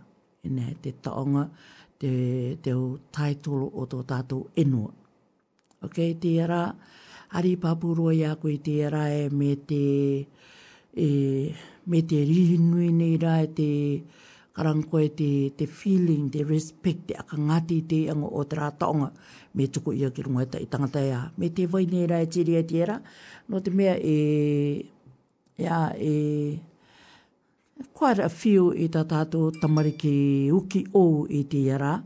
i 0.49 0.55
te 0.83 0.97
taonga 1.05 1.45
te, 2.03 2.55
te 2.63 2.73
o 2.75 2.97
taitolo 3.15 3.69
o 3.79 3.87
tō 3.87 4.01
tātou 4.09 4.41
enua. 4.59 4.91
Ok, 5.87 5.99
tērā, 6.23 6.63
ari 7.37 7.55
papuroa 7.59 8.11
i 8.15 8.23
ako 8.27 8.51
i 8.53 8.57
tērā 8.63 9.05
e 9.13 9.23
me 9.33 9.53
te, 9.69 9.83
e, 10.95 11.07
me 11.91 12.01
te 12.09 12.19
rihinui 12.27 12.89
nei 12.95 13.17
rā 13.23 13.37
e 13.45 13.49
te 13.57 13.69
karanko 14.53 14.99
e 15.01 15.07
te, 15.17 15.29
te 15.59 15.65
feeling, 15.67 16.27
te 16.33 16.43
respect, 16.47 17.07
te 17.09 17.17
akangati 17.23 17.79
te 17.89 18.01
ango 18.13 18.29
o 18.37 18.43
te 18.45 18.59
rātaonga 18.59 19.07
me 19.57 19.67
tuku 19.73 19.95
ia 19.97 20.11
ki 20.13 20.27
runga 20.27 20.45
ta 20.53 20.61
i 20.61 20.67
tangata 20.69 21.03
ia. 21.07 21.23
Me 21.39 21.49
te 21.55 21.67
vai 21.69 21.85
nei 21.89 22.07
rā 22.11 22.19
e 22.23 22.29
tiri 22.35 22.59
e 22.59 22.63
no 23.51 23.59
te 23.61 23.71
mea 23.71 23.95
e, 23.97 24.85
ia 25.57 25.81
e, 25.97 26.11
e 26.11 26.72
a 28.01 28.29
few 28.29 28.71
i 28.73 28.87
ta 28.87 29.03
tato 29.03 29.51
tamariki 29.61 30.51
uki 30.51 30.85
o 30.93 31.25
i 31.29 31.43
te 31.49 31.71
ara. 31.71 32.01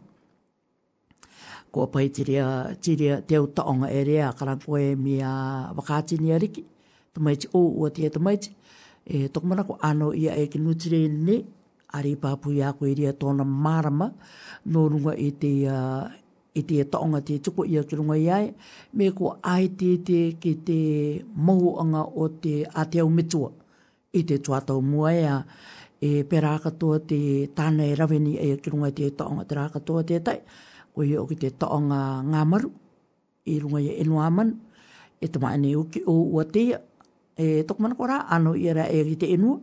Ko 1.72 1.88
pai 1.88 2.10
tiria, 2.10 2.76
tiria 2.81 3.22
te 3.27 3.35
au 3.35 3.48
taonga 3.48 3.88
e 3.91 4.03
rea 4.06 4.31
karan 4.38 4.60
koe 4.60 4.95
mia 4.95 5.30
wakati 5.76 6.18
ni 6.19 6.31
ariki. 6.31 6.64
Tamaiti 7.14 7.48
o 7.53 7.60
ua 7.77 7.89
tia 7.89 8.10
tamaiti. 8.10 8.56
E 9.06 9.27
tokumana 9.30 9.64
ko 9.64 9.77
ano 9.81 10.14
ia 10.14 10.35
e 10.35 10.48
ki 10.48 10.60
nutire 10.60 11.07
ne. 11.07 11.45
Ari 11.94 12.15
pāpu 12.15 12.53
ia 12.56 12.73
koe 12.73 12.94
ria 12.95 13.11
tōna 13.14 13.44
marama. 13.45 14.07
Nō 14.72 14.81
runga 14.91 15.14
i 15.27 15.31
te, 15.41 15.52
uh, 15.68 16.07
i 16.60 16.64
te 16.64 16.81
taonga 16.91 17.22
te 17.27 17.38
tuko 17.44 17.65
ia 17.65 17.84
ki 17.84 17.95
runga 17.95 18.15
iai. 18.18 18.53
Me 18.94 19.11
ko 19.11 19.38
ai 19.44 19.68
te 19.80 19.98
te 20.07 20.19
ki 20.39 20.53
te 20.68 20.77
mohuanga 21.35 22.06
o 22.23 22.27
te 22.30 22.64
a 22.73 22.85
te 22.89 22.99
au 22.99 23.10
mitua 23.10 23.52
i 24.13 24.21
te 24.23 24.38
tuatau 24.39 24.81
mua 24.81 25.11
ea 25.13 25.38
e 26.07 26.23
pera 26.29 26.53
katoa 26.65 26.99
te 27.09 27.19
tāna 27.57 27.84
e 27.91 27.95
raveni 27.99 28.34
e 28.45 28.49
ki 28.61 28.69
runga 28.71 28.91
te 28.95 29.09
taonga 29.19 29.43
te 29.49 29.55
rākatoa 29.59 30.03
te 30.09 30.19
tai. 30.25 30.38
Ko 30.93 31.03
i 31.03 31.15
oki 31.17 31.35
te 31.41 31.49
taonga 31.59 31.99
ngā 32.31 32.43
maru 32.51 32.69
i 33.53 33.57
runga 33.61 33.81
i 33.84 33.89
e 33.91 33.95
enu 34.03 34.19
aman 34.27 34.51
e 35.21 35.27
tama 35.31 35.51
ane 35.57 35.75
uki 35.81 36.03
o 36.07 36.15
ua 36.35 36.45
te 36.53 36.63
e 37.38 37.49
tokumana 37.67 37.95
kora 37.99 38.17
anu 38.38 38.55
i 38.55 38.69
ara 38.73 38.85
e 38.89 39.03
ki 39.09 39.15
te 39.23 39.31
enua 39.35 39.59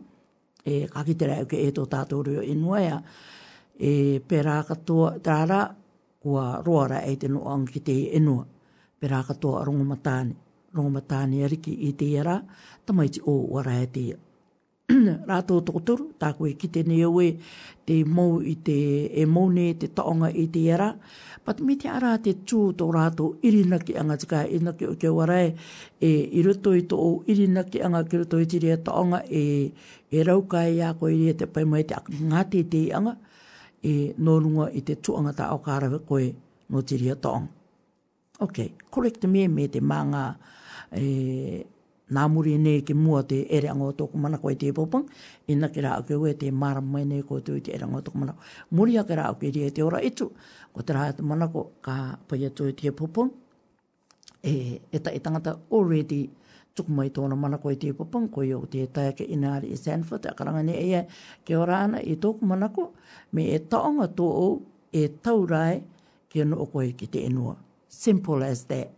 e 0.65 0.85
kakitera 0.93 1.39
e 1.39 1.45
uke 1.45 1.59
e 1.65 1.71
tō 1.77 1.87
tātou 1.91 2.23
rio 2.27 2.41
enua 2.53 2.81
ea 2.83 2.99
e 3.77 4.19
pera 4.29 4.59
katoa 4.69 5.15
te 5.19 5.29
rāra 5.29 5.61
kua 6.25 6.45
roara 6.65 7.01
e 7.09 7.15
te 7.21 7.27
noa 7.29 7.57
ki 7.71 7.83
te 7.89 7.97
enua 8.19 8.45
pera 8.99 9.21
katoa 9.27 9.65
rongomatāne 9.67 10.37
rongomatāne 10.75 11.43
ariki 11.47 11.75
i 11.89 11.93
te 12.01 12.11
ara 12.19 12.39
tamaiti 12.85 13.21
o 13.31 13.35
ua 13.51 13.63
rae 13.63 13.85
te 13.91 14.05
ia. 14.09 14.17
rātou 15.29 15.63
tō 15.65 15.79
toru, 15.87 16.03
tā 16.21 16.29
koe 16.37 16.51
ki 16.55 16.67
e, 16.67 16.71
te 16.75 16.81
ne 16.85 16.99
aue 17.07 17.29
te 17.89 17.95
mou 18.05 18.35
i 18.45 18.53
te 18.67 18.75
e 19.17 19.23
moune, 19.25 19.71
te 19.81 19.89
taonga 19.97 20.29
i 20.37 20.43
te 20.53 20.61
era. 20.75 20.91
Pat 21.45 21.61
me 21.65 21.73
te 21.81 21.89
ara 21.89 22.11
te 22.21 22.35
tū 22.45 22.59
tō 22.77 22.89
rātou 22.93 23.33
irinaki 23.45 23.95
anga 23.97 24.17
tika 24.21 24.43
e 24.45 24.59
naki 24.61 24.89
o 24.91 24.95
ke 25.01 25.09
warai 25.13 25.47
e, 25.47 26.11
e 26.11 26.11
i 26.37 26.43
roto 26.45 26.75
i 26.77 26.83
tō 26.91 26.99
irinaki 27.33 27.81
anga 27.87 28.03
ki 28.05 28.21
roto 28.23 28.41
i 28.43 28.47
tiri 28.53 28.73
e 28.75 28.77
taonga 28.85 29.23
e, 29.25 29.41
e 30.13 30.23
raukai 30.29 30.77
e 30.77 30.81
a 30.85 30.93
koe 31.01 31.13
i 31.17 31.33
te 31.39 31.49
paimai 31.49 31.85
te 31.89 31.97
ak 31.97 32.13
ngāte 32.19 32.61
te 32.75 32.85
anga 32.97 33.15
e 33.85 33.95
nōrunga 34.21 34.69
i 34.77 34.85
te 34.85 34.99
tū 35.01 35.17
anga 35.17 35.33
tā 35.41 35.49
o 35.55 35.61
kārawe 35.65 36.01
koe 36.09 36.29
no 36.73 36.81
tiri 36.85 37.09
e 37.13 37.17
taonga. 37.25 37.49
Ok, 38.41 38.67
correct 38.91 39.25
me 39.31 39.47
me 39.47 39.65
te 39.71 39.81
mā 39.81 40.03
e, 40.93 41.63
nā 42.13 42.27
muri 42.29 42.53
e 42.53 42.57
nei 42.61 42.81
ke 42.85 42.93
mua 42.93 43.23
te 43.25 43.39
ere 43.57 43.67
anga 43.71 43.85
o 43.89 43.93
tōku 43.97 44.19
mana 44.21 44.37
koe 44.37 44.55
te 44.59 44.69
pōpang, 44.73 45.07
i 45.49 45.55
nā 45.57 45.69
ke 45.73 45.81
rā 45.81 45.95
ake 45.99 46.13
ue 46.15 46.33
te 46.37 46.51
māra 46.51 46.81
mai 46.81 47.03
nei 47.05 47.23
ko 47.25 47.39
tū 47.39 47.57
te 47.65 47.71
ere 47.73 47.85
anga 47.85 47.97
o 48.01 48.05
tōku 48.05 48.19
mana. 48.21 48.35
Muri 48.69 48.97
a 48.97 49.03
ke 49.03 49.17
rā 49.17 49.29
ake 49.33 49.51
rie 49.55 49.69
te 49.73 49.81
ora 49.83 50.01
itu, 50.05 50.27
ko 50.73 50.81
te 50.83 50.93
rā 50.93 51.07
atu 51.13 51.25
mana 51.25 51.47
ko 51.51 51.67
ka 51.81 52.17
paia 52.29 52.51
tū 52.51 52.69
te 52.77 52.91
pōpang, 52.91 53.31
e, 54.45 54.53
e 54.93 54.99
ta 55.01 55.11
e 55.11 55.19
tangata 55.19 55.55
already 55.73 56.27
tuku 56.75 56.91
mai 56.91 57.09
tōna 57.09 57.37
mana 57.39 57.57
koe 57.57 57.73
te 57.79 57.91
pōpang, 57.93 58.29
ko 58.31 58.43
iau 58.45 58.67
te 58.69 58.85
tai 58.93 59.09
ke 59.17 59.25
inaari 59.25 59.71
i 59.71 59.73
e 59.77 59.81
Sanford, 59.81 60.29
a 60.29 60.35
karanga 60.37 60.61
nei 60.69 60.91
ea 60.91 61.05
ke 61.45 61.57
ora 61.57 61.81
ana 61.87 62.03
i 62.05 62.13
e 62.13 62.19
tōku 62.21 62.45
mana 62.45 62.69
ko, 62.75 62.91
me 63.33 63.49
e 63.55 63.59
taonga 63.71 64.11
tō 64.13 64.29
o 64.43 64.49
e 64.93 65.07
taurai 65.25 65.81
ke 66.29 66.45
anu 66.45 66.61
o 66.61 66.67
koe 66.69 66.91
ki 66.93 67.07
te 67.09 67.25
enua. 67.25 67.55
Simple 67.89 68.43
as 68.43 68.63
that. 68.65 68.91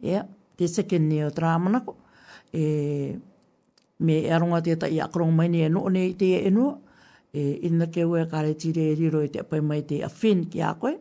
Yeah, 0.00 0.24
the 0.56 0.66
second 0.66 1.08
neo 1.10 1.30
drama 1.30 1.80
ko, 1.84 1.94
e 2.52 3.18
me 3.98 4.16
e 4.24 4.30
aronga 4.32 4.60
te 4.62 4.76
ta 4.76 4.86
i 4.88 5.00
akarong 5.00 5.34
mai 5.34 5.48
ni 5.48 5.62
e 5.62 5.68
no 5.68 5.86
ne 5.88 6.14
te 6.16 6.40
e 6.42 6.50
no 6.50 6.80
e 7.32 7.60
inna 7.62 7.86
ke 7.86 8.02
ue 8.04 8.26
kare 8.26 8.56
tire 8.56 8.90
e 8.92 8.94
riro 8.94 9.22
i 9.22 9.30
te 9.30 9.38
apai 9.40 9.60
mai 9.60 9.82
te 9.86 10.02
awhin 10.02 10.48
ki 10.50 10.60
a 10.62 10.74
koe 10.74 10.94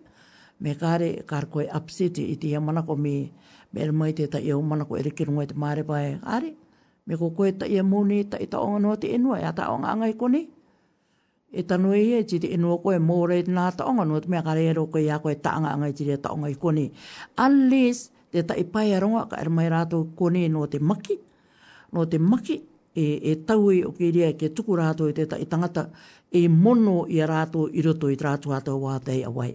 me 0.62 0.76
kare 0.76 1.24
kare 1.26 1.48
koe 1.50 1.66
upset 1.72 2.18
i 2.18 2.38
te 2.38 2.54
amana 2.56 2.84
ko 2.86 2.96
me 2.96 3.32
me 3.74 3.82
er 3.82 3.92
mai 3.94 4.14
te 4.14 4.28
ta 4.28 4.38
i 4.38 4.52
au 4.52 4.62
mana 4.62 4.86
ko 4.86 4.96
ere 4.98 5.12
kirungo 5.12 5.42
i 5.42 5.48
te 5.48 5.56
maare 5.56 5.82
e 5.82 5.84
pae 5.84 6.20
are 6.24 6.54
me 7.08 7.18
ko 7.18 7.32
koe 7.32 7.52
ta 7.58 7.66
i 7.66 7.80
a 7.80 7.84
mouni 7.84 8.28
ta 8.30 8.38
i 8.38 8.48
ta 8.48 8.62
onga 8.62 8.80
no 8.86 8.96
te 8.98 9.10
e 9.14 9.18
no 9.18 9.36
e 9.36 9.44
a 9.46 9.54
ta 9.54 9.72
onga 9.74 9.90
angai 9.94 10.14
koni 10.16 10.42
e 11.52 11.64
tanu 11.66 11.94
e 11.96 12.22
ti 12.26 12.38
te 12.40 12.48
inua 12.54 12.78
koe 12.82 13.00
mōre 13.02 13.40
i 13.40 13.44
nā 13.50 13.72
ta 13.74 13.88
onga 13.90 14.06
nuat 14.06 14.28
mea 14.30 14.44
kare 14.46 14.66
ero 14.70 14.86
koe 14.88 15.02
ia 15.02 15.18
koe 15.20 15.34
taanga 15.42 15.74
angai 15.74 15.94
ti 15.94 16.06
re 16.06 16.20
ta 16.22 16.30
onga 16.30 16.50
i 16.50 16.54
koni. 16.54 16.92
Unless 17.42 18.12
te 18.30 18.44
ta 18.46 18.54
i 18.54 18.64
pai 18.70 18.94
aronga 18.94 19.24
ka 19.32 19.40
er 19.42 19.50
mai 19.50 19.66
rātou 19.74 20.06
koni 20.14 20.46
no 20.50 20.68
te 20.70 20.78
maki, 20.78 21.18
no 21.92 22.06
te 22.08 22.20
maki 22.20 22.56
e, 22.96 23.04
e 23.32 23.36
tau 23.46 23.70
i 23.72 23.82
o 23.86 23.92
kiria 23.96 24.28
e 24.30 24.36
ke 24.38 24.50
tuku 24.56 24.76
rātou 24.78 25.10
i 25.10 25.16
te 25.18 25.26
ta, 25.32 25.38
i 25.42 25.46
tangata 25.50 25.88
e 26.32 26.46
mono 26.50 27.04
i 27.16 27.22
a 27.22 27.28
rātou 27.30 27.70
i 27.72 27.82
roto 27.86 28.10
i 28.10 28.18
rātou 28.18 28.54
atau 28.56 28.80
wātei 28.84 29.22
a 29.26 29.30
wai. 29.34 29.52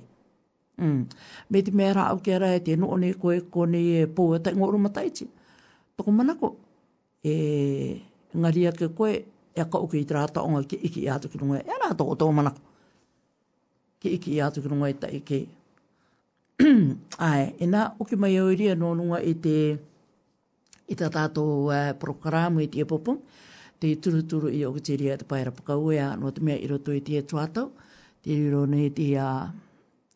Mm. 0.81 1.05
Me 1.53 1.63
te 1.63 1.71
mea 1.75 1.93
rāu 1.95 2.23
kia 2.25 2.39
rai 2.43 2.57
e 2.59 2.63
te 2.67 2.75
no 2.77 2.89
one 2.97 3.13
koe 3.21 3.37
kone 3.55 3.81
e 4.01 4.07
pou 4.11 4.35
e 4.35 4.41
tai 4.43 4.57
ngoro 4.59 4.81
mataiti. 4.83 5.29
Toko 5.97 6.11
manako 6.11 6.53
e 7.25 7.35
ngaria 8.35 8.73
ke 8.75 8.89
koe 8.99 9.15
e 9.55 9.67
ka 9.71 9.79
uke 9.81 10.01
i 10.01 10.05
trāta 10.07 10.43
onga 10.43 10.65
ki 10.69 10.81
iki 10.89 11.05
i 11.05 11.11
atu 11.15 11.31
ki 11.31 11.39
nunga 11.43 11.61
e 11.63 11.81
rātou 11.85 12.11
o 12.15 12.19
tau 12.19 12.33
manako. 12.35 12.59
Ki 14.03 14.17
iki 14.19 14.35
i 14.35 14.41
atu 14.47 14.63
ki 14.65 14.73
nunga 14.73 14.91
tai 15.07 15.21
ke. 15.27 15.45
Ai, 17.23 17.51
e 17.63 17.67
nā 17.67 17.89
uke 18.03 18.15
mai 18.19 18.35
au 18.43 18.51
iria 18.51 18.75
no 18.79 18.95
nunga 18.99 19.23
i 19.27 19.35
te 19.47 19.59
i 20.89 20.95
tā 20.99 21.09
tātou 21.13 21.71
uh, 21.73 21.93
programu 22.01 22.61
i 22.65 22.69
tia 22.71 22.87
popo, 22.87 23.17
te 23.81 23.91
turuturu 23.99 24.51
i 24.53 24.63
okitiri 24.69 25.13
a 25.15 25.19
te 25.21 25.27
paira 25.29 25.53
pakaue 25.53 25.97
a 26.01 26.11
no 26.21 26.31
te 26.33 26.45
mea 26.45 26.57
i 26.61 26.69
roto 26.71 26.93
i 26.97 27.01
tia 27.05 27.23
tuatau, 27.23 27.71
te 28.25 28.35
riro 28.37 28.65
nei 28.71 28.91
te, 28.97 29.07
uh, 29.21 29.49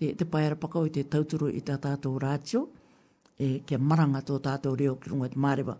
te, 0.00 0.12
te 0.18 0.26
paira 0.28 0.56
pakau 0.60 0.84
i 0.88 0.92
te 0.94 1.04
tauturu 1.08 1.48
i 1.52 1.60
tā 1.64 1.78
tātou 1.82 2.18
rātio, 2.22 2.66
e 3.38 3.60
ke 3.66 3.78
maranga 3.78 4.18
tō 4.26 4.40
tātou 4.42 4.74
reo 4.76 4.96
ki 4.98 5.12
runga 5.12 5.28
te 5.30 5.38
māriwa 5.38 5.76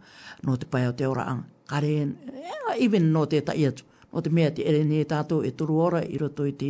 no 0.46 0.54
te 0.62 0.66
paia 0.70 0.92
o 0.92 0.96
te 0.96 1.06
ora 1.10 1.24
anga. 1.32 1.48
Kare, 1.68 1.88
yeah, 1.90 2.76
even 2.78 3.08
no 3.12 3.24
te 3.28 3.40
ta 3.44 3.52
iatu, 3.58 3.82
no 4.12 4.22
te 4.24 4.30
mea 4.32 4.52
te 4.54 4.62
ere 4.64 4.84
nei 4.86 5.02
tātou 5.10 5.42
e 5.44 5.50
turu 5.58 5.80
ora 5.84 6.04
i 6.06 6.20
roto 6.22 6.46
i 6.48 6.52
te, 6.56 6.68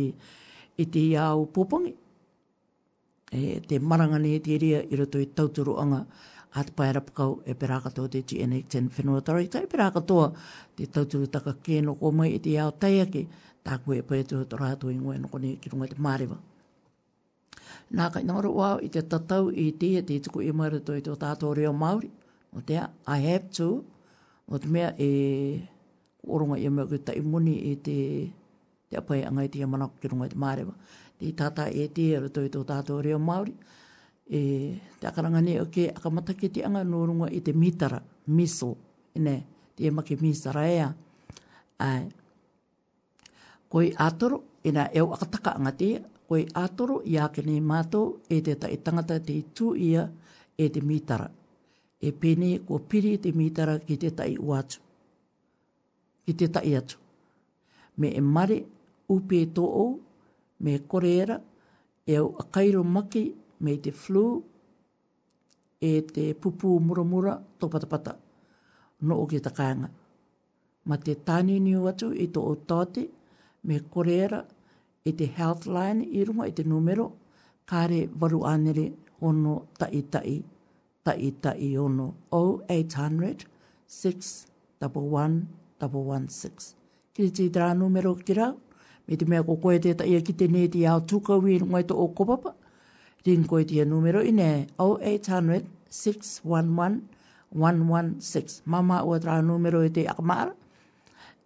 i 0.81 0.87
te 0.89 1.03
iau 1.13 1.45
pupangi. 1.55 1.93
E 3.29 3.59
te 3.69 3.77
maranga 3.79 4.17
nei 4.17 4.41
te 4.41 4.57
ria 4.57 4.81
i 4.89 4.97
roto 4.97 5.21
i 5.21 5.29
tauturu 5.37 5.77
anga 5.77 6.01
at 6.55 6.65
te 6.67 6.71
paera 6.73 7.01
pakau 7.01 7.41
e 7.45 7.53
pera 7.53 7.79
katoa 7.79 8.07
te 8.09 8.21
GNA 8.23 8.63
10 8.69 8.89
Whenua 8.89 9.21
Tari. 9.23 9.47
Tai 9.47 9.65
pera 9.65 9.91
katoa 9.91 10.33
te 10.75 10.85
tauturu 10.85 11.27
taka 11.27 11.53
kēno 11.63 11.93
kō 11.99 12.11
mai 12.13 12.29
i 12.33 12.37
e 12.37 12.39
te 12.39 12.57
ao 12.59 12.71
taiake, 12.71 13.25
tā 13.65 13.77
koe 13.85 13.99
e 13.99 14.05
pētu 14.09 14.39
hoto 14.41 14.57
rātu 14.57 14.89
i 14.93 14.97
ngoe 14.97 15.19
noko 15.21 15.37
ni 15.43 15.55
ki 15.61 15.69
runga 15.69 15.89
te 15.91 15.99
māriwa. 16.01 16.37
Nā 17.97 18.09
kai 18.13 18.23
nāro 18.25 18.51
wā 18.57 18.71
i 18.85 18.89
te 18.93 19.01
tatau 19.13 19.49
i 19.51 19.67
te 19.81 19.91
e 19.99 20.05
te 20.09 20.19
tuku 20.27 20.41
e 20.45 20.49
i 20.51 20.55
maru 20.55 20.79
tō 20.85 20.97
tō 21.07 21.15
tātou 21.21 21.53
reo 21.57 21.73
Māori. 21.73 22.09
O 22.57 22.61
te 22.65 22.77
a, 22.81 22.87
I 23.07 23.19
have 23.29 23.49
to, 23.57 23.67
o 24.49 24.57
te 24.59 24.67
mea 24.67 24.91
e 25.01 25.09
oronga 26.27 26.57
i 26.61 26.69
mea 26.69 26.85
kuta 26.89 27.13
i 27.17 27.21
muni 27.21 27.55
i 27.59 27.73
e 27.75 27.79
te 27.89 27.97
te 28.89 28.97
apai 28.97 29.21
angai 29.29 29.47
te 29.53 29.61
amanaku 29.65 30.01
ki 30.01 30.09
runga 30.15 30.31
te 30.33 30.39
māriwa. 30.45 30.73
Te 31.19 31.29
tata 31.37 31.67
e 31.69 31.85
te 31.93 32.07
e 32.15 32.23
rato 32.25 32.41
i 32.45 32.49
tō 32.57 32.65
tātou 32.73 33.05
reo 33.05 33.19
Māori 33.21 33.53
e 34.29 34.77
te 34.99 35.07
akaranga 35.07 35.41
ni 35.41 35.57
o 35.59 35.65
ke 35.73 35.89
akamata 35.89 36.35
ke 36.37 36.49
te 36.53 36.61
anga 36.63 36.83
nōrunga 36.85 37.31
i 37.33 37.39
te 37.41 37.53
mitara, 37.53 37.97
miso, 38.29 38.75
ne, 39.15 39.35
te 39.75 39.87
ema 39.87 40.01
make 40.03 40.17
misara 40.21 40.67
ea. 40.69 40.91
Ai, 41.81 42.05
koi 43.71 43.89
ātoro, 43.97 44.43
e 44.63 44.71
nā 44.75 44.89
eo 44.93 45.09
akataka 45.15 45.55
anga 45.57 45.71
te, 45.77 45.89
koi 46.29 46.43
ātoro 46.61 46.99
i 47.09 47.17
ake 47.17 47.41
nei 47.45 47.61
mātou 47.63 48.19
e 48.29 48.41
te 48.45 48.53
tai 48.61 48.77
tangata 48.85 49.17
te 49.19 49.39
tū 49.57 49.73
ia 49.77 50.05
e 50.57 50.69
te 50.69 50.81
mitara. 50.85 51.29
E 51.99 52.11
pene 52.15 52.59
ko 52.67 52.77
piri 52.79 53.17
te 53.19 53.33
mitara 53.35 53.79
ki 53.81 53.97
te 53.99 54.11
tai 54.15 54.35
uatu, 54.39 54.77
ki 56.25 56.35
te 56.39 56.47
tai 56.55 56.75
atu. 56.77 56.99
Me 57.99 58.13
e 58.15 58.21
mare 58.21 58.59
upe 59.11 59.41
tō 59.57 59.65
ou, 59.65 59.97
me 60.63 60.77
koreera, 60.87 61.39
eo 62.09 62.29
akairo 62.43 62.83
maki 62.85 63.23
me 63.59 63.73
te 63.83 63.91
flu, 63.91 64.25
e 65.81 65.91
te 66.15 66.23
pupū 66.41 66.71
muramura 66.85 67.33
tō 67.59 67.69
patapata, 67.71 68.13
no 69.07 69.17
o 69.21 69.25
ki 69.31 69.39
ta 69.45 69.51
kāinga. 69.59 69.89
Ma 70.89 70.95
te 71.05 71.13
tāni 71.29 71.57
niu 71.63 71.85
atu 71.91 72.07
i 72.15 72.27
tō 72.35 72.39
o 72.51 72.53
tāte, 72.71 73.03
me 73.63 73.75
koreera 73.95 74.39
i 75.05 75.11
te 75.21 75.25
health 75.37 75.65
line 75.67 76.03
i 76.19 76.25
runga 76.27 76.47
i 76.49 76.53
te 76.59 76.63
numero, 76.67 77.05
kāre 77.71 77.99
varu 78.23 78.39
ānere 78.51 78.87
ono 79.29 79.55
tai 79.79 80.01
tai, 80.15 80.33
tai 81.07 81.31
tai 81.45 81.69
ono 81.77 82.09
0800-611-116. 82.29 83.39
Kiri 87.13 87.31
te 87.39 87.43
tā 87.59 87.71
numero 87.83 88.15
kira, 88.19 88.51
me 89.07 89.15
te 89.17 89.25
mea 89.27 89.43
ko 89.47 89.55
koe 89.63 89.79
te 89.83 89.95
tai 90.03 90.15
a 90.15 90.21
ki 90.23 90.33
te 90.43 90.47
neti 90.57 90.83
au 90.91 90.99
tukau 91.03 91.41
i 91.55 91.59
tō 91.63 91.93
o 91.95 92.07
kopapa, 92.21 92.49
0800 92.65 92.68
Din 93.25 93.43
koe 93.47 93.63
tia 93.63 93.83
numero 93.85 94.21
ine 94.23 94.67
0800-611-116. 94.75 94.77
Mama 98.65 99.01
ua 99.03 99.17
tra 99.19 99.41
numero 99.41 99.83
i 99.83 99.89
te 99.91 100.07
akamara. 100.07 100.53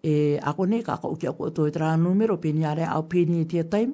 E 0.04 0.40
ako 0.44 0.66
ne, 0.66 0.84
kaka 0.84 1.08
uki 1.08 1.28
ako 1.28 1.46
atoi 1.50 1.72
tra 1.74 1.96
numero, 1.96 2.38
pini 2.38 2.66
are 2.68 2.86
au 2.92 3.04
pini 3.08 3.42
i 3.42 3.46
tia 3.50 3.64
taim. 3.64 3.94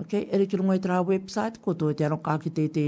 Okay, 0.00 0.26
ere 0.32 0.46
ki 0.50 0.56
rungai 0.58 0.80
tra 0.82 0.96
website, 1.06 1.60
ko 1.62 1.70
tō 1.78 1.92
e 1.92 1.94
te 1.94 2.04
anō 2.08 2.16
kāki 2.26 2.50
te 2.54 2.64
te, 2.74 2.82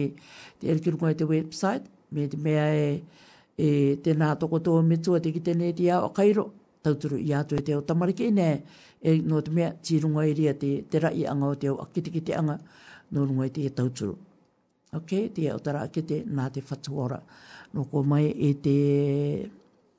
te 0.59 0.71
ere 0.73 0.81
ki 0.83 0.91
rungai 0.97 1.13
te 1.15 1.23
website, 1.31 1.85
me 2.11 2.25
te 2.29 2.37
mea 2.43 2.65
e, 2.75 2.87
e 3.55 3.69
te 4.03 4.15
nā 4.19 4.33
toko 4.41 4.59
tō 4.59 4.73
mitua 4.83 5.21
te 5.23 5.31
ki 5.31 5.43
te 5.47 5.53
nei 5.55 5.71
te 5.79 5.87
au 5.95 6.09
a 6.09 6.09
kairo, 6.17 6.49
tauturu 6.83 7.21
i 7.23 7.31
atu 7.35 7.55
e 7.55 7.63
te 7.63 7.77
o 7.79 7.85
tamariki 7.87 8.27
i 8.27 8.33
ne, 8.35 8.49
e 8.99 9.15
nō 9.23 9.39
te 9.47 9.55
mea 9.55 9.69
ti 9.87 10.01
rungai 10.03 10.35
ria 10.35 10.55
te, 10.59 10.73
te 10.91 10.99
rai 11.05 11.23
anga 11.31 11.53
o 11.53 11.55
te 11.55 11.71
au 11.71 11.77
akite 11.85 12.11
ki 12.11 12.25
te 12.27 12.35
anga, 12.41 12.57
nō 13.15 13.29
rungai 13.31 13.53
te 13.55 13.69
e 13.69 13.71
tauturu. 13.77 14.17
Okay, 14.97 15.29
te 15.37 15.47
au 15.55 15.61
tara 15.63 15.85
kite 15.95 16.25
nā 16.27 16.49
te 16.55 16.63
whatuora, 16.67 17.21
nō 17.75 17.87
ko 17.93 18.03
mai 18.07 18.33
e 18.35 18.51
te, 18.67 18.75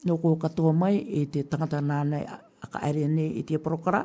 nō 0.08 0.20
ko 0.24 0.36
katoa 0.44 0.72
mai 0.76 1.00
e 1.22 1.24
te 1.32 1.46
tangata 1.48 1.80
nānei 1.84 2.26
a 2.28 2.42
ka 2.68 2.82
aere 2.88 3.08
nei 3.08 3.36
i 3.40 3.44
te 3.46 3.56
te 3.56 3.60
porokara, 3.64 4.04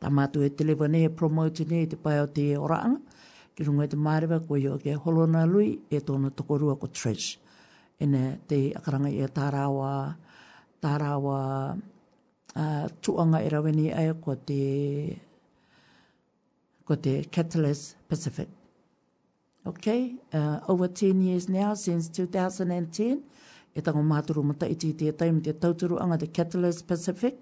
Ta 0.00 0.08
mātu 0.08 0.40
e 0.44 0.48
te 0.56 0.64
lewa 0.64 0.86
nehe 0.88 1.10
promote 1.12 1.66
nehe 1.68 1.86
te 1.90 1.96
pai 2.00 2.18
o 2.22 2.26
te 2.36 2.46
e 2.54 2.56
oraanga. 2.56 3.00
Ki 3.54 3.64
runga 3.66 3.84
e 3.84 3.90
te 3.92 3.98
mārewa 4.00 4.38
ko 4.48 4.56
i 4.56 4.64
o 4.72 4.78
ke 4.80 4.94
holona 5.04 5.42
lui 5.48 5.74
e 5.92 6.00
tōna 6.00 6.30
tokorua 6.36 6.78
ko 6.80 6.88
Trish. 6.92 7.34
E 8.00 8.06
ne 8.08 8.38
te 8.48 8.60
akaranga 8.78 9.10
i 9.12 9.20
e 9.20 9.28
tārawa, 9.34 9.90
tārawa 10.80 11.40
tuanga 13.04 13.42
i 13.44 13.52
raweni 13.52 13.90
ai 13.92 14.08
ko 14.24 14.38
te, 14.48 14.62
ko 16.88 16.96
te 16.96 17.18
Catalyst 17.28 17.96
Pacific. 18.08 18.48
Okay, 19.68 20.14
uh, 20.32 20.58
over 20.68 20.88
10 20.88 21.20
years 21.20 21.46
now 21.46 21.74
since 21.74 22.08
2010, 22.08 23.20
e 23.76 23.80
tango 23.84 24.00
mātoro 24.02 24.40
mata 24.42 24.64
iti 24.64 24.94
i 24.94 24.96
te 24.96 25.12
taimi 25.12 25.44
te 25.44 25.52
tauturu 25.52 25.98
anga 26.00 26.16
te 26.16 26.30
Catalyst 26.32 26.86
Pacific, 26.88 27.36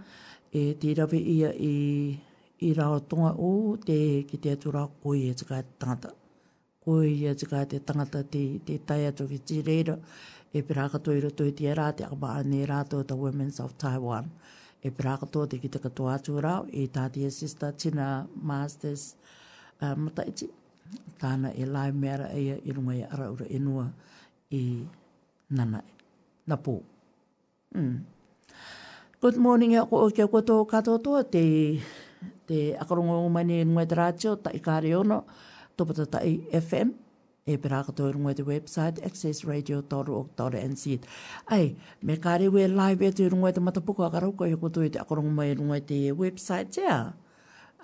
e 0.52 0.74
te 0.76 0.92
rawe 0.94 1.16
ia 1.16 1.52
i 1.56 1.68
e, 1.68 2.18
i 2.60 2.74
rao 2.74 3.00
tonga 3.00 3.34
o 3.38 3.76
te 3.86 4.22
ki 4.30 4.36
te 4.42 4.50
atura 4.56 4.86
koi 5.02 5.28
e 5.30 5.34
tika 5.40 5.60
tangata. 5.78 6.10
Koi 6.84 7.26
e 7.30 7.34
tika 7.38 7.64
te 7.70 7.78
tangata 7.78 8.22
te, 8.22 8.58
te 8.66 8.78
tai 8.86 9.04
atu 9.10 9.26
ki 9.30 9.38
ti 9.38 9.60
reira 9.62 9.98
e 10.52 10.62
pirakato 10.62 11.12
i 11.14 11.20
rato 11.22 11.44
i 11.46 11.52
te 11.54 11.68
rā 11.78 11.88
te 11.96 12.04
akabaa 12.06 12.42
nei 12.42 12.64
rato 12.66 13.02
the 13.06 13.14
Women's 13.16 13.60
of 13.60 13.74
Taiwan. 13.78 14.26
E 14.82 14.90
pirakato 14.90 15.44
te 15.50 15.58
ki 15.62 15.68
te 15.68 15.78
katoa 15.78 16.16
atu 16.18 16.40
rao 16.40 16.66
e 16.72 16.88
tāti 16.88 17.24
e 17.26 17.30
sister 17.30 17.72
tina 17.72 18.26
masters 18.34 19.14
uh, 19.82 19.94
mataiti. 19.96 20.48
Tāna 21.20 21.52
e 21.54 21.66
lai 21.68 21.92
mea 21.92 22.30
ia 22.32 22.56
i 22.64 22.72
runga 22.72 22.94
i 22.96 23.02
ara 23.04 23.30
ura 23.30 23.46
inua 23.52 23.84
e 24.50 24.56
i 24.58 24.62
nana 25.54 25.82
e. 25.84 25.94
Nā 26.48 26.56
pō. 26.64 26.78
Mm. 27.76 27.98
Good 29.20 29.36
morning, 29.36 29.76
ako 29.76 30.06
o 30.06 30.10
kia 30.14 30.24
koto 30.32 30.58
katoa 30.64 31.22
te 31.28 31.44
te 32.48 32.72
akarongo 32.80 33.16
o 33.24 33.28
mani 33.28 33.60
e 33.60 33.64
ngwe 33.68 33.84
tarātio, 33.90 34.32
ta 34.40 34.50
i 34.56 34.60
kāre 34.64 34.88
ono, 34.96 35.18
topatata 35.76 36.22
i 36.24 36.32
FM, 36.56 36.88
e 37.48 37.56
pera 37.60 37.82
kato 37.84 38.06
i 38.08 38.12
rungo 38.14 38.32
te 38.36 38.44
website, 38.44 39.00
accessradio.org.nz. 39.08 40.84
Ai, 41.54 41.66
me 42.04 42.14
kāre 42.22 42.46
we 42.52 42.62
live 42.72 43.00
e 43.04 43.06
tu 43.16 43.20
i 43.24 43.30
rungo 43.32 43.50
te 43.56 43.60
matapuko 43.64 44.00
akarauko, 44.08 44.42
he 44.48 44.56
koto 44.60 44.80
i 44.84 44.90
te 44.94 44.98
akarongo 45.00 45.32
mai 45.40 45.50
rungo 45.58 45.78
te 45.88 45.98
website, 46.16 46.68
tia. 46.78 46.98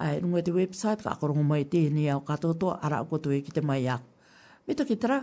Ai, 0.05 0.15
rungo 0.23 0.39
te 0.45 0.53
website, 0.55 1.01
ka 1.05 1.11
akarongo 1.15 1.45
mai 1.49 1.65
te 1.69 1.81
ni 1.93 2.05
au 2.13 2.21
katoto, 2.25 2.69
ara 2.81 2.97
koto 3.11 3.29
i 3.33 3.41
ki 3.45 3.53
te 3.57 3.63
mai 3.65 3.87
ak. 3.93 4.03
Mita 4.69 4.85
ki 4.89 4.97
tera, 4.97 5.23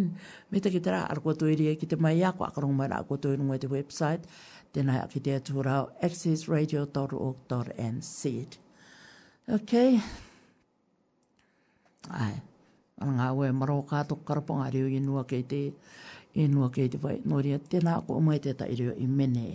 mita 0.50 0.68
ki 0.72 0.80
tera, 0.82 1.04
ara 1.10 1.20
koto 1.22 1.46
i 1.50 1.54
ria 1.58 1.74
ki 1.78 1.86
te 1.92 1.96
mai 1.96 2.22
ak, 2.26 2.34
akarongo 2.48 2.74
mai 2.82 2.90
ra 2.90 2.98
koto 3.06 3.30
i 3.34 3.38
rungo 3.38 3.54
te 3.62 3.70
website, 3.70 4.26
tēnā 4.74 5.02
ki 5.14 5.22
te 5.28 5.34
atu 5.38 5.62
rao, 5.66 5.90
accessradio.org.nz. 5.98 8.16
Thank 8.50 8.54
you. 8.64 8.69
Okay. 9.50 9.98
Ai. 12.06 12.38
Ano 13.02 13.18
nga 13.18 13.34
we 13.34 13.50
maro 13.50 13.82
ka 13.82 14.06
to 14.06 14.14
karponga 14.22 14.70
riu 14.70 14.86
i 14.86 15.02
nua 15.02 15.22
kei 15.30 15.42
te 15.50 15.74
i 16.38 16.42
nua 16.46 16.68
kei 16.74 16.86
te 16.92 16.96
vai. 17.02 17.16
Nori 17.28 17.50
a 17.56 17.58
tēnā 17.70 17.92
ko 18.06 18.10
umai 18.20 18.38
te 18.44 18.50
ta 18.58 18.64
i 18.72 18.78
riu 18.80 18.92
i 19.06 19.08
mene. 19.18 19.46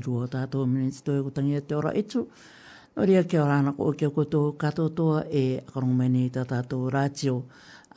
rua 0.00 0.26
tātou 0.28 0.66
minutes 0.66 1.02
tō 1.04 1.18
e 1.18 1.22
kutangi 1.26 1.56
e 1.58 1.62
te 1.68 1.74
ora 1.76 1.92
etu. 1.98 2.24
Nō 2.94 3.06
ria 3.08 3.24
kia 3.28 3.42
ora 3.42 3.58
ana 3.58 3.74
o 3.78 3.90
kia 3.92 4.10
kutu 4.10 4.54
katotoa 4.58 5.24
e 5.30 5.60
akarong 5.66 5.94
mene 5.98 6.24
i 6.26 6.30
tātou 6.32 6.88
rātio. 6.92 7.42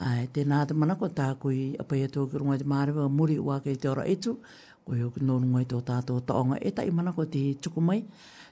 Ai, 0.02 0.28
te 0.34 0.44
nā 0.46 0.64
te 0.70 0.74
manako 0.78 1.08
kua 1.08 1.16
tākui 1.18 1.62
apa 1.82 1.98
i 1.98 2.06
atu 2.08 2.26
e 2.28 2.32
kia 2.32 2.42
rungai 2.42 2.60
te 2.64 2.70
mārewa 2.70 3.08
muri 3.10 3.38
ua 3.40 3.60
ke 3.62 3.74
i 3.76 3.82
te 3.82 3.90
ora 3.90 4.06
etu. 4.10 4.38
Kua 4.86 4.96
hiu 4.98 5.12
kino 5.16 5.38
rungai 5.40 5.66
tō 5.70 5.82
tātou 5.86 6.22
taonga 6.26 6.60
e 6.62 6.72
tai 6.72 6.90
mana 6.92 7.14
te 7.16 7.54
tuku 7.62 7.82
mai. 7.82 8.02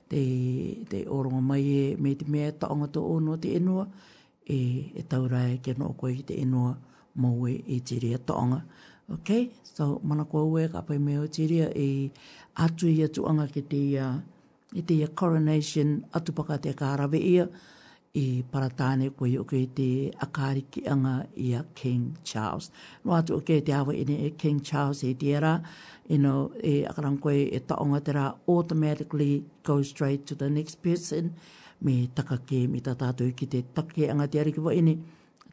Te, 0.07 0.22
te 0.89 1.05
oronga 1.09 1.41
mai 1.41 1.61
e 1.80 1.95
me 1.97 2.13
te 2.15 2.26
mea 2.30 2.51
taonga 2.51 2.89
tō 2.93 3.01
ono 3.15 3.38
te 3.38 3.55
enua. 3.57 3.85
E, 4.45 4.91
e 4.93 5.01
taurai 5.09 5.59
kia 5.63 5.73
nō 5.73 5.95
koe 5.97 6.19
te 6.22 6.35
enua 6.43 6.76
maue 7.17 7.51
i 7.55 7.77
e 7.77 7.80
te 7.81 7.97
rea 7.99 8.17
taonga. 8.19 8.61
Ok, 9.13 9.31
so 9.61 9.99
mana 10.01 10.23
kua 10.26 10.41
ue 10.49 10.65
ka 10.73 10.81
pai 10.81 10.97
meo 10.97 11.27
te 11.30 11.45
rea 11.47 11.67
e, 11.77 12.09
atu 12.56 12.88
ia 12.88 13.07
tuanga 13.07 13.44
anga 13.44 13.48
ke 13.53 13.61
te 13.69 13.80
ia, 13.95 14.07
i 14.76 14.82
te 14.82 14.94
ia 14.95 15.07
coronation 15.07 16.02
atu 16.14 16.32
paka 16.36 16.57
te 16.57 16.72
kārawe 16.73 17.19
ia 17.19 17.48
i 18.15 18.44
paratāne 18.52 19.10
koe 19.15 19.34
o 19.38 19.41
okay, 19.44 19.65
te 19.76 19.88
akari 20.23 20.61
ki 20.72 20.86
anga 20.88 21.27
i 21.36 21.53
King 21.76 22.14
Charles. 22.23 22.72
No 23.03 23.11
atu 23.18 23.36
o 23.36 23.40
okay, 23.41 23.61
te 23.61 23.73
awa 23.76 23.94
ine 23.95 24.15
e 24.27 24.32
King 24.40 24.61
Charles 24.61 25.03
e 25.03 25.14
te 25.14 25.34
era, 25.36 25.57
you 26.07 26.15
e 26.15 26.18
know, 26.18 26.52
e 26.64 26.84
akarang 26.86 27.19
koe 27.19 27.36
e 27.52 27.60
taonga 27.60 27.99
te 28.06 28.11
automatically 28.48 29.44
go 29.64 29.82
straight 29.82 30.26
to 30.26 30.36
the 30.36 30.49
next 30.49 30.82
person 30.82 31.34
me 31.82 32.07
takake 32.15 32.69
me 32.69 32.80
ta 32.80 32.94
tātou 32.95 33.36
ki 33.36 33.45
te 33.48 33.65
take 33.76 34.07
anga 34.10 34.27
te 34.27 34.40
ariki 34.40 34.64
wa 34.64 34.72
ine 34.73 34.95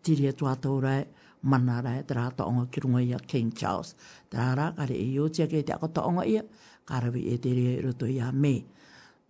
tiri 0.05 0.31
atu 0.31 0.47
atau 0.47 0.79
rai 0.81 1.03
mana 1.43 1.81
rai 1.85 2.03
te 2.07 2.15
rā 2.15 2.29
taonga 2.39 2.69
ki 2.71 2.81
runga 2.85 3.03
i 3.03 3.19
King 3.27 3.51
Charles. 3.51 3.97
Te 4.31 4.39
rā 4.39 4.55
rā 4.55 4.71
kare 4.79 4.95
e 4.95 5.19
o 5.19 5.27
tia 5.29 5.49
ke 5.51 5.65
te 5.67 5.75
akotaonga 5.75 6.29
i 6.31 6.37
ia, 6.39 6.45
karawi 6.89 7.23
e 7.33 7.39
te 7.39 7.51
rea 7.55 7.81
roto 7.83 8.05
i 8.07 8.19
a 8.21 8.31
me. 8.33 8.65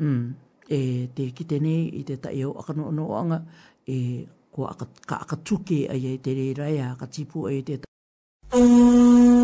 Mm. 0.03 0.31
E 0.69 1.09
te 1.15 1.31
kite 1.35 1.59
nei 1.59 1.99
i 1.99 2.03
te 2.05 2.17
tae 2.21 2.45
o 2.45 2.53
akano 2.59 2.87
ono 2.89 3.15
anga 3.15 3.45
e 3.87 4.27
ko 4.51 4.67
aka, 4.67 4.87
ka 5.09 5.17
akatuke 5.25 5.89
ai 5.89 6.07
e 6.15 6.21
te 6.23 6.35
rea 6.35 6.55
rai 6.59 6.79
a 6.79 6.97
ka 7.01 7.07
tipu 7.15 7.39
ai 7.47 7.59
e 7.59 7.63
te 7.67 7.75
tae. 7.83 7.89
Mm. 8.57 9.42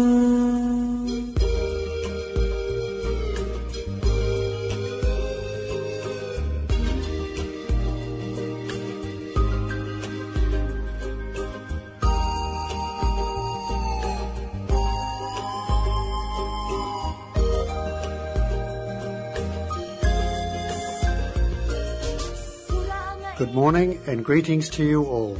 morning 23.59 23.99
and 24.07 24.25
greetings 24.25 24.69
to 24.71 24.85
you 24.85 25.03
all. 25.05 25.37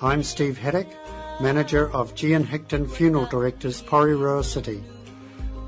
I'm 0.00 0.22
Steve 0.22 0.56
Haddock, 0.56 0.86
manager 1.42 1.92
of 1.92 2.14
Gian 2.14 2.42
Hickton 2.42 2.88
Funeral 2.90 3.26
Directors, 3.26 3.82
Porirua 3.82 4.42
City. 4.42 4.82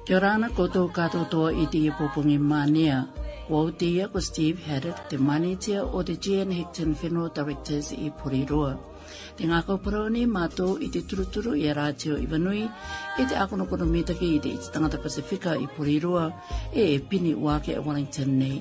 Kia 0.07 0.21
rāna 0.25 0.49
koutou 0.51 0.87
kato 0.93 1.25
toa 1.31 1.53
i 1.55 1.67
te 1.71 1.85
ipupungi 1.91 2.39
mānia. 2.39 3.07
Wau 3.49 3.71
te 3.71 3.91
ko 4.13 4.19
Steve 4.21 4.59
Herrick, 4.65 5.09
te 5.09 5.17
manitia 5.17 5.83
o 5.93 6.03
te 6.03 6.17
GN 6.17 6.51
Hickton 6.57 6.95
Funeral 6.97 7.29
Directors 7.29 7.93
i 7.93 8.11
Purirua. 8.11 8.47
Purirua. 8.73 8.90
Te 9.39 9.49
ngā 9.51 9.59
kaupara 9.69 10.01
ni 10.17 10.21
mātou 10.33 10.75
i 10.83 10.89
te 10.97 11.01
turuturu 11.13 11.55
i 11.61 11.65
a 11.71 11.75
Rāteo 11.79 12.19
Iwanui, 12.25 12.65
i 12.65 13.27
te 13.33 13.39
akono 13.45 13.67
kono 13.71 13.87
mītake 13.93 14.27
i 14.35 14.39
te 14.47 14.53
i 14.57 14.69
tangata 14.77 15.01
Pasifika 15.07 15.55
i 15.57 15.67
Porirua, 15.79 16.27
e 16.73 16.85
e 16.95 16.99
pini 17.13 17.33
wāke 17.47 17.77
a 17.81 17.85
Wellington 17.87 18.37
nei. 18.43 18.59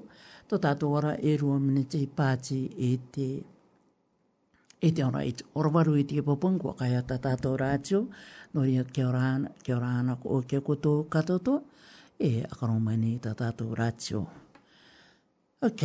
Tō 0.48 0.56
tātou 0.64 0.90
ora 0.96 1.12
e 1.20 1.36
rua 1.42 1.58
minuti 1.60 2.06
pāti 2.16 2.62
i 2.88 2.96
te 3.12 3.28
e 4.78 4.94
te 4.94 5.02
ora 5.04 5.26
i 5.26 5.34
te 5.36 5.42
orawaru 5.58 5.98
i 6.00 6.06
te 6.08 6.14
kipopungua 6.22 6.78
kai 6.80 6.94
a 6.96 7.04
tātou 7.04 7.60
rātio 7.60 8.06
no 8.58 8.66
ia 8.66 8.82
kia 8.90 9.06
ora 9.06 9.22
ana, 9.38 9.50
kia 9.62 9.78
ora 9.78 9.86
ana 10.02 10.18
o 10.26 10.42
kia 10.42 10.62
koto 10.62 11.06
katoto, 11.06 11.62
e 12.20 12.42
akaromani 12.42 13.22
ta 13.22 13.36
tato 13.38 13.70
ratio. 13.76 14.26
Ok, 15.62 15.82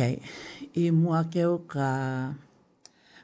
e 0.73 0.91
mua 0.91 1.23
keo 1.29 1.57
ka, 1.71 2.33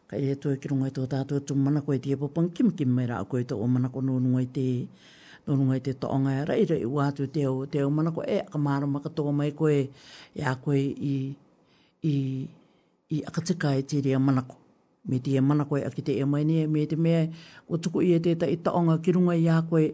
ka 0.08 0.16
ia 0.18 0.36
tue 0.42 0.58
ki 0.62 0.68
rungai 0.70 0.92
tō 0.94 1.04
tato 1.10 1.34
e 1.42 1.42
tu 1.46 1.54
mana 1.56 1.82
koe 1.82 1.98
tia 2.04 2.18
popan 2.22 2.54
kim 2.56 2.70
kim 2.78 2.90
mai 2.96 3.06
rao 3.10 3.26
koe 3.32 3.42
tō 3.50 3.56
o 3.58 3.66
mana 3.74 3.88
ko 3.94 4.00
nōnungai 4.10 4.46
te, 4.56 4.66
nōnungai 5.50 5.80
te 5.86 5.92
toonga 6.02 6.32
e 6.40 6.46
rei 6.50 6.64
rei 6.72 6.86
wātu 6.96 7.28
te 7.34 7.42
o 7.50 7.66
te 7.72 7.82
o 7.86 7.90
mana 7.98 8.10
ko 8.16 8.22
e 8.22 8.38
akamāra 8.46 8.86
makatoa 8.94 9.32
mai 9.40 9.52
koe, 9.60 9.80
ia 10.40 10.54
koe 10.64 10.78
i, 10.78 11.16
i, 12.06 12.16
i 13.10 13.18
akatika 13.30 13.70
e 13.80 13.84
te 13.90 14.02
rea 14.08 14.20
manako 14.22 14.56
me 15.10 15.20
te 15.20 15.32
e 15.38 15.42
mana 15.42 15.66
koe 15.68 15.82
a 15.82 15.90
ki 15.96 16.02
te 16.06 16.14
e 16.22 16.26
mai 16.32 16.44
nea, 16.50 16.66
me 16.70 16.86
te 16.90 16.96
mea 17.06 17.22
o 17.72 17.76
tuku 17.82 18.00
i 18.02 18.10
e 18.16 18.20
te 18.22 18.34
i 18.46 18.58
taonga 18.66 18.96
ki 19.04 19.10
runga 19.16 19.34
i 19.44 19.48
a 19.50 19.58
koe, 19.70 19.88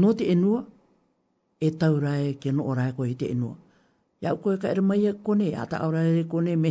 no 0.00 0.08
te 0.18 0.24
enua, 0.34 0.60
e 1.62 1.68
tau 1.80 1.94
rai 2.04 2.24
ke 2.42 2.50
no 2.56 2.62
orai 2.72 2.90
koe 2.96 3.08
i 3.12 3.16
te 3.20 3.26
enua. 3.34 3.54
Ia 4.22 4.30
koe 4.42 4.54
ka 4.60 4.68
era 4.70 4.82
mai 4.84 5.00
e 5.10 5.14
kone, 5.24 5.48
a 5.58 5.64
ta 5.70 5.76
aurai 5.84 6.10
e 6.20 6.24
kone 6.32 6.52
me, 6.62 6.70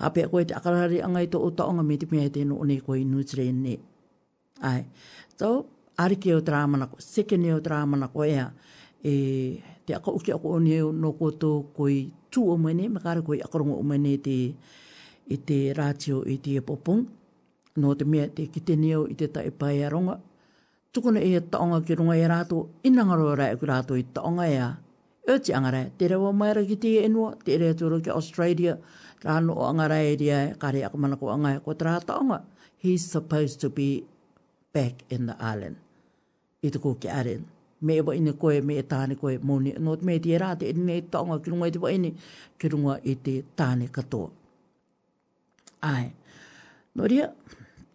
hape 0.00 0.20
a 0.26 0.28
koe 0.32 0.44
te 0.48 0.54
akarari 0.58 0.98
angai 1.06 1.26
to 1.32 1.38
o 1.40 1.48
taonga 1.58 1.82
me 1.88 1.96
te 2.00 2.06
mea 2.12 2.24
e 2.28 2.34
te 2.34 2.44
no 2.44 2.56
one 2.64 2.76
koe 2.86 2.96
i 3.00 3.04
nutre 3.12 3.42
e 3.50 3.54
ne. 3.64 3.74
Ai, 4.70 4.82
tau, 5.40 5.54
ari 6.02 6.16
ke 6.22 6.34
o 6.36 6.40
tra 6.46 6.58
amana 6.66 6.86
koe, 6.90 7.00
seke 7.12 7.36
ne 7.42 7.50
o 7.56 7.60
tra 7.64 7.76
amana 7.84 8.08
koe 8.14 8.26
ea, 8.36 8.46
e 9.00 9.14
te 9.88 9.96
aka 9.96 10.10
uki 10.18 10.32
ako 10.36 10.46
o 10.58 10.60
neo 10.66 10.92
no 11.02 11.10
koto 11.20 11.50
koe 11.76 11.96
tu 12.30 12.40
o 12.52 12.58
me 12.62 12.74
makare 12.96 13.20
koe 13.26 13.40
akarongo 13.46 13.76
o 13.80 13.82
mene 13.90 14.16
te, 14.24 14.36
te 14.36 14.80
i 15.30 15.38
te 15.46 15.56
rātio 15.78 16.20
i 16.28 16.36
te 16.42 16.56
epopong. 16.60 17.04
Nō 17.80 17.92
te 17.98 18.06
mea 18.10 18.26
te 18.34 18.46
kiteni 18.50 18.88
au 18.96 19.04
i 19.08 19.14
te 19.18 19.28
tae 19.32 19.50
pai 19.56 19.76
a 19.86 19.90
ronga. 19.92 20.16
Tukuna 20.92 21.20
e 21.22 21.38
taonga 21.52 21.78
ki 21.86 21.96
runga 22.00 22.16
e 22.18 22.24
rātō, 22.32 22.58
inangaro 22.90 23.28
rai 23.38 23.52
ku 23.60 23.68
rātō 23.70 23.98
i 24.00 24.04
taonga 24.16 24.48
ea. 24.50 24.70
E 25.30 25.36
te 25.38 25.54
angarai, 25.54 25.84
te 26.00 26.08
rewa 26.10 26.32
maira 26.34 26.64
ki 26.66 26.76
te 26.82 26.96
enua, 27.04 27.30
te 27.46 27.58
rea 27.62 27.76
tūru 27.78 28.00
ki 28.02 28.10
Australia, 28.10 28.74
rāno 29.22 29.54
o 29.62 29.68
angarai 29.70 30.08
e 30.16 30.16
rea, 30.24 30.40
kare 30.58 30.82
akamana 30.88 31.18
ko 31.20 31.30
angai 31.36 31.54
ko 31.62 31.76
te 31.78 31.94
taonga. 32.10 32.40
He's 32.82 33.06
supposed 33.06 33.60
to 33.62 33.70
be 33.70 34.02
back 34.74 35.04
in 35.10 35.30
the 35.30 35.36
island. 35.38 35.76
I 36.64 36.74
tuku 36.74 36.96
ki 37.00 37.08
aren. 37.14 37.46
Me 37.82 37.94
ewa 38.02 38.16
ine 38.18 38.34
koe, 38.40 38.58
me 38.66 38.80
e 38.82 38.82
tāne 38.82 39.14
koe, 39.20 39.38
mōni. 39.38 39.76
Nō 39.78 39.94
te 40.00 40.10
mea 40.10 40.18
te 40.24 40.34
e 40.34 40.42
rātē, 40.42 40.74
e 40.74 40.90
ne 40.90 40.98
taonga 41.12 41.38
ki 41.40 41.54
runga 41.54 41.70
i 41.70 41.76
te 41.78 41.86
waini, 41.86 42.10
ki 42.58 42.74
runga 42.74 42.98
i 43.06 43.14
te 43.22 43.38
tāne 43.56 43.88
katoa 43.94 44.26
ai. 45.82 46.10
Nō 46.96 47.08
ria, 47.08 47.28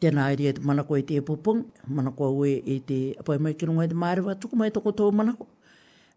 tēnā 0.01 0.29
ai 0.31 0.37
ria 0.39 0.53
te 0.55 0.61
manako 0.65 0.97
e 0.97 1.03
te 1.05 1.19
pupung, 1.21 1.65
manako 1.87 2.29
au 2.29 2.45
e 2.45 2.79
te 2.87 3.13
apoi 3.19 3.37
mai 3.39 3.53
kirunga 3.53 3.85
e 3.85 3.89
te 3.91 3.95
mārewa, 3.95 4.35
tuku 4.39 4.55
mai 4.57 4.71
toko 4.71 4.91
tō 4.91 5.11
manako. 5.13 5.47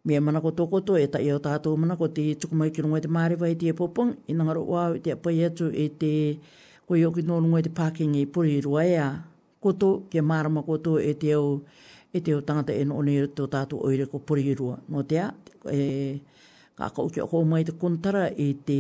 Mea 0.06 0.20
manako 0.22 0.52
tō 0.54 0.68
koto 0.70 0.96
e 0.96 1.06
ta 1.10 1.18
iau 1.20 1.40
tātou 1.42 1.76
manako 1.76 2.08
te 2.08 2.24
tuku 2.40 2.54
mai 2.54 2.70
ki 2.70 2.80
e 2.80 3.00
te 3.00 3.08
mārewa 3.08 3.48
e 3.50 3.54
te 3.54 3.72
pupung, 3.72 4.14
i 4.28 4.32
nangaro 4.32 4.62
wāu 4.64 4.94
e 4.96 5.00
te 5.00 5.10
apoi 5.12 5.42
atu 5.44 5.66
e 5.74 5.88
te 6.00 6.12
koi 6.88 7.02
oki 7.04 7.22
nō 7.22 7.40
nunga 7.42 7.62
te 7.66 7.70
pāking 7.74 8.14
i 8.16 8.22
e 8.22 8.26
puri 8.26 8.60
rua 8.64 8.84
ea. 8.86 9.08
Koto, 9.60 10.04
kia 10.08 10.22
mārama 10.22 10.62
koto 10.64 10.98
e 10.98 11.12
te 11.18 11.32
au, 11.34 11.60
e 12.14 12.20
te 12.20 12.32
au 12.32 12.40
tangata 12.46 12.72
e 12.72 12.84
nōne 12.86 13.12
e 13.12 13.26
tō 13.28 13.48
tātou 13.50 13.82
oire 13.88 14.06
ko 14.06 14.20
puri 14.20 14.54
rua. 14.54 14.78
Nō 14.88 15.02
tea, 15.10 15.28
e, 15.72 16.20
ka 16.78 16.88
kauke 16.94 17.20
o 17.26 17.42
mai 17.44 17.64
te 17.66 17.74
kontara 17.74 18.28
e 18.30 18.52
te, 18.64 18.78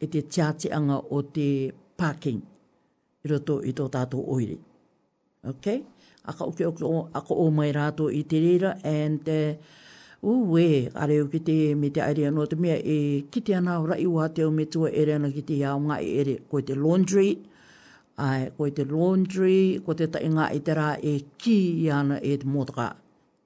e 0.00 0.08
te 0.10 0.24
tiatianga 0.24 1.02
o 1.12 1.20
te 1.22 1.46
parking. 2.00 2.42
I 3.24 3.28
roto 3.30 3.60
i 3.64 3.72
tō 3.76 3.86
tātou 3.92 4.24
oire. 4.34 4.58
Ok? 5.48 5.82
Aka 6.24 6.46
uke 6.48 6.64
oke 6.68 6.84
ako 7.14 7.32
o 7.44 7.48
mai 7.52 7.70
rātou 7.72 8.08
i 8.12 8.22
te 8.28 8.38
rira 8.40 8.74
and 8.84 9.28
uh, 9.28 9.54
uwe, 10.24 10.88
are 10.96 11.18
uke 11.22 11.40
te 11.44 11.56
me 11.76 11.90
te 11.92 12.00
aere 12.04 12.24
anō 12.30 12.46
te 12.50 12.56
mea 12.60 12.76
e 12.80 12.96
kite 13.32 13.52
ana 13.56 13.78
o 13.82 13.86
rai 13.90 14.04
ua 14.08 14.30
te 14.32 14.44
o 14.46 14.50
me 14.52 14.64
tua 14.72 14.88
ere 14.92 15.18
ana 15.18 15.28
ki 15.32 15.42
te 15.50 15.58
iau 15.60 15.76
ngā 15.84 15.98
i 16.06 16.10
ere 16.22 16.38
koe 16.48 16.64
te 16.64 16.76
laundry 16.80 17.34
ai 18.24 18.48
koe 18.56 18.72
te 18.72 18.86
laundry 18.88 19.58
ko 19.84 19.96
te 20.00 20.08
tainga 20.14 20.38
ngā 20.46 20.48
i 20.56 20.62
te 20.64 20.76
rā 20.78 20.88
e 20.96 21.14
ki 21.44 21.58
i 21.84 21.88
ana 21.92 22.16
e 22.24 22.38
te 22.40 22.48
motaka 22.48 22.88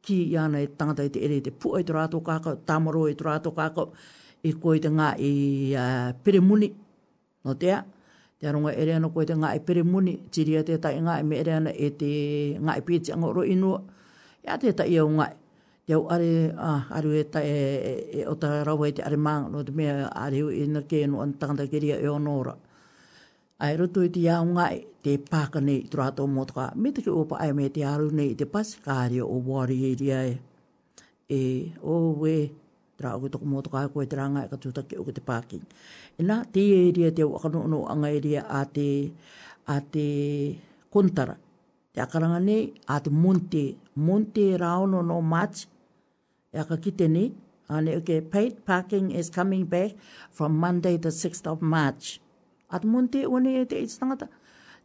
ki 0.07 0.21
i 0.31 0.39
ana 0.39 0.63
e 0.63 0.71
tangata 0.79 1.07
i 1.07 1.13
te 1.19 1.23
ere 1.27 1.41
te 1.43 1.51
pua 1.51 1.83
i 1.83 1.87
te 1.89 1.95
rātou 1.99 2.23
kākau 2.31 2.61
tamaro 2.71 3.09
i 3.11 3.19
te 3.19 3.27
rātou 3.27 3.59
kākau 3.59 3.91
i 4.47 4.53
e 4.53 4.57
koe 4.63 4.79
te 4.83 4.91
ngā 4.95 5.13
i 5.19 5.35
uh, 5.75 6.15
peremuni 6.23 6.71
no 7.49 7.59
te 7.59 7.75
te 8.39 8.47
aronga 8.47 8.71
ere 8.79 8.93
ana 8.95 9.11
koe 9.11 9.27
te 9.27 9.35
ngā 9.35 9.49
e 9.57 9.61
pere 9.67 9.83
muni, 9.83 10.17
tiri 10.35 10.57
a 10.59 10.63
te 10.67 10.77
ta 10.83 10.93
i 10.95 11.01
ngā 11.03 11.17
e 11.21 11.25
me 11.27 11.37
ere 11.43 11.53
ana 11.57 11.73
e 11.75 11.89
te 11.99 12.11
ngā 12.63 12.77
e 12.79 12.83
pēti 12.87 13.13
anga 13.15 13.31
oro 13.33 13.43
inua, 13.51 13.81
e 14.45 14.49
a 14.55 14.59
te 14.63 14.71
ta 14.73 14.87
i 14.95 14.99
au 15.03 15.11
ngā 15.19 15.29
Te 15.89 15.95
au 15.97 16.03
are, 16.13 16.53
ah, 16.61 16.83
e 17.01 17.23
ta 17.33 17.41
e, 17.41 17.53
e, 18.19 18.25
o 18.29 18.35
ta 18.37 18.63
rawa 18.63 18.91
e 18.91 18.93
te 18.93 19.01
are 19.03 19.17
mā, 19.17 19.33
no 19.51 19.63
te 19.65 19.73
mea 19.73 20.11
are 20.13 20.43
u 20.45 20.51
e 20.53 20.67
na 20.69 20.83
ke 20.85 21.07
no 21.09 21.23
an 21.23 21.33
tanganta 21.41 21.65
keria 21.67 21.97
e 21.97 22.05
onora. 22.07 22.53
Ai 23.65 23.75
roto 23.81 24.03
i 24.05 24.11
te 24.13 24.21
iau 24.21 24.45
ngā 24.45 24.67
e, 24.77 24.83
te 25.03 25.17
pāka 25.17 25.63
nei 25.65 25.87
tura 25.89 26.11
ato 26.13 26.27
motoka, 26.29 26.67
me 26.77 26.93
te 26.93 27.01
ki 27.01 27.09
opa 27.09 27.39
ai 27.41 27.55
me 27.57 27.71
te 27.73 27.87
aru 27.89 28.11
nei 28.13 28.35
te 28.37 28.45
pasikāri 28.45 29.23
o 29.25 29.33
wāri 29.49 29.79
e 29.89 29.95
ria 29.97 30.21
e. 30.29 30.37
E, 31.27 31.41
o 31.81 31.97
oh, 31.97 32.13
we, 32.21 32.35
tura 33.01 33.15
ako 33.17 33.31
toko 33.33 33.47
motoka 33.49 33.87
e 33.89 33.93
koe 33.95 34.05
te 34.07 34.21
ranga 34.21 34.45
e 34.45 34.53
katuta 34.53 34.85
ke 34.91 35.01
o 35.01 35.09
ke 35.09 35.17
te 35.17 35.25
pāking 35.25 35.65
na 36.19 36.43
te 36.53 36.63
area 36.89 37.11
te 37.15 37.23
wakano 37.23 37.67
no 37.69 37.87
anga 37.87 38.09
area 38.09 38.43
a 38.49 38.65
te 38.67 39.13
a 39.67 39.81
te 39.81 40.07
kontara 40.93 41.35
te 41.95 42.01
akaranga 42.01 42.41
nei 42.49 42.63
a 42.89 42.97
te 43.05 43.11
monte 43.11 43.63
monte 43.95 44.57
raono 44.63 44.99
no 45.11 45.17
match 45.21 45.59
e 46.53 46.59
aka 46.63 46.77
kite 46.83 47.07
ni 47.09 47.25
ane 47.75 47.91
okay, 47.99 48.21
paid 48.33 48.53
parking 48.65 49.07
is 49.15 49.31
coming 49.31 49.65
back 49.65 49.91
from 50.31 50.53
Monday 50.59 50.97
the 50.97 51.09
6th 51.11 51.47
of 51.53 51.63
March 51.63 52.19
at 52.75 52.83
monte 52.85 53.21
one 53.27 53.47
e 53.61 53.65
te 53.71 53.77
itstangata 53.85 54.27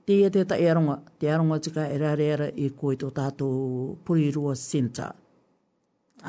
te 0.05 0.13
e 0.25 0.29
te 0.29 0.43
ta 0.45 0.55
e 0.57 0.67
aronga 0.69 0.95
te 1.19 1.25
aronga 1.33 1.57
tika 1.63 1.83
e 1.93 1.97
rare 1.97 2.27
ara 2.33 2.47
i 2.53 2.67
koe 2.79 2.95
to 2.95 3.09
tato 3.17 3.47
purirua 4.05 4.53
center 4.69 5.11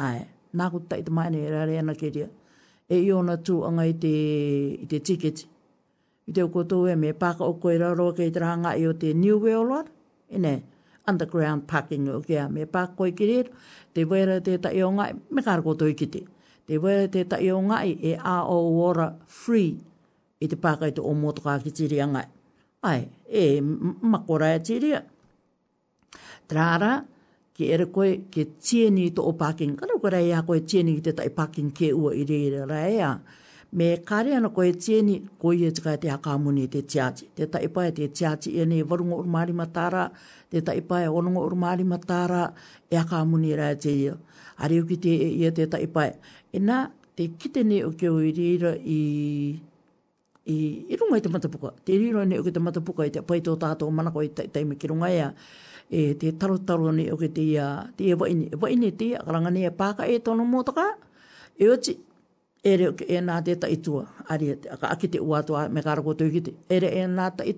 ai 0.06 0.18
nā 0.59 0.66
kutai 0.72 1.05
te 1.05 1.10
maine 1.12 1.39
e 1.47 1.51
rare 1.55 1.76
ana 1.78 1.93
ke 1.94 2.09
rea 2.16 2.28
e 2.89 2.98
i 3.05 3.12
ona 3.12 3.36
tū 3.47 3.61
anga 3.66 3.85
i 3.89 3.94
te, 4.01 4.12
i 4.74 4.86
te 4.90 4.98
ticket. 5.01 5.44
I 6.27 6.32
te 6.32 6.44
okoto 6.44 6.85
e 6.89 6.94
me 6.97 7.12
paka 7.12 7.44
o 7.44 7.55
koe 7.61 7.77
raro 7.78 8.12
kei 8.16 8.31
tranga 8.32 8.74
i 8.81 8.86
o 8.86 8.93
te 8.93 9.12
New 9.15 9.39
World 9.43 9.69
Lot, 9.70 9.86
i 10.32 10.39
ne, 10.40 10.55
underground 11.09 11.66
parking 11.69 12.09
o 12.15 12.20
kia 12.24 12.47
me 12.48 12.66
paka 12.66 12.94
koe 12.97 13.12
ki 13.16 13.27
rero, 13.28 13.51
te 13.93 14.05
wera 14.09 14.39
te 14.44 14.56
ta 14.59 14.70
i 14.73 14.82
o 14.82 14.90
ngai, 14.93 15.11
me 15.31 15.43
kāra 15.44 15.62
koto 15.65 15.86
i 15.89 15.94
ki 15.97 16.06
te. 16.12 16.23
Te 16.65 16.78
wera 16.81 17.09
te 17.12 17.27
ta 17.28 17.39
i 17.44 17.51
o 17.52 17.59
ngai 17.61 17.93
e 18.01 18.15
a 18.35 18.39
o 18.48 18.59
ora 18.86 19.09
free 19.27 19.74
i 20.40 20.48
te 20.48 20.56
paka 20.61 20.89
i 20.89 20.97
te 20.97 21.05
o 21.05 21.12
motoka 21.15 21.59
ki 21.65 21.70
tiri 21.73 22.01
a 22.05 22.28
Ai, 22.85 23.09
e 23.32 23.61
makora 23.62 24.55
e 24.55 24.61
tiri 24.61 24.93
a. 24.93 25.01
Trara, 26.47 27.01
ke 27.55 27.68
ere 27.70 27.85
koe 27.94 28.16
ke 28.35 28.44
tieni 28.66 29.10
to 29.14 29.22
o 29.22 29.32
parking. 29.32 29.76
Kana 29.76 29.98
kore 30.02 30.18
ea 30.28 30.43
koe 30.47 30.59
tieni 30.60 30.97
te 31.05 31.12
tai 31.12 31.28
parking 31.31 31.70
ke 31.70 31.93
ua 31.94 32.10
i 32.18 32.24
re 32.31 32.39
re 32.51 32.62
re 32.70 32.81
ea. 32.98 33.10
Me 33.72 33.89
kare 34.09 34.35
ana 34.35 34.51
koe 34.51 34.72
tieni 34.72 35.20
koe 35.39 35.55
e 35.55 35.70
tika 35.70 35.97
te 35.97 36.09
haka 36.10 36.32
amuni 36.35 36.66
te 36.70 36.82
tiati. 36.82 37.28
Te 37.36 37.47
tai 37.47 37.68
pae 37.76 37.93
te 37.97 38.09
tiati 38.16 38.51
e 38.60 38.64
ne 38.66 38.82
varungo 38.85 39.16
urmari 39.22 39.52
matara, 39.55 40.09
te 40.51 40.60
tai 40.66 40.81
ono 41.06 41.18
onungo 41.20 41.47
urmari 41.47 41.85
matara 41.86 42.52
e 42.90 42.97
haka 42.97 43.16
amuni 43.22 43.55
re 43.56 43.70
te 43.82 43.93
ia. 44.02 44.16
Ari 44.59 44.81
uki 44.82 44.97
te 45.01 45.12
e 45.26 45.31
ia 45.40 45.51
te 45.52 45.66
tai 45.66 45.86
pae. 45.86 46.10
E 46.52 46.59
te 47.16 47.28
kite 47.39 47.62
ne 47.62 47.85
o 47.85 47.90
keo 47.94 48.18
i 48.20 48.59
re 48.62 48.72
i 48.85 49.02
i 50.46 50.84
i 50.88 50.96
runga 50.96 51.18
i 51.18 51.20
te 51.20 51.28
matapuka. 51.28 51.70
Te 51.84 51.92
riro 51.98 52.24
ne 52.24 52.38
oke 52.40 52.50
te 52.52 52.60
matapuka 52.60 53.06
i 53.06 53.10
te 53.12 53.20
paito 53.22 53.54
tātou 53.56 53.90
manako 53.90 54.22
i 54.24 54.28
te 54.28 54.44
taime 54.52 54.76
ki 54.78 54.88
runga 54.92 55.08
ia. 55.10 55.28
E 55.90 56.14
te 56.20 56.32
taro 56.32 56.58
taro 56.58 56.90
ne 56.92 57.08
oke 57.12 57.28
te 57.32 57.40
ia, 57.44 57.68
te 57.96 58.04
ia 58.10 58.16
waini. 58.16 58.50
E 58.52 58.58
waini 58.60 58.90
te 58.96 59.12
ia, 59.12 59.22
karanga 59.24 59.50
ne 59.50 59.66
e 59.66 59.70
pāka 59.72 60.08
e 60.08 60.18
tono 60.18 60.44
mōtaka. 60.44 60.86
E 61.58 61.68
oti, 61.72 61.96
e 62.62 62.76
re 62.76 62.88
oke 62.92 63.06
e 63.08 63.20
nā 63.24 63.40
te 63.44 63.56
ta 63.56 63.68
i 63.70 63.78
Ari 64.32 64.50
e 64.50 64.56
ka 64.80 64.88
aki 64.90 65.08
te 65.08 65.20
ua 65.20 65.42
tua 65.42 65.68
me 65.68 65.80
kāra 65.84 66.02
kotoi 66.04 66.30
ki 66.32 66.40
te. 66.48 66.54
E 66.68 66.80
re 66.80 66.88
e 67.02 67.06
nā 67.08 67.30
ta 67.36 67.44
i 67.44 67.54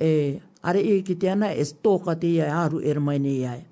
E 0.00 0.38
are 0.62 0.78
e 0.78 1.02
ki 1.02 1.14
te 1.18 1.26
ana 1.28 1.48
e 1.52 1.64
stoka 1.66 2.14
te 2.14 2.26
ia 2.36 2.46
e 2.46 2.50
aru 2.50 2.78
e 2.78 2.92
rumai 2.94 3.18
ne 3.18 3.28
iai. 3.40 3.64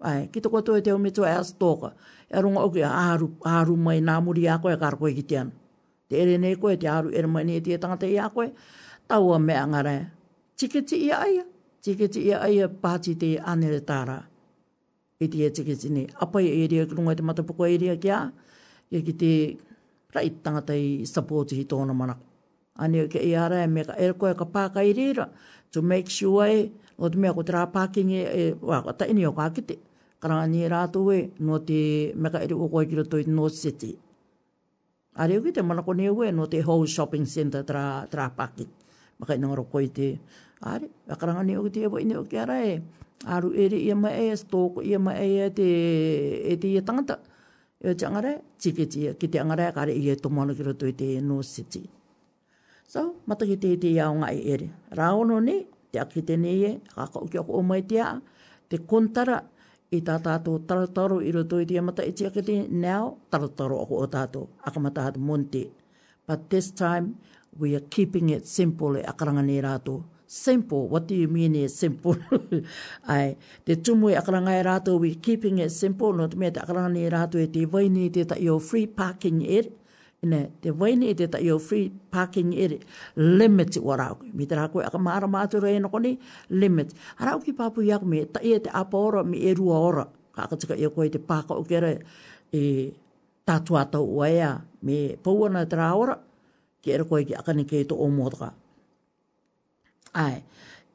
Ai, 0.00 0.28
ki 0.32 0.40
tō 0.40 0.48
katoa 0.54 0.80
te 0.80 0.92
omitua 0.92 1.28
e, 1.28 1.34
e 1.34 1.36
a 1.36 1.44
stoka. 1.44 1.92
E 2.30 2.40
runga 2.40 2.64
oke 2.64 2.82
a 2.84 2.90
aru, 3.12 3.28
aru 3.44 3.76
mai 3.76 4.00
nā 4.00 4.16
muri 4.24 4.46
a 4.48 4.56
koe 4.58 4.72
kāra 4.80 4.96
koe 4.96 5.12
ki 5.16 5.22
te 5.28 5.36
ana. 5.42 5.52
Te 6.08 6.16
ere 6.22 6.36
nei 6.40 6.56
koe, 6.56 6.76
te 6.76 6.88
aru 6.88 7.10
ere 7.12 7.26
mai 7.28 7.44
nei 7.44 7.60
te 7.60 7.76
tangata 7.78 8.06
i 8.08 8.16
a 8.18 8.28
koe, 8.32 8.48
taua 9.06 9.38
mea 9.38 9.64
ngare. 9.66 9.96
Tikiti 10.56 11.02
i 11.04 11.10
aia, 11.12 11.44
tikiti 11.84 12.20
i 12.30 12.32
aia 12.32 12.68
pāti 12.68 13.14
te 13.20 13.34
anere 13.52 13.82
tāra. 13.84 14.16
I 15.20 15.28
tia 15.28 15.50
tikiti 15.52 15.90
nei, 15.92 16.06
apai 16.24 16.46
e 16.62 16.66
rea 16.72 16.86
kurunga 16.88 17.14
te 17.16 17.22
matapoko 17.28 17.66
e 17.68 17.76
rea 17.84 17.96
kia, 18.00 18.18
i 18.90 19.02
ki 19.04 19.14
te 19.20 19.32
rai 20.16 20.30
tangata 20.42 20.72
i 20.78 21.04
sapoti 21.04 21.58
hi 21.60 21.66
tōna 21.68 21.96
mana. 22.00 22.16
Ani 22.80 23.04
ke 23.12 23.20
i 23.28 23.34
ara 23.36 23.58
e 23.60 23.68
me 23.68 23.84
ka 23.84 23.98
ere 23.98 24.14
koe 24.16 24.32
ka 24.38 24.46
pāka 24.54 24.84
i 24.86 24.94
rira, 24.96 25.28
to 25.72 25.82
make 25.82 26.08
sure 26.08 26.48
e, 26.48 26.62
o 26.96 27.10
te 27.12 27.18
mea 27.20 27.34
ko 27.36 27.42
te 27.44 27.52
rā 27.56 27.66
pākingi 27.74 28.22
e, 28.24 28.26
e 28.40 28.50
wā, 28.64 28.80
ka 28.86 28.96
taini 29.02 29.26
o 29.28 29.34
kākite. 29.36 29.76
Karanga 30.22 30.46
ni 30.54 30.64
e 30.64 30.70
rātou 30.72 31.10
e, 31.14 31.20
no 31.44 31.58
te 31.60 31.82
meka 32.16 32.44
ere 32.46 32.56
o 32.56 32.70
koe 32.72 32.86
kira 32.90 33.04
tō 33.04 33.26
i 33.26 33.28
no 33.28 33.46
seti. 33.52 33.92
No 33.98 34.06
A 35.18 35.26
reo 35.26 35.42
ki 35.42 35.50
te 35.52 35.62
mana 35.66 35.82
kone 35.82 36.06
ue 36.14 36.30
no 36.32 36.46
te 36.46 36.62
whole 36.62 36.86
shopping 36.86 37.24
centre 37.26 37.64
tra, 37.66 38.06
tra 38.08 38.30
paki. 38.30 38.66
Maka 39.18 39.34
ina 39.34 39.48
ngaro 39.50 39.64
koe 39.66 39.88
te. 39.90 40.14
A 40.62 40.78
re, 40.78 40.86
a 41.10 41.16
karanga 41.18 41.42
neo 41.42 41.64
ki 41.66 41.70
te 41.74 41.80
ewa 41.90 41.98
ineo 41.98 42.22
ki 42.30 42.36
ara 42.38 42.56
e. 42.62 42.74
Aru 43.26 43.50
ere 43.50 43.76
ia 43.82 43.96
ma 43.98 44.10
e, 44.14 44.28
stoko 44.38 44.78
ia 44.80 44.98
ma 45.02 45.12
e 45.18 45.42
e 45.50 45.50
te, 45.50 45.66
e 46.46 46.54
te 46.60 46.66
ia 46.70 46.82
tangata. 46.86 47.18
E 47.82 47.90
o 47.90 47.94
te 47.98 48.06
angare, 48.06 48.32
tiki 48.62 48.86
tia, 48.86 49.14
ki 49.18 49.26
te 49.28 49.42
angare, 49.42 49.66
kare 49.74 49.90
ia 49.90 50.12
e 50.14 50.20
tomono 50.22 50.54
ki 50.54 50.62
roto 50.66 50.86
i 50.86 50.94
te 50.94 51.08
no 51.20 51.42
city. 51.42 51.82
So, 52.86 53.02
mataki 53.26 53.58
te 53.58 53.74
te 53.76 53.90
iau 53.96 54.14
ngai 54.22 54.38
e 54.38 54.54
ere. 54.54 54.70
Rao 55.00 55.24
no 55.26 55.40
ne, 55.42 55.58
te 55.90 55.98
akite 56.02 56.38
ne 56.38 56.54
ie, 56.60 56.72
kaka 56.94 57.24
uki 57.26 57.42
ako 57.42 57.58
omai 57.58 57.82
te 57.90 57.98
a, 58.06 58.12
te 58.70 58.78
kontara, 58.82 59.42
i 59.96 60.00
tā 60.04 60.18
tātou 60.22 60.58
tarataro 60.68 61.20
i 61.24 61.30
roto 61.32 61.58
i 61.62 61.66
tia 61.68 61.80
mata 61.84 62.04
i 62.04 62.12
tia 62.16 62.30
kete, 62.32 62.60
now 62.68 63.16
tarataro 63.32 63.78
ako 63.84 64.00
o 64.04 64.08
tātou, 64.14 64.48
akamata 64.68 65.06
hatu 65.06 65.20
monte. 65.20 65.68
But 66.28 66.48
this 66.50 66.70
time, 66.70 67.16
we 67.58 67.74
are 67.74 67.80
keeping 67.88 68.28
it 68.30 68.46
simple 68.46 68.98
e 68.98 69.04
akaranga 69.08 69.44
nei 69.46 69.62
rātou. 69.64 70.02
Simple, 70.30 70.88
what 70.88 71.06
do 71.08 71.14
you 71.14 71.26
mean 71.28 71.54
is 71.56 71.74
simple? 71.74 72.16
Ai, 73.14 73.36
te 73.64 73.76
tumu 73.76 74.10
e 74.12 74.18
akaranga 74.20 74.58
e 74.58 74.62
rātou, 74.66 75.00
we 75.00 75.14
keeping 75.14 75.58
it 75.64 75.70
simple, 75.72 76.12
no 76.12 76.28
te 76.28 76.36
mea 76.36 76.50
te 76.52 76.60
akaranga 76.60 76.92
nei 76.98 77.08
rātou 77.16 77.40
e 77.40 77.48
te 77.56 77.64
waini 77.64 78.10
te 78.12 78.26
ta 78.28 78.36
i 78.36 78.52
free 78.70 78.86
parking 78.86 79.40
area, 79.46 79.72
ina 80.24 80.38
te 80.62 80.70
waini 80.80 81.04
e 81.10 81.14
te 81.20 81.26
ta 81.32 81.38
iau 81.46 81.58
free 81.58 81.88
parking 82.14 82.50
ere, 82.64 82.78
limit 83.16 83.76
wa 83.86 83.94
rau 83.96 84.14
ki. 84.18 84.28
Mi 84.34 84.46
te 84.46 84.54
rā 84.58 84.66
koe 84.72 84.82
aka 84.84 84.98
maara 84.98 85.28
mātura 85.30 85.70
e 85.70 85.78
nako 85.78 86.00
ni, 86.02 86.12
limit. 86.50 86.90
A 87.18 87.26
rau 87.28 87.38
ki 87.40 87.52
pāpu 87.52 87.84
iak 87.86 88.02
me, 88.02 88.24
ta 88.34 88.40
ia 88.42 88.56
e 88.58 88.62
te 88.64 88.70
apa 88.74 88.96
ora, 88.96 89.24
mi 89.24 89.38
e 89.48 89.54
rua 89.54 89.78
ora. 89.88 90.04
Ka 90.34 90.42
aka 90.48 90.56
tika 90.56 90.74
iau 90.76 90.90
koe 90.94 91.08
te 91.08 91.18
pāka 91.18 91.54
o 91.54 91.62
kere, 91.64 91.92
e 92.50 92.62
tātua 93.46 93.84
tau 93.90 94.06
ua 94.18 94.30
ea, 94.30 94.50
me 94.82 95.16
pauana 95.22 95.62
te 95.70 95.78
rā 95.78 95.92
ora, 95.96 96.18
ki 96.82 96.98
koe 97.08 97.22
ki 97.28 97.38
aka 97.38 97.54
ni 97.54 97.64
kei 97.66 97.84
to 97.86 97.94
o 97.94 98.10
mōtaka. 98.10 98.50
Ai, 100.18 100.42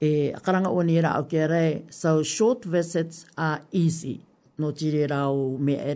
e 0.03 0.33
karanga 0.43 0.69
o 0.71 0.81
ni 0.83 0.99
rau 1.01 1.23
kere, 1.31 1.83
so 1.89 2.21
short 2.23 2.65
visits 2.65 3.23
are 3.37 3.61
easy. 3.71 4.19
No 4.59 4.71
tiri 4.75 5.07
rau 5.09 5.55
me 5.57 5.79
e 5.79 5.95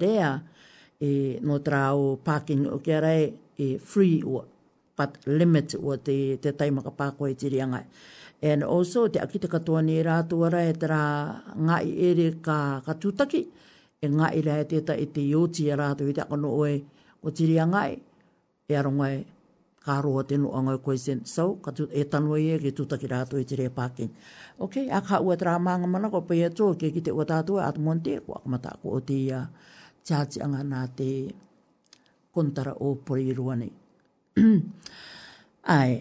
e 0.99 1.37
no 1.45 1.59
tra 1.61 1.93
o 1.93 2.17
parking 2.17 2.65
o 2.73 2.77
kia 2.81 2.99
rai 3.05 3.23
e 3.61 3.77
free 3.77 4.23
o 4.25 4.41
but 4.97 5.11
limit 5.29 5.75
o 5.77 5.93
te, 6.05 6.17
te 6.41 6.49
taima 6.57 6.81
ka 6.81 6.89
pāko 6.99 7.29
e 7.29 7.35
tiri 7.35 7.61
angai. 7.61 7.85
And 8.41 8.63
also 8.63 9.07
te 9.07 9.19
akita 9.19 9.47
katoa 9.47 9.83
ni 9.85 10.01
rātua 10.03 10.49
rai 10.53 10.67
e 10.69 10.73
tra 10.73 11.43
ngai 11.67 11.87
ere 12.07 12.27
ka, 12.41 12.81
ka 12.85 12.93
tūtaki 12.93 13.41
e 14.01 14.07
ngai 14.09 14.41
rai 14.45 14.63
te 14.69 14.81
ta 14.87 14.93
ite 14.93 15.13
te 15.13 15.21
yoti 15.27 15.69
e 15.69 15.73
rātua 15.77 16.09
i 16.09 16.13
te 16.17 16.21
akono 16.25 16.49
oe 16.61 16.73
o 17.23 17.29
tiri 17.31 17.59
angai 17.61 17.99
e 18.67 18.73
arongai 18.75 19.15
e 19.21 19.25
ka 19.87 19.99
roa 20.01 20.23
tenu 20.23 20.49
a 20.49 20.59
ngai 20.65 20.77
e 20.79 20.83
koe 20.83 20.97
sen. 20.97 21.21
So 21.25 21.57
katu, 21.61 21.87
e 21.93 22.03
tanua 22.09 22.39
e 22.41 22.57
ke 22.57 22.73
tūtaki 22.73 23.09
rātua 23.11 23.41
e 23.41 23.45
tiri 23.45 23.69
e 23.69 23.69
parking. 23.69 24.09
Ok, 24.57 24.81
a 24.89 25.01
ka 25.01 25.21
ua 25.21 25.37
tra 25.37 25.59
maanga 25.61 25.85
mana 25.87 26.09
ko 26.09 26.25
pēia 26.25 26.49
tō 26.49 26.73
ke 26.73 26.89
kite 26.89 27.11
te 27.11 27.13
ua 27.13 27.25
tātua 27.25 27.69
at 27.69 27.77
monte 27.77 28.17
ko 28.25 28.41
akamata 28.41 28.77
ko 28.81 28.97
o 28.97 28.99
te 28.99 29.21
ya 29.29 29.45
tiati 30.07 30.39
anga 30.41 30.63
nā 30.63 30.81
te 30.95 31.09
kontara 32.31 32.73
o 32.79 32.93
poriruane. 33.05 33.67
Ai, 35.67 35.93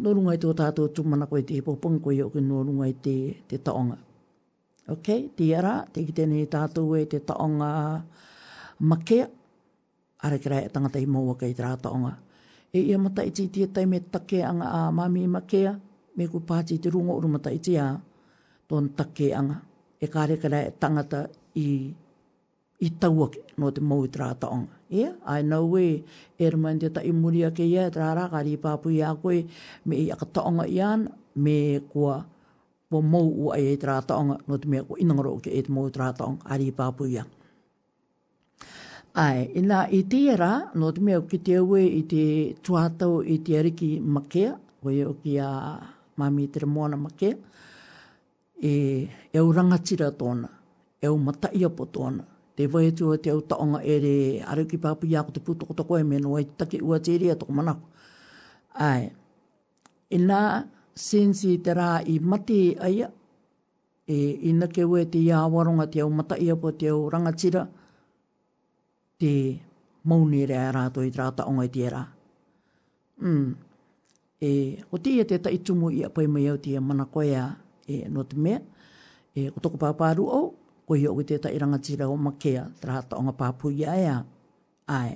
nōrunga 0.00 0.36
i 0.36 0.40
tō 0.40 0.54
tātou 0.56 0.88
tūmana 0.96 1.26
koe 1.28 1.42
te 1.44 1.58
hipopong 1.58 2.00
koe 2.00 2.16
o 2.24 2.30
ki 2.32 2.40
nōrunga 2.46 2.88
i 2.88 2.94
te, 3.04 3.14
te 3.50 3.58
taonga. 3.64 3.98
Ok, 4.90 5.10
te 5.38 5.50
ara, 5.54 5.74
te 5.94 6.06
ki 6.06 6.14
tēnei 6.16 6.48
tātou 6.50 6.94
e 6.98 7.04
te 7.12 7.20
taonga 7.28 7.70
makea, 8.80 9.28
are 10.24 10.36
kera 10.40 10.58
e 10.64 10.68
tangata 10.72 11.00
i 11.00 11.06
maua 11.08 11.36
kei 11.40 11.54
tā 11.56 11.74
taonga. 11.82 12.14
E 12.72 12.80
ia 12.86 12.98
mata 13.02 13.24
i 13.26 13.32
tia 13.34 13.66
tai 13.74 13.84
me 13.90 14.00
take 14.14 14.42
anga 14.46 14.68
a 14.70 14.82
mami 14.94 15.24
makea, 15.28 15.74
me 16.18 16.26
ku 16.30 16.40
pāti 16.46 16.78
te 16.80 16.90
rungo 16.92 17.16
uru 17.18 17.30
mata 17.36 17.50
i 17.54 17.58
tia, 17.58 17.92
tōn 18.70 18.92
take 18.98 19.32
anga, 19.34 19.58
e 20.00 20.08
kāre 20.08 20.38
kera 20.42 20.62
e 20.68 20.74
tangata 20.80 21.26
i 21.60 21.64
tia 21.68 21.99
i 22.80 22.88
taua 22.90 23.28
ke, 23.28 23.40
no 23.60 23.70
te 23.70 23.80
mou 23.80 24.04
i 24.04 24.08
te 24.08 24.18
Yeah, 24.92 25.14
I 25.24 25.42
know 25.42 25.66
we, 25.66 26.02
e 26.36 26.50
rama 26.50 26.74
te 26.76 26.88
ta 26.90 27.00
i 27.00 27.12
muri 27.12 27.44
ake 27.44 27.62
ia, 27.64 27.90
te 27.90 28.00
rāra, 28.00 28.28
ka 28.30 28.40
ri 28.42 28.56
pāpu 28.56 28.90
koe, 29.22 29.46
me 29.86 29.96
i 29.96 30.10
aka 30.10 30.26
taonga 30.26 30.66
ian, 30.68 31.08
me 31.36 31.78
kua, 31.92 32.24
po 32.90 33.00
mou 33.00 33.30
u 33.30 33.52
ai 33.52 33.72
e 33.72 33.76
te 33.76 33.86
rātaonga, 33.86 34.40
no 34.48 34.56
te 34.58 34.66
mea 34.66 34.82
kua 34.82 34.96
inangaro 34.98 35.38
ke 35.38 35.50
e 35.54 35.62
te 35.62 35.70
mou 35.70 35.86
i 35.86 35.92
te 35.92 35.98
rātaonga, 36.00 36.42
a 36.44 36.56
ri 36.58 36.74
Ai, 39.14 39.50
ina 39.54 39.86
nā 39.86 39.88
i 39.94 40.02
te 40.08 40.26
era, 40.32 40.70
no 40.74 40.90
te 40.90 41.00
mea 41.00 41.20
ki 41.20 41.38
te 41.38 41.56
aue 41.56 41.82
i 41.84 42.02
te 42.02 42.54
tuatau 42.62 43.22
i 43.22 43.38
te 43.38 43.58
ariki 43.58 44.00
makea, 44.00 44.56
koe 44.82 45.04
o 45.04 45.14
ki 45.22 45.38
a 45.38 45.78
mami 46.16 46.48
te 46.48 46.60
remoana 46.60 46.96
makea, 46.96 47.36
e, 48.60 49.06
e 49.32 49.38
au 49.38 49.52
rangatira 49.52 50.10
tōna, 50.10 50.48
e 51.00 51.06
au 51.06 51.16
mataia 51.18 51.70
po 51.70 51.86
tōna, 51.86 52.26
te 52.56 52.66
vai 52.66 52.90
tu 52.92 53.16
te 53.18 53.30
o 53.32 53.40
taonga 53.40 53.80
e 53.84 53.94
re 54.04 54.16
aru 54.50 54.64
ki 54.70 54.78
papu 54.78 55.06
ia 55.06 55.22
ko 55.24 55.30
te 55.30 55.40
puto 55.40 55.66
ko 55.84 55.96
e 55.98 56.02
me 56.04 56.18
no 56.18 56.36
ai 56.36 56.46
take 56.58 56.80
ua 56.82 56.98
te 57.00 57.16
ria 57.18 57.34
toko 57.36 57.52
manako. 57.52 57.88
Ai, 58.74 59.10
e 60.10 60.16
nā 60.18 60.38
sensi 60.94 61.58
te 61.64 61.74
rā 61.74 62.00
i 62.06 62.18
mate 62.20 62.60
ai, 62.84 63.00
e 64.06 64.16
ina 64.50 64.66
ke 64.68 64.84
ue 64.84 65.04
te 65.06 65.18
ia 65.18 65.38
awaronga 65.44 65.86
te 65.90 66.00
au 66.00 66.10
mata 66.10 66.36
ia 66.38 66.56
po 66.56 66.70
te 66.72 66.88
au 66.88 67.08
rangatira, 67.10 67.66
te 69.18 69.30
mauni 70.04 70.46
rea 70.46 70.68
e 70.68 70.72
rātou 70.72 71.04
i 71.06 71.10
te 71.10 71.18
rā 71.20 71.30
taonga 71.36 71.64
i 71.66 71.74
te 71.74 71.88
rā. 71.92 72.04
Mm. 73.20 73.50
E, 74.40 74.50
o 74.90 74.96
te 74.98 75.10
ia 75.18 75.24
te 75.28 75.38
taitumu 75.38 75.90
ia 75.92 76.08
pai 76.10 76.26
mai 76.26 76.46
au 76.48 76.58
te 76.58 76.78
mana 76.80 77.04
koea 77.04 77.46
e 77.90 78.06
no 78.08 78.24
te 78.24 78.36
mea, 78.38 78.60
e 79.36 79.50
o 79.50 79.60
toko 79.62 79.76
pāpāru 79.78 80.24
au, 80.30 80.46
oh 80.46 80.59
o 80.90 80.96
hi 80.98 81.06
o 81.08 81.14
ki 81.16 81.24
tētai 81.36 81.52
rangatira 81.62 82.08
o 82.10 82.16
makea, 82.18 82.64
tarata 82.82 83.14
o 83.18 83.22
ngā 83.24 83.32
pāpū 83.38 83.70
i 83.78 83.84
aia. 83.88 84.16
Ai, 84.90 85.12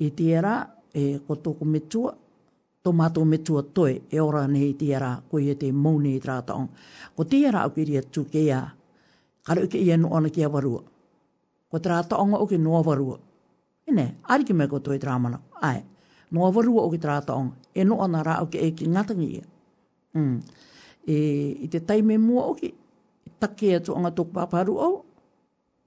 i 0.00 0.08
tērā, 0.16 0.54
e 0.96 1.18
ko 1.26 1.36
tōku 1.44 1.68
metua, 1.68 2.14
tō 2.84 2.92
mātō 2.96 3.24
metua 3.28 3.62
toi, 3.76 3.92
e 4.08 4.20
ora 4.24 4.46
ne 4.48 4.62
i 4.70 4.74
tērā, 4.80 5.10
ko 5.30 5.42
i 5.44 5.50
e 5.52 5.58
te 5.60 5.68
mouni 5.72 6.14
i 6.16 6.22
tarata 6.24 6.56
o. 6.56 6.64
Ko 7.18 7.26
tērā 7.28 7.66
o 7.68 7.74
kiri 7.76 7.98
atu 8.00 8.24
ke 8.32 8.46
ia, 8.48 8.62
karu 9.44 9.68
ke 9.70 9.80
ia 9.84 9.98
no 10.00 10.14
ana 10.16 10.32
ki 10.32 10.44
a 10.44 10.52
warua. 10.52 10.80
Ko 11.68 11.80
tarata 11.84 12.16
o 12.20 12.40
o 12.40 12.46
ki 12.48 12.56
noa 12.64 12.80
warua. 12.88 13.18
E 13.84 13.92
ne, 13.92 14.08
ari 14.32 14.48
ki 14.48 14.54
me 14.56 14.68
ko 14.72 14.80
tōi 14.80 14.96
tarāmana. 15.02 15.40
Ai, 15.60 15.82
noa 16.32 16.48
warua 16.50 16.86
o 16.88 16.90
ki 16.94 16.98
tarata 17.04 17.36
o, 17.36 17.50
e 17.74 17.84
no 17.84 18.00
ana 18.00 18.22
rā 18.24 18.38
o 18.40 18.48
ki 18.48 18.58
e 18.58 18.70
ki 18.72 18.88
ngatangi 18.88 19.28
ia. 19.36 19.44
Mm. 20.16 20.38
E, 21.04 21.16
I 21.60 21.68
te 21.68 21.82
taime 21.84 22.16
mua 22.16 22.46
o 22.48 22.54
ki, 22.56 22.72
take 23.40 23.74
atu 23.78 23.94
anga 23.94 24.10
tōku 24.12 24.32
pāparu 24.34 24.74
au, 24.78 24.94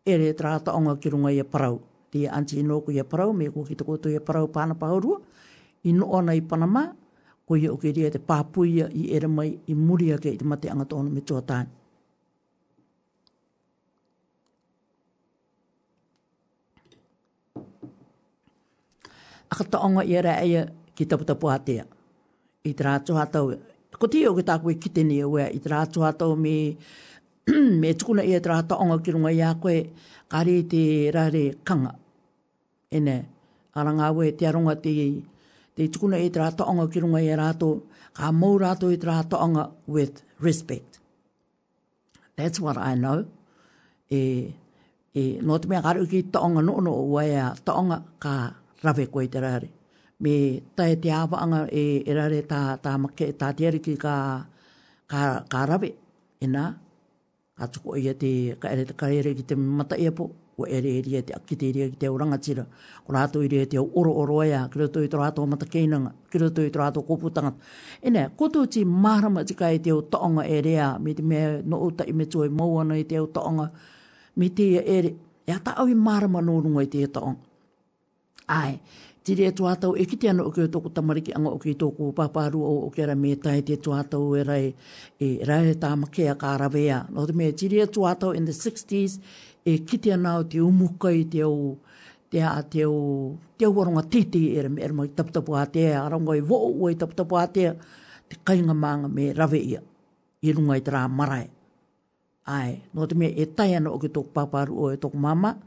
e 0.06 0.14
re 0.16 0.32
trāta 0.34 0.74
anga 0.76 0.96
ki 0.98 1.12
runga 1.14 1.32
ia 1.34 1.44
parau. 1.44 1.80
Te 2.12 2.26
ia 2.26 2.32
anti 2.32 2.60
ino 2.62 2.82
ko 2.82 2.92
ia 2.92 3.04
parau, 3.04 3.36
me 3.36 3.48
ko 3.52 3.64
ki 3.68 3.76
te 3.76 3.84
koto 3.84 4.10
ia 4.10 4.20
parau 4.20 4.48
pāna 4.48 4.76
pāurua, 4.78 5.20
i 5.84 5.94
no 5.94 6.08
ona 6.12 6.36
i 6.36 6.42
Panama, 6.42 6.86
ko 7.48 7.56
ia 7.56 7.72
uke 7.72 7.94
ria 7.96 8.10
te 8.12 8.20
pāpuia 8.20 8.90
i 8.92 9.10
ere 9.16 9.28
mai 9.32 9.56
i 9.68 9.74
muri 9.76 10.12
ake 10.16 10.34
i 10.36 10.40
te 10.40 10.46
mate 10.48 10.70
anga 10.72 10.86
tōna 10.88 11.12
me 11.12 11.22
tua 11.24 11.42
tāni. 11.44 11.72
Aka 19.48 19.64
taonga 19.64 20.04
ia 20.04 20.22
rea 20.22 20.42
ia 20.44 20.62
ki 20.96 21.06
taputapu 21.08 21.48
hatea. 21.48 21.86
I 22.68 22.74
te 22.76 22.84
rātua 22.84 23.22
hatau, 23.24 23.56
ko 23.96 24.08
te 24.12 24.20
iau 24.26 24.36
ki 24.36 24.44
tākua 24.44 24.74
i 24.76 24.80
kite 24.80 25.04
ni 25.08 25.22
aua, 25.24 25.48
i 25.52 25.60
te 25.60 25.72
rātua 25.76 26.12
hatau 26.14 26.36
me... 26.38 26.56
Mi 26.56 26.96
me 27.82 27.94
tukuna 27.96 28.24
ia 28.28 28.40
tra 28.44 28.60
hata 28.62 28.76
onga 28.76 28.98
ki 29.00 29.12
runga 29.16 29.32
ia 29.32 29.54
koe 29.56 29.92
kare 30.30 30.56
te 30.70 31.12
rare 31.12 31.44
kanga. 31.68 31.94
E 32.92 33.00
ne, 33.00 33.16
ara 33.76 33.92
ngā 33.96 34.08
we 34.16 34.32
te 34.40 34.48
aronga 34.50 34.76
te 34.84 34.94
te 35.78 35.88
tukuna 35.92 36.20
ia 36.20 36.32
tra 36.32 36.48
hata 36.50 36.66
onga 36.72 36.86
ki 36.92 37.04
runga 37.04 37.22
ia 37.24 37.36
rato, 37.40 37.70
ka 38.16 38.32
mou 38.32 38.58
rato 38.60 38.90
ia 38.92 38.98
tra 39.00 39.18
hata 39.22 39.38
onga 39.48 39.66
with 39.88 40.22
respect. 40.40 41.00
That's 42.36 42.60
what 42.60 42.78
I 42.78 42.96
know. 43.00 43.26
E, 44.12 44.20
e 45.16 45.40
no 45.42 45.58
te 45.64 45.68
mea 45.72 45.82
karu 45.86 46.04
ki 46.12 46.24
ta 46.34 46.42
onga 46.46 46.62
no 46.66 46.80
no 46.84 46.94
ua 47.14 47.24
ia 47.28 47.48
e 47.56 47.62
ta 47.66 47.76
onga 47.80 48.02
ka 48.24 48.34
rawe 48.84 49.06
koe 49.12 49.28
te 49.32 49.40
rare. 49.40 49.70
Me 50.20 50.34
tae 50.76 50.96
te 51.00 51.12
awaanga 51.16 51.64
e, 51.72 52.02
e 52.10 52.16
rare 52.18 52.42
ta, 52.50 52.76
ta, 52.84 52.98
make, 52.98 53.28
ta 53.40 53.52
te 53.54 53.68
ariki 53.72 53.96
ka, 54.04 54.16
ka, 55.12 55.22
ka 55.52 55.64
rave. 55.72 55.92
E 56.42 56.46
nā, 56.48 56.68
a 57.58 57.68
tuko 57.68 57.98
ia 57.98 58.14
te 58.14 58.54
ka 58.62 58.70
ere 58.70 58.86
te 58.86 58.94
ka 58.94 59.08
ere 59.10 59.34
ki 59.34 59.44
te 59.50 59.56
mata 59.58 59.98
ia 59.98 60.12
po, 60.14 60.30
o 60.62 60.66
ere 60.70 60.94
ere 61.02 61.10
ia 61.10 61.22
te 61.26 61.34
akite 61.34 61.66
ere 61.70 61.90
ki 61.90 61.98
te 61.98 62.08
orangatira, 62.10 62.66
ko 63.06 63.10
rato 63.14 63.42
ere 63.42 63.66
te 63.66 63.78
au 63.78 63.88
oro 63.98 64.14
oro 64.14 64.44
ia, 64.46 64.68
ki 64.70 64.78
rato 64.80 65.02
i 65.02 65.10
trato 65.10 65.42
mata 65.48 65.66
keinanga, 65.66 66.14
ki 66.30 66.38
rato 66.38 66.62
i 66.62 66.70
trato 66.72 67.02
kopu 67.06 67.32
tangata. 67.34 67.58
Ene, 68.02 68.30
koto 68.38 68.66
ti 68.70 68.86
marama 68.86 69.44
tika 69.44 69.72
i 69.74 69.80
te 69.82 69.90
au 69.90 70.02
taonga 70.06 70.46
ere 70.46 70.76
ia, 70.78 70.92
mi 71.00 71.16
te 71.18 71.22
mea 71.24 71.62
no 71.66 71.82
uta 71.90 72.06
i 72.06 72.14
me 72.14 72.26
tuai 72.28 72.48
e 72.52 72.54
mauana 72.60 72.96
i 72.98 73.06
te 73.06 73.18
au 73.18 73.26
taonga, 73.32 73.72
mi 74.38 74.54
te 74.54 74.70
ere, 74.86 75.16
ea 75.50 75.58
ta 75.58 75.74
au 75.82 75.88
i 75.90 75.96
marama 75.98 76.46
i 76.84 76.88
te 76.88 77.08
taonga. 77.10 77.42
Ai, 78.48 78.78
tiri 79.28 79.44
e 79.44 79.52
tuatau 79.52 79.92
e 80.00 80.06
kite 80.08 80.30
ana 80.30 80.44
o 80.48 80.52
kia 80.56 80.68
tōku 80.72 80.88
tamariki 80.96 81.34
anga 81.36 81.52
o 81.52 81.60
kia 81.60 81.76
tōku 81.76 82.14
pāpāru 82.16 82.62
o 82.64 82.76
o 82.88 82.90
kia 82.90 83.12
me 83.16 83.36
tai 83.36 83.60
te 83.60 83.76
tuatau 83.76 84.38
e 84.40 84.44
rai 84.48 84.74
e 85.20 85.28
rai 85.46 85.72
e 85.72 85.76
tāmake 85.76 86.30
a 86.32 86.36
kārawea. 86.40 87.02
Nō 87.12 87.26
te 87.28 87.36
mea 87.36 87.52
tiri 87.52 87.82
e 87.84 87.88
tuatau 87.92 88.32
in 88.36 88.46
the 88.48 88.56
60s 88.56 89.18
e 89.68 89.80
kite 89.84 90.14
ana 90.16 90.38
o 90.40 90.44
te 90.48 90.62
umukai 90.64 91.26
te 91.30 91.44
au 91.44 91.74
te 92.32 92.40
a 92.40 92.54
te 92.64 92.86
au 92.88 93.36
te 93.58 93.66
au 93.68 93.76
waronga 93.76 94.06
titi 94.08 94.46
e 94.56 94.64
rai 94.64 94.72
e 94.80 94.88
rai 94.96 95.08
taputapu 95.12 95.60
a 95.60 95.66
te 95.68 95.90
a 95.92 96.08
rongo 96.08 96.32
e 96.32 96.40
vo'u 96.40 96.88
e 96.88 96.96
taputapu 96.96 97.36
a 97.36 97.44
te 97.52 97.68
te 98.32 98.40
kainga 98.48 98.74
maanga 98.74 99.12
me 99.12 99.34
rave 99.34 99.60
ia 99.60 99.84
i 100.40 100.56
runga 100.56 100.80
i 100.80 100.82
tera 100.82 101.04
marae. 101.08 101.50
Ai, 102.48 102.80
no 102.96 103.04
te 103.06 103.16
mea 103.16 103.36
e 103.36 103.52
tai 103.54 103.76
ana 103.76 103.92
o 103.92 104.00
kia 104.00 104.10
tōku 104.16 104.32
pāpāru 104.40 104.86
o 104.88 104.92
e 104.96 104.96
tōku 105.04 105.20
mama 105.20 105.58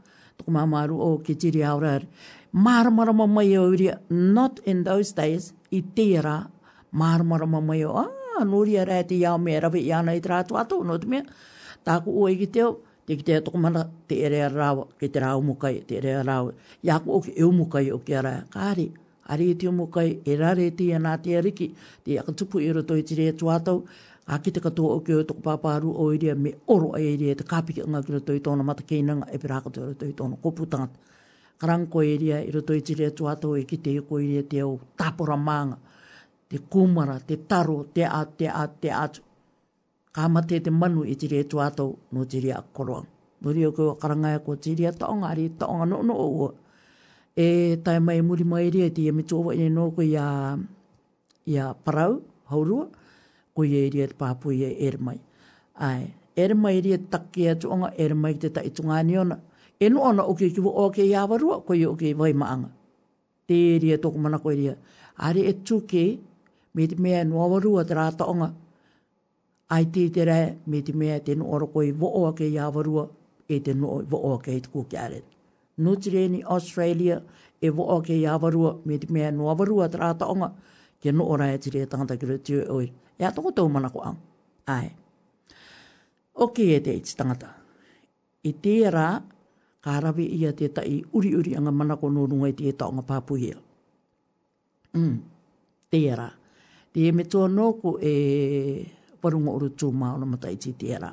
tōku 0.41 0.49
mama 0.49 0.81
aru 0.81 0.97
o 0.97 1.11
ke 1.21 1.37
tiri 1.37 1.61
aurari 1.61 2.07
marmara 2.53 3.13
mamai 3.13 3.55
o 3.57 3.71
iria, 3.73 3.99
not 4.09 4.59
in 4.65 4.83
those 4.83 5.13
days, 5.13 5.53
i 5.71 5.81
tērā, 5.95 6.47
marmara 6.93 7.47
mamai 7.47 7.83
o, 7.87 7.95
ah, 7.95 8.43
nori 8.45 8.77
a 8.79 8.85
rei 8.85 9.03
te 9.03 9.15
iau 9.15 9.37
mea 9.39 9.61
rawe 9.63 9.79
i 9.79 9.91
ana 9.93 10.15
i 10.17 10.21
tērā 10.21 10.41
tu 10.47 10.57
ato, 10.59 10.81
no 10.83 10.97
te 10.99 11.07
mea, 11.07 11.23
tāku 11.87 12.11
o 12.23 12.27
i 12.27 12.35
ki 12.39 12.47
teo, 12.51 12.73
te 13.07 13.15
ki 13.17 13.23
teo 13.29 13.41
tokumana, 13.45 13.85
te 14.07 14.19
ere 14.27 14.43
a 14.43 14.49
rawa, 14.51 14.85
ki 14.99 15.09
te 15.09 15.21
rau 15.23 15.41
mukai, 15.41 15.79
te 15.87 15.97
ere 16.01 16.15
a 16.19 16.25
rawa, 16.27 16.51
iaku 16.83 17.13
o 17.17 17.21
ki 17.25 17.33
eu 17.39 17.51
mukai 17.55 17.85
o 17.95 17.99
ki 18.03 18.17
a 18.19 18.25
rei, 18.27 18.41
kāri, 18.53 18.87
ari 19.31 19.49
i 19.53 19.57
teo 19.57 19.71
mukai, 19.71 20.09
e 20.27 20.35
rare 20.37 20.69
te 20.75 20.89
i 20.89 20.95
anā 20.97 21.15
te 21.23 21.37
ariki, 21.39 21.69
te 22.03 22.19
aka 22.19 22.33
tupu 22.35 22.59
i 22.59 22.67
roto 22.75 22.97
i 22.99 23.05
tērē 23.07 23.29
tu 23.39 23.47
ato, 23.53 23.77
a 24.31 24.35
ki 24.43 24.51
te 24.51 24.59
katoa 24.63 24.99
o 24.99 25.05
ki 25.07 25.15
o 25.15 25.23
toko 25.29 25.41
pāpāru 25.47 25.95
o 25.99 26.09
iria 26.15 26.35
me 26.35 26.53
oro 26.71 26.91
a 26.97 26.99
iria, 27.01 27.35
te 27.35 27.47
kāpiki 27.47 27.87
ngā 27.89 28.03
ki 28.05 28.17
roto 28.19 28.35
i 28.35 28.43
tōna 28.43 28.63
matakeinanga, 28.67 29.29
e 29.33 29.39
pirākatoa 29.43 29.95
i 30.07 30.11
tōna 30.17 30.37
koputanga. 30.45 30.91
Kāpiki 30.91 31.10
karanko 31.61 32.01
e 32.01 32.17
ria 32.17 32.39
i 32.41 32.49
roto 32.51 32.73
i 32.73 32.81
tiri 32.81 33.05
atu 33.05 33.27
ato 33.29 33.53
e 33.55 33.63
ki 33.69 33.77
te 33.77 33.93
iko 33.93 34.17
i 34.19 34.25
ria 34.25 34.43
te 34.43 34.59
au 34.65 34.79
tapora 34.97 35.37
maanga, 35.37 35.77
te 36.49 36.57
kumara, 36.57 37.19
te 37.19 37.37
taro, 37.47 37.83
te 37.93 38.01
at, 38.03 38.33
te 38.37 38.47
at, 38.49 38.79
te 38.81 38.89
atu. 38.89 39.21
Ka 40.11 40.25
mate 40.27 40.57
te 40.59 40.71
manu 40.71 41.05
i 41.07 41.13
tiri 41.15 41.43
atu 41.45 41.61
ato 41.61 41.85
no 42.11 42.25
tiri 42.25 42.49
a 42.51 42.63
koroang. 42.73 43.05
Nuri 43.41 43.63
au 43.69 43.73
kua 43.77 43.93
karangaya 44.01 44.39
e 44.39 44.43
kua 44.45 44.57
tiri 44.57 44.87
a 44.87 44.91
taonga 44.91 45.27
ari 45.29 45.45
taonga 45.59 45.85
no 45.85 46.01
no 46.01 46.15
ua. 46.39 46.49
E 47.37 47.77
tai 47.85 47.99
mai 47.99 48.21
muri 48.21 48.43
mai 48.43 48.65
ria 48.73 48.89
ti 48.89 49.07
e 49.07 49.11
mitu 49.11 49.37
ova 49.37 49.53
i 49.53 49.69
no 49.69 49.91
ko 49.95 50.01
i 50.01 50.17
a, 50.17 50.27
i 51.45 51.55
a 51.57 51.65
parau, 51.85 52.17
haurua, 52.49 52.87
ko 53.55 53.63
i 53.63 53.75
e 53.85 53.85
ria 53.93 54.07
te 54.09 54.15
pāpui 54.21 54.57
e 54.67 54.73
er 54.87 54.97
mai. 54.97 55.19
Ai, 55.77 56.09
er 56.33 56.51
mai 56.63 56.75
ria 56.85 56.97
takia 56.97 57.53
tuonga, 57.55 57.93
er 57.97 58.13
mai 58.17 58.33
te 58.41 58.49
taitunga 58.49 59.03
ni 59.05 59.17
ona 59.17 59.37
e 59.81 59.89
no 59.89 60.01
ona 60.05 60.23
o 60.23 60.33
ke 60.37 60.49
ki 60.53 60.61
o 60.61 60.89
ke 60.93 61.01
ia 61.09 61.25
varu 61.27 61.63
ko 61.65 61.73
yo 61.73 61.95
ke 61.97 62.13
vai 62.13 62.33
maanga 62.33 62.69
te 63.47 63.79
ria 63.81 63.97
to 63.97 64.11
mana 64.11 64.37
ko 64.39 64.49
ria 64.53 64.77
ari 65.17 65.41
e 65.49 65.53
tu 65.65 65.81
ke 65.81 66.05
me 66.75 66.85
te 66.87 66.95
no 67.25 67.49
varu 67.49 67.79
atra 67.81 68.11
ta 68.17 68.25
onga 68.29 68.53
ai 69.69 69.83
te 69.85 70.07
te 70.09 70.21
ra 70.25 70.37
me 70.67 70.81
te 70.83 70.93
mea 70.93 71.19
te 71.19 71.33
no 71.35 71.45
ora 71.49 71.65
ko 71.67 71.81
i 71.81 71.91
vo 71.91 72.07
o 72.21 72.31
ke 72.33 72.45
ia 72.55 72.69
varu 72.71 73.07
e 73.49 73.59
te 73.59 73.73
no 73.73 74.01
vo 74.11 74.17
o 74.33 74.37
ke 74.37 74.61
ku 74.71 74.83
ke 74.85 74.97
are 75.05 75.23
no 75.77 75.95
tireni 75.95 76.43
australia 76.45 77.17
e 77.59 77.69
vo 77.69 77.89
o 77.97 78.01
ke 78.05 78.13
ia 78.23 78.37
varu 78.37 78.61
me 78.85 78.97
te 79.01 79.07
mea 79.09 79.31
no 79.31 79.49
varu 79.55 79.81
atra 79.81 80.13
ta 80.13 80.27
onga 80.29 80.53
ke 81.01 81.09
no 81.11 81.25
ora 81.25 81.49
e 81.57 81.57
tire 81.57 81.87
ta 81.89 81.97
ta 82.05 82.15
kire 82.15 82.37
tu 82.45 82.61
oi 82.77 82.93
ya 83.17 83.33
to 83.33 83.41
ko 83.41 83.49
to 83.51 83.65
mana 83.69 83.89
ko 83.89 83.99
ang 84.05 84.17
ai 84.67 84.89
Ok, 86.41 86.59
e 86.63 86.79
te 86.79 86.93
iti 86.95 87.11
tangata. 87.13 87.49
I 88.49 88.53
tērā, 88.63 89.19
ka 89.81 89.97
rawe 89.97 90.21
ia 90.23 90.53
te 90.53 90.69
tai 90.69 91.01
uri 91.09 91.33
uri 91.33 91.51
anga 91.57 91.73
mana 91.73 91.97
ko 91.97 92.05
no 92.13 92.29
nungai 92.29 92.53
te 92.53 92.69
tau 92.79 92.93
nga 92.95 93.03
pāpuhia. 93.03 93.57
Mm. 94.93 95.17
tera 95.87 96.27
Te 96.91 97.11
me 97.15 97.23
to 97.23 97.47
no 97.47 97.71
nōku 97.71 97.95
e 98.03 98.13
parunga 99.23 99.55
uru 99.55 99.69
tū 99.73 99.87
no 99.91 100.25
matai 100.27 100.55
ti 100.59 100.73
tērā. 100.75 101.11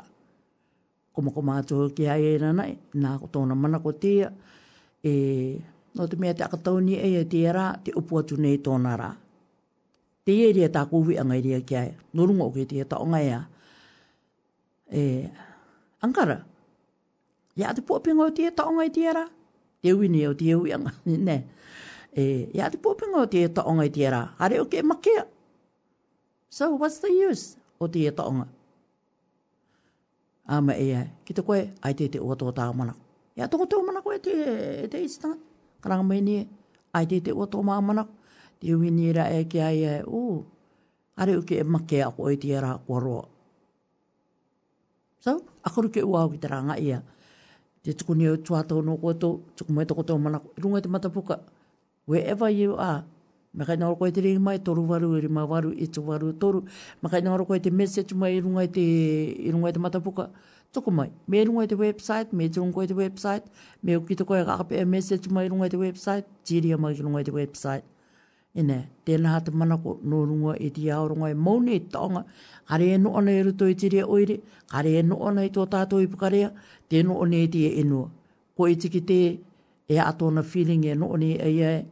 komo 1.15 1.31
koma 1.35 1.63
to 1.63 1.91
ke 1.97 2.07
ai 2.11 2.25
e 2.35 2.39
na 2.39 2.53
nai 2.53 2.73
na 2.95 3.19
ko 3.19 3.29
na 3.47 3.55
mana 3.55 3.79
ko 3.79 3.91
tēia, 3.93 4.31
e 5.03 5.11
no 5.95 6.07
te 6.07 6.17
me 6.17 6.35
te 6.35 6.45
akataoni 6.47 6.95
e 6.97 7.09
e 7.23 7.25
tērā, 7.25 7.83
te 7.85 7.91
upu 7.97 8.23
tu 8.27 8.37
nei 8.37 8.59
tōna 8.59 8.95
rā. 9.03 9.11
Te 10.25 10.33
e 10.33 10.53
rea 10.53 10.69
tā 10.69 10.87
kuhi 10.89 11.19
anga 11.19 11.35
i 11.39 11.43
rea 11.43 11.61
ki 11.63 11.75
ai, 11.77 11.91
no 12.15 12.23
o 12.45 12.51
ke 12.51 12.67
te 12.67 12.83
tau 12.87 13.07
ngai 13.07 13.27
ya 13.29 13.41
e, 14.93 14.99
e, 15.01 15.31
ankara 16.03 16.43
ya 17.59 17.75
te 17.75 17.83
po 17.83 17.99
pinga 17.99 18.31
o 18.31 18.31
tia 18.31 18.55
taonga 18.55 18.87
i 18.87 18.91
tia 18.95 19.11
ra. 19.19 19.25
Te 19.83 19.91
ui 19.91 20.07
ni 20.09 20.23
o 20.27 20.33
tia 20.35 20.55
ui 20.59 20.71
anga, 20.71 20.95
ne. 21.27 21.37
E, 22.15 22.47
ya 22.55 22.71
te 22.71 22.79
po 22.79 22.95
pinga 22.95 23.19
o 23.27 23.27
tia 23.27 23.51
taonga 23.51 23.85
i 23.91 23.91
tia 23.91 24.09
ra. 24.15 24.21
Hare 24.39 24.63
o 24.63 24.67
ke 24.71 24.79
makia. 24.87 25.27
So, 26.49 26.71
what's 26.81 27.03
the 27.03 27.11
use 27.11 27.59
o 27.83 27.91
tia 27.91 28.15
taonga? 28.15 28.47
Ama 30.49 30.79
e 30.79 30.87
e, 30.95 31.03
ki 31.27 31.35
te 31.35 31.43
koe, 31.43 31.61
ai 31.83 31.93
te 31.99 32.07
te 32.09 32.23
oto 32.23 32.47
o 32.49 32.55
tā 32.55 32.71
mana. 32.75 32.95
Ya 33.35 33.51
tonga 33.51 33.67
te 33.67 33.75
o 33.77 33.83
mana 33.83 34.01
koe 34.07 34.21
te 34.23 34.33
e 34.87 34.87
te 34.89 35.03
istana. 35.03 35.35
Karanga 35.83 36.07
mai 36.13 36.23
ni, 36.23 36.39
ai 36.95 37.05
te 37.11 37.19
te 37.21 37.35
oto 37.35 37.59
o 37.61 37.67
mā 37.67 37.81
mana. 37.83 38.07
Te 38.63 38.71
ui 38.75 38.91
ni 38.95 39.11
ra 39.13 39.27
e 39.35 39.43
ki 39.51 39.61
ai 39.67 39.83
e, 39.83 39.99
ooh. 40.07 40.45
Hare 41.19 41.35
o 41.43 41.43
ke 41.43 41.59
makia 41.67 42.13
o 42.15 42.31
tia 42.39 42.61
ra 42.63 42.79
kua 42.87 43.03
roa. 43.03 43.25
So, 45.19 45.35
akuru 45.67 45.91
ke 45.91 46.05
uau 46.07 46.29
o 46.31 46.31
ki 46.31 46.39
te 46.39 46.47
ranga 46.47 46.79
ia. 46.79 47.03
E, 47.03 47.18
te 47.89 47.93
tuku 47.97 48.13
ni 48.21 48.27
au 48.29 48.37
tuatau 48.37 48.79
no 48.85 48.97
koto, 49.01 49.31
tuku 49.57 49.73
mai 49.73 49.87
tako 49.89 50.03
tau 50.05 50.19
mana, 50.21 50.41
runga 50.63 50.81
te 50.83 50.89
matapuka, 50.93 51.41
wherever 52.07 52.49
you 52.51 52.77
are, 52.77 53.05
Mekai 53.57 53.79
nga 53.81 53.89
orko 53.89 54.07
e 54.07 54.13
te 54.13 54.21
ringi 54.21 54.39
mai, 54.39 54.59
toru 54.61 54.85
waru, 54.89 55.17
e 55.17 55.21
rima 55.25 55.43
waru, 55.49 55.73
e 55.73 55.87
tu 55.89 56.03
waru, 56.05 56.33
toru. 56.39 56.61
Mekai 57.03 57.23
nga 57.25 57.33
orko 57.33 57.57
e 57.57 57.63
te 57.65 57.71
message 57.73 58.13
mai, 58.15 58.37
e 58.37 58.41
rungai 58.45 58.69
te, 58.71 58.83
e 59.47 59.51
rungai 59.51 59.73
te 59.73 59.81
matapuka. 59.81 60.29
Toko 60.73 60.91
mai, 60.93 61.09
me 61.29 61.41
e 61.41 61.45
rungai 61.49 61.67
te 61.67 61.75
website, 61.75 62.29
me 62.37 62.45
e 62.45 62.49
te 62.53 62.61
rungai 62.61 62.87
te 62.87 62.95
website, 62.95 63.47
me 63.83 63.93
e 63.97 64.01
kito 64.09 64.25
koe 64.29 64.45
kakape 64.45 64.77
e 64.79 64.85
message 64.95 65.27
mai, 65.33 65.47
e 65.49 65.49
rungai 65.51 65.71
te 65.73 65.81
website, 65.81 66.27
tiri 66.45 66.75
amai 66.77 66.93
e 67.01 67.01
rungai 67.03 67.25
te 67.25 67.33
website. 67.41 67.85
Ine, 68.57 68.79
tēnā 69.07 69.35
hata 69.35 69.53
manako 69.53 69.99
nōrungoa 70.09 70.55
e 70.65 70.71
te 70.73 70.89
aoronga 70.93 71.29
e 71.31 71.35
maune 71.35 71.75
e 71.77 71.83
taonga, 71.93 72.25
kare 72.69 72.87
e 72.95 72.97
no 72.99 73.13
ana 73.21 73.31
e 73.33 73.43
ruto 73.45 73.67
e 73.69 73.75
tiri 73.77 74.01
oire, 74.03 74.39
kare 74.71 74.95
e 74.99 75.03
no 75.05 75.19
ana 75.29 75.45
e 75.45 75.51
tō 75.53 75.67
tātou 75.69 76.01
e 76.01 76.07
i 76.09 76.09
pukarea, 76.09 76.49
tēnō 76.91 77.17
o 77.21 77.27
ne 77.29 77.43
e 77.45 77.49
tia 77.53 77.73
enua. 77.83 78.09
Ko 78.57 78.67
e 78.69 78.75
tiki 78.77 79.03
te 79.05 79.19
e 79.89 79.99
atona 80.01 80.43
feeling 80.43 80.85
e 80.89 80.95
no 80.97 81.11
o 81.13 81.19
e 81.21 81.51
ia 81.53 81.75
e, 81.77 81.85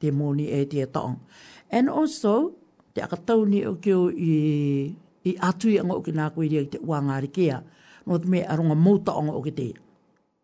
te 0.00 0.10
mōni 0.10 0.48
e 0.50 0.64
tia 0.66 0.86
taonga. 0.86 1.20
And 1.70 1.88
also, 1.88 2.52
te 2.94 3.00
akatau 3.00 3.46
ni 3.48 3.64
o 3.66 3.76
kio 3.76 4.08
i, 4.10 4.94
atui 5.24 5.38
atu 5.40 5.70
i 5.70 5.78
anga 5.78 5.94
o 5.94 6.02
ki 6.02 6.12
nā 6.12 6.28
koe 6.34 6.48
ria 6.50 6.60
i 6.66 6.70
te 6.74 6.78
uangari 6.78 7.30
kia, 7.32 7.62
no 8.06 8.18
te 8.18 8.28
me 8.28 8.42
aronga 8.46 8.74
mouta 8.74 9.14
anga 9.18 9.32
o 9.38 9.42
ki 9.42 9.50
te. 9.52 9.70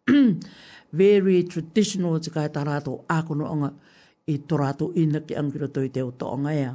Very 1.01 1.43
traditional 1.45 2.19
te 2.21 2.31
kai 2.31 2.49
tarato, 2.55 3.01
ākono 3.07 3.47
anga, 3.51 3.75
anga 3.75 3.99
i 4.27 4.37
torato 4.45 4.93
ina 4.97 5.21
ki 5.25 5.33
ang 5.37 5.53
rato 5.55 5.81
i 5.81 5.89
te 5.91 6.03
o 6.03 6.11
toonga 6.13 6.53
ea. 6.53 6.75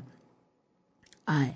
Ai, 1.30 1.52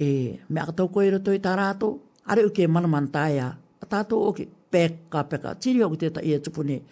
e 0.00 0.38
me 0.48 0.60
akatau 0.60 0.88
koe 0.92 1.08
rato 1.10 1.32
i 1.32 1.40
tarato, 1.40 2.00
are 2.28 2.44
uke 2.44 2.62
e 2.62 2.66
manamantaya, 2.68 3.56
a 3.80 3.86
tato 3.86 4.16
oke, 4.28 4.46
peka 4.70 5.24
peka, 5.24 5.54
tiri 5.54 5.80
hau 5.82 5.96
te 5.96 6.10
ta 6.10 6.20
ia 6.20 6.36
e 6.36 6.40
tupune, 6.42 6.82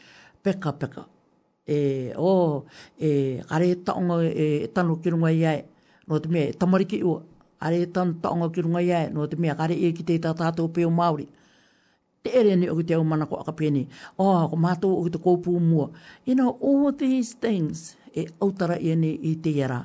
peka 0.43 0.73
peka. 0.73 1.05
E, 1.67 2.12
o, 2.17 2.65
e, 2.99 3.41
are 3.51 3.75
taonga 3.85 4.23
e, 4.25 4.65
e 4.65 4.69
tanu 4.75 4.97
kirunga 5.01 5.31
iai, 5.31 5.62
no 6.09 6.19
te 6.19 6.29
mea, 6.29 6.53
tamariki 6.53 7.03
ua, 7.05 7.23
are 7.61 7.87
tan 7.93 8.17
taonga 8.21 8.49
kirunga 8.51 8.81
iai, 8.83 9.11
no 9.12 9.27
te 9.27 9.37
mea, 9.37 9.55
are 9.59 9.75
ia 9.77 9.93
ki 9.93 10.03
te 10.05 10.19
ta 10.19 10.33
tato 10.35 10.67
pe 10.69 10.85
o 10.85 10.91
Māori. 10.91 11.29
Te 12.23 12.35
ere 12.37 12.57
ni 12.57 12.69
oke 12.69 12.85
te 12.85 12.93
au 12.95 13.05
manako 13.05 13.39
akapene, 13.41 13.87
o, 14.19 14.27
ko 14.51 14.57
mātou 14.61 14.99
oke 15.01 15.15
te 15.15 15.17
kōpū 15.19 15.57
mua. 15.57 15.87
You 16.29 16.35
know, 16.37 16.59
all 16.61 16.93
these 16.93 17.33
things, 17.33 17.97
e 18.16 18.23
autara 18.41 18.77
i 18.78 18.91
ene 18.91 19.11
i 19.23 19.32
te 19.43 19.51
iara. 19.55 19.78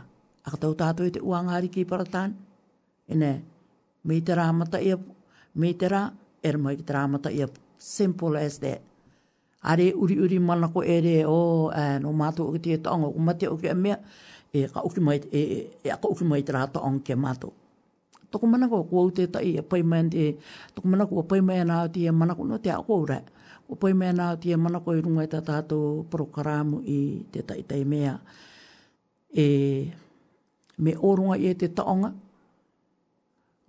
A 0.45 0.51
katau 0.53 0.75
tātou 0.77 1.07
e 1.07 1.13
te 1.15 1.21
uanga 1.21 1.55
hari 1.55 1.69
ki 1.73 1.85
paratān, 1.89 2.33
e 3.07 3.15
ne, 3.17 3.31
me 4.03 4.19
te 4.21 4.35
rāmata 4.37 4.81
i 4.85 4.93
apu, 4.95 5.13
me 5.61 5.71
te 5.73 5.89
rā, 5.91 6.03
er 6.45 6.59
mai 6.61 6.75
te 6.77 6.93
rāmata 6.93 7.31
i 7.33 7.43
apu. 7.45 7.61
Simple 7.77 8.39
as 8.41 8.59
that. 8.59 8.81
A 9.65 9.73
re 9.75 9.91
uri 9.93 10.15
uri 10.21 10.39
manako 10.39 10.83
e 10.85 10.99
re, 11.01 11.15
o, 11.27 11.69
no 12.01 12.13
mātou 12.13 12.49
o 12.51 12.55
ki 12.55 12.61
te 12.67 12.77
taonga, 12.87 13.09
o 13.09 13.21
mate 13.29 13.49
o 13.49 13.57
ki 13.61 13.69
a 13.71 13.75
mea, 13.75 13.97
e 14.53 14.65
ka 14.71 14.81
uki 14.85 15.01
mai, 15.01 15.19
e, 15.31 15.41
e, 15.41 15.61
e 15.85 15.89
ka 15.91 16.09
uki 16.11 16.23
mai 16.25 16.43
te 16.45 16.53
rā 16.55 16.65
taonga 16.73 17.01
ke 17.05 17.17
mātou. 17.17 17.53
Toko 18.31 18.47
manako 18.51 18.81
kua 18.89 19.07
u 19.07 19.11
te 19.15 19.25
tai 19.31 19.55
e 19.59 19.63
paimai, 19.63 20.05
e, 20.21 20.27
toko 20.73 20.91
manako 20.91 21.19
kua 21.21 21.25
paimai 21.33 21.61
e 21.61 21.65
nā 21.69 21.81
te 21.93 22.09
manako 22.11 22.45
no 22.49 22.57
te 22.61 22.73
a 22.73 22.81
kua 22.83 23.01
urai. 23.05 23.23
O 23.69 23.73
poi 23.75 23.93
mea 23.97 24.13
nā 24.13 24.27
tia 24.39 24.57
mana 24.61 24.79
koe 24.85 24.99
runga 25.01 25.23
i 25.25 25.29
tā 25.31 25.39
tātou 25.41 26.05
i 26.95 26.99
te 27.31 27.41
taitai 27.51 27.83
mea. 27.85 28.17
E 29.45 29.91
me 30.77 30.93
orunga 31.11 31.35
i 31.41 31.47
e 31.47 31.53
te 31.55 31.67
taonga, 31.79 32.13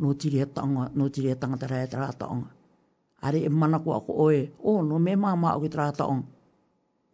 no 0.05 0.13
tiri 0.23 0.43
e 0.43 0.47
taonga, 0.57 0.91
no 0.95 1.09
tiri 1.09 1.31
e 1.31 1.35
tangata 1.41 1.67
rea 1.73 1.87
tera 1.87 2.11
taonga. 2.13 2.47
Are 3.23 3.39
e 3.41 3.49
mana 3.49 3.79
koe 3.81 3.97
ako 3.97 4.13
oe, 4.27 4.43
o 4.63 4.77
oh, 4.77 4.83
no 4.83 4.99
me 4.99 5.17
māma 5.17 5.55
o 5.57 5.63
ki 5.63 5.69
tera 5.73 5.91
taonga. 5.93 6.27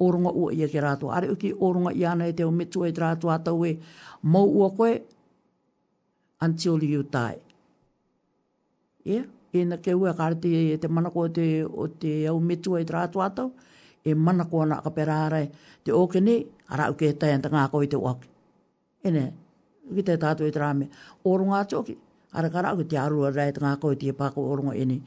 Orunga 0.03 0.33
ua 0.35 0.51
i 0.53 0.65
e 0.65 0.69
ke 0.69 0.81
rātua, 0.83 1.15
are 1.15 1.29
uki 1.31 1.53
orunga 1.55 1.93
i 1.95 2.03
ana 2.05 2.27
e 2.27 2.33
te 2.33 2.43
o 2.45 2.51
metu 2.51 2.83
e 2.85 2.91
tera 2.93 3.13
tua 3.17 3.39
tau 3.39 3.63
e 3.69 3.77
mau 4.23 4.49
ua 4.59 4.69
koe, 4.75 4.97
until 6.43 6.83
you 6.83 7.05
die. 7.05 7.39
Yeah? 9.05 9.27
e 9.53 9.65
na 9.69 9.77
ke 9.77 9.93
ua 9.93 10.13
kare 10.17 10.35
te, 10.41 10.49
te 10.81 10.89
manako 10.89 11.21
o 11.27 11.29
te, 11.29 11.45
o 11.65 11.85
te 11.89 12.27
au 12.27 12.41
metua 12.41 12.81
i 12.81 12.85
tratu 12.91 13.21
atau, 13.25 13.49
e 14.09 14.15
manako 14.15 14.57
ana 14.65 14.77
ka 14.85 14.91
pera 14.97 15.17
arai, 15.29 15.45
e 15.49 15.81
te 15.85 15.93
oke 16.03 16.19
ni, 16.27 16.37
ara 16.73 16.89
uke 16.93 17.03
e 17.03 17.13
tai 17.21 17.31
antanga 17.37 17.61
ako 17.69 17.83
i 17.83 17.87
te 17.93 17.97
oke. 18.11 18.27
E 19.07 19.11
ne, 19.17 19.27
ki 19.95 20.03
te 20.09 20.17
tatu 20.23 20.49
i 20.49 20.53
trame, 20.57 20.89
orunga 21.31 21.59
atoki, 21.67 21.95
ara 22.37 22.49
kara 22.55 22.73
uke 22.77 22.87
te 22.91 22.97
arua 22.97 23.29
rai 23.37 23.51
tanga 23.53 23.73
ako 23.77 23.93
i 23.93 24.01
te 24.01 24.13
pako 24.13 24.41
orunga 24.57 24.75
e 24.79 24.85
ni. 24.87 24.99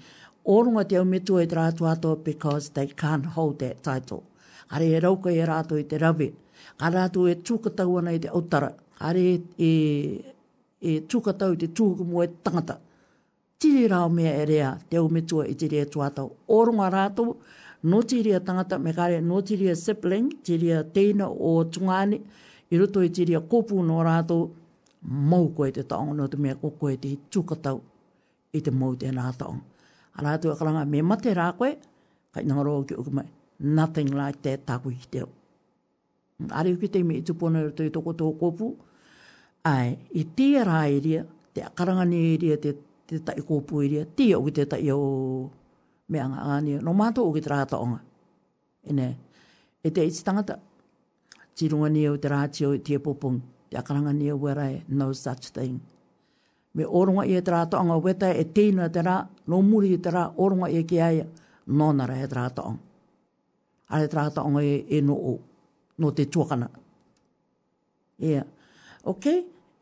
Orunga 0.55 0.85
te 0.87 0.99
au 1.01 1.05
metua 1.09 1.41
i 1.41 1.47
tratu 1.47 1.87
atau 1.89 2.15
because 2.27 2.69
they 2.69 2.85
can't 2.87 3.25
hold 3.25 3.57
that 3.59 3.81
title. 3.81 4.23
Are 4.71 4.83
e 4.83 4.99
rauka 4.99 5.31
e 5.33 5.39
rato 5.45 5.75
i 5.77 5.83
te 5.89 5.97
rave, 5.97 6.27
ka 6.79 6.89
rato 6.93 7.25
e 7.27 7.33
tukatau 7.35 7.97
ana 7.97 8.13
i 8.13 8.19
te 8.19 8.27
autara, 8.29 8.69
are 9.01 9.17
e, 9.17 9.41
e, 9.57 9.71
e 10.81 10.91
tukatau 11.01 11.53
i 11.53 11.55
te 11.57 11.67
tukumu 11.67 12.23
e 12.23 12.27
tangata 12.43 12.77
tiri 13.65 13.87
rao 13.87 14.09
mea 14.09 14.33
e 14.41 14.43
rea 14.45 14.77
te 14.89 14.97
au 14.99 15.07
metua 15.09 15.47
i 15.47 15.55
tiri 15.57 15.79
e 15.81 15.85
tuatau. 15.89 16.29
Orunga 16.47 16.89
rātou, 16.93 17.31
no 17.89 18.01
tiri 18.03 18.33
a 18.33 18.37
e 18.37 18.43
tangata 18.45 18.77
me 18.77 18.91
kare, 18.93 19.17
no 19.21 19.39
tiri 19.41 19.67
a 19.67 19.71
e 19.71 19.75
sibling, 19.79 20.27
tiri 20.45 20.69
a 20.75 20.79
e 20.83 20.89
teina 20.93 21.25
o 21.29 21.53
tungani, 21.65 22.19
i 22.69 22.77
roto 22.77 23.01
i 23.01 23.09
tiri 23.09 23.33
a 23.35 23.41
kopu 23.41 23.81
no 23.87 24.01
rātou, 24.05 24.43
mau 25.31 25.47
koe 25.57 25.71
te 25.71 25.83
taong, 25.83 26.13
no 26.17 26.27
te 26.27 26.37
mea 26.37 26.55
ko 26.61 26.69
koe 26.81 26.93
te 27.01 27.15
tukatau 27.33 27.81
i 28.57 28.61
te 28.65 28.71
mau 28.71 28.93
te 28.95 29.09
nā 29.13 29.31
taong. 29.39 29.59
A 30.15 30.21
rātou 30.27 30.53
a 30.53 30.59
karanga 30.61 30.85
me 30.87 31.01
mate 31.03 31.33
rā 31.37 31.49
koe, 31.57 31.73
kai 32.35 32.45
nangaro 32.45 32.77
ki 32.87 32.99
o 33.01 33.09
mai, 33.11 33.25
nothing 33.59 34.11
like 34.13 34.41
te 34.45 34.53
taku 34.57 34.93
i 34.93 35.09
te 35.15 35.25
Ari 36.51 36.73
uke 36.75 36.89
te 36.91 36.99
me 37.03 37.15
i 37.21 37.23
tupona 37.23 37.61
i 37.63 37.69
roto 37.69 37.85
toko 37.95 38.11
tō 38.19 38.27
kopu, 38.39 38.65
ai, 39.65 39.93
i 40.19 40.25
tia 40.35 40.65
rā 40.67 40.81
i 40.91 40.97
te 41.55 41.63
akaranga 41.63 42.03
ni 42.09 42.17
i 42.35 42.55
te 42.61 42.73
te 43.07 43.19
tai 43.25 43.35
kōpū 43.45 43.83
iria, 43.85 44.05
ti 44.17 44.31
au 44.33 44.49
te 44.49 44.65
tai 44.65 44.87
au 44.89 45.03
meanga 46.11 46.43
ngāni, 46.45 46.79
no 46.81 46.93
mātō 46.97 47.25
o 47.25 47.33
ki 47.35 47.41
te 47.45 47.51
rāta 47.51 47.79
onga. 47.81 47.99
E 48.85 48.93
ne, 48.93 49.09
e 49.85 49.89
te 49.93 50.05
iti 50.05 50.23
tangata, 50.25 50.59
runga 51.71 51.89
ni 51.93 52.05
au 52.09 52.17
te 52.17 52.29
rāti 52.33 52.65
au 52.67 52.77
te 52.77 52.97
pōpung, 52.97 53.39
te 53.69 53.77
akaranga 53.79 54.13
ni 54.13 54.29
au 54.33 54.37
wera 54.41 54.67
e, 54.73 54.81
no 54.89 55.11
such 55.17 55.51
thing. 55.55 55.77
Me 56.75 56.83
orunga 56.85 57.25
i 57.29 57.37
e 57.37 57.41
te 57.45 57.53
rāta 57.53 57.79
onga 57.79 57.95
weta 58.03 58.29
e 58.35 58.43
tēnua 58.53 58.89
te 58.91 59.01
rā, 59.05 59.19
no 59.49 59.61
muri 59.63 59.93
i 59.95 60.01
te 60.03 60.09
rā, 60.11 60.27
orunga 60.43 60.67
i 60.73 60.81
e 60.81 60.87
ki 60.89 61.01
aia, 61.01 61.27
nonara 61.71 62.17
e 62.17 62.27
te 62.29 62.35
rāta 62.35 62.65
onga. 62.67 62.81
A 63.93 63.99
te 64.01 64.17
rāta 64.17 64.41
onga 64.43 64.63
e, 64.65 64.79
e, 64.89 64.99
no 65.05 65.15
o, 65.15 65.37
no 66.01 66.09
te 66.11 66.25
tuakana. 66.25 66.67
Ia, 68.17 68.27
yeah. 68.31 68.45
ok, 69.11 69.27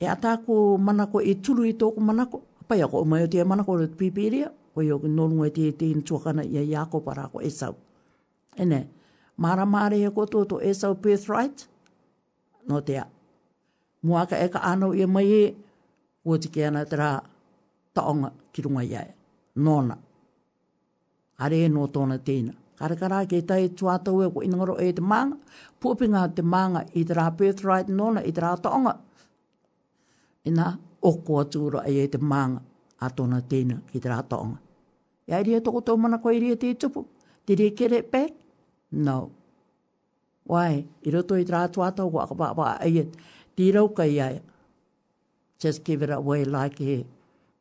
e 0.04 0.08
atāko 0.12 0.58
manako 0.82 1.22
e 1.24 1.38
tulu 1.45 1.64
i 1.70 1.76
tōku 1.80 2.02
manako 2.04 2.41
pai 2.68 2.81
ako 2.81 2.95
o 3.03 3.06
mai 3.06 3.23
o 3.23 3.27
tia 3.27 3.45
mana 3.45 3.64
kore 3.64 3.88
pipiria, 3.88 4.52
o 4.76 4.81
i 4.81 4.90
o 4.91 4.98
nolunga 4.99 5.52
tia 5.53 5.72
tia 5.72 5.95
tuakana 5.99 6.44
i 6.48 6.57
a 6.57 6.64
iako 6.64 7.03
para 7.06 7.26
ako 7.27 7.41
esau. 7.44 7.76
E 8.57 8.65
ne, 8.65 8.80
mara 9.38 9.65
mare 9.65 9.98
e 9.99 10.10
koto 10.15 10.44
to 10.49 10.57
esau 10.60 10.94
birthright, 10.95 11.68
no 12.68 12.80
tea. 12.81 13.03
Muaka 14.06 14.35
e 14.40 14.48
ka 14.53 14.60
anau 14.72 14.91
i 14.95 15.02
a 15.03 15.07
mai 15.07 15.26
e, 15.26 15.44
o 16.26 16.31
tiki 16.41 16.61
ana 16.64 16.81
tera 16.85 17.22
taonga 17.95 18.30
ki 18.52 18.60
runga 18.65 18.84
iae, 18.91 19.14
nona. 19.65 19.95
Are 21.40 21.57
e 21.57 21.68
no 21.69 21.88
tona 21.88 22.18
tina. 22.27 22.53
Kare 22.80 22.95
kara 23.02 23.26
ke 23.30 23.38
tai 23.49 23.65
tuatau 23.77 24.23
e 24.26 24.31
ko 24.34 24.40
inangaro 24.45 24.76
e 24.85 24.90
te 24.98 25.02
manga, 25.02 25.38
pupinga 25.81 26.22
te 26.35 26.41
manga 26.41 26.81
i 26.95 27.02
tera 27.07 27.26
birthright 27.38 27.88
nona 27.99 28.19
i 28.23 28.31
tera 28.35 28.52
taonga. 28.64 28.94
E 30.44 30.52
o 31.04 31.12
kua 31.26 31.44
tūra 31.52 31.84
ai 31.88 31.98
e 32.00 32.08
te 32.08 32.18
manga 32.18 32.62
a 33.04 33.10
tōna 33.18 33.42
tēna 33.52 33.78
ki 33.92 34.00
te 34.00 34.10
rātaonga. 34.10 34.58
E 35.28 35.36
ai 35.36 35.44
rea 35.48 35.60
tōko 35.64 35.82
tō 35.88 35.96
mana 36.00 36.18
koe 36.24 36.38
rea 36.40 36.56
te 36.60 36.72
tupu? 36.76 37.06
Did 37.48 37.60
he 37.60 38.34
No. 38.92 39.30
Why? 40.46 40.86
I 41.06 41.10
roto 41.10 41.36
i 41.36 41.44
trātu 41.46 41.84
ata 41.84 42.06
waka 42.06 42.36
wā 42.36 42.56
wā 42.56 42.78
ai 42.80 43.02
e 43.02 43.04
te 43.56 43.72
rauka 43.74 44.04
i 44.06 44.20
ai. 44.20 44.42
Just 45.60 45.84
give 45.84 46.04
it 46.04 46.10
away 46.10 46.46
like 46.46 46.78
he. 46.78 47.06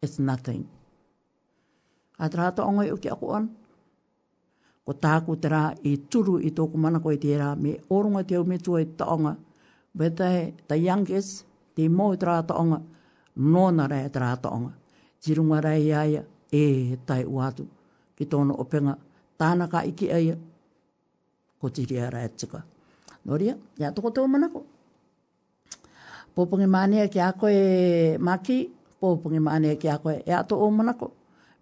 It's 0.01 0.19
nothing. 0.20 0.66
A 2.19 2.28
te 2.28 2.36
rātaonga 2.36 2.86
i 2.86 2.90
uke 2.93 3.10
ako 3.10 3.32
an. 3.35 3.48
Ko 4.86 4.93
tāku 4.93 5.36
te 5.40 5.48
rā 5.48 5.74
i 5.86 5.97
turu 5.97 6.39
i 6.40 6.51
tōku 6.51 6.77
mana 6.77 7.01
koe 7.01 7.16
te 7.16 7.35
rā 7.39 7.56
me 7.59 7.78
orunga 7.90 8.24
te 8.27 8.36
au 8.36 8.44
me 8.44 8.59
tua 8.59 8.82
i 8.82 8.86
taonga. 8.86 9.36
Wetai, 9.98 10.52
the 10.69 10.77
youngest, 10.78 11.44
te 11.74 11.89
mō 11.89 12.14
i 12.14 12.19
te 12.19 12.27
rātaonga. 12.27 12.78
Wetai, 12.82 13.01
nōna 13.38 13.88
rei 13.90 14.09
te 14.10 14.18
rātaonga. 14.20 14.72
Tirunga 15.22 15.60
rei 15.62 15.92
aia, 15.92 16.24
e 16.52 16.96
tai 17.06 17.24
watu 17.24 17.66
ki 18.18 18.26
tōna 18.28 18.56
openga, 18.60 18.96
tāna 19.40 19.68
ka 19.70 19.80
iki 19.88 20.10
aia, 20.12 20.34
ko 21.59 21.70
tiri 21.70 22.00
a 22.02 22.10
rei 22.10 22.28
tika. 22.28 22.62
Nōria, 23.26 23.56
to 23.78 23.90
tōko 24.02 24.10
tō 24.16 24.26
manako. 24.28 24.64
Pōpungi 26.36 26.66
mānea 26.68 27.09
ki 27.12 27.20
a 27.20 27.30
koe 27.32 28.18
maki, 28.18 28.59
pōpungi 29.00 29.40
mānea 29.40 29.78
ki 29.80 29.88
a 29.88 29.98
koe, 29.98 30.16
ia 30.26 30.40
e 30.42 30.46
tō 30.48 30.56
o 30.59 30.70
manako. 30.70 31.12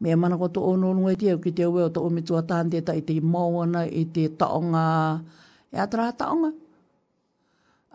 Me 0.00 0.14
manako 0.16 0.48
tō 0.48 0.62
o 0.64 0.72
nōnua 0.80 1.12
i 1.12 1.18
e 1.18 1.20
tia, 1.20 1.36
ki 1.36 1.52
te 1.52 1.66
ueo 1.68 1.90
tō 1.92 2.00
o 2.00 2.08
mitua 2.10 2.42
tāndeta 2.48 2.94
i 2.96 3.02
te 3.04 3.18
mauana, 3.20 3.82
i 3.84 4.06
te 4.08 4.24
taonga, 4.40 4.84
ia 5.74 5.84
tā 5.90 6.06
taonga. 6.16 6.52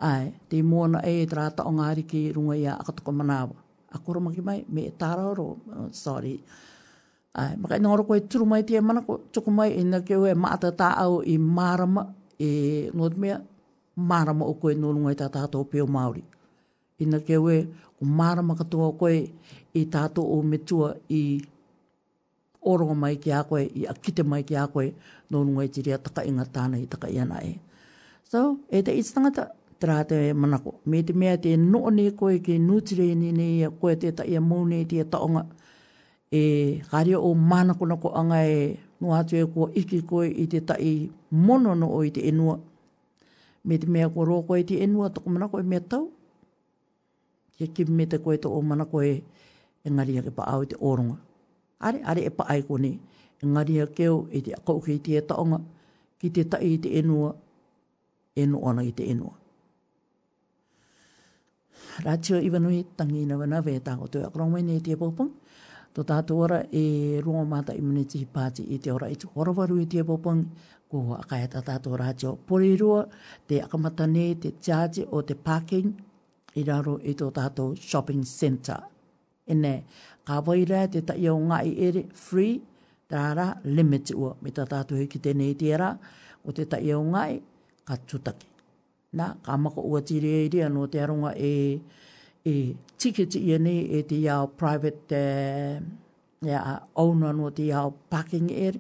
Ai, 0.04 0.30
te 0.52 0.62
mōna 0.62 1.02
e 1.08 1.22
tā 1.32 1.48
taonga 1.58 1.88
ariki 1.90 2.28
runga 2.36 2.60
ia 2.60 2.76
akatoko 2.78 3.14
manawa 3.16 3.56
a 3.96 3.98
koromaki 4.00 4.42
mai, 4.44 4.66
me 4.76 4.82
e 4.88 4.92
tārauro, 4.92 5.46
uh, 5.72 5.88
sorry. 5.92 6.36
Ai, 7.36 7.56
maka 7.60 7.76
ina 7.80 7.92
koe 8.08 8.20
turu 8.22 8.46
mai 8.46 8.64
tia 8.64 8.82
mana, 8.82 9.02
tuku 9.32 9.52
mai, 9.52 9.72
ina 9.82 10.02
keu 10.04 10.28
e 10.30 10.36
maata 10.36 10.72
tā 10.76 10.92
au 11.02 11.22
i 11.24 11.38
marama, 11.38 12.06
e 12.40 12.52
ngot 12.92 13.18
mea, 13.20 13.40
marama 13.96 14.46
o 14.46 14.54
koe 14.60 14.76
nōrunga 14.76 15.16
i 15.16 15.20
tā 15.24 15.30
tātou 15.32 15.66
peo 15.72 15.88
Māori. 15.88 16.24
Ina 17.04 17.20
keu 17.24 17.50
e, 17.52 17.62
o 18.02 18.06
marama 18.06 18.56
katoa 18.60 18.92
koe 19.00 19.18
i 19.76 19.84
tātou 19.92 20.28
o 20.36 20.40
metua 20.44 20.94
i 21.12 21.22
oronga 22.66 22.96
mai 22.98 23.16
ki 23.22 23.32
a 23.36 23.44
koe, 23.48 23.64
i 23.68 23.86
akite 23.92 24.24
mai 24.28 24.44
ki 24.44 24.58
a 24.62 24.68
koe, 24.72 24.90
nōrunga 25.32 25.68
i 25.68 25.72
tiria 25.76 26.00
taka 26.02 26.24
inga 26.28 26.48
tāna 26.56 26.80
i 26.82 26.88
taka 26.96 27.12
iana 27.12 27.42
e. 27.46 27.54
So, 28.26 28.56
e 28.72 28.82
te 28.84 28.96
itstangata, 29.00 29.52
trata 29.80 30.16
e 30.16 30.34
manako. 30.34 30.80
Me 30.86 31.04
te 31.04 31.14
mea 31.14 31.38
te 31.40 31.58
noo 31.58 31.90
ne 31.92 32.12
koe 32.12 32.40
ke 32.40 32.58
nutire 32.60 33.16
ni 33.16 33.32
ne 33.32 33.46
ia 33.58 33.70
koe 33.70 33.96
te 34.00 34.12
taia 34.12 34.42
mounei 34.42 34.86
te 34.86 35.04
taonga. 35.12 35.44
E 36.32 36.42
kāria 36.92 37.20
o 37.20 37.34
manako 37.36 37.86
nako 37.86 38.10
anga 38.20 38.40
e 38.48 38.78
no 39.02 39.14
atu 39.14 39.36
e 39.36 39.46
kua 39.46 39.70
iki 39.76 40.02
ko 40.02 40.24
e 40.24 40.46
te 40.48 40.60
tai 40.62 41.10
mono 41.32 41.74
no 41.76 41.88
o 41.92 42.04
i 42.04 42.12
te 42.12 42.22
enua. 42.30 42.60
Me 43.66 43.78
te 43.78 43.88
mea 43.88 44.10
kua 44.10 44.26
roa 44.26 44.44
koe 44.48 44.60
i 44.62 44.66
te 44.66 44.82
enua 44.84 45.10
toko 45.10 45.30
manako 45.30 45.60
e 45.60 45.64
mea 45.64 45.80
tau. 45.80 46.10
Ia 47.60 47.68
kimi 47.68 47.92
me 47.98 48.06
te 48.06 48.18
koe 48.18 48.38
to 48.38 48.50
o 48.52 48.62
manako 48.62 49.02
e 49.04 49.22
engaria 49.86 50.22
ke 50.24 50.32
pa 50.32 50.44
au 50.52 50.64
i 50.64 50.68
te 50.68 50.76
oronga. 50.82 51.18
Are, 51.80 52.00
are 52.06 52.22
e 52.26 52.30
pa 52.32 52.44
ai 52.50 52.62
kone. 52.64 53.00
Engaria 53.44 53.88
keo 53.88 54.28
e 54.32 54.42
te 54.42 54.54
akauke 54.56 54.96
i 54.96 55.00
te 55.00 55.20
taonga 55.28 55.60
ki 56.20 56.30
te 56.32 56.44
tai 56.48 56.74
i 56.76 56.78
te 56.80 56.90
enua. 57.00 57.36
Enu 58.36 58.58
ana 58.68 58.84
i 58.84 58.92
te 58.92 59.04
enua. 59.12 59.32
Rātio 62.04 62.42
Iwanui, 62.44 62.84
tangi 62.98 63.22
ina 63.24 63.38
wana 63.40 63.62
vē 63.64 63.78
tāko 63.84 64.10
tō 64.12 64.26
akurangwe 64.28 64.60
nei 64.68 64.78
e 64.82 64.82
tia 64.84 64.98
pōpung. 65.00 65.30
Tō 65.96 66.04
tātō 66.04 66.36
ora 66.36 66.58
e 66.76 66.82
rua 67.24 67.46
mata 67.48 67.72
imuniti 67.72 68.20
pāti 68.28 68.66
i 68.76 68.80
te 68.84 68.92
ora 68.92 69.08
i 69.08 69.16
tu 69.16 69.30
horawaru 69.36 69.78
i 69.80 69.86
tia 69.94 70.04
pōpung. 70.04 70.42
Ko 70.92 71.00
hua 71.08 71.22
akaya 71.24 71.48
tā 71.54 71.62
tātō 71.64 71.96
rātio 72.02 72.34
porirua, 72.50 73.06
te 73.48 73.62
akamata 73.64 74.06
te 74.44 74.52
tiaji 74.52 75.06
o 75.10 75.22
te 75.22 75.34
parking 75.36 75.94
i 76.56 76.64
raro 76.64 77.00
i 77.02 77.14
tō 77.14 77.32
tātō 77.32 77.72
shopping 77.80 78.24
centre. 78.26 78.76
E 79.48 79.54
ne, 79.56 79.84
ka 80.26 80.42
wai 80.42 80.66
rā 80.66 80.84
te 80.92 81.02
ta 81.02 81.14
iau 81.16 81.40
i 81.64 81.78
ere 81.88 82.04
free, 82.12 82.60
tārā 83.10 83.56
limit 83.64 84.12
ua. 84.16 84.36
Mi 84.42 84.52
tā 84.52 84.68
tātō 84.68 85.00
hiki 85.00 85.18
tēnei 85.20 85.56
tērā, 85.56 85.96
o 86.44 86.52
te 86.52 86.66
ta 86.66 86.76
iau 86.78 87.04
ngai, 87.04 87.40
ka 87.86 87.96
tutaki 87.96 88.48
na 89.16 89.40
ka 89.40 89.56
maka 89.56 89.80
ua 89.80 90.04
tiri 90.04 90.28
e 90.28 90.40
iri 90.52 90.60
anō 90.68 90.84
te 90.92 91.00
aronga 91.00 91.32
e, 91.40 91.80
e 92.52 92.76
tikiti 93.00 93.40
i 93.48 93.56
ane 93.58 93.76
e 93.88 94.00
te 94.10 94.16
iau 94.28 94.44
private 94.60 95.16
e, 95.16 95.80
ia, 96.52 96.60
owner 97.04 97.32
anō 97.32 97.48
te 97.56 97.64
iau 97.72 97.88
parking 98.12 98.48
er, 98.66 98.76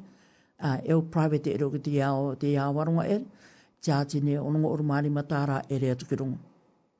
a, 0.59 0.69
e 0.83 0.91
o 0.91 0.99
private 1.13 1.49
e 1.55 1.63
o 1.65 1.69
te 1.85 1.91
iau, 1.99 2.17
te 2.39 2.47
iau 2.55 2.69
waronga 2.77 3.05
er, 3.15 3.23
te 3.81 3.89
ati 3.99 4.17
ne 4.25 4.33
onongo 4.47 4.69
urumari 4.75 5.09
matara 5.17 5.57
e 5.71 5.75
rea 5.81 5.95
tukirunga. 5.99 6.37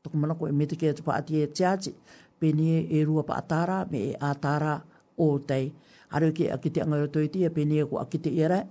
Toko 0.02 0.16
manako 0.22 0.44
e 0.48 0.54
metike 0.60 0.86
atu 0.94 1.02
pa 1.08 1.14
ati 1.20 1.34
e 1.44 1.52
te 1.56 1.64
ati, 1.74 1.92
pene 2.40 2.72
e 2.88 3.00
rua 3.08 3.24
pa 3.28 3.36
atara 3.42 3.78
me 3.92 4.00
e 4.14 4.16
atara 4.32 4.74
o 5.24 5.28
tei. 5.50 5.66
Haruki 6.14 6.44
akite 6.56 6.80
angarotoiti 6.86 7.40
e 7.44 7.50
pene 7.56 7.76
e 7.84 7.88
ko 7.90 7.96
akite 8.04 8.30
i 8.40 8.44
rei, 8.52 8.64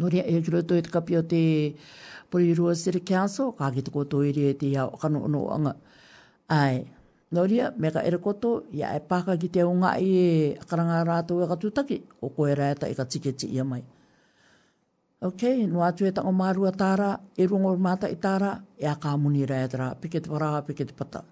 no 0.00 0.06
e 0.08 0.40
kiro 0.44 0.60
toi 0.68 0.80
te 0.84 0.90
kapi 0.94 1.12
o 1.20 1.22
te 1.22 1.76
Porirua 2.30 2.76
City 2.78 3.00
Council, 3.02 3.50
ka 3.58 3.66
ki 3.74 3.82
te 3.82 3.90
koto 3.90 4.22
iri 4.22 4.50
e 4.52 4.54
te 4.54 4.66
iau 4.70 4.90
kano 5.02 5.26
ono 5.26 5.40
anga. 5.50 5.72
Ai, 6.48 6.86
no 7.34 7.40
rea, 7.50 7.72
me 7.76 7.88
ka 7.94 8.00
ere 8.08 8.18
koto, 8.22 8.64
ia 8.70 8.94
e 8.94 9.00
paka 9.02 9.34
ki 9.36 9.48
te 9.54 9.60
unga 9.66 9.96
i 9.98 10.10
e 10.10 10.28
karanga 10.68 11.00
rātou 11.04 11.42
e 11.42 11.48
katutaki, 11.50 11.98
o 12.22 12.30
koe 12.30 12.54
rēta 12.54 12.86
i 12.86 12.94
ka 12.94 13.02
tiketi 13.04 13.50
ia 13.50 13.64
mai. 13.66 13.82
Ok, 15.26 15.42
no 15.66 15.82
atu 15.88 16.06
e 16.06 16.14
tango 16.14 16.30
mārua 16.30 16.70
tāra, 16.82 17.10
e 17.34 17.42
rungo 17.50 17.74
mata 17.76 18.06
i 18.06 18.14
tāra, 18.24 18.54
e 18.78 18.86
a 18.86 18.94
kāmuni 18.94 19.42
rētara, 19.50 19.90
pike 19.98 20.22
te 20.22 20.30
paraha, 20.30 20.62
pike 20.70 20.86
te 20.86 20.94
pata. 20.94 21.24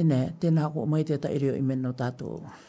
E 0.00 0.20
tēnā 0.40 0.72
ko 0.72 0.86
mai 0.88 1.04
te 1.04 1.18
ta 1.20 1.28
ireo 1.28 1.52
i 1.60 1.62
menno 1.62 1.92
tātou. 1.92 2.40
Tātou. 2.40 2.68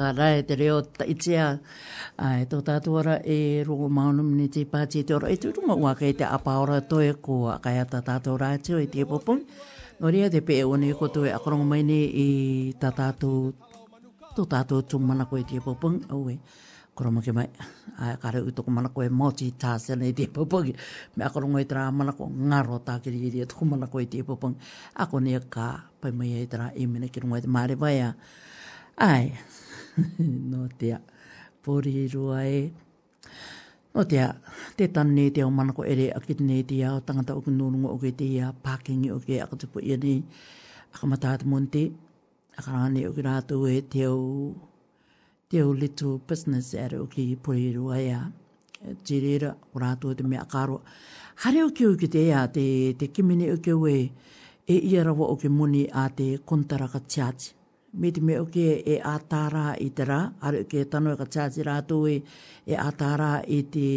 ka 0.00 0.08
rai 0.20 0.40
te 0.48 0.54
reo 0.60 0.78
ta 0.98 1.04
iti 1.12 1.32
a 1.46 1.46
e 2.42 2.44
tō 2.50 2.58
tātua 2.68 3.18
e 3.36 3.38
rongo 3.68 3.86
maunum 3.96 4.28
ni 4.38 4.46
te 4.54 4.62
pāti 4.72 5.02
e 5.02 5.06
te 5.08 5.12
ora 5.18 5.28
e 5.34 5.36
tūru 5.42 5.66
ma 5.68 5.74
ua 5.82 5.92
kei 6.00 6.14
te 6.20 6.24
apaora 6.36 6.78
toi 6.90 7.10
ko 7.24 7.34
a 7.54 7.56
kai 7.64 7.76
ata 7.84 8.00
tātua 8.08 8.38
rai 8.42 8.56
teo 8.64 8.80
e 8.86 8.88
te 8.94 9.04
popong 9.10 9.42
no 10.00 10.08
rea 10.14 10.30
te 10.34 10.40
pe 10.46 10.56
e 10.62 10.64
one 10.74 10.88
ko 10.98 11.10
tu 11.14 11.26
e 11.28 11.34
akarongo 11.36 11.66
mai 11.72 11.82
ni 11.90 11.98
i 12.24 12.28
ta 12.80 12.90
tātua 12.98 13.52
tō 14.38 14.42
tātua 14.54 14.80
tūmana 14.90 15.28
ko 15.30 15.36
e 15.42 15.44
te 15.52 15.60
popong 15.66 16.00
au 16.16 16.24
e 16.32 16.38
koromo 16.96 17.20
ke 17.24 17.32
mai 17.36 17.48
a 18.00 18.14
kare 18.22 18.40
uto 18.48 18.64
ko 18.64 18.72
manako 18.72 19.04
e 19.04 19.08
moti 19.20 19.52
ta 19.60 19.76
se 19.84 19.96
ne 20.00 20.14
te 20.16 20.26
popong 20.36 20.72
me 21.16 21.28
akoro 21.28 21.44
ngoi 21.48 21.68
tra 21.68 21.84
manako 21.92 22.30
ngaro 22.48 22.80
ta 22.88 22.96
ke 23.04 23.12
ri 23.12 23.28
te 23.36 23.44
ko 23.58 23.68
manako 23.68 24.00
e 24.00 24.08
te 24.16 24.24
popong 24.24 24.56
a 25.02 25.08
ko 25.10 25.20
ne 25.20 25.36
ka 25.56 25.68
pai 26.00 26.12
mai 26.12 26.36
e 26.40 26.48
i 26.82 26.84
me 26.86 26.98
ne 27.04 27.12
ki 27.12 27.20
ngoi 27.20 27.44
te 27.44 27.48
mare 27.56 27.74
vai 27.76 27.96
ai 28.96 29.26
no 30.50 30.68
tea, 30.78 30.98
pori 31.62 32.08
rua 32.14 32.44
e. 32.44 32.70
No 33.94 34.04
tea, 34.04 34.32
te 34.76 34.86
tani 34.88 35.30
te 35.30 35.42
o 35.42 35.50
manako 35.50 35.84
ere 35.84 36.10
a 36.12 36.20
kitne 36.20 36.62
te 36.66 36.82
a 36.84 36.94
o 36.96 37.00
tangata 37.00 37.36
o 37.36 37.40
kinurungo 37.42 37.88
o 37.94 37.98
ke 37.98 38.12
te 38.16 38.28
a 38.40 38.52
pākingi 38.52 39.10
o 39.14 39.18
ke 39.18 39.40
akatupu 39.44 39.80
i 39.82 39.96
ni 39.96 40.22
akamataata 40.94 41.46
monte. 41.46 41.90
Akarane 42.58 43.04
o 43.08 43.12
ki 43.12 43.22
rātu 43.22 43.58
e 43.72 43.80
te 43.80 44.06
o, 44.06 44.54
te 45.48 45.62
o 45.62 45.70
little 45.72 46.18
business 46.28 46.74
ere 46.74 47.00
o 47.00 47.06
ki 47.06 47.36
pori 47.42 47.72
rua 47.76 47.98
e 48.00 48.10
a. 48.10 48.22
E 48.82 48.94
tirira 49.04 49.54
o 49.74 49.78
rātu 49.78 50.12
e 50.12 50.16
te 50.16 50.22
mea 50.24 50.42
akaro. 50.44 50.80
Hare 51.42 51.64
o 51.64 51.70
ki 51.70 51.86
o 51.86 51.96
ki 51.96 52.08
te 52.08 52.26
a 52.32 52.46
te, 52.48 52.66
kimine 53.14 53.50
o 53.52 53.56
ki 53.64 53.72
o 53.76 53.86
e, 53.88 54.02
e 54.66 54.76
ia 54.92 55.04
rawa 55.04 55.28
o 55.32 55.36
ki 55.36 55.48
muni 55.48 55.88
a 55.92 56.06
te 56.16 56.36
kontaraka 56.44 57.00
tiatia 57.04 57.54
me 57.92 58.10
te 58.12 58.20
me 58.20 58.38
oke 58.38 58.82
e 58.86 59.00
atara 59.02 59.64
i 59.80 59.90
te 59.96 60.04
rā, 60.04 60.18
are 60.42 60.60
oke 60.64 60.84
tanoe 60.90 61.16
ka 61.18 61.24
tāti 61.34 61.64
rātou 61.66 62.06
e, 62.10 62.20
atara 62.76 63.30
e 63.42 63.58
i 63.58 63.62
te, 63.72 63.90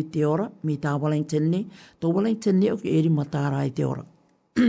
i 0.00 0.02
te 0.14 0.24
ora, 0.26 0.48
mi 0.66 0.76
tā 0.82 0.94
Wellington 1.02 1.50
ni, 1.50 1.62
tō 2.00 2.12
Wellington 2.14 2.60
ni 2.60 2.70
oke 2.70 2.86
e 2.98 3.02
matara 3.18 3.64
i 3.66 3.70
te 3.76 3.84
ora. 3.84 4.04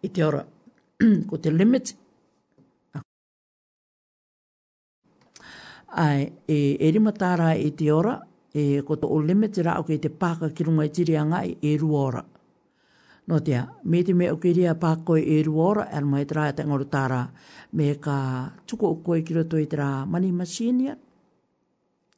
I 0.00 0.08
te 0.14 0.22
ora, 0.22 0.40
ko 1.30 1.36
te 1.42 1.50
limit. 1.50 1.88
Ai, 6.02 6.22
e, 6.46 6.58
eri 6.88 6.98
matara 7.02 7.48
i 7.58 7.72
te 7.78 7.88
ora, 7.90 8.14
e, 8.54 8.82
ko 8.86 8.94
tō 9.02 9.18
limit 9.26 9.58
rā 9.66 9.74
oke 9.82 9.96
e 9.96 10.02
te 10.04 10.12
pāka 10.22 10.52
ki 10.54 10.68
runga 10.68 10.86
i 10.86 10.92
tiri 10.98 11.16
angai 11.18 11.48
e 11.58 11.74
ru 11.82 11.90
ora. 11.98 12.22
No 13.28 13.40
tia, 13.44 13.66
me 13.84 14.02
te 14.02 14.14
me 14.16 14.30
o 14.32 14.38
kiria 14.40 14.72
pākoi 14.80 15.20
e 15.34 15.42
ru 15.44 15.58
ora, 15.60 15.82
e 15.92 16.00
rumai 16.00 16.22
e 16.24 16.52
te 16.56 16.62
ngoro 16.64 16.86
tāra, 16.88 17.26
me 17.76 17.88
ka 18.00 18.14
tuko 18.66 18.86
o 18.88 18.96
koe 19.04 19.18
ki 19.22 19.34
roto 19.36 19.58
i 19.60 19.66
tera 19.66 20.06
mani 20.06 20.30
masinia, 20.32 20.94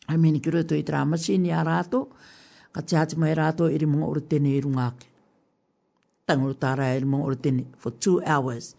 ai 0.07 0.17
meni 0.17 0.39
ki 0.41 0.51
roto 0.55 0.75
i 0.79 0.85
tera 0.85 1.01
masinia 1.05 1.65
rato, 1.67 2.05
ka 2.73 2.81
e 2.81 2.85
te 2.87 2.97
hati 2.97 3.17
mai 3.19 3.35
rato 3.35 3.67
i 3.69 3.79
rimonga 3.79 4.07
ura 4.07 4.21
tene 4.21 4.55
i 4.55 4.61
rungake. 4.63 5.09
Tangoro 6.27 6.55
tāra 6.55 6.93
e 6.95 7.01
rimonga 7.01 7.27
ura 7.27 7.37
tene 7.37 7.67
for 7.77 7.91
two 7.91 8.21
hours. 8.25 8.77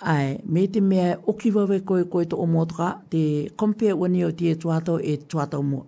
Ai, 0.00 0.40
me 0.46 0.66
te 0.66 0.80
mea 0.80 1.18
o 1.26 1.34
ki 1.36 1.50
wawe 1.50 1.82
koe 1.84 2.06
koe 2.08 2.24
to 2.24 2.36
o 2.40 2.46
motoka, 2.46 3.02
te 3.12 3.50
kompea 3.54 3.94
wani 4.00 4.24
o 4.24 4.30
tie 4.32 4.56
tuatau 4.56 4.96
e 4.96 5.18
tuatau 5.28 5.60
mua. 5.62 5.84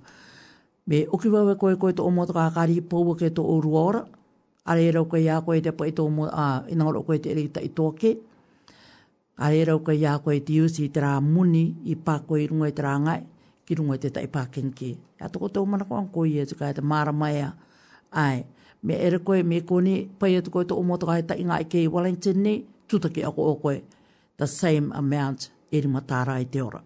Me 0.87 1.07
o 1.09 1.17
ki 1.17 1.29
wawe 1.33 1.57
koe 1.57 1.79
koe 1.81 1.95
to 1.97 2.05
o 2.05 2.11
motoka, 2.13 2.51
kari 2.53 2.83
pouwa 2.83 3.17
to 3.35 3.43
o 3.43 3.59
ruora, 3.63 4.05
Are 4.65 4.79
rau 4.93 5.05
koe 5.05 5.29
a 5.29 5.41
koe 5.43 5.61
te 5.61 5.73
po 5.75 5.85
e 5.85 5.91
mo, 5.99 6.09
mō, 6.09 6.27
a, 6.31 6.65
e 6.71 6.75
koe 7.07 7.19
te 7.19 7.31
ere 7.33 7.41
i 7.43 7.51
tōke. 7.79 8.17
Are 9.39 9.65
rau 9.67 9.79
koe 9.83 10.05
a 10.07 10.19
koe 10.23 10.39
te 10.41 10.53
iusi 10.55 10.85
i 10.85 10.89
te 10.89 11.01
rā 11.03 11.17
muni 11.21 11.65
i 11.91 11.97
pā 12.07 12.21
koe 12.27 12.43
i 12.45 12.47
rungo 12.47 12.67
i 12.67 12.73
te 12.73 12.83
rā 12.87 12.95
ngai, 13.03 13.23
ki 13.67 13.75
rungo 13.81 13.97
i 13.97 13.99
te 14.05 14.11
tai 14.11 14.27
pā 14.31 14.45
kenke. 14.55 14.93
A 15.21 15.29
tōko 15.29 15.51
tō 15.51 15.65
mana 15.67 15.87
koe 15.89 15.99
anko 15.99 16.25
i 16.31 16.39
e 16.39 16.47
tuka 16.47 16.69
e 16.71 16.77
te 16.79 16.83
māra 16.95 17.11
mai 17.13 17.41
a. 17.43 17.49
Ai, 18.15 18.45
me 18.87 18.99
ere 19.03 19.19
koe 19.19 19.43
me 19.43 19.59
kone, 19.67 19.97
pai 20.19 20.37
e 20.39 20.43
tuko 20.47 20.63
i 20.63 20.69
tō 20.71 20.77
mō 20.93 20.99
tuka 21.03 21.17
e 21.19 21.25
tai 21.33 21.43
ngai 21.43 21.67
kei 21.67 21.89
Wellington 21.91 22.39
ni, 22.47 22.55
tūtaki 22.87 23.25
a 23.27 23.33
koe 23.35 23.51
o 23.57 23.57
koe, 23.67 23.81
the 24.39 24.47
same 24.47 24.93
amount 24.95 25.49
e 25.73 25.81
rima 25.81 26.05
tāra 26.07 26.37
i 26.39 26.47
te 26.55 26.63
ora. 26.63 26.79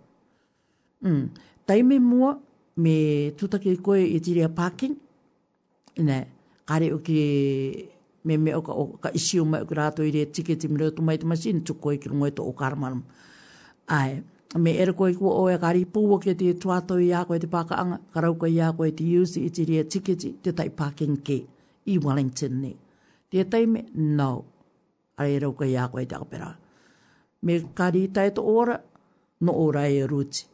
Mm. 1.05 1.29
Taime 1.69 1.99
mua, 2.01 2.33
me 2.81 2.99
tutake 3.37 3.77
koe 3.85 4.01
i 4.01 4.21
tiri 4.25 4.47
a 4.47 4.49
pā 4.49 4.71
kenke, 4.77 5.03
kare 6.67 6.93
o 6.93 6.99
ki 6.99 7.19
me 8.25 8.37
me 8.37 8.53
o 8.59 8.63
ka, 8.67 8.73
o 8.75 8.85
ka 9.03 9.09
isi 9.15 9.41
o 9.41 9.45
mai 9.45 9.61
o 9.63 9.67
ki 9.67 9.75
rato 9.75 10.03
i 10.05 10.11
re 10.11 10.25
tike 10.33 10.57
ti 10.59 10.69
mire 10.69 10.91
tu 10.95 11.03
mai 11.03 11.17
te 11.19 11.27
masini 11.27 11.63
tu 11.65 11.75
koe 11.75 11.97
ki 11.99 12.09
rungoe 12.11 12.35
to 12.35 12.43
o 12.43 12.53
karamanam. 12.53 13.03
Ai, 13.89 14.23
me 14.59 14.77
ere 14.77 14.93
koe 14.93 15.13
kua 15.15 15.33
oe 15.43 15.55
kari 15.63 15.85
pūwa 15.87 16.19
ki 16.23 16.35
te 16.35 16.51
tuato 16.59 16.99
i 16.99 17.13
a 17.15 17.23
koe 17.25 17.39
te 17.39 17.47
paka 17.47 17.79
anga, 17.83 18.01
karau 18.15 18.35
koe 18.39 18.51
i 18.51 18.59
a 18.69 18.73
koe 18.73 18.91
te 18.91 19.07
iusi 19.07 19.45
i 19.47 19.51
te 19.51 19.65
re 19.71 19.85
tike 19.85 20.17
ti 20.19 20.33
te 20.43 20.53
tai 20.53 20.69
parking 20.83 21.21
ke 21.23 21.39
i 21.87 21.99
Wellington 22.03 22.59
ne. 22.65 22.75
Te 23.31 23.45
tai 23.45 23.63
me, 23.71 23.85
no, 23.95 24.31
are 25.19 25.31
ere 25.39 25.53
koe 25.55 25.71
i 25.71 25.79
a 25.79 25.87
koe 25.93 26.05
te 26.05 26.19
apera. 26.19 26.51
Me 27.47 27.61
kari 27.79 28.09
tai 28.11 28.33
to 28.35 28.43
ora, 28.59 28.79
no 29.41 29.53
ora 29.67 29.87
e 29.87 30.03
ruti. 30.07 30.49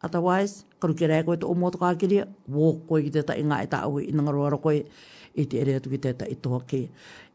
Otherwise, 0.00 0.64
karu 0.80 0.94
ke 0.96 1.04
rea 1.08 1.20
koe 1.24 1.36
te 1.36 1.44
omoa 1.44 1.70
toka 1.72 1.90
akiri, 1.92 2.22
wō 2.50 2.68
koe 2.88 3.02
ki 3.04 3.10
te 3.12 3.22
ta 3.22 3.34
inga 3.36 3.58
e 3.60 3.66
ta 3.68 3.82
aui 3.84 4.04
i 4.08 4.12
nangaroa 4.16 4.48
ra 4.54 4.58
koe 4.58 4.78
i 5.40 5.44
te 5.44 5.58
ere 5.60 5.74
atu 5.76 5.90
ki 5.92 5.98
te 6.00 6.12
ta 6.16 6.24
i 6.32 6.36
toa 6.40 6.60
ke. 6.70 6.80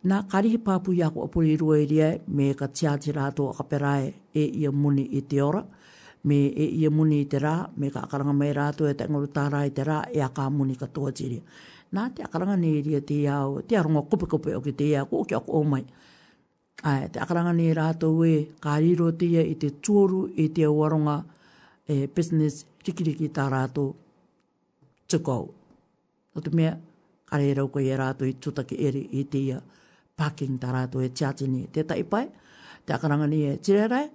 Nā 0.10 0.24
karihi 0.32 0.58
pāpu 0.66 0.96
i 0.98 1.04
ako 1.06 1.28
apuri 1.28 1.52
i 1.54 1.60
rua 1.62 1.78
i 1.78 1.86
ria, 1.92 2.08
me 2.28 2.48
ka 2.58 2.66
tiāti 2.66 3.14
rātō 3.18 3.46
a 3.52 3.56
ka 3.60 3.66
perae 3.74 4.10
e 4.42 4.48
ia 4.64 4.72
muni 4.72 5.06
i 5.14 5.22
te 5.30 5.42
ora, 5.46 5.62
me 6.26 6.40
e 6.50 6.68
ia 6.82 6.90
muni 6.90 7.20
i 7.22 7.28
te 7.30 7.38
rā, 7.46 7.54
me 7.78 7.92
ka 7.94 8.02
akaranga 8.08 8.34
mai 8.40 8.50
rātō 8.58 8.90
e 8.90 8.96
ta 8.98 9.06
ingaru 9.10 9.30
tārā 9.38 9.62
i 9.70 9.74
te 9.80 9.86
rā, 9.86 10.00
e 10.18 10.22
a 10.26 10.32
kā 10.40 10.50
muni 10.50 10.76
ka 10.82 10.90
toa 10.98 11.14
tiri. 11.14 11.38
Nā 11.94 12.08
te 12.18 12.26
akaranga 12.26 12.58
ni 12.64 12.74
i 12.80 12.82
ria 12.90 13.04
te 13.06 13.20
iau, 13.22 13.62
te 13.62 13.78
arunga 13.78 14.02
kupi 14.10 14.32
kupi 14.34 14.58
o 14.58 14.64
ki 14.66 14.74
te 14.82 14.90
iau, 14.90 15.06
ko 15.14 15.22
ki 15.24 15.38
ako 15.38 15.62
o 15.62 15.64
mai. 15.76 15.86
te 17.14 17.20
akaranga 17.22 17.54
ni 17.62 17.70
i 17.70 17.78
rātō 17.78 18.10
e, 18.26 18.36
ka 18.66 18.74
riro 18.84 19.14
te 19.22 19.30
ia 19.38 19.46
i 19.54 19.54
te 19.56 19.70
tūru 19.86 20.26
i 20.44 20.50
te 20.58 20.66
awaronga, 20.68 21.20
e 21.88 22.06
business 22.10 22.66
tikiriki 22.84 23.28
tā 23.34 23.46
rātou 23.54 23.92
tukou. 25.14 25.52
Nō 26.36 26.44
te 26.46 26.54
mea, 26.58 26.72
kare 27.30 27.52
rau 27.60 27.70
koe 27.74 27.84
e 27.86 27.98
rātou 28.00 28.30
i 28.30 28.34
tūtaki 28.42 28.80
eri 28.90 29.04
i 29.14 29.24
te 29.36 29.42
parking 30.18 30.58
tā 30.64 30.72
rātou 30.74 31.04
e 31.06 31.10
tiatini 31.14 31.68
te 31.76 31.84
tai 31.86 32.02
pai, 32.10 32.26
te 32.86 32.96
akarangani 32.96 33.42
e 33.52 33.58
tirerai, 33.62 34.06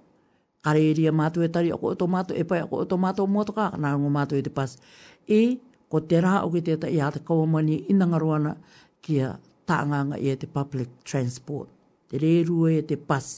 kare 0.65 0.83
iri 0.83 1.07
e 1.09 1.13
mātou 1.15 1.45
e 1.45 1.49
tari, 1.51 1.71
ako 1.71 1.93
oto 1.95 2.07
mātou 2.11 2.35
e 2.37 2.43
pai, 2.47 2.59
ako 2.65 2.83
oto 2.85 2.99
mātou 2.99 3.29
motoka, 3.31 3.69
akarangu 3.71 4.11
mātou 4.19 4.39
e 4.41 4.45
te 4.47 4.53
pas. 4.53 4.75
I, 5.25 5.41
e, 5.41 5.45
ko 5.91 5.99
te 6.07 6.19
rā 6.23 6.37
o 6.47 6.51
ki 6.53 6.61
te 6.67 6.77
tai 6.79 6.93
a 7.03 7.09
te 7.11 7.19
kawamani 7.27 7.81
i 7.91 7.95
kia 9.03 9.31
tānganga 9.67 10.15
i 10.23 10.29
e 10.31 10.35
te 10.39 10.47
public 10.47 10.87
transport. 11.03 11.67
Te 12.07 12.17
reirua 12.19 12.71
e 12.77 12.81
te 12.83 12.95
pas. 12.97 13.07
Te 13.07 13.07
pas 13.07 13.29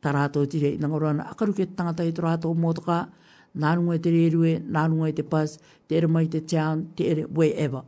tarato 0.00 0.46
ti 0.48 0.58
rei 0.58 0.78
na 0.78 0.88
ngorona 0.88 1.24
akaru 1.32 1.52
ke 1.56 1.64
tangata 1.76 2.04
i 2.04 2.12
tarato 2.12 2.52
motoka 2.54 3.08
nanu 3.56 3.92
e 3.92 3.98
te 3.98 4.10
rerue 4.12 4.60
nanu 4.68 5.06
e 5.08 5.12
te 5.16 5.22
pas 5.22 5.56
te 5.88 5.92
ere 5.96 6.08
mai 6.08 6.26
te 6.28 6.40
town 6.40 6.76
te 6.96 7.02
ere 7.10 7.22
wherever 7.24 7.82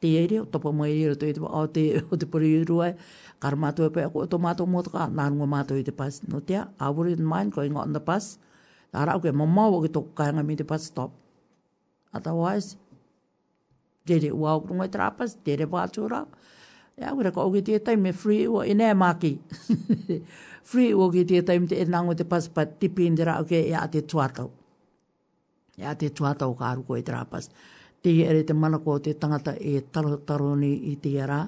te 0.00 0.08
ere 0.22 0.40
o 0.40 0.44
topa 0.46 0.70
mai 0.72 0.92
ere 1.02 1.14
te 1.18 1.32
te 1.34 1.40
o 1.40 1.66
te 1.66 1.82
o 2.10 2.14
te 2.16 2.26
pori 2.26 2.62
rua 2.64 2.94
karma 3.40 3.72
to 3.72 3.90
pe 3.90 4.06
o 4.12 4.26
to 4.26 4.38
mato 4.38 4.66
motoka 4.66 5.08
nanu 5.10 5.44
e 5.44 5.46
mato 5.54 5.74
i 5.76 5.82
te 5.84 5.92
pas 5.92 6.22
no 6.30 6.40
te 6.40 6.56
a 6.56 6.86
wore 6.94 7.10
in 7.12 7.24
mind 7.26 7.52
going 7.52 7.74
on 7.76 7.92
the 7.92 8.00
bus 8.00 8.38
tarau 8.92 9.18
ke 9.20 9.32
mama 9.34 9.66
o 9.68 9.82
ke 9.82 9.90
to 9.92 10.02
kainga 10.18 10.42
mi 10.46 10.56
te 10.56 10.64
pas 10.64 10.82
stop 10.86 11.10
otherwise 12.14 12.76
te 14.06 14.14
re 14.18 14.30
ua 14.30 14.56
o 14.56 14.60
kurungai 14.64 14.90
trapas, 14.90 15.36
te 15.44 15.54
re 15.54 15.66
vātura. 15.70 16.24
Ia, 16.98 17.12
kura 17.14 17.30
ka 17.30 17.44
oge 17.46 17.60
tētai 17.62 17.94
me 18.00 18.10
free 18.10 18.48
ua, 18.50 18.64
ina 18.66 18.88
e 18.90 18.96
māki 18.96 19.36
free 20.70 20.94
o 20.94 21.10
ki 21.10 21.24
tia 21.26 21.42
taimite 21.42 21.74
e 21.74 21.84
nango 21.84 22.14
te 22.14 22.24
paspa 22.30 22.62
tipi 22.66 23.06
indira 23.10 23.40
o 23.42 23.44
ke 23.44 23.58
e 23.70 23.74
a 23.74 23.86
te 23.90 24.00
tuatau. 24.12 24.46
E 25.80 25.84
a 25.90 25.94
te 25.98 26.08
tuatau 26.16 26.54
ka 26.58 26.64
aruko 26.72 26.94
e 26.98 27.02
tira 27.02 27.24
pas. 27.32 27.48
Te 28.02 28.10
ere 28.30 28.44
te 28.46 28.54
manako 28.54 28.98
te 29.06 29.12
tangata 29.22 29.52
e 29.58 29.72
taro 29.92 30.14
taro 30.28 30.54
ni 30.62 30.70
i 30.92 30.94
te 31.02 31.10
ara 31.24 31.40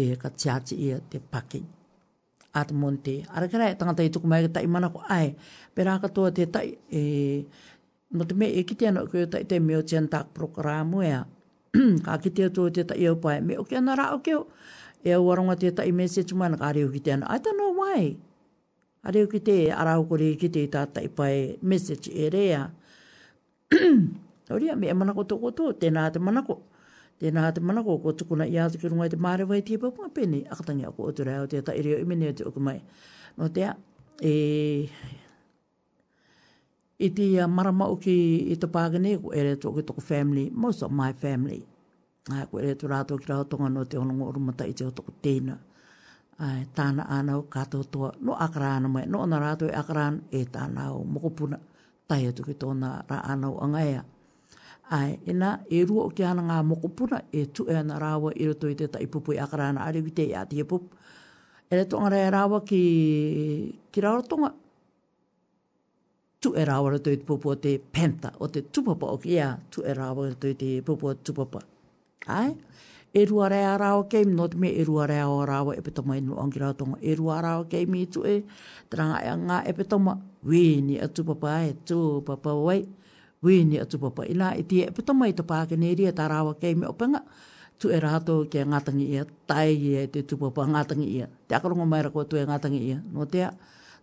e 0.00 0.04
ka 0.22 0.30
tiati 0.40 0.74
ia 0.86 0.96
te 1.10 1.20
paki. 1.20 1.60
At 2.54 2.72
monte. 2.72 3.14
Arakara 3.36 3.68
e 3.70 3.74
tangata 3.80 4.02
i 4.06 4.10
tuku 4.14 4.26
mai 4.26 4.40
ka 4.46 4.50
tai 4.56 4.66
manako 4.66 5.02
ai. 5.18 5.28
Pera 5.74 5.98
katoa 6.02 6.30
te 6.36 6.44
tai 6.54 6.68
e... 6.90 7.02
No 8.16 8.24
te 8.24 8.34
me 8.40 8.46
e 8.48 8.62
kite 8.68 8.88
ana 8.88 9.04
koe 9.10 9.26
tai 9.32 9.42
te 9.48 9.58
meo 9.60 9.82
tian 9.88 10.08
tak 10.12 10.32
programu 10.38 11.02
ea. 11.04 11.20
ka 12.06 12.16
kite 12.24 12.42
atu 12.48 12.62
te 12.74 12.82
tai 12.88 13.04
au 13.12 13.16
pai. 13.22 13.38
Me 13.46 13.58
oke 13.60 13.76
ana 13.76 13.92
ra 14.00 14.06
okeo. 14.16 14.40
E 15.04 15.12
au 15.18 15.28
aronga 15.32 15.54
te 15.60 15.68
tai 15.76 15.92
message 15.92 16.32
man 16.40 16.56
ka 16.62 16.72
reo 16.76 16.88
kite 16.96 17.12
ana. 17.18 17.26
I 17.28 17.38
don't 17.44 17.58
know 17.60 17.74
why. 17.80 18.02
A 19.06 19.10
reo 19.12 19.26
ki 19.30 19.40
te 19.40 19.56
arau 19.70 20.02
kore 20.10 20.34
ki 20.40 20.48
te 20.54 20.62
tata 20.74 21.00
i 21.04 21.08
pai 21.18 21.56
message 21.62 22.08
e 22.10 22.28
rea. 22.34 22.62
Tauria, 24.46 24.74
me 24.80 24.86
e 24.90 24.94
manako 24.94 25.22
tō 25.30 25.36
koto, 25.42 25.64
tēnā 25.80 26.08
te 26.12 26.18
manako. 26.18 26.56
Tēnā 27.20 27.52
te 27.54 27.60
manako, 27.62 27.98
ko 28.02 28.12
tukuna 28.18 28.46
i 28.46 28.56
ātuki 28.62 28.90
runga 28.90 29.06
i 29.08 29.12
te 29.14 29.18
māre 29.20 29.46
vai 29.50 29.60
tīpa 29.66 29.90
kua 29.96 30.10
pēni. 30.14 30.42
Akatangi 30.54 30.86
ako 30.88 31.08
o 31.10 31.14
tūrei 31.18 31.38
au 31.42 31.46
te 31.50 31.62
ta 31.66 31.74
i 31.78 31.82
reo 31.86 32.00
imene 32.02 32.30
o 32.32 32.34
te 32.38 32.46
oku 32.48 32.62
mai. 32.62 32.76
Nō 33.38 33.50
te 33.54 33.66
a, 33.70 33.76
e... 34.22 34.34
I 36.98 37.12
te 37.14 37.26
marama 37.46 37.86
o 37.86 37.96
ki 38.02 38.14
i 38.50 38.56
te 38.58 38.66
pāgane, 38.74 39.12
ko 39.22 39.30
e 39.30 39.44
reto 39.46 39.70
ki 39.76 39.84
toko 39.86 40.02
family, 40.02 40.48
most 40.50 40.82
of 40.82 40.90
my 40.90 41.12
family. 41.22 41.60
Ko 42.26 42.58
e 42.58 42.66
reto 42.72 42.90
rātou 42.90 43.22
ki 43.22 43.30
rātonga 43.30 43.70
nō 43.70 43.86
te 43.86 43.98
honongo 44.00 44.32
urumata 44.34 44.66
i 44.66 44.74
te 44.74 44.86
otoku 44.86 45.14
tēnā 45.22 45.60
ai 46.38 46.66
tana 46.72 47.02
ana 47.10 47.34
o 47.38 47.42
kato 47.50 47.82
to 47.84 48.14
no 48.22 48.32
akrana 48.38 48.86
mai 48.88 49.06
no 49.10 49.26
nara 49.26 49.56
to 49.58 49.66
akrana 49.66 50.20
e 50.30 50.44
tana 50.46 50.94
o 50.94 51.02
e 51.02 51.06
moku 51.12 51.30
puna 51.36 51.58
tai 52.08 52.30
to 52.36 52.42
ki 52.46 52.54
tona 52.54 53.02
ra 53.10 53.18
ana 53.26 53.46
o 53.50 53.58
angaia 53.58 54.02
ai 54.90 55.18
ina 55.26 55.64
e 55.70 55.82
ru 55.82 55.98
o 56.06 56.08
ki 56.14 56.22
ana 56.22 56.40
nga 56.46 56.58
puna 56.96 57.18
e 57.34 57.50
tu 57.50 57.62
e 57.66 57.74
ana 57.74 57.98
rawa 57.98 58.30
i 58.38 58.44
roto 58.46 58.68
i 58.70 58.74
te 58.78 58.86
tai 58.86 59.06
pupu 59.10 59.32
i 59.34 59.38
akrana 59.44 59.80
ari 59.86 59.98
ki 60.06 60.12
te 60.18 60.22
i 60.30 60.60
e 60.62 60.64
pup 60.64 60.84
e 61.70 61.74
le 61.76 61.84
tonga 61.90 62.08
rai 62.14 62.22
e 62.30 62.30
rawa 62.30 62.58
ki 62.62 62.82
ki 63.92 64.00
rawa 64.06 64.20
tonga 64.30 64.50
tu 66.38 66.54
e 66.54 66.62
rawa 66.64 66.86
roto 66.94 67.10
i 67.10 67.16
te 67.18 67.24
pupu 67.26 67.58
te 67.58 67.72
penta 67.82 68.30
o 68.38 68.46
te 68.46 68.60
tupapa 68.72 69.06
o 69.10 69.16
ki 69.18 69.30
ea 69.34 69.58
tu 69.74 69.82
e 69.82 69.90
rawa 69.92 70.22
roto 70.30 70.46
i 70.46 70.54
te 70.54 70.70
pupu 70.86 71.18
tupapa 71.26 71.58
ai 72.30 72.54
e 73.12 73.24
rua 73.24 73.48
rea 73.48 73.72
a 73.74 73.78
rao 73.78 74.02
kei, 74.08 74.24
no 74.24 74.46
te 74.48 74.56
me 74.58 74.68
e 74.68 74.84
rua 74.84 75.06
rea 75.06 75.28
o 75.28 75.44
rao 75.44 75.72
e 75.72 75.80
petoma 75.80 76.16
e 76.16 76.20
nua 76.20 76.42
angira 76.44 76.74
tonga, 76.76 76.98
e 77.00 77.14
rua 77.14 77.40
rao 77.40 77.64
kei 77.64 77.86
mi 77.86 78.06
tu 78.06 78.24
e, 78.26 78.42
tra 78.90 79.20
e 79.24 79.28
anga 79.28 79.64
e 79.64 79.72
petoma, 79.72 80.18
wini 80.44 81.00
a 81.00 81.08
papa 81.08 81.64
e 81.64 81.72
tu 81.86 82.22
papa 82.26 82.52
wai, 82.52 82.86
wini 83.42 83.78
a 83.80 83.86
tu 83.86 83.98
papa 83.98 84.26
ina 84.26 84.54
e 84.54 84.62
tia 84.62 84.86
e 84.86 84.90
petoma 84.92 85.28
e 85.28 85.32
topa 85.32 85.66
ke 85.66 85.76
neri 85.76 86.06
e 86.06 86.12
ta 86.12 86.26
rao 86.28 86.54
kei 86.60 86.74
me 86.74 86.86
opanga, 86.86 87.24
tu 87.78 87.88
e 87.88 87.98
rato 87.98 88.46
ke 88.50 88.60
ngatangi 88.66 89.04
ia, 89.14 89.24
tai 89.46 89.72
e 90.02 90.06
te 90.12 90.20
tu 90.28 90.36
papa 90.36 90.62
ngatangi 90.66 91.08
ia, 91.16 91.26
te 91.48 91.54
akarongo 91.54 91.84
mai 91.86 92.02
rako 92.02 92.20
tu 92.28 92.36
e 92.36 92.44
ngatangi 92.44 92.78
ia, 92.90 92.98
no 93.12 93.24
te 93.26 93.40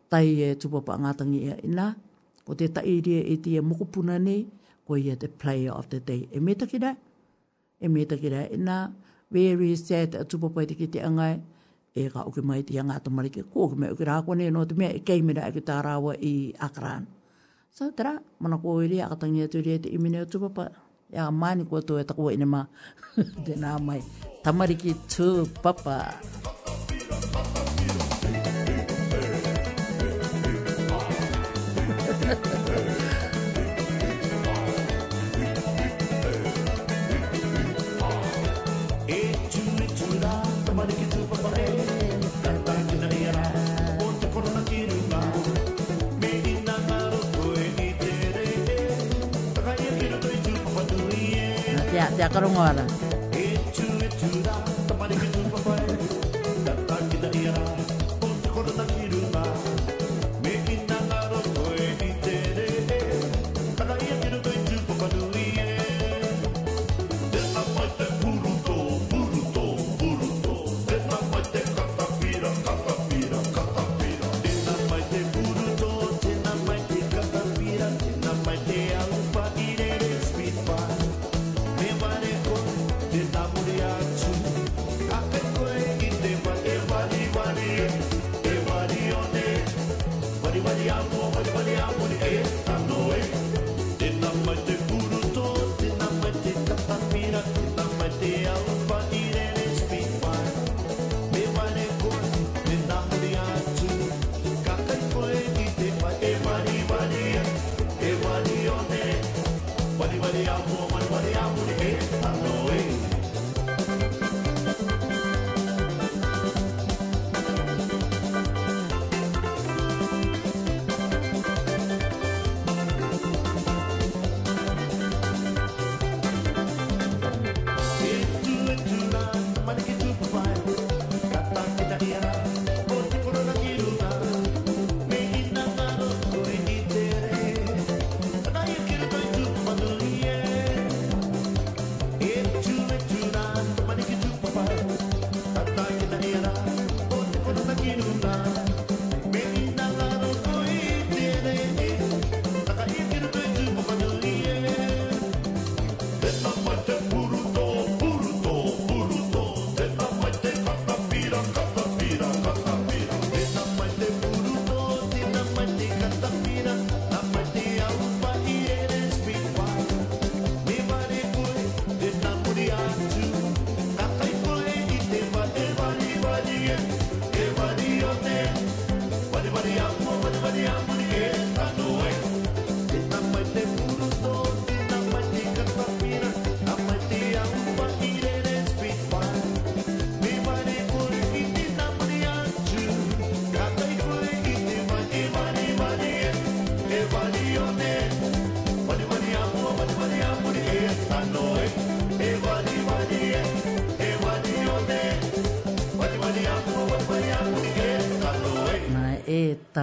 tai 0.10 0.30
e 0.48 0.56
tu 0.60 0.68
papa 0.70 0.94
ngatangi 0.98 1.40
ia 1.46 1.56
ina, 1.64 1.88
ko 2.46 2.54
te 2.56 2.66
tai 2.74 3.02
e 3.06 3.38
tia 3.38 3.62
mokupuna 3.62 4.18
nei, 4.20 4.48
ko 4.88 4.96
ia 4.98 5.16
te 5.16 5.28
player 5.28 5.74
of 5.74 5.88
the 5.90 6.00
day, 6.02 6.28
e 6.32 6.40
metakidae, 6.40 6.94
e 7.82 7.88
me 7.92 8.02
ta 8.08 8.16
kira 8.16 8.46
e 8.52 8.58
nā, 8.58 8.94
very 9.32 9.76
sad 9.76 10.16
a 10.16 10.24
tupo 10.24 10.50
pai 10.54 10.66
te 10.66 10.76
ki 10.76 10.88
te 10.88 11.00
angai, 11.02 11.42
e 11.94 12.08
ka 12.14 12.24
uke 12.28 12.42
mai 12.44 12.62
te 12.64 12.78
anga 12.80 13.00
to 13.04 13.10
marike, 13.10 13.44
ko 13.52 13.66
uke 13.68 13.76
mai 13.80 13.90
uke 13.92 14.06
rā 14.08 14.18
kone, 14.26 14.50
no 14.54 14.64
te 14.66 14.76
mea 14.76 14.92
e 14.96 15.00
kei 15.00 15.22
mira 15.22 15.48
e 15.50 15.52
ki 15.56 15.62
tā 15.68 15.82
rāwa 15.86 16.16
i 16.22 16.54
Akran. 16.60 17.08
So 17.72 17.92
tera, 17.92 18.20
mana 18.40 18.58
ko 18.58 18.76
uiri, 18.80 19.02
a 19.04 19.10
katangi 19.14 19.44
atu 19.48 19.62
rea 19.66 19.80
te 19.80 19.92
imine 19.96 20.22
o 20.22 20.26
tupo 20.26 20.50
pai, 20.50 20.70
e 21.12 21.18
a 21.20 21.30
mani 21.32 21.66
kua 21.66 21.82
tō 21.82 22.00
e 22.02 22.06
takua 22.08 22.34
inema, 22.38 22.68
tēnā 23.48 23.78
mai, 23.84 24.02
tamariki 24.46 24.96
tupo 25.16 25.76
pai. 25.84 26.55
Até 52.24 52.38
agora. 52.40 52.86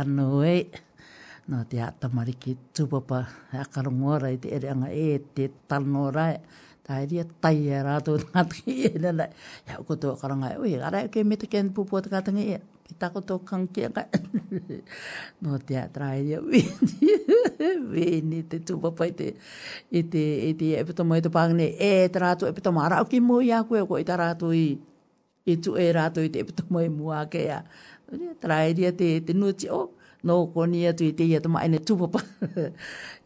tanu 0.02 0.42
e. 0.42 0.56
Eh? 0.66 0.66
Nā 1.46 1.62
te 1.70 1.78
atamari 1.82 2.34
ki 2.38 2.52
tūpapa, 2.78 3.16
e 3.54 3.58
akarungua 3.62 4.18
rai 4.26 4.36
te 4.42 4.50
ere 4.54 4.68
e 4.90 4.90
eh, 4.98 5.22
te 5.34 5.46
tanu 5.70 6.10
rai. 6.14 6.36
Tā 6.86 6.98
e 7.02 7.06
ria 7.06 7.22
tai 7.42 7.68
e 7.70 7.80
rātou 7.86 8.18
tātaki 8.26 8.90
e 8.92 8.98
le 9.02 9.10
lai. 9.14 9.28
E 9.70 9.74
au 9.78 9.84
koto 9.86 10.12
akaranga 10.16 10.50
e, 10.50 10.56
ui, 10.58 10.72
arai 10.78 11.06
ke 11.14 11.22
me 11.22 11.36
te 11.38 11.46
kēn 11.50 11.70
pūpua 11.76 12.02
te 12.02 12.10
kātangi 12.14 12.46
e. 12.56 12.58
Ki 12.88 12.96
tā 12.98 13.10
koto 13.14 13.38
kanki 13.46 13.84
e 13.86 13.90
kai. 13.94 14.06
Nō 15.46 15.58
te 15.66 15.78
atara 15.82 16.10
e 16.18 16.22
ria 16.22 16.40
wēni, 16.42 17.18
wēni 17.94 18.40
te 18.50 18.58
tūpapa 18.66 19.06
i 19.10 19.14
te, 19.14 19.28
i 19.94 20.02
te, 20.02 20.24
i 20.50 20.54
te 20.58 20.72
epitomo 20.82 21.14
i 21.18 21.22
te 21.22 21.30
pāngene. 21.32 21.70
E 21.78 21.92
te 22.10 22.22
rātou 22.22 22.50
epitomo, 22.50 22.82
arau 22.82 23.06
ki 23.10 23.20
mō 23.22 23.38
i 23.46 23.54
a 23.54 23.62
koe, 23.68 23.82
ko 23.86 24.00
i 24.02 24.06
te 24.08 24.18
rātou 24.18 24.50
i, 24.56 24.66
i 25.50 25.58
tu 25.62 25.78
e 25.78 25.88
rātou 25.94 26.26
i 26.26 26.32
te 26.34 26.42
epitomo 26.46 26.82
i 26.86 26.90
mua 26.90 27.22
ke 27.30 27.46
a. 27.50 27.62
Ja 27.62 27.86
traeria 28.40 28.92
te 28.96 29.20
te 29.20 29.32
nuti 29.34 29.68
o 29.70 29.90
no 30.22 30.46
konia 30.54 30.94
tu 30.96 31.04
te 31.12 31.24
ia 31.24 31.40
tama 31.40 31.64
ene 31.64 31.78
tu 31.80 31.96
papa 31.98 32.20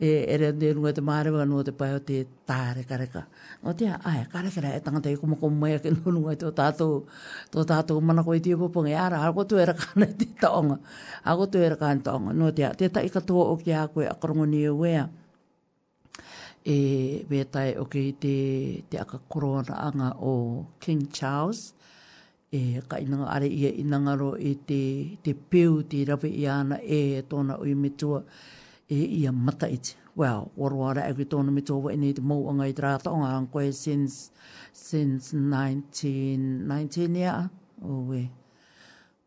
e 0.01 0.09
ere 0.35 0.53
de 0.53 0.73
nu 0.75 0.93
te 0.93 1.01
mare 1.01 1.31
wa 1.31 1.45
no 1.45 1.63
te 1.63 1.73
pa 1.73 1.99
te 2.09 2.17
tare 2.49 2.83
kare 2.89 3.07
ka 3.15 3.23
o 3.65 3.73
te 3.79 3.85
ai 4.11 4.25
kare 4.33 4.49
kare 4.57 4.69
e 4.77 4.81
tanga 4.85 5.01
te 5.05 5.13
ko 5.21 5.27
mo 5.27 5.37
ko 5.37 5.47
mo 5.51 5.67
ya 5.67 5.79
ke 5.79 5.91
nu 5.93 6.11
nu 6.13 6.35
to 6.37 6.51
tato 6.53 7.05
to 7.53 7.65
tato 7.65 8.01
mana 8.01 8.23
ko 8.25 8.33
te 8.41 8.55
popo 8.57 8.85
ya 8.87 9.05
ara 9.07 9.33
ko 9.33 9.45
tu 9.45 9.57
era 9.59 9.75
ka 9.75 9.87
ne 10.01 10.07
te 10.07 10.25
tonga 10.45 10.77
a 11.25 11.37
ko 11.37 11.47
tu 11.47 11.59
era 11.59 11.77
kan 11.77 11.97
ne 11.97 12.03
tonga 12.03 12.33
no 12.33 12.51
te 12.51 12.65
te 12.79 12.89
ta 12.89 13.01
ika 13.05 13.21
to 13.21 13.35
o 13.53 13.57
ki 13.57 13.71
a 13.73 13.89
ko 13.89 14.01
e 14.01 14.09
akrongo 14.15 14.45
ni 14.47 14.65
e 14.71 15.05
e 16.67 16.79
be 17.29 17.41
tai 17.45 17.75
o 17.83 17.85
ki 17.93 18.13
te 18.23 18.37
te 18.91 18.97
aka 18.99 19.19
corona 19.31 19.75
anga 19.89 20.09
o 20.21 20.67
king 20.81 21.03
charles 21.17 21.76
e 22.57 22.81
ka 22.89 22.97
inanga 22.99 23.27
are 23.37 23.49
ia 23.49 23.71
ro 24.21 24.31
e 24.37 24.55
te, 24.69 24.81
te 25.23 25.31
peu 25.51 25.73
te 25.91 25.99
rawe 26.09 26.29
i 26.29 26.45
ana 26.49 26.77
e 26.99 27.23
tona 27.31 27.55
ui 27.63 27.75
metua 27.75 28.21
e 28.89 28.97
ia 29.21 29.33
mata 29.33 29.67
iti. 29.69 29.93
Well, 30.17 30.51
waruara 30.57 31.03
agri 31.11 31.25
e 31.25 31.29
tona 31.33 31.51
metua 31.53 31.77
wa 31.85 31.91
ini 31.93 32.15
te 32.17 32.23
mauanga 32.23 32.65
i 32.65 32.73
trata 32.79 33.09
o 33.11 33.19
ngā 33.21 33.31
koe 33.53 33.69
since, 33.83 34.31
since 34.73 35.27
1919 35.35 37.17
ia. 37.25 37.37
Owe, 37.85 38.23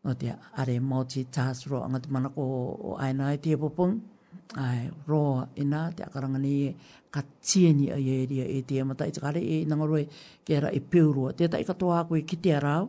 no 0.04 0.14
te 0.20 0.32
are 0.62 0.76
mauti 0.90 1.26
tās 1.36 1.66
roa 1.70 1.86
angat 1.86 2.10
mana 2.10 2.32
ko 2.34 2.42
o 2.88 2.96
aina 2.98 3.32
i 3.34 3.38
te 3.38 3.54
papung. 3.56 4.00
Ai, 4.58 4.90
roa 5.06 5.44
ina 5.62 5.92
te 5.94 6.02
akarangani 6.02 6.54
e 6.66 6.70
ka 7.14 7.22
tieni 7.38 7.86
a 7.94 7.98
ieria 8.02 8.44
e 8.50 8.58
te 8.66 8.82
mata 8.86 9.06
i 9.06 9.12
te 9.14 9.22
kare 9.22 9.38
e 9.38 9.60
inangaroe 9.62 10.04
kera 10.46 10.72
e, 10.74 10.80
e 10.80 10.80
peurua. 10.82 11.30
Te 11.38 11.46
ta 11.48 11.60
i 11.62 11.66
katoa 11.66 12.00
koe 12.10 12.24
ki 12.26 12.38
te 12.42 12.56
arau 12.58 12.88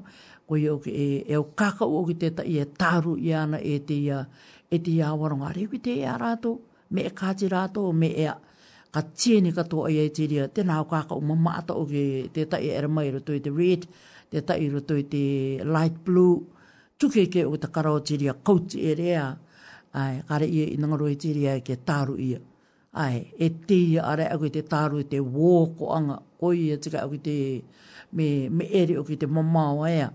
o 0.52 0.58
i 0.58 0.68
oke 0.70 0.90
e, 0.92 1.26
e 1.28 1.36
o 1.38 1.44
kaka 1.56 1.86
o 1.86 2.02
oke 2.02 2.14
teta 2.20 2.44
i 2.44 2.60
e 2.60 2.66
taru 2.66 3.16
i 3.18 3.32
ana 3.34 3.58
e 3.58 3.80
te 3.86 3.94
ia, 3.94 4.26
e 4.70 4.80
te 4.82 4.92
ia 4.92 5.14
warunga 5.16 5.52
rewi 5.54 5.80
te 5.80 5.92
ia 5.96 6.18
rato, 6.18 6.60
me 6.90 7.06
e 7.08 7.14
kati 7.14 7.48
rato, 7.48 7.92
me 7.94 8.10
e 8.16 8.26
a, 8.28 8.36
ka 8.92 9.02
tieni 9.02 9.54
kato 9.54 9.86
ai 9.86 9.98
e 10.04 10.10
te 10.12 10.26
ria, 10.28 10.48
tēnā 10.52 10.80
o 10.82 10.86
kaka 10.92 11.16
u 11.16 11.22
mamata 11.22 11.74
oke 11.80 12.28
te 12.34 12.44
tai 12.52 12.68
e 12.70 12.82
ramai 12.84 13.12
roto 13.16 13.32
i 13.32 13.40
te 13.42 13.50
red, 13.50 13.88
te 14.30 14.44
tai 14.44 14.68
roto 14.70 14.96
i 15.00 15.06
te 15.08 15.24
light 15.64 16.04
blue, 16.04 16.44
tuke 17.00 17.28
ke 17.32 17.46
o 17.48 17.56
ta 17.58 17.68
karao 17.72 18.02
te 18.04 18.18
ria 18.20 18.36
kauti 18.36 18.84
e 18.84 18.94
rea, 18.96 19.26
ai, 19.96 20.20
kare 20.28 20.46
ia 20.52 20.66
i 20.68 20.76
e 20.76 20.78
nangaro 20.78 21.08
i 21.08 21.16
te 21.16 21.32
ria 21.32 21.56
e 21.56 21.62
ke 21.62 21.80
taru 21.84 22.18
ia. 22.20 22.40
Ai, 22.92 23.32
e 23.40 23.48
te 23.64 23.74
ia 23.78 24.04
are 24.04 24.28
aku 24.28 24.50
te 24.52 24.66
taru 24.68 25.00
i 25.00 25.08
te 25.08 25.24
wō 25.24 25.54
ko 25.80 25.94
anga, 25.96 26.18
ko 26.42 26.52
i 26.52 26.66
ia 26.68 26.76
e 26.76 26.82
tika 26.84 27.06
aku 27.06 27.22
te 27.24 27.38
me, 28.12 28.50
me 28.52 28.68
ere 28.68 28.98
o 29.00 29.06
ki 29.08 29.16
te 29.16 29.30
mamau 29.32 29.86
aia 29.88 30.12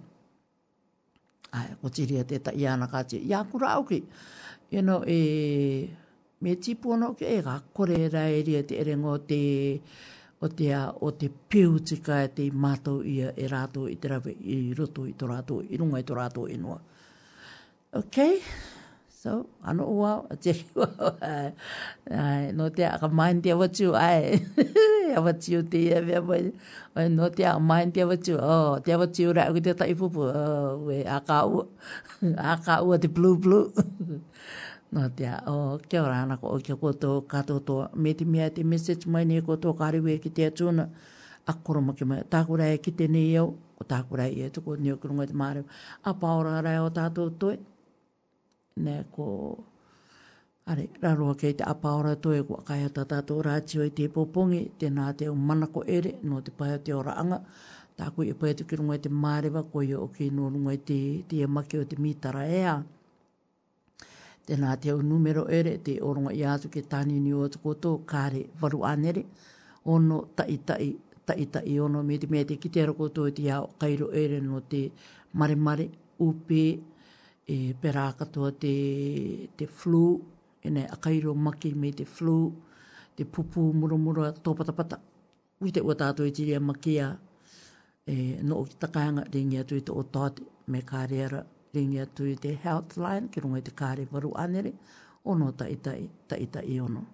ai 1.58 1.72
ko 1.80 1.86
tiri 1.94 2.20
e 2.22 2.24
te 2.30 2.36
ta 2.46 2.52
ia 2.62 2.72
na 2.80 2.86
ka 2.92 3.00
te 3.10 3.16
ia 3.30 3.38
kura 3.50 3.68
au 3.76 3.82
ki 3.90 3.98
you 4.74 4.82
know 4.84 5.00
e 5.16 5.18
me 6.42 6.52
tipu 6.62 6.92
no 7.00 7.08
ke 7.18 7.26
e 7.36 7.38
ga 7.46 7.56
kore 7.76 7.98
ra 8.14 8.24
e 8.38 8.40
ri 8.46 8.54
te 8.68 8.74
ere 8.82 8.94
ngo 9.02 9.12
te 9.30 9.40
o 10.44 10.46
te 10.56 10.66
a 10.80 10.82
o 11.06 11.08
te 11.20 11.26
piu 11.50 11.78
tika 11.88 12.16
e 12.26 12.28
te 12.36 12.44
mato 12.64 12.94
ia 13.16 13.28
e 13.44 13.46
rato 13.54 13.86
i 13.94 13.96
te 14.00 14.06
rawe 14.12 14.32
i 14.54 14.56
roto 14.78 15.02
i 15.12 15.14
to 15.18 15.24
rato 15.32 15.54
i 15.74 15.76
runga 15.80 15.98
i 16.02 16.06
to 16.08 16.14
rato 16.20 16.42
i 16.54 16.56
noa 16.62 16.80
okay 18.00 18.34
So, 19.26 19.50
ano 19.58 19.82
ua, 19.90 20.22
te 20.38 20.52
riwa, 20.54 20.86
ai, 22.14 22.52
no 22.54 22.68
te 22.70 22.84
a 22.86 22.94
ka 22.94 23.08
main 23.10 23.40
te 23.42 23.50
awa 23.50 23.66
tiu, 23.66 23.90
A 23.98 24.06
awa 25.18 25.32
tiu 25.34 25.64
te 25.66 25.78
ia 25.88 25.98
mea 26.00 26.22
mai, 26.22 26.52
ai, 26.94 27.08
no 27.10 27.26
te 27.34 27.42
a 27.42 27.56
ka 27.56 27.58
main 27.70 27.90
te 27.90 28.00
awa 28.06 28.14
tiu, 28.24 28.38
oh, 28.38 28.78
te 28.78 28.94
awa 28.94 29.06
tiu 29.10 29.34
rai 29.34 29.48
ui 29.50 29.60
te 29.66 29.74
tai 29.74 29.98
pupu, 29.98 30.22
oh, 30.30 30.78
ue, 30.86 31.00
a 31.14 31.18
ka 31.26 31.40
ua, 31.50 31.62
a 32.50 32.54
ka 32.68 32.74
ua 32.86 32.94
te 33.02 33.08
blue 33.10 33.34
blue. 33.42 33.66
no 34.94 35.00
te 35.18 35.24
a, 35.26 35.42
oh, 35.50 35.74
kia 35.88 36.04
ora 36.06 36.22
ana 36.22 36.38
ko, 36.38 36.54
kia 36.62 36.76
koto, 36.82 37.18
kato 37.32 37.58
to, 37.66 37.76
me 38.02 38.14
te 38.14 38.22
mea 38.24 38.46
te 38.54 38.62
message 38.62 39.10
mai 39.10 39.24
ni 39.26 39.42
koto, 39.42 39.74
kariwe 39.74 40.20
ki 40.22 40.30
te 40.36 40.46
atuna, 40.52 40.84
a 41.50 41.60
koroma 41.66 41.98
ki 41.98 42.04
mai, 42.06 42.22
tākura 42.30 42.70
e 42.70 42.78
ki 42.78 42.94
tēnei 43.00 43.26
iau, 43.34 43.50
ko 43.74 43.82
tākura 43.90 44.30
e 44.30 44.46
tuko, 44.54 44.78
ni 44.78 44.94
okurunga 44.94 45.26
te 45.26 45.34
māreu, 45.34 45.66
a 46.06 46.14
paora 46.14 46.60
rai 46.62 46.78
o 46.86 46.90
tātou 46.94 47.30
toi, 47.40 47.58
ne 48.84 49.04
ko 49.14 49.26
are 50.70 50.84
raroa 51.02 51.34
kei 51.40 51.54
te 51.58 51.64
apaora 51.72 52.12
toi 52.24 52.40
kua 52.48 52.60
kai 52.68 52.82
ata 52.88 53.02
tato 53.12 53.34
rātio 53.48 53.84
i 53.90 53.92
te 53.98 54.06
popongi 54.16 54.60
te 54.80 54.88
nā 54.96 55.04
te 55.18 55.26
manako 55.50 55.80
ere 55.98 56.10
no 56.28 56.40
te 56.48 56.52
pai 56.58 56.70
te 56.86 56.92
ora 57.00 57.12
anga 57.22 57.38
tā 57.96 58.08
kui 58.14 58.28
e 58.32 58.34
pai 58.40 58.50
atu 58.54 58.66
ki 58.68 58.78
runga 58.80 58.98
i 58.98 59.02
te 59.06 59.12
māreva 59.22 59.62
ko 59.72 59.82
i 59.86 59.94
ki 60.16 60.26
no 60.38 60.50
runga 60.54 60.74
i 60.78 60.80
te 60.90 60.98
te 61.30 61.40
amake 61.46 61.78
o 61.82 61.86
te 61.92 61.96
mitara 62.06 62.42
ea 62.58 62.74
te 64.46 64.58
nā 64.64 64.74
te 64.82 64.90
au 64.94 65.00
numero 65.12 65.46
ere 65.60 65.76
te 65.86 65.94
orunga 66.10 66.32
i 66.40 66.42
atu 66.56 66.68
ke 66.74 66.82
tani 66.90 67.16
ni 67.20 67.32
o 67.38 67.46
atu 67.48 67.62
koto 67.64 67.92
kāre 68.14 68.42
varu 68.60 68.82
anere 68.92 69.22
ono 69.96 70.18
tai 70.36 70.58
tai 70.72 70.92
tai 71.26 71.46
tai 71.54 71.78
ono 71.86 72.02
me 72.08 72.18
te 72.20 72.28
me 72.32 72.44
te 72.44 72.56
ki 72.60 72.68
te 72.76 72.82
ara 72.84 72.92
koto 73.00 73.24
i 73.30 73.32
te 73.38 73.48
au 73.56 73.70
kairo 73.80 74.10
ere 74.24 74.42
no 74.50 74.60
te 74.60 74.82
mare 75.38 75.56
mare 75.56 75.88
upe 76.28 76.62
e 77.48 77.58
pera 77.80 78.12
katoa 78.18 78.50
te, 78.62 78.74
te 79.56 79.66
flu, 79.78 80.04
e 80.62 80.68
nei 80.74 80.86
akairo 80.96 81.30
maki 81.46 81.70
me 81.80 81.90
te 81.98 82.04
flu, 82.14 82.38
te 83.16 83.22
pupu 83.32 83.60
muromuro 83.80 84.24
tō 84.44 84.54
patapata. 84.58 84.98
Ui 85.62 85.70
te 85.72 85.80
ua 85.86 85.94
tātou 86.00 86.26
e 86.26 86.32
tiri 86.34 86.56
a 86.56 86.60
maki 86.60 86.96
a 87.00 87.06
e, 88.10 88.14
no 88.44 88.58
o 88.62 88.66
ki 88.66 88.76
takahanga 88.82 89.22
ringi 89.32 89.60
atu 89.62 89.78
i 89.78 89.84
te 89.86 89.94
o 89.94 90.04
tāte 90.14 90.42
me 90.72 90.82
kāre 90.90 91.22
ara 91.28 91.40
ringi 91.74 92.02
atu 92.02 92.26
i 92.32 92.36
te 92.42 92.52
health 92.66 92.98
line, 92.98 93.30
ki 93.32 93.40
runga 93.46 93.62
i 93.62 93.66
te 93.70 93.74
kāre 93.78 94.08
varu 94.10 94.34
anere, 94.42 94.74
ono 95.26 95.52
taitai, 95.54 96.02
taitai 96.28 96.78
ono. 96.88 97.04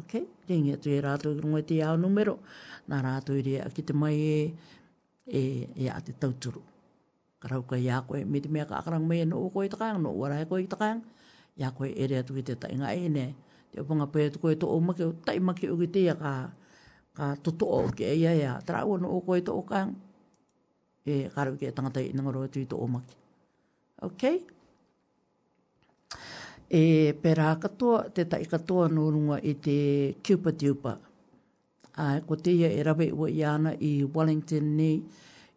Ok, 0.00 0.16
ringi 0.48 0.74
atu 0.78 0.90
e 0.90 0.96
i 0.98 1.04
rātou 1.04 1.36
i 1.36 1.42
runga 1.44 1.60
i 1.60 1.68
te 1.68 1.78
iau 1.82 2.00
numero, 2.00 2.38
nā 2.90 3.02
rātou 3.06 3.36
i 3.38 3.44
rea 3.52 3.68
ki 3.70 3.84
te 3.90 3.94
mai 3.94 4.16
e, 4.16 4.38
e, 5.28 5.44
e 5.76 5.92
a 5.92 6.00
te 6.02 6.16
tauturu 6.16 6.70
karau 7.44 7.60
ka 7.68 7.76
ia 7.76 8.00
koe, 8.08 8.24
me 8.24 8.40
mea 8.48 8.64
ka 8.64 8.80
akarang 8.80 9.04
mea 9.04 9.28
no 9.28 9.36
ukoi 9.44 9.68
takang, 9.68 10.00
no 10.00 10.16
wara 10.16 10.40
koe 10.48 10.64
takang, 10.64 11.04
ia 11.60 11.68
koe 11.76 11.92
ere 11.92 12.16
atu 12.24 12.32
ki 12.32 12.42
te 12.48 12.54
tainga 12.56 12.88
e 12.96 13.04
ne, 13.12 13.26
te 13.70 13.80
opanga 13.84 14.06
pe 14.12 14.20
atu 14.32 14.38
koe 14.40 14.54
to 14.60 14.64
o 14.74 14.80
make 14.80 15.04
tai 15.28 15.38
make 15.44 15.68
o 15.68 15.76
ki 15.76 15.86
te 15.92 16.00
ia 16.08 16.14
ka, 16.16 16.32
ka 17.16 17.36
toto 17.44 17.66
o 17.68 17.80
ke 17.96 18.08
ia 18.16 18.32
ia, 18.32 18.52
tara 18.64 18.86
ua 18.88 18.96
no 18.96 19.08
ukoi 19.18 19.44
to 19.46 19.52
o 19.52 19.60
kang, 19.62 19.92
e 21.04 21.14
karau 21.36 21.56
ke 21.60 21.68
tangata 21.76 22.00
i 22.00 22.10
nangaro 22.16 22.42
atu 22.48 22.58
i 22.64 22.64
to 22.64 22.76
o 22.80 22.86
make. 22.88 23.12
Ok? 24.02 24.22
E 26.72 26.82
pera 27.22 27.52
katoa, 27.60 28.08
te 28.14 28.24
tai 28.24 28.44
katoa 28.48 28.88
no 28.88 29.10
runga 29.12 29.36
i 29.44 29.52
te 29.64 29.76
kiupa 30.24 30.50
tiupa. 30.60 30.92
Ai, 32.00 32.22
ko 32.26 32.34
te 32.40 32.50
ia 32.56 32.70
e 32.72 32.80
rawe 32.82 33.12
ua 33.12 33.28
i 33.30 33.44
ana 33.44 33.76
i 33.76 33.92
Wellington 34.04 34.64
ni, 34.80 34.92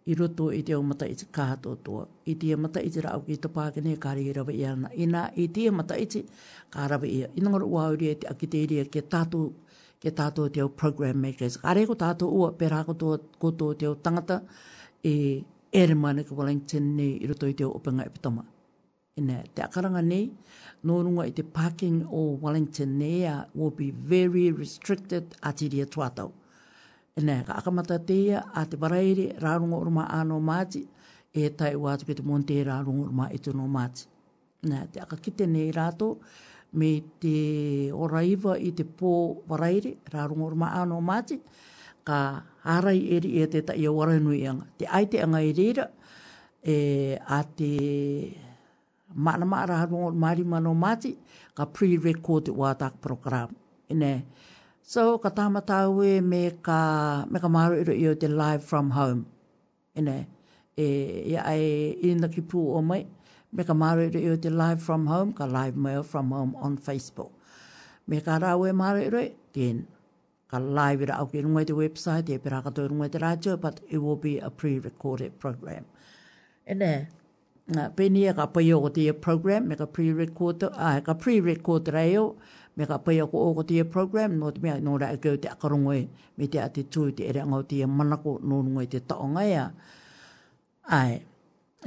i 0.07 0.15
roto 0.15 0.51
i 0.55 0.61
te 0.63 0.75
omata 0.75 1.05
i 1.05 1.15
te 1.19 1.25
kaha 1.35 1.55
tōtua. 1.63 2.05
I 2.31 2.35
te 2.39 2.53
omata 2.55 2.79
i 2.79 2.89
te 2.93 3.01
rao 3.03 3.19
ki 3.27 3.35
te 3.43 3.49
pākene 3.51 3.95
ka 3.99 4.13
rei 4.15 4.29
rawa 4.37 4.53
i 4.55 4.63
ana. 4.69 4.91
I 4.95 5.07
nā 5.13 5.23
i 5.35 5.47
te 5.57 5.65
omata 5.71 5.97
i 5.99 6.05
te 6.13 6.21
rawa 6.93 7.09
i 7.09 7.17
a. 7.25 7.31
I 7.35 7.43
nangaro 7.43 7.67
ua 7.73 7.83
auri 7.89 8.07
e 8.11 8.15
te 8.21 8.29
akiteria 8.31 8.85
ke 8.93 9.03
tātou 9.13 9.49
ke 10.01 10.13
tātou 10.21 10.47
te 10.53 10.63
o 10.63 10.69
program 10.81 11.19
makers. 11.25 11.59
Ka 11.63 11.75
rei 11.75 11.89
ko 11.89 11.97
tātou 12.05 12.31
ua 12.39 12.53
pera 12.61 12.83
kotoa 12.87 13.19
koto 13.41 13.71
te 13.73 13.89
o 13.91 13.95
tangata 14.07 14.39
e 15.11 15.43
ere 15.75 15.95
mana 16.05 16.23
ka 16.23 16.37
Wellington 16.39 16.87
ne 17.01 17.09
i 17.17 17.27
roto 17.27 17.51
i 17.51 17.57
te 17.59 17.67
o 17.67 17.73
opanga 17.81 18.07
e 18.07 18.13
pitoma. 18.15 18.45
I 19.17 19.25
nā 19.27 19.41
te 19.57 19.65
akaranga 19.67 20.05
nei, 20.07 20.29
no 20.87 21.01
runga 21.03 21.25
i 21.27 21.33
te 21.35 21.43
parking 21.43 22.03
o 22.13 22.25
Wellington 22.45 22.95
nei, 23.01 23.25
a 23.27 23.37
will 23.55 23.73
be 23.83 23.91
very 23.91 24.51
restricted 24.53 25.35
atiria 25.41 25.83
tuatau. 25.83 25.91
Atiria 25.91 25.93
tuatau 25.99 26.35
ne 27.23 27.43
ka 27.47 27.53
akamata 27.57 27.97
te 28.05 28.13
ia 28.29 28.39
a 28.53 28.65
te 28.65 28.77
paraere 28.77 29.25
rārunga 29.41 29.77
uruma 29.81 30.05
ano 30.13 30.37
māti 30.39 30.83
e 31.33 31.49
tai 31.57 31.73
wātu 31.75 32.05
ki 32.05 32.15
te 32.19 32.25
monte 32.25 32.57
rārunga 32.65 33.05
uruma 33.07 33.29
e 33.33 33.37
tono 33.41 33.65
māti. 33.71 34.05
Nā, 34.67 34.83
te 34.91 35.01
akakite 35.03 35.47
nei 35.49 35.71
rātou 35.73 36.17
me 36.73 36.91
te 37.21 37.89
oraiva 37.93 38.57
i 38.61 38.71
te 38.75 38.83
pō 38.85 39.11
paraere 39.49 39.95
rārunga 40.13 40.51
uruma 40.51 40.71
ano 40.81 40.99
māti 41.01 41.39
ka 42.07 42.19
harai 42.63 42.99
eri 43.17 43.33
e 43.43 43.47
te 43.51 43.61
tai 43.65 43.77
a 43.89 44.19
nui 44.21 44.45
anga. 44.47 44.67
Te 44.77 44.85
aite 44.87 45.21
anga 45.23 45.41
i 45.41 45.53
reira 45.53 45.89
e, 46.63 47.17
a 47.27 47.41
te 47.43 48.33
mana 49.15 49.45
mara 49.45 49.81
rārunga 49.87 50.35
uruma 50.37 50.59
no 50.61 50.75
māti 50.75 51.15
ka 51.55 51.65
pre-recorded 51.65 52.53
wātaka 52.53 52.99
program. 53.01 53.49
Nā, 53.89 54.21
So 54.87 55.19
ka 55.19 55.27
tamata 55.27 55.83
ue 55.91 56.23
me 56.23 56.47
ka, 56.63 56.79
me 57.27 57.43
ka 57.43 57.51
maru 57.51 57.75
iro 57.83 57.91
iyo 57.91 58.15
te 58.15 58.31
live 58.31 58.63
from 58.63 58.95
home. 58.95 59.27
Ine, 59.99 60.23
e, 60.79 60.85
e 61.27 61.35
ai 61.35 61.91
ina 62.07 62.31
ki 62.31 62.39
pū 62.47 62.71
o 62.71 62.79
mai, 62.79 63.03
me 63.51 63.67
ka 63.67 63.75
maru 63.75 64.07
iro 64.07 64.15
iyo 64.15 64.35
te 64.39 64.47
live 64.47 64.79
from 64.79 65.11
home, 65.11 65.35
ka 65.35 65.43
live 65.43 65.75
mail 65.75 66.07
from 66.07 66.31
home 66.31 66.55
on 66.63 66.79
Facebook. 66.79 67.35
Me 68.07 68.23
ka 68.23 68.39
rā 68.39 68.55
ue 68.55 68.71
maru 68.71 69.03
iro, 69.11 69.27
then, 69.51 69.83
ka 70.47 70.55
live 70.55 71.03
ira 71.03 71.19
au 71.19 71.27
ki 71.27 71.43
rungai 71.43 71.67
te 71.67 71.75
website, 71.75 72.31
e 72.31 72.39
pera 72.39 72.63
katoi 72.63 72.87
rungai 72.87 73.11
te 73.11 73.19
rātio, 73.19 73.59
but 73.59 73.83
it 73.91 73.97
will 73.99 74.15
be 74.15 74.37
a 74.39 74.49
pre-recorded 74.49 75.35
program. 75.37 75.83
Ine, 76.65 76.93
Uh, 77.67 77.91
Pēnia 77.91 78.31
ka 78.31 78.45
pai 78.47 78.69
o 78.71 78.87
te 78.95 79.09
program, 79.11 79.65
me 79.67 79.75
ka 79.75 79.83
pre 79.91 80.05
recorded 80.15 80.71
ai, 80.79 81.01
ka 81.03 81.11
pre 81.19 81.33
recorded 81.43 81.97
ai 81.99 82.13
me 82.77 82.85
ka 82.85 82.97
pai 83.01 83.17
ako 83.19 83.35
o 83.41 83.47
kotia 83.57 83.83
program, 83.89 84.31
no 84.39 84.51
te 84.53 84.59
mea 84.63 84.77
nō 84.87 84.93
rai 85.01 85.09
e 85.17 85.17
kau 85.23 85.35
te 85.41 85.49
akarongoe 85.49 86.01
me 86.37 86.45
te 86.53 86.59
ate 86.61 86.83
tū 86.93 87.07
te 87.17 87.25
ere 87.31 87.41
ngau 87.49 87.63
te 87.69 87.79
manako 87.97 88.33
nō 88.49 88.57
rungoe 88.65 88.85
te 88.91 88.99
taongaia. 89.09 89.63
Ai, 90.99 91.13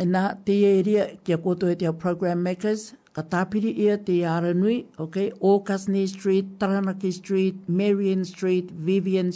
e 0.03 0.07
nā 0.15 0.23
te 0.45 0.57
ieria 0.59 1.05
kia 1.25 1.39
koto 1.45 1.71
e 1.71 1.77
te 1.79 1.87
program 2.03 2.43
makers, 2.43 2.83
ka 3.15 3.23
tāpiri 3.33 3.71
ia 3.87 3.97
te 4.07 4.19
aranui, 4.27 4.81
ok, 5.05 5.29
Orkasney 5.53 6.09
Street, 6.11 6.51
Taranaki 6.59 7.13
Street, 7.21 7.63
Marion 7.69 8.25
Street, 8.25 8.75
Vivian, 8.91 9.31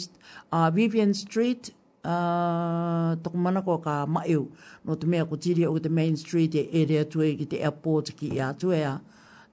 uh, 0.51 0.67
Vivian 0.75 1.13
Street, 1.13 1.71
uh, 2.03 3.15
toko 3.23 3.37
manako 3.39 3.79
ka 3.83 3.95
maiu. 4.05 4.45
no 4.85 4.95
te 4.95 5.07
mea 5.07 5.25
ko 5.25 5.35
tiri 5.37 5.65
o 5.65 5.77
te 5.79 5.89
main 5.89 6.17
street 6.17 6.53
e 6.55 6.67
area 6.83 7.05
tue 7.05 7.33
ki 7.39 7.45
te 7.45 7.57
airport 7.63 8.11
ki 8.19 8.33
ia 8.35 8.53
tue 8.53 8.75
ia 8.77 8.93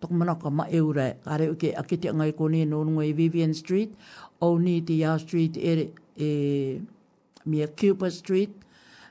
toko 0.02 0.14
mana 0.14 0.34
ka 0.34 0.50
ma 0.50 0.66
eure, 0.68 1.14
kare 1.22 1.46
uke 1.48 1.70
akite 1.78 2.10
ngai 2.12 2.32
kone 2.34 2.66
no 2.68 2.82
nungai 2.84 3.14
Vivian 3.14 3.54
Street, 3.54 3.94
au 4.42 4.58
ni 4.58 4.80
te 4.80 4.94
ia 4.98 5.16
street 5.18 5.56
ere, 5.56 5.86
e, 6.16 6.26
e 6.26 7.46
mia 7.46 7.68
Cooper 7.68 8.10
Street, 8.10 8.50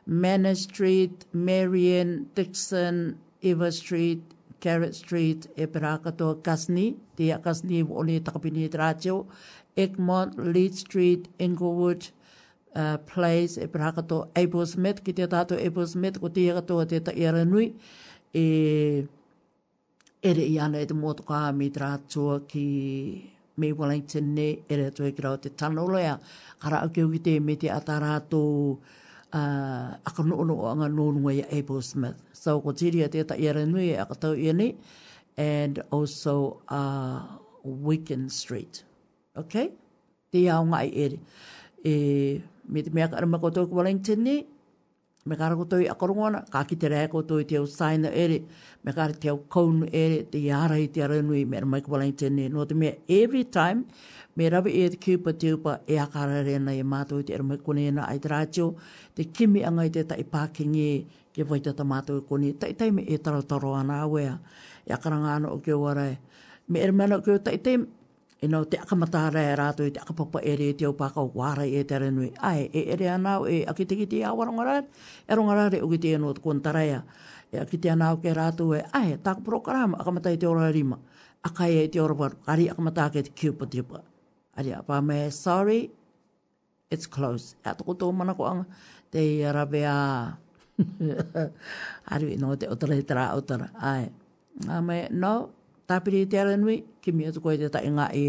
Manor 0.05 0.55
Street, 0.55 1.25
Marion, 1.33 2.27
Dixon, 2.35 3.17
Eva 3.41 3.71
Street, 3.71 4.21
Carrot 4.59 4.93
Street, 4.95 5.47
e 5.55 5.65
pera 5.65 5.97
katoa 6.03 6.35
Kasni, 6.43 6.97
te 7.15 7.23
ia 7.29 7.39
Kasni 7.39 7.79
e 7.79 7.83
wone 7.83 8.19
takapini 8.19 8.65
e 8.67 8.69
trajo, 8.69 9.25
Egmont, 9.77 10.35
Leeds 10.37 10.79
Street, 10.81 11.29
Inglewood, 11.39 12.09
uh, 12.75 12.97
Place, 13.05 13.55
e 13.57 13.67
pera 13.67 13.93
katoa 13.95 14.27
Abel 14.35 14.65
Smith, 14.67 15.01
ki 15.05 15.13
te 15.13 15.25
tato 15.27 15.55
te 15.55 16.99
te 16.99 16.99
ta 16.99 17.15
e 18.33 19.07
ere 20.23 20.41
i 20.45 20.57
ana 20.59 20.77
e 20.81 20.85
te 20.85 20.93
mōtu 20.95 21.23
kā 21.25 21.39
mi 21.57 21.69
te 21.73 21.79
rātua 21.81 22.39
ki 22.49 22.63
me 23.59 23.69
Wellington 23.77 24.27
ne, 24.35 24.45
ere 24.73 24.85
atua 24.91 25.07
e 25.09 25.13
ki 25.17 25.23
rau 25.25 25.37
te 25.41 25.49
tanolo 25.57 25.97
ea. 25.99 26.15
Kara 26.61 26.79
au 26.85 26.89
kia 26.93 27.07
wite 27.09 27.33
me 27.41 27.55
te 27.59 27.69
ata 27.73 27.97
rātou 28.01 28.75
uh, 28.77 29.89
aka 30.05 30.25
no 30.27 30.37
ono 30.45 30.59
anga 30.69 30.89
nōnua 30.93 31.33
ia 31.39 31.47
Abel 31.57 31.81
Smith. 31.85 32.21
So, 32.37 32.59
ko 32.61 32.71
tiri 32.77 33.01
a 33.05 33.09
tēta 33.09 33.37
i 33.43 33.49
ara 33.51 33.65
nui 33.65 33.89
e 33.89 33.97
aka 34.03 34.15
i 34.37 34.49
ane, 34.53 34.69
and 35.37 35.81
also 35.89 36.61
uh, 36.69 37.21
Wicken 37.65 38.29
Street. 38.29 38.83
Okay? 39.35 39.71
Te 40.31 40.45
iau 40.45 40.61
ngai 40.69 40.87
ere. 41.07 41.19
E, 41.81 41.97
me 42.69 42.85
te 42.85 42.93
mea 42.93 43.09
ka 43.09 43.17
arama 43.19 43.41
kotoa 43.41 43.65
ki 43.69 43.73
Wellington 43.77 44.23
ne, 44.29 44.39
me 45.25 45.35
kare 45.35 45.55
ko 45.55 45.63
toi 45.65 45.83
akorongona, 45.85 46.49
ka 46.49 46.63
ki 46.63 46.75
te 46.75 46.87
rea 46.89 47.07
ko 47.07 47.21
toi 47.21 47.43
te 47.45 47.57
au 47.57 47.65
saina 47.65 48.09
ere, 48.09 48.39
me 48.83 48.91
kare 48.91 49.13
te 49.13 49.29
au 49.29 49.37
kounu 49.49 49.85
ere, 49.93 50.23
te 50.25 50.39
iarahi 50.39 50.87
te 50.91 51.01
arenui, 51.01 51.45
me 51.47 51.59
rama 51.59 51.77
i 51.77 51.81
kubala 51.85 52.05
i 52.09 52.13
tene, 52.13 52.49
no 52.49 52.65
te 52.65 52.73
mea 52.73 52.95
every 53.07 53.43
time, 53.45 53.85
me 54.35 54.49
rabi 54.49 54.73
e 54.81 54.89
te 54.89 54.97
kiupa 54.97 55.33
te 55.37 55.51
upa, 55.53 55.79
e 55.85 55.99
akara 56.01 56.41
rena 56.47 56.73
e 56.73 56.81
mātou 56.81 57.21
i 57.21 57.27
te 57.27 57.37
rama 57.37 57.57
kone 57.61 57.91
na 57.99 58.07
ai 58.09 58.17
te 58.19 58.31
rātio, 58.33 58.71
te 59.13 59.25
kimi 59.29 59.61
angai 59.67 59.91
te 59.93 60.05
tai 60.09 60.23
pākingi, 60.33 60.89
ke 61.35 61.45
vai 61.47 61.61
te 61.63 61.71
tamātou 61.77 62.23
i 62.23 62.27
kone, 62.27 62.55
tai 62.59 62.73
tai 62.77 62.89
me 62.91 63.05
e 63.05 63.21
tarotaro 63.23 63.75
ana 63.77 64.01
awea, 64.07 64.39
e 64.89 64.95
akara 64.95 65.21
ngāna 65.21 65.53
o 65.53 65.61
kia 65.63 65.77
warai, 65.79 66.15
me 66.67 66.81
e 66.81 66.89
rama 66.89 67.07
i 67.13 67.21
kua 67.21 67.37
tai 67.45 67.59
tai 67.61 67.77
e 68.41 68.47
nau 68.49 68.63
te 68.65 68.77
akamata 68.77 69.19
akamatara 69.29 69.41
e 69.45 69.53
rātou 69.55 69.91
te 69.93 69.99
akapapa 70.01 70.39
e 70.41 70.55
re 70.57 70.69
te 70.73 70.85
au 70.87 70.95
pākau 70.97 71.27
wāra 71.37 71.67
e 71.69 71.83
te 71.85 71.99
renui. 72.01 72.31
Ai, 72.41 72.71
e 72.73 72.87
ere 72.89 73.09
anau 73.13 73.45
e, 73.45 73.59
e 73.61 73.67
aki 73.69 73.85
te 73.85 73.97
ki 73.99 74.23
a 74.23 74.31
awarongarare, 74.33 74.87
e 75.27 75.35
rongarare 75.37 75.81
o 75.85 75.89
te 75.97 76.15
eno 76.17 76.31
te 76.33 76.41
kuantaraya. 76.41 77.03
E 77.53 77.59
aki 77.61 77.77
te 77.77 77.91
anau 77.93 78.17
ke 78.23 78.33
rātou 78.33 78.73
e, 78.73 78.81
ai, 78.97 79.13
tāku 79.21 79.45
prokarama, 79.45 79.99
akamatai 80.01 80.39
te 80.41 80.49
ora 80.49 80.71
rima. 80.73 80.97
Akai 81.45 81.83
e 81.83 81.87
te 81.93 82.01
ora 82.01 82.15
paru, 82.17 82.41
ari 82.49 82.65
akamata 82.73 83.11
ke 83.13 83.21
te 83.29 83.35
kiupa 83.35 83.69
te 83.69 83.83
upa. 83.85 84.01
Ari 84.57 84.73
a 84.73 84.81
pāme, 84.89 85.19
sorry, 85.31 85.91
it's 86.89 87.05
close. 87.05 87.53
E 87.61 87.69
atoko 87.75 87.93
tō 87.93 88.09
mana 88.11 88.33
ko 88.35 88.49
anga, 88.49 88.81
te 89.13 89.21
i 89.21 89.43
arabe 89.45 89.83
Ari, 92.11 92.35
no, 92.41 92.55
te 92.57 92.65
otara 92.65 92.97
he 92.97 93.03
otara. 93.37 93.69
Ai, 93.79 94.09
Ame, 94.67 95.07
no, 95.11 95.51
tapiri 95.91 96.21
e 96.23 96.27
te 96.31 96.37
ala 96.39 96.55
nui, 96.57 96.77
ki 97.03 97.11
mea 97.17 97.31
tukoe 97.35 97.57
te 97.59 97.67
tae 97.73 97.89
ngā 97.91 98.05
e, 98.15 98.25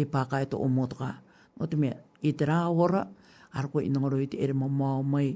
e 0.00 0.04
pākai 0.12 0.44
to 0.50 0.58
o 0.62 0.66
motoka. 0.76 1.12
O 1.62 1.66
te 1.70 1.78
mea, 1.80 1.98
i 2.26 2.32
te 2.36 2.46
rā 2.48 2.60
ora, 2.84 3.04
ar 3.56 3.68
koe 3.72 3.84
inangaro 3.86 4.18
i 4.24 4.30
te 4.32 4.40
ere 4.44 4.54
mo 4.56 4.68
mao 4.82 5.04
mai, 5.14 5.28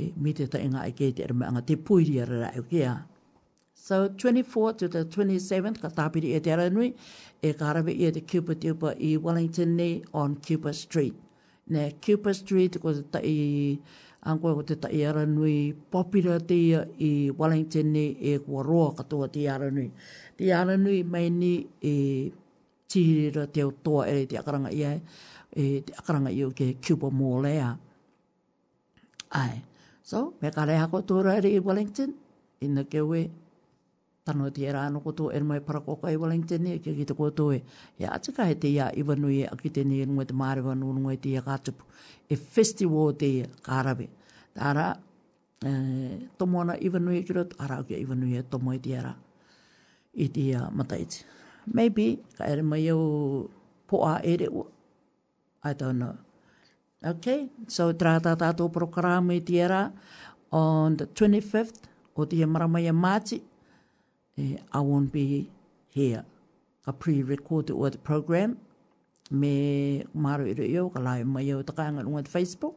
e, 0.00 0.10
mi 0.16 0.32
te 0.38 0.46
tae 0.50 0.64
ngā 0.72 0.86
e 0.90 0.94
kei 0.96 1.12
te 1.18 1.26
ere 1.26 1.36
maanga 1.40 1.62
te 1.66 1.76
puiri 1.76 2.16
ara 2.24 2.40
rā 2.46 2.50
e 2.60 2.64
kia. 2.70 2.94
So, 3.84 4.06
24 4.16 4.72
to 4.80 4.88
the 4.88 5.02
27th, 5.04 5.82
ka 5.82 5.90
tapiri 5.92 6.32
e 6.38 6.40
te 6.40 6.54
ala 6.54 6.70
nui, 6.72 6.92
e 7.44 7.52
karawe 7.52 7.92
i 7.92 8.08
te 8.16 8.24
Cooper 8.30 8.56
Tupa 8.56 8.94
i 8.96 9.16
Wellington 9.20 9.76
ni 9.76 9.90
on 10.14 10.38
Cooper 10.46 10.72
Street. 10.72 11.20
Nē, 11.72 11.90
Cooper 12.04 12.32
Street, 12.36 12.80
ko 12.80 12.92
te 12.96 13.04
tae 13.12 13.76
Angoe 14.24 14.54
ko 14.56 14.62
te 14.64 14.78
tai 14.80 15.02
aranui 15.04 15.74
popira 15.92 16.38
tia 16.40 16.78
i 17.04 17.28
Wellington 17.36 17.90
ni 17.92 18.04
e 18.24 18.38
kua 18.40 18.62
roa 18.64 18.94
katoa 18.96 19.26
te 19.32 19.42
aranui. 19.52 19.90
Te 20.36 20.50
ana 20.52 20.76
nui 20.76 21.02
mai 21.04 21.30
ni 21.30 21.66
e 21.80 22.32
tihirira 22.88 23.46
te 23.46 23.62
o 23.62 23.70
toa 23.70 24.06
ere 24.08 24.26
te 24.26 24.36
akaranga 24.36 24.72
ia 24.72 24.96
e 25.54 25.80
te 25.86 25.92
akaranga 25.98 26.30
i 26.34 26.42
o 26.42 26.50
ke 26.50 26.72
kiupa 26.82 27.08
mōlea. 27.14 27.70
Ai. 29.38 29.62
So, 30.02 30.34
me 30.42 30.50
ka 30.50 30.64
reha 30.66 30.88
ko 30.90 31.00
tō 31.06 31.22
rari 31.24 31.54
i 31.56 31.60
Wellington, 31.62 32.10
i 32.60 32.68
na 32.68 32.82
ke 32.82 33.00
ue, 33.00 33.22
tano 34.26 34.50
te 34.50 34.66
era 34.66 34.82
anu 34.88 35.00
koto 35.00 35.30
e 35.30 35.38
mai 35.40 35.60
parakoka 35.60 36.10
i 36.12 36.18
Wellington 36.18 36.62
ni, 36.66 36.72
e 36.74 36.82
ke 36.82 36.92
ki 36.98 37.04
te 37.08 37.14
koto 37.14 37.52
e, 37.54 37.62
he 37.96 38.04
ati 38.10 38.34
he 38.36 38.54
te 38.58 38.68
ia 38.68 38.90
i 38.92 39.02
nui 39.16 39.42
e 39.42 39.46
aki 39.46 39.68
e 39.70 39.72
te 39.72 39.84
ni, 39.84 40.04
nungai 40.04 40.26
te 40.26 40.34
maare 40.34 40.60
wanu, 40.66 40.92
nungai 40.92 41.16
te 41.22 41.28
ia 41.30 41.42
kātupu, 41.42 41.84
e 42.28 42.36
festival 42.36 43.14
te 43.16 43.26
ia 43.38 43.46
kārawe. 43.64 44.10
Tāra, 44.52 44.90
tomo 45.62 45.72
e, 45.72 46.28
tomona 46.38 46.76
i 46.76 46.90
nui 46.98 47.22
e 47.22 47.24
kiro, 47.24 47.46
ara 47.58 47.78
au 47.80 47.84
ke 47.88 47.96
i 47.96 48.04
wanui 48.04 48.36
e 48.36 48.42
tomo 48.44 48.74
e 48.74 48.78
te 48.84 48.92
era. 48.98 49.14
idia 50.14 50.70
mataiti. 50.74 51.24
Maybe 51.66 52.18
kaere 52.38 52.62
mai 52.62 52.88
au 52.88 53.50
poa 53.86 54.16
ere 54.22 54.46
ua. 54.48 54.64
I 55.64 55.72
don't 55.72 55.96
know. 55.98 56.16
Okay, 57.04 57.48
so 57.68 57.92
trata 57.92 58.36
tatou 58.36 58.72
program 58.72 59.30
i 59.30 59.40
tiara 59.40 59.92
on 60.52 60.96
the 60.96 61.06
25th 61.06 61.80
o 62.16 62.24
tia 62.24 62.46
maramai 62.46 62.88
a 62.88 62.92
Māti. 62.92 63.42
I 64.38 64.80
won't 64.80 65.12
be 65.12 65.48
here. 65.88 66.24
Ka 66.84 66.92
pre 66.92 67.22
recorded 67.22 67.76
o 67.76 67.88
the 67.88 67.98
program. 67.98 68.58
Me 69.30 70.04
maru 70.14 70.46
I 70.50 70.54
iau, 70.76 70.92
ka 70.92 71.00
lai 71.00 71.22
mai 71.24 71.50
au 71.52 71.62
taka 71.62 71.82
angarunga 71.82 72.28
Facebook. 72.28 72.74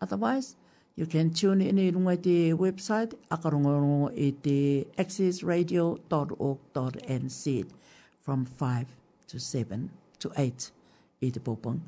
Otherwise, 0.00 0.54
You 0.98 1.06
can 1.06 1.30
tune 1.30 1.62
in 1.62 1.78
e 1.78 1.86
runga 1.94 2.18
te 2.18 2.34
website 2.58 3.14
akarongorongo 3.30 4.10
i 4.18 4.34
te 4.42 4.56
accessradio.org.nz 4.98 7.42
from 8.18 8.40
5 8.42 9.30
to 9.30 9.38
7 9.38 9.90
to 10.18 10.34
8 10.34 10.74
e 11.22 11.30
te 11.30 11.38
pōpong. 11.38 11.78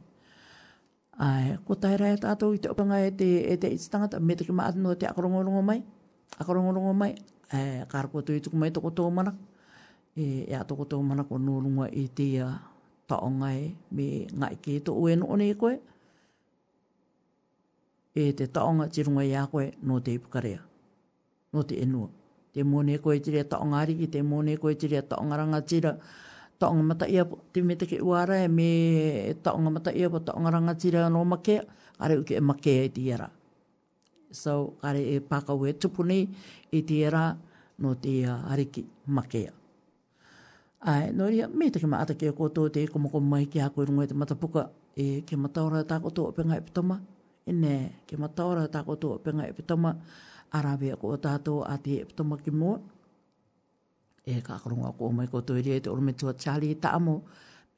Ai, 1.18 1.58
ko 1.66 1.74
tai 1.74 1.98
rai 1.98 2.14
tātou 2.22 2.55
i 2.55 2.62
te 2.62 2.70
opanga 2.70 3.00
e 3.02 3.10
te, 3.10 3.32
e 3.50 3.58
te 3.58 3.66
itstangata, 3.74 4.22
me 4.22 4.39
te 4.39 4.47
kima 4.47 4.68
atinu 4.70 4.94
te 4.94 5.10
akarongorongo 5.10 5.58
mai, 5.66 5.82
akarongorongo 6.39 6.94
mai, 7.02 7.16
ai, 7.50 7.82
kāra 7.90 8.06
ko 8.14 8.22
tui 8.22 8.39
tuku 8.40 8.55
mai 8.62 8.70
toko 8.70 8.94
tō 8.94 9.08
e, 10.14 10.47
e 10.47 10.55
a 10.55 10.62
toko 10.62 10.86
tō 10.86 11.02
mana 11.02 11.26
ko 11.26 11.34
nōrunga 11.42 11.90
i 11.98 12.06
te 12.06 12.30
uh, 12.47 12.55
taongai 13.10 13.72
e, 13.74 13.74
me 13.90 14.08
ngai 14.39 14.55
kēto 14.68 14.90
e 14.94 14.98
uenu 15.02 15.26
one 15.34 15.50
i 15.50 15.55
koe, 15.58 15.80
e 18.14 18.32
te 18.34 18.47
taonga 18.50 18.89
te 18.89 19.02
runga 19.02 19.22
i 19.24 19.34
a 19.34 19.47
koe 19.47 19.72
no 19.82 20.00
te 20.00 20.12
ipukarea, 20.14 20.60
no 21.52 21.62
te 21.62 21.80
enua. 21.82 22.08
Te 22.52 22.62
mōne 22.66 22.98
koe 22.98 23.20
te 23.20 23.30
rea 23.30 23.44
taonga 23.47 23.78
ariki, 23.82 24.08
te 24.10 24.22
mōne 24.26 24.56
koe 24.58 24.74
te 24.74 24.89
rea 24.90 25.02
taonga 25.06 25.36
ranga 25.36 25.60
tira, 25.62 25.92
taonga 26.58 26.82
mata 26.82 27.06
ia 27.08 27.24
po, 27.24 27.39
te 27.52 27.62
me 27.62 27.76
teke 27.76 28.00
uara 28.02 28.40
e 28.42 28.48
me 28.48 28.68
e 29.28 29.34
taonga 29.42 29.70
mata 29.70 29.92
ia 29.94 30.10
po, 30.10 30.18
taonga 30.18 30.50
ranga 30.50 30.74
tira 30.74 31.08
no 31.08 31.24
make, 31.24 31.60
are 32.00 32.16
uke 32.18 32.34
e 32.36 32.40
makea 32.40 32.82
i 32.89 32.89
e 32.89 32.90
tiera. 32.90 33.30
So, 34.30 34.74
are 34.82 34.98
e 35.00 35.20
pākau 35.20 35.62
e 35.68 35.72
tupuni 35.78 36.20
i 36.26 36.78
e 36.78 36.82
tiera 36.82 37.39
no 37.78 37.94
te 37.94 38.24
ariki 38.26 38.84
makea. 39.06 39.52
Ai, 40.80 41.12
no 41.12 41.28
ria, 41.28 41.47
me 41.47 41.70
te 41.70 41.78
teke 41.78 41.86
ma 41.86 42.00
atake 42.02 42.28
o 42.32 42.34
koutou 42.34 42.68
te 42.72 42.86
komoko 42.90 43.20
mai 43.22 43.47
ki 43.47 43.60
a 43.62 43.70
koe 43.70 43.86
rungo 43.86 44.02
e 44.02 44.08
te 44.10 44.14
matapuka, 44.18 44.70
e 44.97 45.22
ke 45.24 45.36
mataura 45.39 45.84
tākoto 45.86 46.26
o 46.26 46.32
pengai 46.32 46.60
putoma, 46.66 46.98
ne, 47.52 48.02
ke 48.06 48.16
mataora 48.16 48.66
tākoto 48.70 49.10
o 49.14 49.18
penga 49.22 49.46
e 49.46 49.52
pitoma, 49.54 49.92
arawe 50.54 50.90
ko 51.00 51.14
o 51.14 51.20
tātou 51.20 51.58
a 51.66 51.76
te 51.82 51.98
e 52.02 52.06
pitoma 52.06 52.38
ki 52.38 52.52
mō. 52.54 52.74
E 54.30 54.38
kākarunga 54.46 54.90
ko 54.98 55.08
o 55.10 55.14
mai 55.16 55.28
ko 55.32 55.42
to 55.46 55.56
e 55.58 55.62
rei 55.66 55.80
te 55.82 55.90
orme 55.90 56.14
tua 56.18 56.34
tāli 56.38 56.70
e 56.74 56.78
tāmo, 56.86 57.18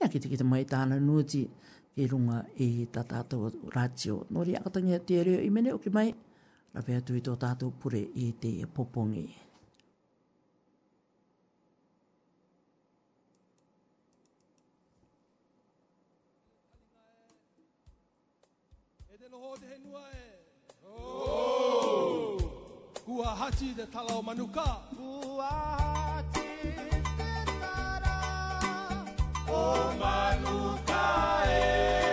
mea 0.01 0.10
ki 0.10 0.20
te 0.25 0.31
ki 0.33 0.41
te 0.41 0.49
mai 0.49 0.65
tāna 0.68 0.99
nūti, 1.05 1.44
ki 1.94 2.09
runga 2.10 2.42
i 2.67 2.70
tā 2.92 3.05
tātou 3.07 3.52
rātio. 3.76 4.20
ki 4.26 4.34
mai, 4.41 4.47
rawe 4.62 4.83
atu 4.89 5.05
i 5.05 5.10
tō 5.10 5.12
tātou 5.12 5.12
pure 5.12 5.12
i 5.12 5.12
te 5.12 5.12
popongi. 5.12 5.12
Nōri 5.12 5.12
te 5.12 5.23
reo 5.28 5.41
i 5.42 5.51
mene 5.59 5.73
o 5.73 5.78
ki 5.84 5.91
mai, 5.99 6.10
rawe 6.78 6.99
atu 7.01 7.17
i 7.17 7.23
tō 7.28 7.39
tātou 7.47 7.78
pure 7.83 8.05
i 8.26 8.33
te 8.44 8.52
popongi. 8.78 9.26
Ua 23.12 23.34
hati 23.41 23.74
te 23.76 23.84
talao 23.92 24.23
manuka. 24.23 24.65
Ua 24.99 25.49
hati 25.81 26.49
te 27.18 27.32
tara. 27.60 28.16
O 29.49 29.92
manuka 30.00 31.05
e. 31.47 32.08
Eh. 32.08 32.11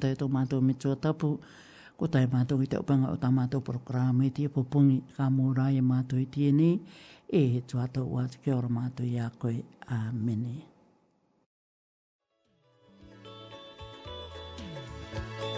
mātou 0.00 0.16
tō 0.16 0.28
mātou 0.30 0.60
me 0.62 0.74
tō 0.74 0.94
tapu, 1.00 1.38
ko 1.96 2.06
tai 2.06 2.26
mātou 2.26 2.62
i 2.62 2.66
te 2.66 2.76
upanga 2.76 3.10
o 3.12 3.16
tā 3.16 3.30
mātou 3.32 3.62
programu 3.64 4.22
i 4.24 4.28
e 4.28 4.34
tia 4.36 4.48
pupungi 4.50 4.98
ka 5.16 5.28
mōra 5.30 5.70
i 5.72 5.78
e 5.78 5.82
mātou 5.84 6.20
i 6.20 6.26
tia 6.26 6.52
ni, 6.52 6.78
e 7.32 7.40
he 7.54 7.60
tō 7.64 7.80
ato 7.82 8.04
wātou 8.04 8.42
kia 8.44 8.56
ora 8.56 8.68
mātou 8.68 9.06
i 9.08 9.18
a 9.18 9.30
koe. 9.38 9.58
Āmeni. 9.88 10.62
Thank 15.36 15.54
you. 15.54 15.55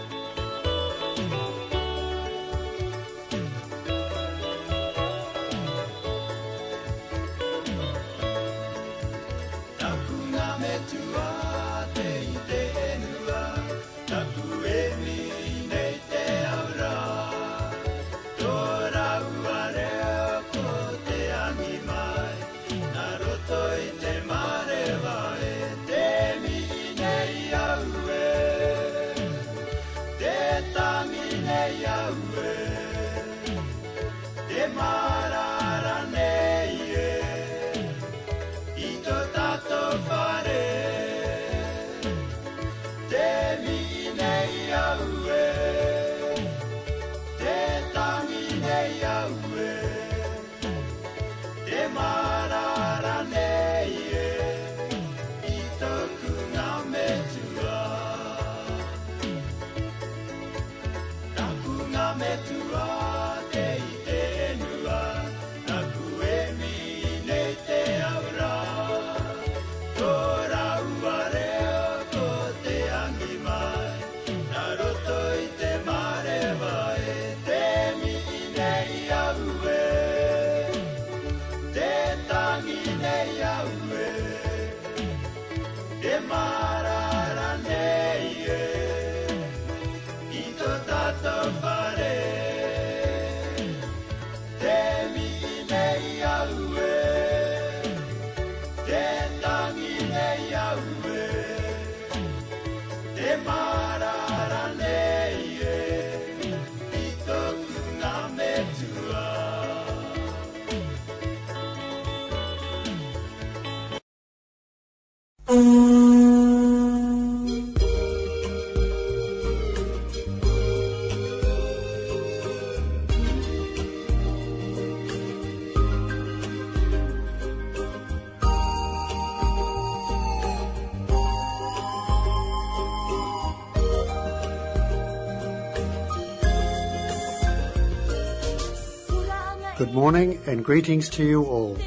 morning 140.09 140.41
and 140.47 140.65
greetings 140.65 141.07
to 141.07 141.23
you 141.23 141.43
all. 141.45 141.77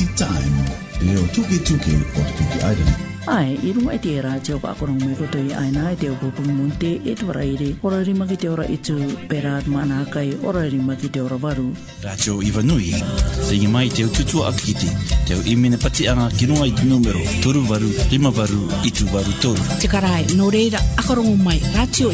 Quality 0.00 0.16
Time. 0.16 0.56
Leo 1.04 1.20
tuke 1.36 1.58
tuke 1.60 1.92
o 2.16 2.22
te 2.24 2.32
tuke 2.44 2.58
aida. 2.64 2.84
Ai, 3.28 3.52
i 3.68 3.72
runga 3.76 3.92
i 3.98 4.00
te 4.00 4.14
era 4.16 4.38
te 4.40 4.54
oka 4.56 4.70
akorong 4.72 4.96
me 5.04 5.12
koto 5.14 5.38
i 5.44 5.52
aina 5.52 5.92
i 5.92 5.96
te 6.00 6.08
oka 6.08 6.30
pungu 6.36 6.54
munte 6.56 6.92
e 7.04 7.12
te 7.14 7.28
waraire. 7.28 7.74
Ora 7.84 8.00
i 8.00 8.08
rima 8.08 8.24
ki 8.26 8.36
te 8.40 8.48
ora 8.48 8.64
itu, 8.64 8.96
pera 9.28 9.58
at 9.60 9.66
maana 9.68 10.00
hakai, 10.00 10.38
ora 10.42 10.64
i 10.64 10.72
rima 10.72 10.96
ki 10.96 11.12
te 11.12 11.20
ora 11.20 11.36
varu. 11.36 11.68
Rato 12.00 12.40
Iwanui, 12.40 12.94
te 13.44 13.54
ingi 13.60 13.66
mai 13.68 13.88
te 13.92 14.08
ututua 14.08 14.48
akiti, 14.48 14.88
i 15.32 15.54
numero 16.84 17.20
varu, 17.68 17.88
lima 18.10 18.30
varu, 18.32 18.66
itu 18.84 19.04
varu 19.12 19.32
toru. 19.40 19.60
Te 19.80 19.86
karai, 19.88 20.26
no 20.36 20.50
reira, 20.50 20.78
akarongo 20.96 21.36
mai, 21.36 21.60
Ratio 21.76 22.10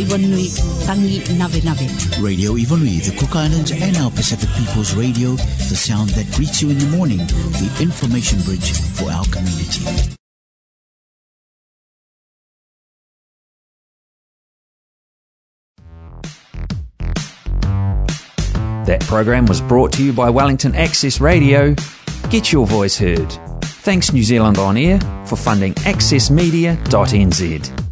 Tangi 0.86 1.22
Nave 1.38 1.62
Nave. 1.64 1.86
Radio 2.20 2.52
Ivanui, 2.56 3.02
the 3.02 3.14
Cook 3.18 3.36
Islands 3.36 3.72
and 3.72 3.96
our 3.98 4.10
Pacific 4.10 4.48
Peoples 4.50 4.94
Radio, 4.94 5.32
the 5.68 5.76
sound 5.76 6.10
that 6.10 6.30
greets 6.32 6.60
you 6.60 6.68
in 6.70 6.78
the 6.78 6.86
morning, 6.94 7.18
the 7.18 7.78
information 7.80 8.40
bridge 8.42 8.76
for 8.92 9.10
our 9.10 9.24
community. 9.30 9.84
That 18.86 19.00
program 19.00 19.46
was 19.46 19.60
brought 19.62 19.92
to 19.94 20.04
you 20.04 20.12
by 20.12 20.28
Wellington 20.30 20.74
Access 20.76 21.18
Radio 21.20 21.74
Get 22.30 22.52
your 22.52 22.66
voice 22.66 22.98
heard. 22.98 23.30
Thanks 23.84 24.12
New 24.12 24.24
Zealand 24.24 24.58
On 24.58 24.76
Air 24.76 24.98
for 25.26 25.36
funding 25.36 25.74
accessmedia.nz. 25.92 27.85